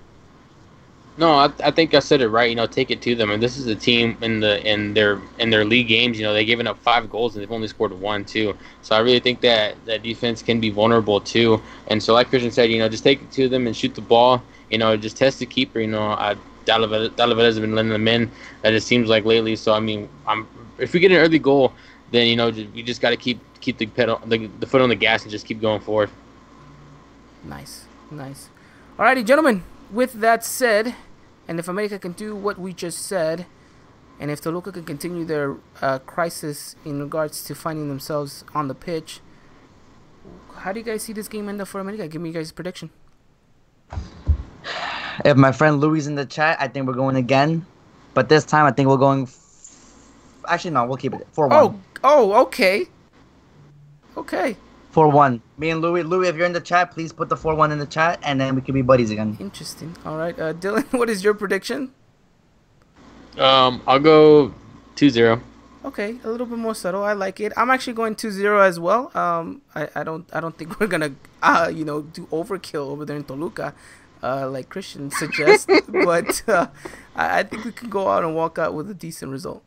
No, 1.20 1.34
I, 1.34 1.52
I 1.62 1.72
think 1.72 1.94
I 1.94 2.00
said 2.00 2.22
it 2.22 2.30
right. 2.30 2.50
You 2.50 2.56
know, 2.56 2.66
take 2.66 2.92
it 2.92 3.02
to 3.02 3.14
them. 3.14 3.30
And 3.30 3.44
this 3.44 3.58
is 3.58 3.68
a 3.68 3.76
team 3.76 4.18
in 4.22 4.40
the 4.40 4.66
in 4.66 4.94
their 4.94 5.22
in 5.38 5.50
their 5.50 5.66
league 5.66 5.90
games. 5.90 6.18
You 6.18 6.24
know, 6.24 6.34
they've 6.34 6.48
given 6.48 6.66
up 6.66 6.80
five 6.80 7.10
goals 7.10 7.36
and 7.36 7.42
they've 7.42 7.52
only 7.52 7.68
scored 7.68 7.92
one 7.92 8.24
too. 8.24 8.56
So 8.84 8.96
I 8.96 9.00
really 9.00 9.20
think 9.20 9.42
that 9.42 9.76
that 9.86 10.02
defense 10.02 10.42
can 10.42 10.62
be 10.62 10.70
vulnerable 10.70 11.20
too. 11.20 11.62
And 11.88 12.02
so, 12.02 12.14
like 12.14 12.30
Christian 12.30 12.52
said, 12.52 12.72
you 12.72 12.80
know, 12.80 12.88
just 12.88 13.04
take 13.04 13.22
it 13.22 13.32
to 13.34 13.50
them 13.50 13.68
and 13.68 13.76
shoot 13.76 13.96
the 13.96 14.02
ball. 14.02 14.42
You 14.70 14.78
know, 14.78 14.96
just 14.96 15.18
test 15.18 15.40
the 15.40 15.46
keeper. 15.46 15.82
You 15.82 15.88
know, 15.88 16.12
I, 16.12 16.38
Talavera 16.66 17.44
has 17.44 17.60
been 17.60 17.76
letting 17.76 17.92
them 17.92 18.08
in. 18.08 18.32
That 18.62 18.74
it 18.74 18.82
seems 18.82 19.10
like 19.10 19.26
lately. 19.26 19.58
So 19.58 19.74
I 19.74 19.82
mean, 19.82 20.08
I'm 20.26 20.48
if 20.78 20.94
we 20.94 21.02
get 21.02 21.12
an 21.12 21.18
early 21.18 21.40
goal, 21.40 21.74
then 22.12 22.28
you 22.28 22.38
know 22.38 22.48
you 22.48 22.82
just 22.82 23.02
got 23.02 23.10
to 23.10 23.18
keep 23.18 23.42
keep 23.60 23.78
the 23.78 23.88
pedal 23.88 24.22
the, 24.26 24.48
the 24.62 24.66
foot 24.66 24.80
on 24.80 24.88
the 24.88 24.96
gas 24.96 25.24
and 25.24 25.32
just 25.32 25.46
keep 25.46 25.60
going 25.60 25.82
forward. 25.82 26.10
Nice, 27.44 27.84
nice. 28.10 28.48
Alrighty, 28.98 29.26
gentlemen. 29.26 29.64
With 29.92 30.14
that 30.14 30.46
said, 30.46 30.96
and 31.50 31.60
if 31.60 31.68
America 31.68 31.98
can 31.98 32.14
do 32.14 32.36
what 32.36 32.60
we 32.60 32.72
just 32.74 33.00
said, 33.00 33.48
and 34.20 34.30
if 34.30 34.40
Toluca 34.40 34.72
can 34.72 34.84
continue 34.86 35.26
their 35.26 35.58
uh, 35.82 35.98
crisis 36.00 36.76
in 36.86 37.02
regards 37.02 37.44
to 37.46 37.56
finding 37.56 37.90
themselves 37.90 38.46
on 38.54 38.68
the 38.68 38.76
pitch, 38.76 39.20
how 40.58 40.72
do 40.72 40.80
you 40.80 40.86
guys 40.86 41.02
see 41.04 41.14
this 41.14 41.28
game 41.28 41.50
end 41.50 41.60
up 41.60 41.68
for 41.68 41.82
America? 41.82 42.08
Give 42.08 42.22
me 42.22 42.30
you 42.30 42.36
guys 42.36 42.52
prediction. 42.52 42.92
If 45.26 45.36
my 45.38 45.52
friend 45.52 45.80
Louis 45.82 46.06
in 46.08 46.16
the 46.16 46.26
chat, 46.26 46.58
I 46.62 46.68
think 46.68 46.86
we're 46.88 46.94
going 46.94 47.16
again, 47.16 47.66
but 48.14 48.30
this 48.30 48.46
time 48.46 48.66
I 48.66 48.72
think 48.72 48.88
we're 48.88 48.98
going. 48.98 49.24
F- 49.24 49.36
Actually, 50.48 50.72
no, 50.72 50.86
we'll 50.86 50.98
keep 50.98 51.14
it 51.14 51.28
four 51.32 51.52
Oh, 51.52 51.68
one. 51.68 51.84
oh, 52.04 52.34
okay, 52.44 52.86
okay, 54.16 54.56
Four 55.00 55.08
one. 55.08 55.42
Me 55.58 55.70
and 55.70 55.80
Louis. 55.80 56.04
Louis, 56.04 56.28
if 56.28 56.36
you're 56.36 56.46
in 56.46 56.52
the 56.52 56.60
chat, 56.60 56.92
please 56.92 57.14
put 57.14 57.30
the 57.30 57.38
four 57.38 57.56
one 57.56 57.72
in 57.72 57.80
the 57.80 57.86
chat, 57.86 58.20
and 58.22 58.36
then 58.42 58.54
we 58.54 58.60
can 58.62 58.74
be 58.74 58.82
buddies 58.82 59.12
again. 59.12 59.38
interesting. 59.40 59.96
All 60.06 60.18
right, 60.18 60.38
uh, 60.38 60.52
Dylan, 60.52 60.92
what 61.00 61.10
is 61.10 61.24
your 61.24 61.34
prediction? 61.34 61.94
Um, 63.38 63.82
I'll 63.88 64.02
go 64.02 64.54
2-0. 64.98 65.40
Okay, 65.86 66.20
a 66.26 66.30
little 66.30 66.46
bit 66.46 66.58
more 66.58 66.76
subtle. 66.76 67.02
I 67.06 67.14
like 67.14 67.40
it. 67.40 67.54
I'm 67.56 67.70
actually 67.70 67.94
going 67.94 68.16
2-0 68.16 68.62
as 68.68 68.78
well. 68.78 69.10
Um, 69.16 69.62
I, 69.74 69.88
I 69.96 70.04
don't 70.04 70.28
I 70.34 70.42
don't 70.42 70.58
think 70.58 70.78
we're 70.82 70.88
gonna 70.88 71.16
uh 71.42 71.72
you 71.74 71.86
know 71.86 72.02
do 72.02 72.26
overkill 72.28 72.90
over 72.92 73.06
there 73.06 73.16
in 73.16 73.24
Toluca. 73.24 73.74
uh, 74.22 74.50
like 74.50 74.68
Christian 74.68 75.12
suggests, 75.22 75.66
but 75.88 76.44
uh, 76.50 76.68
I, 77.16 77.40
I 77.40 77.44
think 77.44 77.64
we 77.64 77.72
can 77.72 77.90
go 77.90 78.10
out 78.10 78.26
and 78.26 78.36
walk 78.36 78.60
out 78.60 78.74
with 78.74 78.92
a 78.92 78.94
decent 78.94 79.32
result. 79.32 79.64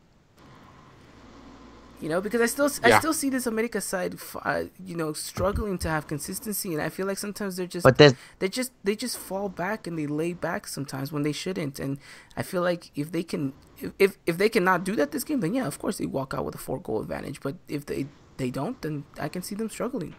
You 2.03 2.09
know, 2.09 2.21
because 2.25 2.41
I 2.41 2.49
still 2.55 2.69
I 2.83 2.99
still 2.99 3.15
see 3.21 3.29
this 3.29 3.47
America 3.47 3.79
side, 3.79 4.13
uh, 4.43 4.63
you 4.89 4.95
know, 4.99 5.13
struggling 5.13 5.77
to 5.83 5.87
have 5.95 6.03
consistency, 6.05 6.69
and 6.73 6.81
I 6.81 6.89
feel 6.89 7.07
like 7.07 7.17
sometimes 7.17 7.55
they're 7.55 7.73
just 7.75 7.85
But 7.85 7.97
they 8.39 8.49
just 8.49 8.71
they 8.83 8.95
just 8.95 9.17
fall 9.17 9.47
back 9.47 9.87
and 9.87 9.97
they 9.97 10.07
lay 10.07 10.33
back 10.33 10.67
sometimes 10.67 11.11
when 11.13 11.23
they 11.23 11.31
shouldn't 11.31 11.79
and 11.79 11.97
i 12.35 12.43
feel 12.43 12.61
like 12.61 12.91
if 12.95 13.11
they 13.11 13.23
can 13.23 13.53
if 13.79 13.91
if, 13.99 14.17
if 14.25 14.37
they 14.37 14.49
cannot 14.49 14.83
do 14.83 14.95
that 14.95 15.11
this 15.11 15.23
game 15.23 15.39
then 15.39 15.53
yeah 15.53 15.65
of 15.65 15.79
course 15.79 15.97
they 15.97 16.05
walk 16.05 16.33
out 16.33 16.45
with 16.45 16.55
a 16.55 16.57
four 16.57 16.79
goal 16.79 17.01
advantage 17.01 17.39
but 17.41 17.55
if 17.67 17.85
they 17.85 18.05
they 18.37 18.49
don't 18.49 18.81
then 18.81 19.03
i 19.19 19.27
can 19.27 19.41
see 19.41 19.55
them 19.55 19.69
struggling 19.69 20.13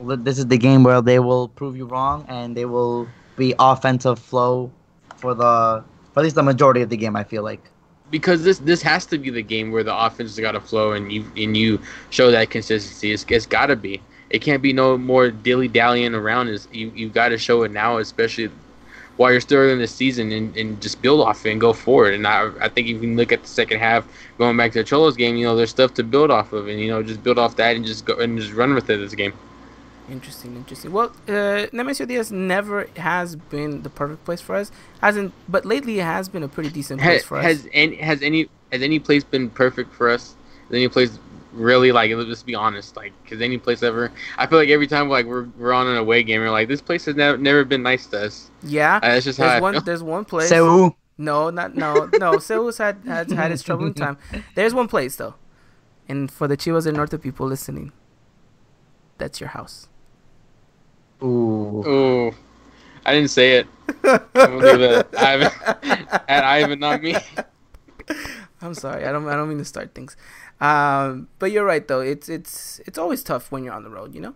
this 0.00 0.38
is 0.38 0.46
the 0.46 0.58
game 0.58 0.82
where 0.84 1.00
they 1.00 1.18
will 1.18 1.48
prove 1.48 1.76
you 1.76 1.86
wrong 1.86 2.24
and 2.28 2.56
they 2.56 2.66
will 2.66 3.08
be 3.36 3.54
offensive 3.58 4.18
flow 4.18 4.70
for 5.16 5.34
the 5.34 5.82
for 6.12 6.20
at 6.20 6.24
least 6.24 6.36
the 6.36 6.42
majority 6.42 6.82
of 6.82 6.88
the 6.88 6.96
game. 6.96 7.16
I 7.16 7.24
feel 7.24 7.42
like. 7.42 7.62
Because 8.10 8.44
this 8.44 8.58
this 8.58 8.82
has 8.82 9.06
to 9.06 9.18
be 9.18 9.30
the 9.30 9.42
game 9.42 9.72
where 9.72 9.82
the 9.82 9.96
offense 9.96 10.30
has 10.30 10.40
got 10.40 10.52
to 10.52 10.60
flow 10.60 10.92
and 10.92 11.10
you 11.12 11.24
and 11.36 11.56
you 11.56 11.80
show 12.10 12.30
that 12.30 12.50
consistency. 12.50 13.12
It's, 13.12 13.24
it's 13.28 13.46
got 13.46 13.66
to 13.66 13.76
be. 13.76 14.00
It 14.30 14.40
can't 14.40 14.62
be 14.62 14.72
no 14.72 14.96
more 14.96 15.30
dilly 15.30 15.68
dallying 15.68 16.14
around. 16.14 16.48
Is 16.48 16.68
you 16.72 16.92
you 16.94 17.08
got 17.08 17.30
to 17.30 17.38
show 17.38 17.62
it 17.64 17.72
now, 17.72 17.98
especially 17.98 18.50
while 19.16 19.32
you're 19.32 19.40
still 19.40 19.68
in 19.68 19.78
the 19.78 19.86
season, 19.86 20.30
and, 20.30 20.56
and 20.56 20.80
just 20.80 21.00
build 21.02 21.20
off 21.20 21.46
it 21.46 21.50
and 21.52 21.60
go 21.60 21.72
forward. 21.72 22.14
And 22.14 22.26
I 22.26 22.50
I 22.60 22.68
think 22.68 22.88
if 22.88 23.02
you 23.02 23.14
look 23.14 23.32
at 23.32 23.42
the 23.42 23.48
second 23.48 23.80
half, 23.80 24.06
going 24.38 24.56
back 24.56 24.72
to 24.72 24.82
the 24.82 24.88
Xolos 24.88 25.16
game, 25.16 25.36
you 25.36 25.44
know 25.44 25.56
there's 25.56 25.70
stuff 25.70 25.94
to 25.94 26.04
build 26.04 26.30
off 26.30 26.52
of, 26.52 26.68
and 26.68 26.78
you 26.80 26.88
know 26.88 27.02
just 27.02 27.22
build 27.22 27.38
off 27.38 27.56
that 27.56 27.76
and 27.76 27.84
just 27.84 28.04
go 28.04 28.14
and 28.18 28.38
just 28.38 28.52
run 28.52 28.74
with 28.74 28.88
it 28.90 28.98
this 28.98 29.14
game. 29.14 29.32
Interesting 30.08 30.54
interesting. 30.56 30.92
Well 30.92 31.12
uh 31.28 31.66
Nemesio 31.72 32.06
Díez 32.06 32.30
never 32.30 32.88
has 32.96 33.36
been 33.36 33.82
the 33.82 33.90
perfect 33.90 34.24
place 34.24 34.40
for 34.40 34.54
us. 34.54 34.70
Hasn't 35.02 35.32
but 35.48 35.64
lately 35.64 35.98
it 35.98 36.04
has 36.04 36.28
been 36.28 36.42
a 36.42 36.48
pretty 36.48 36.70
decent 36.70 37.00
place 37.00 37.22
Has, 37.22 37.24
for 37.24 37.38
us. 37.38 37.44
has 37.44 37.68
any 37.72 37.96
has 37.96 38.22
any 38.22 38.48
has 38.72 38.82
any 38.82 38.98
place 38.98 39.24
been 39.24 39.50
perfect 39.50 39.92
for 39.92 40.08
us? 40.10 40.36
Has 40.68 40.74
any 40.74 40.88
place 40.88 41.18
really 41.52 41.90
like 41.90 42.10
let's 42.12 42.28
just 42.28 42.44
be 42.44 42.54
honest 42.54 42.96
like 42.96 43.12
has 43.30 43.40
any 43.40 43.56
place 43.56 43.82
ever 43.82 44.12
i 44.36 44.46
feel 44.46 44.58
like 44.58 44.68
every 44.68 44.86
time 44.86 45.08
like 45.08 45.24
we're, 45.24 45.44
we're 45.56 45.72
on 45.72 45.86
an 45.86 45.96
away 45.96 46.22
game 46.22 46.42
we're 46.42 46.50
like 46.50 46.68
this 46.68 46.82
place 46.82 47.06
has 47.06 47.16
never, 47.16 47.38
never 47.38 47.64
been 47.64 47.82
nice 47.82 48.04
to 48.06 48.26
us. 48.26 48.50
Yeah. 48.62 48.96
Uh, 48.96 49.00
that's 49.00 49.24
just 49.24 49.38
how 49.38 49.46
there's 49.46 49.56
I 49.56 49.60
one 49.60 49.72
feel. 49.74 49.82
there's 49.82 50.02
one 50.02 50.24
place. 50.26 50.50
Seoul. 50.50 50.96
no 51.16 51.48
not 51.50 51.74
no 51.74 52.10
no 52.18 52.38
Seul's 52.48 52.76
had 52.78 52.98
has 53.06 53.32
had 53.32 53.50
its 53.52 53.62
troubling 53.62 53.94
time. 54.04 54.18
There's 54.54 54.74
one 54.74 54.86
place 54.86 55.16
though. 55.16 55.34
And 56.08 56.30
for 56.30 56.46
the 56.46 56.56
chivas 56.58 56.84
del 56.84 56.92
norte 56.92 57.20
people 57.22 57.46
listening 57.46 57.92
that's 59.18 59.40
your 59.40 59.48
house 59.48 59.88
Ooh. 61.22 61.82
oh 61.86 62.34
i 63.04 63.12
didn't 63.12 63.30
say 63.30 63.58
it 63.58 63.66
I'm 64.04 64.20
gonna 64.34 64.56
leave 64.56 64.80
it 64.80 64.90
at 64.90 65.18
Ivan, 65.18 65.52
at 66.28 66.44
Ivan 66.44 66.80
not 66.80 67.02
me 67.02 67.16
I'm 68.62 68.74
sorry. 68.74 69.04
I 69.04 69.12
don't. 69.12 69.28
I 69.28 69.34
don't 69.34 69.48
mean 69.48 69.58
to 69.58 69.64
start 69.64 69.94
things. 69.94 70.16
Um, 70.60 71.28
but 71.38 71.52
you're 71.52 71.64
right 71.64 71.86
though. 71.86 72.00
It's 72.00 72.28
it's 72.28 72.80
it's 72.86 72.98
always 72.98 73.22
tough 73.22 73.52
when 73.52 73.64
you're 73.64 73.74
on 73.74 73.82
the 73.82 73.90
road. 73.90 74.14
You 74.14 74.20
know. 74.20 74.34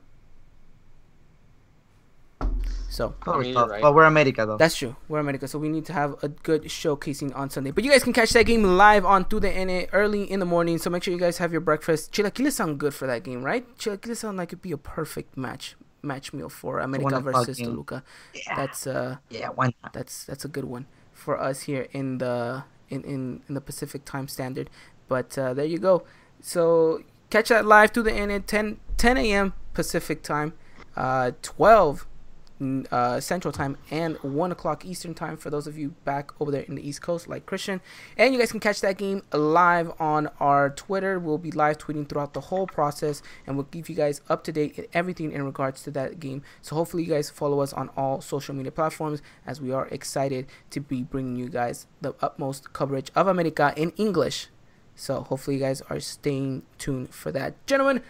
So 2.88 3.14
Always 3.24 3.56
I 3.56 3.60
mean, 3.60 3.70
right. 3.70 3.82
But 3.82 3.94
we're 3.94 4.04
America 4.04 4.44
though. 4.44 4.56
that's 4.56 4.76
true. 4.76 4.96
We're 5.08 5.20
America, 5.20 5.46
so 5.46 5.58
we 5.58 5.68
need 5.68 5.86
to 5.86 5.92
have 5.92 6.16
a 6.22 6.28
good 6.28 6.64
showcasing 6.64 7.34
on 7.36 7.48
Sunday. 7.48 7.70
But 7.70 7.84
you 7.84 7.90
guys 7.90 8.02
can 8.02 8.12
catch 8.12 8.30
that 8.30 8.46
game 8.46 8.64
live 8.64 9.06
on 9.06 9.26
through 9.26 9.40
the 9.40 9.64
NA 9.64 9.86
early 9.92 10.28
in 10.28 10.40
the 10.40 10.46
morning. 10.46 10.76
So 10.78 10.90
make 10.90 11.04
sure 11.04 11.14
you 11.14 11.20
guys 11.20 11.38
have 11.38 11.52
your 11.52 11.60
breakfast. 11.60 12.12
Chilaquiles 12.12 12.52
sound 12.52 12.80
good 12.80 12.92
for 12.92 13.06
that 13.06 13.22
game, 13.22 13.44
right? 13.44 13.64
Chilaquiles 13.78 14.16
sound 14.16 14.38
like 14.38 14.48
it'd 14.48 14.60
be 14.60 14.72
a 14.72 14.76
perfect 14.76 15.36
match 15.36 15.76
match 16.02 16.32
meal 16.32 16.48
for 16.48 16.80
America 16.80 17.20
versus 17.20 17.58
game. 17.58 17.66
Toluca. 17.66 18.02
yeah. 18.34 18.56
That's 18.56 18.86
uh 18.86 19.16
yeah. 19.28 19.48
Why 19.48 19.74
not? 19.82 19.92
that's 19.92 20.24
that's 20.24 20.44
a 20.44 20.48
good 20.48 20.64
one 20.64 20.86
for 21.12 21.40
us 21.40 21.62
here 21.62 21.88
in 21.92 22.18
the 22.18 22.64
in 22.88 23.02
in, 23.04 23.42
in 23.48 23.54
the 23.54 23.60
Pacific 23.60 24.04
time 24.04 24.28
standard. 24.28 24.70
But 25.08 25.36
uh, 25.36 25.54
there 25.54 25.64
you 25.64 25.78
go. 25.78 26.04
So 26.40 27.02
catch 27.30 27.48
that 27.48 27.66
live 27.66 27.92
TUDN 27.92 28.34
at 28.34 28.46
10 28.46 28.78
10 28.96 29.16
a.m. 29.18 29.52
Pacific 29.74 30.22
time, 30.22 30.52
uh, 30.96 31.32
12 31.42 32.02
mm, 32.02 32.06
uh, 32.90 33.20
Central 33.20 33.52
time, 33.52 33.76
and 33.90 34.16
one 34.18 34.52
o'clock 34.52 34.84
Eastern 34.84 35.14
time 35.14 35.36
for 35.36 35.50
those 35.50 35.66
of 35.66 35.78
you 35.78 35.90
back 36.04 36.30
over 36.40 36.50
there 36.50 36.62
in 36.62 36.74
the 36.74 36.86
East 36.86 37.02
Coast, 37.02 37.28
like 37.28 37.46
Christian. 37.46 37.80
And 38.16 38.34
you 38.34 38.38
guys 38.38 38.50
can 38.50 38.60
catch 38.60 38.80
that 38.82 38.98
game 38.98 39.22
live 39.32 39.92
on 39.98 40.28
our 40.38 40.70
Twitter. 40.70 41.18
We'll 41.18 41.38
be 41.38 41.50
live 41.50 41.78
tweeting 41.78 42.08
throughout 42.08 42.34
the 42.34 42.40
whole 42.40 42.66
process, 42.66 43.22
and 43.46 43.56
we'll 43.56 43.66
give 43.70 43.88
you 43.88 43.94
guys 43.94 44.20
up 44.28 44.44
to 44.44 44.52
date 44.52 44.78
in 44.78 44.86
everything 44.92 45.32
in 45.32 45.42
regards 45.42 45.82
to 45.84 45.90
that 45.92 46.20
game. 46.20 46.42
So 46.60 46.76
hopefully 46.76 47.04
you 47.04 47.10
guys 47.10 47.30
follow 47.30 47.60
us 47.60 47.72
on 47.72 47.88
all 47.96 48.20
social 48.20 48.54
media 48.54 48.72
platforms, 48.72 49.22
as 49.46 49.60
we 49.60 49.72
are 49.72 49.88
excited 49.88 50.46
to 50.70 50.80
be 50.80 51.02
bringing 51.02 51.36
you 51.36 51.48
guys 51.48 51.86
the 52.00 52.14
utmost 52.20 52.72
coverage 52.72 53.10
of 53.14 53.26
America 53.26 53.72
in 53.76 53.90
English. 53.96 54.48
So 54.94 55.22
hopefully 55.22 55.56
you 55.56 55.62
guys 55.62 55.80
are 55.88 55.98
staying 55.98 56.62
tuned 56.76 57.14
for 57.14 57.32
that, 57.32 57.66
gentlemen. 57.66 58.02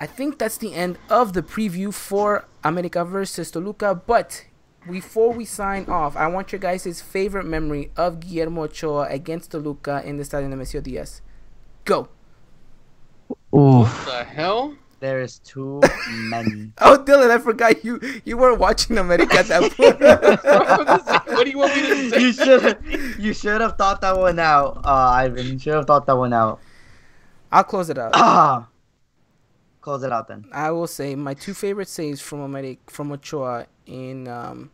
I 0.00 0.06
think 0.06 0.38
that's 0.38 0.58
the 0.58 0.74
end 0.74 0.98
of 1.08 1.32
the 1.32 1.42
preview 1.42 1.92
for 1.94 2.46
America 2.64 3.04
versus 3.04 3.50
Toluca. 3.50 3.94
But 3.94 4.46
before 4.90 5.32
we 5.32 5.44
sign 5.44 5.86
off, 5.86 6.16
I 6.16 6.26
want 6.26 6.50
your 6.52 6.58
guys' 6.58 7.00
favorite 7.00 7.46
memory 7.46 7.92
of 7.96 8.18
Guillermo 8.20 8.64
Ochoa 8.64 9.06
against 9.08 9.52
Toluca 9.52 10.02
in 10.04 10.16
the 10.16 10.24
Estadio 10.24 10.48
Nemesio 10.48 10.82
Díez. 10.82 11.20
Go. 11.84 12.08
Ooh. 13.54 13.82
what 13.84 14.06
the 14.06 14.24
hell 14.24 14.74
There 15.00 15.20
is 15.20 15.38
too 15.40 15.80
many. 16.08 16.72
Oh, 16.80 16.96
Dylan, 16.98 17.30
I 17.30 17.38
forgot 17.38 17.84
you 17.84 18.00
you 18.24 18.36
weren't 18.36 18.58
watching 18.58 18.98
America 18.98 19.38
at 19.38 19.46
that 19.46 19.72
point. 19.72 19.98
what 21.36 21.44
do 21.44 21.50
you 21.50 21.58
want 21.58 21.74
me 21.74 21.82
to 21.82 22.10
say 22.10 22.20
you 22.20 22.32
should 22.32 22.78
you 23.18 23.32
should 23.34 23.60
have 23.60 23.76
thought 23.76 24.00
that 24.00 24.16
one 24.18 24.38
out, 24.38 24.78
uh, 24.84 25.10
Ivan. 25.22 25.46
You 25.46 25.58
should 25.58 25.74
have 25.74 25.86
thought 25.86 26.06
that 26.06 26.16
one 26.16 26.32
out. 26.32 26.60
I'll 27.50 27.64
close 27.64 27.90
it 27.90 27.98
out. 27.98 28.12
Ah. 28.18 28.68
Close 29.82 30.04
it 30.04 30.12
out 30.12 30.28
then. 30.28 30.46
I 30.52 30.70
will 30.70 30.86
say 30.86 31.16
my 31.16 31.34
two 31.34 31.54
favorite 31.54 31.88
saves 31.88 32.20
from 32.20 32.40
America 32.40 32.80
from 32.86 33.12
Ochoa 33.12 33.66
in 33.84 34.28
um 34.28 34.70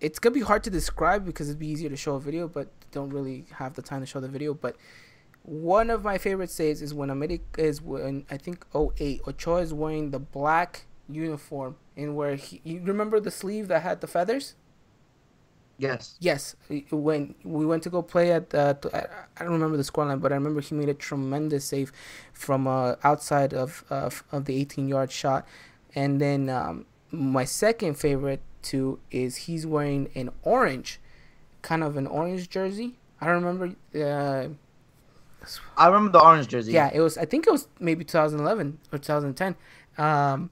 it's 0.00 0.18
gonna 0.18 0.32
be 0.32 0.40
hard 0.40 0.62
to 0.64 0.70
describe 0.70 1.26
because 1.26 1.48
it'd 1.48 1.58
be 1.58 1.66
easier 1.66 1.90
to 1.90 1.96
show 1.96 2.14
a 2.14 2.20
video, 2.20 2.48
but 2.48 2.68
don't 2.92 3.10
really 3.10 3.44
have 3.52 3.74
the 3.74 3.82
time 3.82 4.00
to 4.00 4.06
show 4.06 4.20
the 4.20 4.28
video. 4.28 4.54
But 4.54 4.76
one 5.42 5.90
of 5.90 6.04
my 6.04 6.18
favorite 6.18 6.50
saves 6.50 6.82
is 6.82 6.94
when 6.94 7.10
America 7.10 7.42
is 7.58 7.82
when 7.82 8.24
I 8.30 8.36
think 8.36 8.64
08 8.74 9.22
Ochoa 9.26 9.60
is 9.60 9.74
wearing 9.74 10.10
the 10.10 10.20
black 10.20 10.86
uniform 11.08 11.76
and 11.96 12.14
where 12.14 12.36
he 12.36 12.60
you 12.62 12.80
remember 12.84 13.18
the 13.18 13.32
sleeve 13.32 13.66
that 13.68 13.82
had 13.82 14.00
the 14.00 14.06
feathers? 14.06 14.54
Yes. 15.80 16.14
Yes, 16.20 16.56
when 16.90 17.34
we 17.42 17.64
went 17.64 17.82
to 17.84 17.90
go 17.90 18.02
play 18.02 18.32
at 18.32 18.54
uh, 18.54 18.74
I 18.92 19.06
I 19.38 19.44
don't 19.44 19.54
remember 19.54 19.78
the 19.78 19.82
scoreline, 19.82 20.20
but 20.20 20.30
I 20.30 20.34
remember 20.34 20.60
he 20.60 20.74
made 20.74 20.90
a 20.90 20.94
tremendous 20.94 21.64
save 21.64 21.90
from 22.34 22.66
uh, 22.66 22.96
outside 23.02 23.54
of 23.54 23.82
uh, 23.88 24.10
of 24.30 24.44
the 24.44 24.60
18 24.60 24.88
yard 24.88 25.10
shot. 25.10 25.48
And 25.94 26.20
then 26.20 26.50
um, 26.50 26.84
my 27.10 27.46
second 27.46 27.94
favorite 27.94 28.42
too 28.60 29.00
is 29.10 29.48
he's 29.48 29.66
wearing 29.66 30.10
an 30.14 30.28
orange, 30.42 31.00
kind 31.62 31.82
of 31.82 31.96
an 31.96 32.06
orange 32.06 32.50
jersey. 32.50 32.98
I 33.18 33.26
don't 33.26 33.42
remember. 33.42 33.74
Uh, 33.94 34.48
I 35.78 35.86
remember 35.86 36.12
the 36.12 36.22
orange 36.22 36.48
jersey. 36.48 36.72
yeah, 36.72 36.90
it 36.92 37.00
was. 37.00 37.16
I 37.16 37.24
think 37.24 37.46
it 37.46 37.50
was 37.50 37.68
maybe 37.78 38.04
2011 38.04 38.78
or 38.92 38.98
2010. 38.98 39.56
Um, 39.96 40.50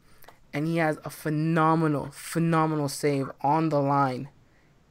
and 0.55 0.66
he 0.66 0.79
has 0.79 0.99
a 1.05 1.11
phenomenal, 1.11 2.09
phenomenal 2.12 2.89
save 2.89 3.31
on 3.43 3.68
the 3.68 3.81
line 3.83 4.31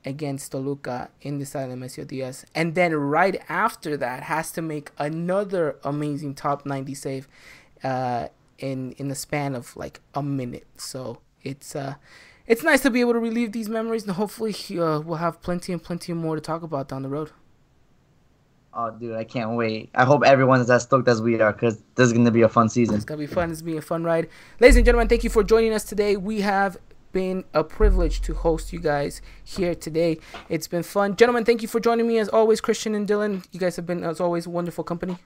against 0.07 0.51
Toluca 0.53 1.09
in 1.21 1.37
the 1.37 1.43
Estadio 1.45 1.75
Nemesio 1.75 2.05
Díez. 2.05 2.45
And 2.55 2.75
then 2.75 2.95
right 2.95 3.41
after 3.49 3.97
that, 3.97 4.23
has 4.23 4.51
to 4.53 4.61
make 4.61 4.91
another 4.97 5.75
amazing 5.83 6.33
top 6.33 6.65
90 6.65 6.95
save 6.95 7.27
uh, 7.83 8.29
in 8.57 8.93
in 8.93 9.09
the 9.09 9.15
span 9.15 9.53
of 9.53 9.75
like 9.75 9.99
a 10.15 10.23
minute. 10.23 10.67
So 10.77 11.19
it's 11.43 11.75
uh, 11.75 11.95
it's 12.47 12.63
nice 12.63 12.81
to 12.81 12.89
be 12.89 13.01
able 13.01 13.13
to 13.13 13.19
relive 13.19 13.51
these 13.51 13.69
memories, 13.69 14.03
and 14.03 14.13
hopefully 14.15 14.55
uh, 14.79 15.01
we'll 15.01 15.15
have 15.17 15.41
plenty 15.41 15.73
and 15.73 15.83
plenty 15.83 16.13
more 16.13 16.35
to 16.35 16.41
talk 16.41 16.63
about 16.63 16.87
down 16.87 17.03
the 17.03 17.09
road. 17.09 17.31
Oh, 18.73 18.91
dude, 18.91 19.15
I 19.15 19.23
can't 19.23 19.55
wait. 19.55 19.89
I 19.95 20.05
hope 20.05 20.23
everyone's 20.23 20.69
as 20.69 20.83
stoked 20.83 21.07
as 21.07 21.19
we 21.19 21.41
are 21.41 21.51
because 21.51 21.81
this 21.95 22.07
is 22.07 22.13
gonna 22.13 22.31
be 22.31 22.43
a 22.43 22.49
fun 22.49 22.69
season. 22.69 22.95
It's 22.95 23.05
gonna 23.05 23.17
be 23.17 23.27
fun. 23.27 23.51
It's 23.51 23.61
gonna 23.61 23.73
be 23.73 23.77
a 23.77 23.81
fun 23.81 24.03
ride, 24.03 24.29
ladies 24.59 24.77
and 24.77 24.85
gentlemen. 24.85 25.07
Thank 25.09 25.23
you 25.23 25.29
for 25.29 25.43
joining 25.43 25.73
us 25.73 25.83
today. 25.83 26.15
We 26.15 26.41
have 26.41 26.77
been 27.17 27.43
a 27.51 27.63
privilege 27.63 28.21
to 28.21 28.35
host 28.35 28.71
you 28.71 28.77
guys 28.79 29.23
here 29.43 29.73
today. 29.73 30.19
It's 30.49 30.67
been 30.67 30.83
fun, 30.83 31.15
gentlemen. 31.15 31.45
Thank 31.45 31.63
you 31.63 31.67
for 31.67 31.79
joining 31.79 32.07
me 32.07 32.19
as 32.19 32.29
always, 32.29 32.61
Christian 32.61 32.93
and 32.93 33.07
Dylan. 33.07 33.43
You 33.51 33.59
guys 33.59 33.75
have 33.75 33.87
been 33.87 34.03
as 34.03 34.21
always 34.21 34.47
wonderful 34.47 34.83
company. 34.83 35.17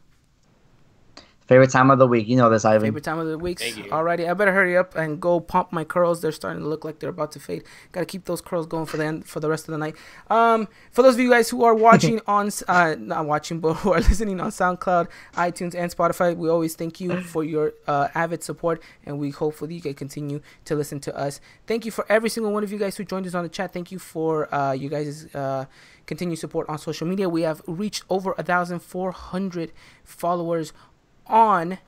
Favorite 1.52 1.70
time 1.70 1.92
of 1.92 2.00
the 2.00 2.08
week. 2.08 2.30
You 2.30 2.38
know 2.38 2.50
this, 2.50 2.64
Ivan. 2.64 2.88
Favorite 2.88 3.04
time 3.04 3.20
of 3.20 3.28
the 3.28 3.38
week. 3.38 3.60
Thank 3.60 3.76
you. 3.76 3.84
Alrighty, 3.84 4.30
I 4.30 4.34
better 4.34 4.54
hurry 4.54 4.78
up 4.78 4.96
and 4.96 5.20
go 5.20 5.42
pump 5.42 5.74
my 5.74 5.84
curls. 5.84 6.22
They're 6.22 6.32
starting 6.32 6.64
to 6.64 6.70
look 6.70 6.86
like 6.86 7.00
they're 7.00 7.10
about 7.10 7.34
to 7.34 7.42
fade. 7.42 7.66
Got 7.92 8.00
to 8.00 8.06
keep 8.06 8.24
those 8.24 8.40
curls 8.40 8.66
going 8.66 8.86
for 8.86 8.96
the 8.96 9.04
end, 9.04 9.26
for 9.26 9.42
the 9.42 9.50
rest 9.50 9.68
of 9.68 9.74
the 9.74 9.78
night. 9.78 9.98
Um, 10.30 10.70
for 10.92 11.02
those 11.02 11.16
of 11.16 11.20
you 11.20 11.30
guys 11.30 11.50
who 11.50 11.66
are 11.66 11.76
watching 11.76 12.22
on, 12.26 12.52
uh, 12.70 12.96
not 12.98 13.26
watching, 13.26 13.60
but 13.60 13.74
who 13.74 13.92
are 13.92 14.00
listening 14.10 14.40
on 14.40 14.50
SoundCloud, 14.50 15.10
iTunes, 15.34 15.76
and 15.76 15.94
Spotify, 15.94 16.38
we 16.38 16.48
always 16.48 16.76
thank 16.76 17.02
you 17.02 17.20
for 17.34 17.44
your 17.44 17.74
uh, 17.86 18.08
avid 18.16 18.46
support, 18.46 18.82
and 19.06 19.20
we 19.20 19.32
hopefully 19.32 19.76
you 19.76 19.82
can 19.82 19.94
continue 19.94 20.40
to 20.64 20.76
listen 20.76 21.02
to 21.02 21.18
us. 21.18 21.42
Thank 21.68 21.84
you 21.84 21.92
for 21.92 22.06
every 22.08 22.30
single 22.30 22.54
one 22.54 22.64
of 22.64 22.72
you 22.72 22.78
guys 22.78 22.96
who 22.96 23.04
joined 23.04 23.28
us 23.28 23.36
on 23.36 23.44
the 23.44 23.50
chat. 23.50 23.74
Thank 23.74 23.92
you 23.92 24.00
for 24.00 24.48
uh, 24.56 24.72
you 24.72 24.88
guys' 24.88 25.28
uh, 25.36 25.66
continued 26.06 26.40
support 26.40 26.70
on 26.70 26.78
social 26.78 27.08
media. 27.08 27.28
We 27.28 27.42
have 27.42 27.62
reached 27.68 28.06
over 28.10 28.36
a 28.38 28.44
thousand 28.44 28.80
four 28.80 29.12
hundred 29.12 29.74
followers 30.06 30.72
on 31.32 31.80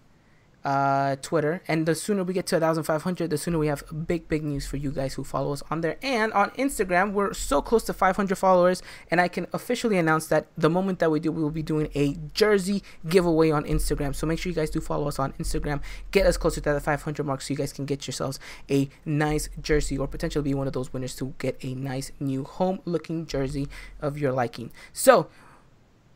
uh, 0.63 1.17
Twitter. 1.17 1.61
And 1.67 1.85
the 1.85 1.95
sooner 1.95 2.23
we 2.23 2.33
get 2.33 2.47
to 2.47 2.55
1,500, 2.55 3.29
the 3.29 3.37
sooner 3.37 3.57
we 3.57 3.67
have 3.67 3.83
big, 4.07 4.27
big 4.27 4.43
news 4.43 4.65
for 4.65 4.77
you 4.77 4.91
guys 4.91 5.15
who 5.15 5.23
follow 5.23 5.51
us 5.51 5.61
on 5.69 5.81
there. 5.81 5.97
And 6.01 6.31
on 6.33 6.51
Instagram, 6.51 7.11
we're 7.11 7.33
so 7.33 7.61
close 7.61 7.83
to 7.83 7.93
500 7.93 8.37
followers. 8.37 8.81
And 9.11 9.19
I 9.19 9.27
can 9.27 9.47
officially 9.53 9.97
announce 9.97 10.27
that 10.27 10.47
the 10.57 10.69
moment 10.69 10.99
that 10.99 11.11
we 11.11 11.19
do, 11.19 11.31
we 11.31 11.43
will 11.43 11.51
be 11.51 11.63
doing 11.63 11.89
a 11.95 12.15
jersey 12.33 12.81
giveaway 13.07 13.51
on 13.51 13.65
Instagram. 13.65 14.15
So 14.15 14.25
make 14.25 14.39
sure 14.39 14.49
you 14.49 14.55
guys 14.55 14.69
do 14.69 14.79
follow 14.79 15.07
us 15.07 15.19
on 15.19 15.33
Instagram. 15.33 15.81
Get 16.11 16.25
us 16.25 16.37
closer 16.37 16.61
to 16.61 16.73
that 16.73 16.81
500 16.81 17.25
mark 17.25 17.41
so 17.41 17.53
you 17.53 17.57
guys 17.57 17.73
can 17.73 17.85
get 17.85 18.07
yourselves 18.07 18.39
a 18.69 18.89
nice 19.05 19.49
jersey 19.61 19.97
or 19.97 20.07
potentially 20.07 20.43
be 20.43 20.53
one 20.53 20.67
of 20.67 20.73
those 20.73 20.93
winners 20.93 21.15
to 21.17 21.33
get 21.39 21.57
a 21.63 21.73
nice 21.75 22.11
new 22.19 22.43
home 22.43 22.79
looking 22.85 23.25
jersey 23.25 23.67
of 24.01 24.17
your 24.17 24.31
liking. 24.31 24.71
So, 24.93 25.27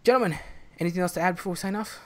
gentlemen, 0.03 0.39
anything 0.79 1.01
else 1.01 1.13
to 1.13 1.19
add 1.19 1.35
before 1.35 1.51
we 1.51 1.57
sign 1.57 1.75
off? 1.75 1.99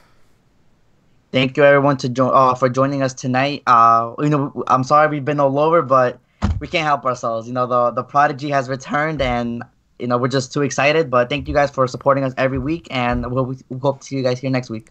Thank 1.31 1.55
you 1.55 1.63
everyone 1.63 1.95
to 1.97 2.09
join 2.09 2.31
uh, 2.33 2.55
for 2.55 2.67
joining 2.67 3.01
us 3.01 3.13
tonight. 3.13 3.63
Uh, 3.65 4.13
you 4.19 4.29
know, 4.29 4.63
I'm 4.67 4.83
sorry 4.83 5.07
we've 5.07 5.23
been 5.23 5.39
all 5.39 5.57
over, 5.59 5.81
but 5.81 6.19
we 6.59 6.67
can't 6.67 6.83
help 6.83 7.05
ourselves. 7.05 7.47
You 7.47 7.53
know, 7.53 7.67
the 7.67 7.91
the 7.91 8.03
prodigy 8.03 8.49
has 8.49 8.67
returned, 8.67 9.21
and 9.21 9.63
you 9.97 10.07
know 10.07 10.17
we're 10.17 10.27
just 10.27 10.51
too 10.51 10.61
excited. 10.61 11.09
But 11.09 11.29
thank 11.29 11.47
you 11.47 11.53
guys 11.53 11.71
for 11.71 11.87
supporting 11.87 12.25
us 12.25 12.33
every 12.37 12.59
week, 12.59 12.87
and 12.91 13.31
we'll, 13.31 13.45
we 13.45 13.79
hope 13.79 14.01
to 14.01 14.05
see 14.05 14.17
you 14.17 14.23
guys 14.23 14.39
here 14.39 14.49
next 14.49 14.69
week. 14.69 14.89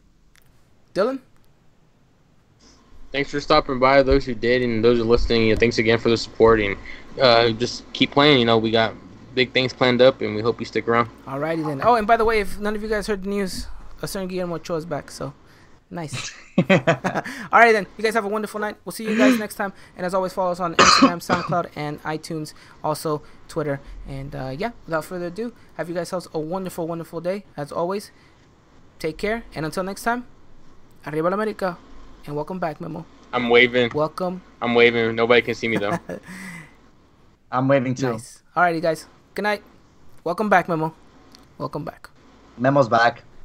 Dylan? 0.94 1.20
Thanks 3.12 3.30
for 3.30 3.40
stopping 3.40 3.78
by. 3.78 4.02
Those 4.02 4.24
who 4.24 4.34
did 4.34 4.62
and 4.62 4.84
those 4.84 4.98
who 4.98 5.04
are 5.04 5.06
listening, 5.06 5.48
you 5.48 5.54
know, 5.54 5.58
thanks 5.58 5.78
again 5.78 5.98
for 5.98 6.08
the 6.08 6.16
support 6.16 6.60
and 6.60 6.76
uh, 7.20 7.50
just 7.50 7.90
keep 7.92 8.12
playing. 8.12 8.38
You 8.38 8.44
know, 8.46 8.56
we 8.56 8.70
got 8.70 8.94
big 9.34 9.52
things 9.52 9.74
planned 9.74 10.00
up, 10.00 10.22
and 10.22 10.34
we 10.34 10.40
hope 10.40 10.58
you 10.58 10.64
stick 10.64 10.88
around. 10.88 11.10
Alrighty 11.26 11.66
then. 11.66 11.82
Oh, 11.84 11.96
and 11.96 12.06
by 12.06 12.16
the 12.16 12.24
way, 12.24 12.40
if 12.40 12.58
none 12.58 12.74
of 12.74 12.82
you 12.82 12.88
guys 12.88 13.06
heard 13.08 13.24
the 13.24 13.28
news, 13.28 13.66
a 14.00 14.08
certain 14.08 14.28
Guillermo 14.28 14.54
Ochoa 14.54 14.78
is 14.78 14.86
back. 14.86 15.10
So, 15.10 15.34
nice. 15.90 16.32
Alright 16.58 17.72
then. 17.72 17.86
You 17.96 18.04
guys 18.04 18.14
have 18.14 18.24
a 18.24 18.28
wonderful 18.28 18.60
night. 18.60 18.76
We'll 18.84 18.92
see 18.92 19.04
you 19.04 19.16
guys 19.16 19.38
next 19.38 19.56
time. 19.56 19.72
And 19.96 20.06
as 20.06 20.14
always, 20.14 20.32
follow 20.32 20.52
us 20.52 20.60
on 20.60 20.74
Instagram, 20.76 21.20
SoundCloud, 21.28 21.70
and 21.76 22.02
iTunes. 22.02 22.54
Also 22.82 23.22
Twitter. 23.48 23.80
And 24.08 24.34
uh, 24.34 24.54
yeah, 24.56 24.72
without 24.86 25.04
further 25.04 25.26
ado, 25.26 25.52
have 25.74 25.88
you 25.88 25.94
guys 25.94 26.10
have 26.10 26.26
a 26.32 26.38
wonderful, 26.38 26.86
wonderful 26.86 27.20
day. 27.20 27.44
As 27.56 27.72
always, 27.72 28.10
take 28.98 29.18
care. 29.18 29.44
And 29.54 29.66
until 29.66 29.82
next 29.82 30.02
time, 30.02 30.26
arriba 31.06 31.28
la 31.28 31.34
America, 31.34 31.76
and 32.26 32.36
welcome 32.36 32.58
back, 32.58 32.80
Memo. 32.80 33.04
I'm 33.32 33.48
waving. 33.48 33.92
Welcome. 33.94 34.42
I'm 34.60 34.74
waving. 34.74 35.14
Nobody 35.14 35.42
can 35.42 35.54
see 35.54 35.68
me 35.68 35.76
though. 35.76 35.98
I'm 37.52 37.68
waving 37.68 37.94
too. 37.94 38.12
Nice. 38.12 38.42
Alrighty, 38.56 38.82
guys. 38.82 39.06
Good 39.34 39.42
night. 39.42 39.62
Welcome 40.24 40.48
back, 40.48 40.68
Memo. 40.68 40.94
Welcome 41.58 41.84
back. 41.84 42.10
Memo's 42.58 42.88
back. 42.88 43.22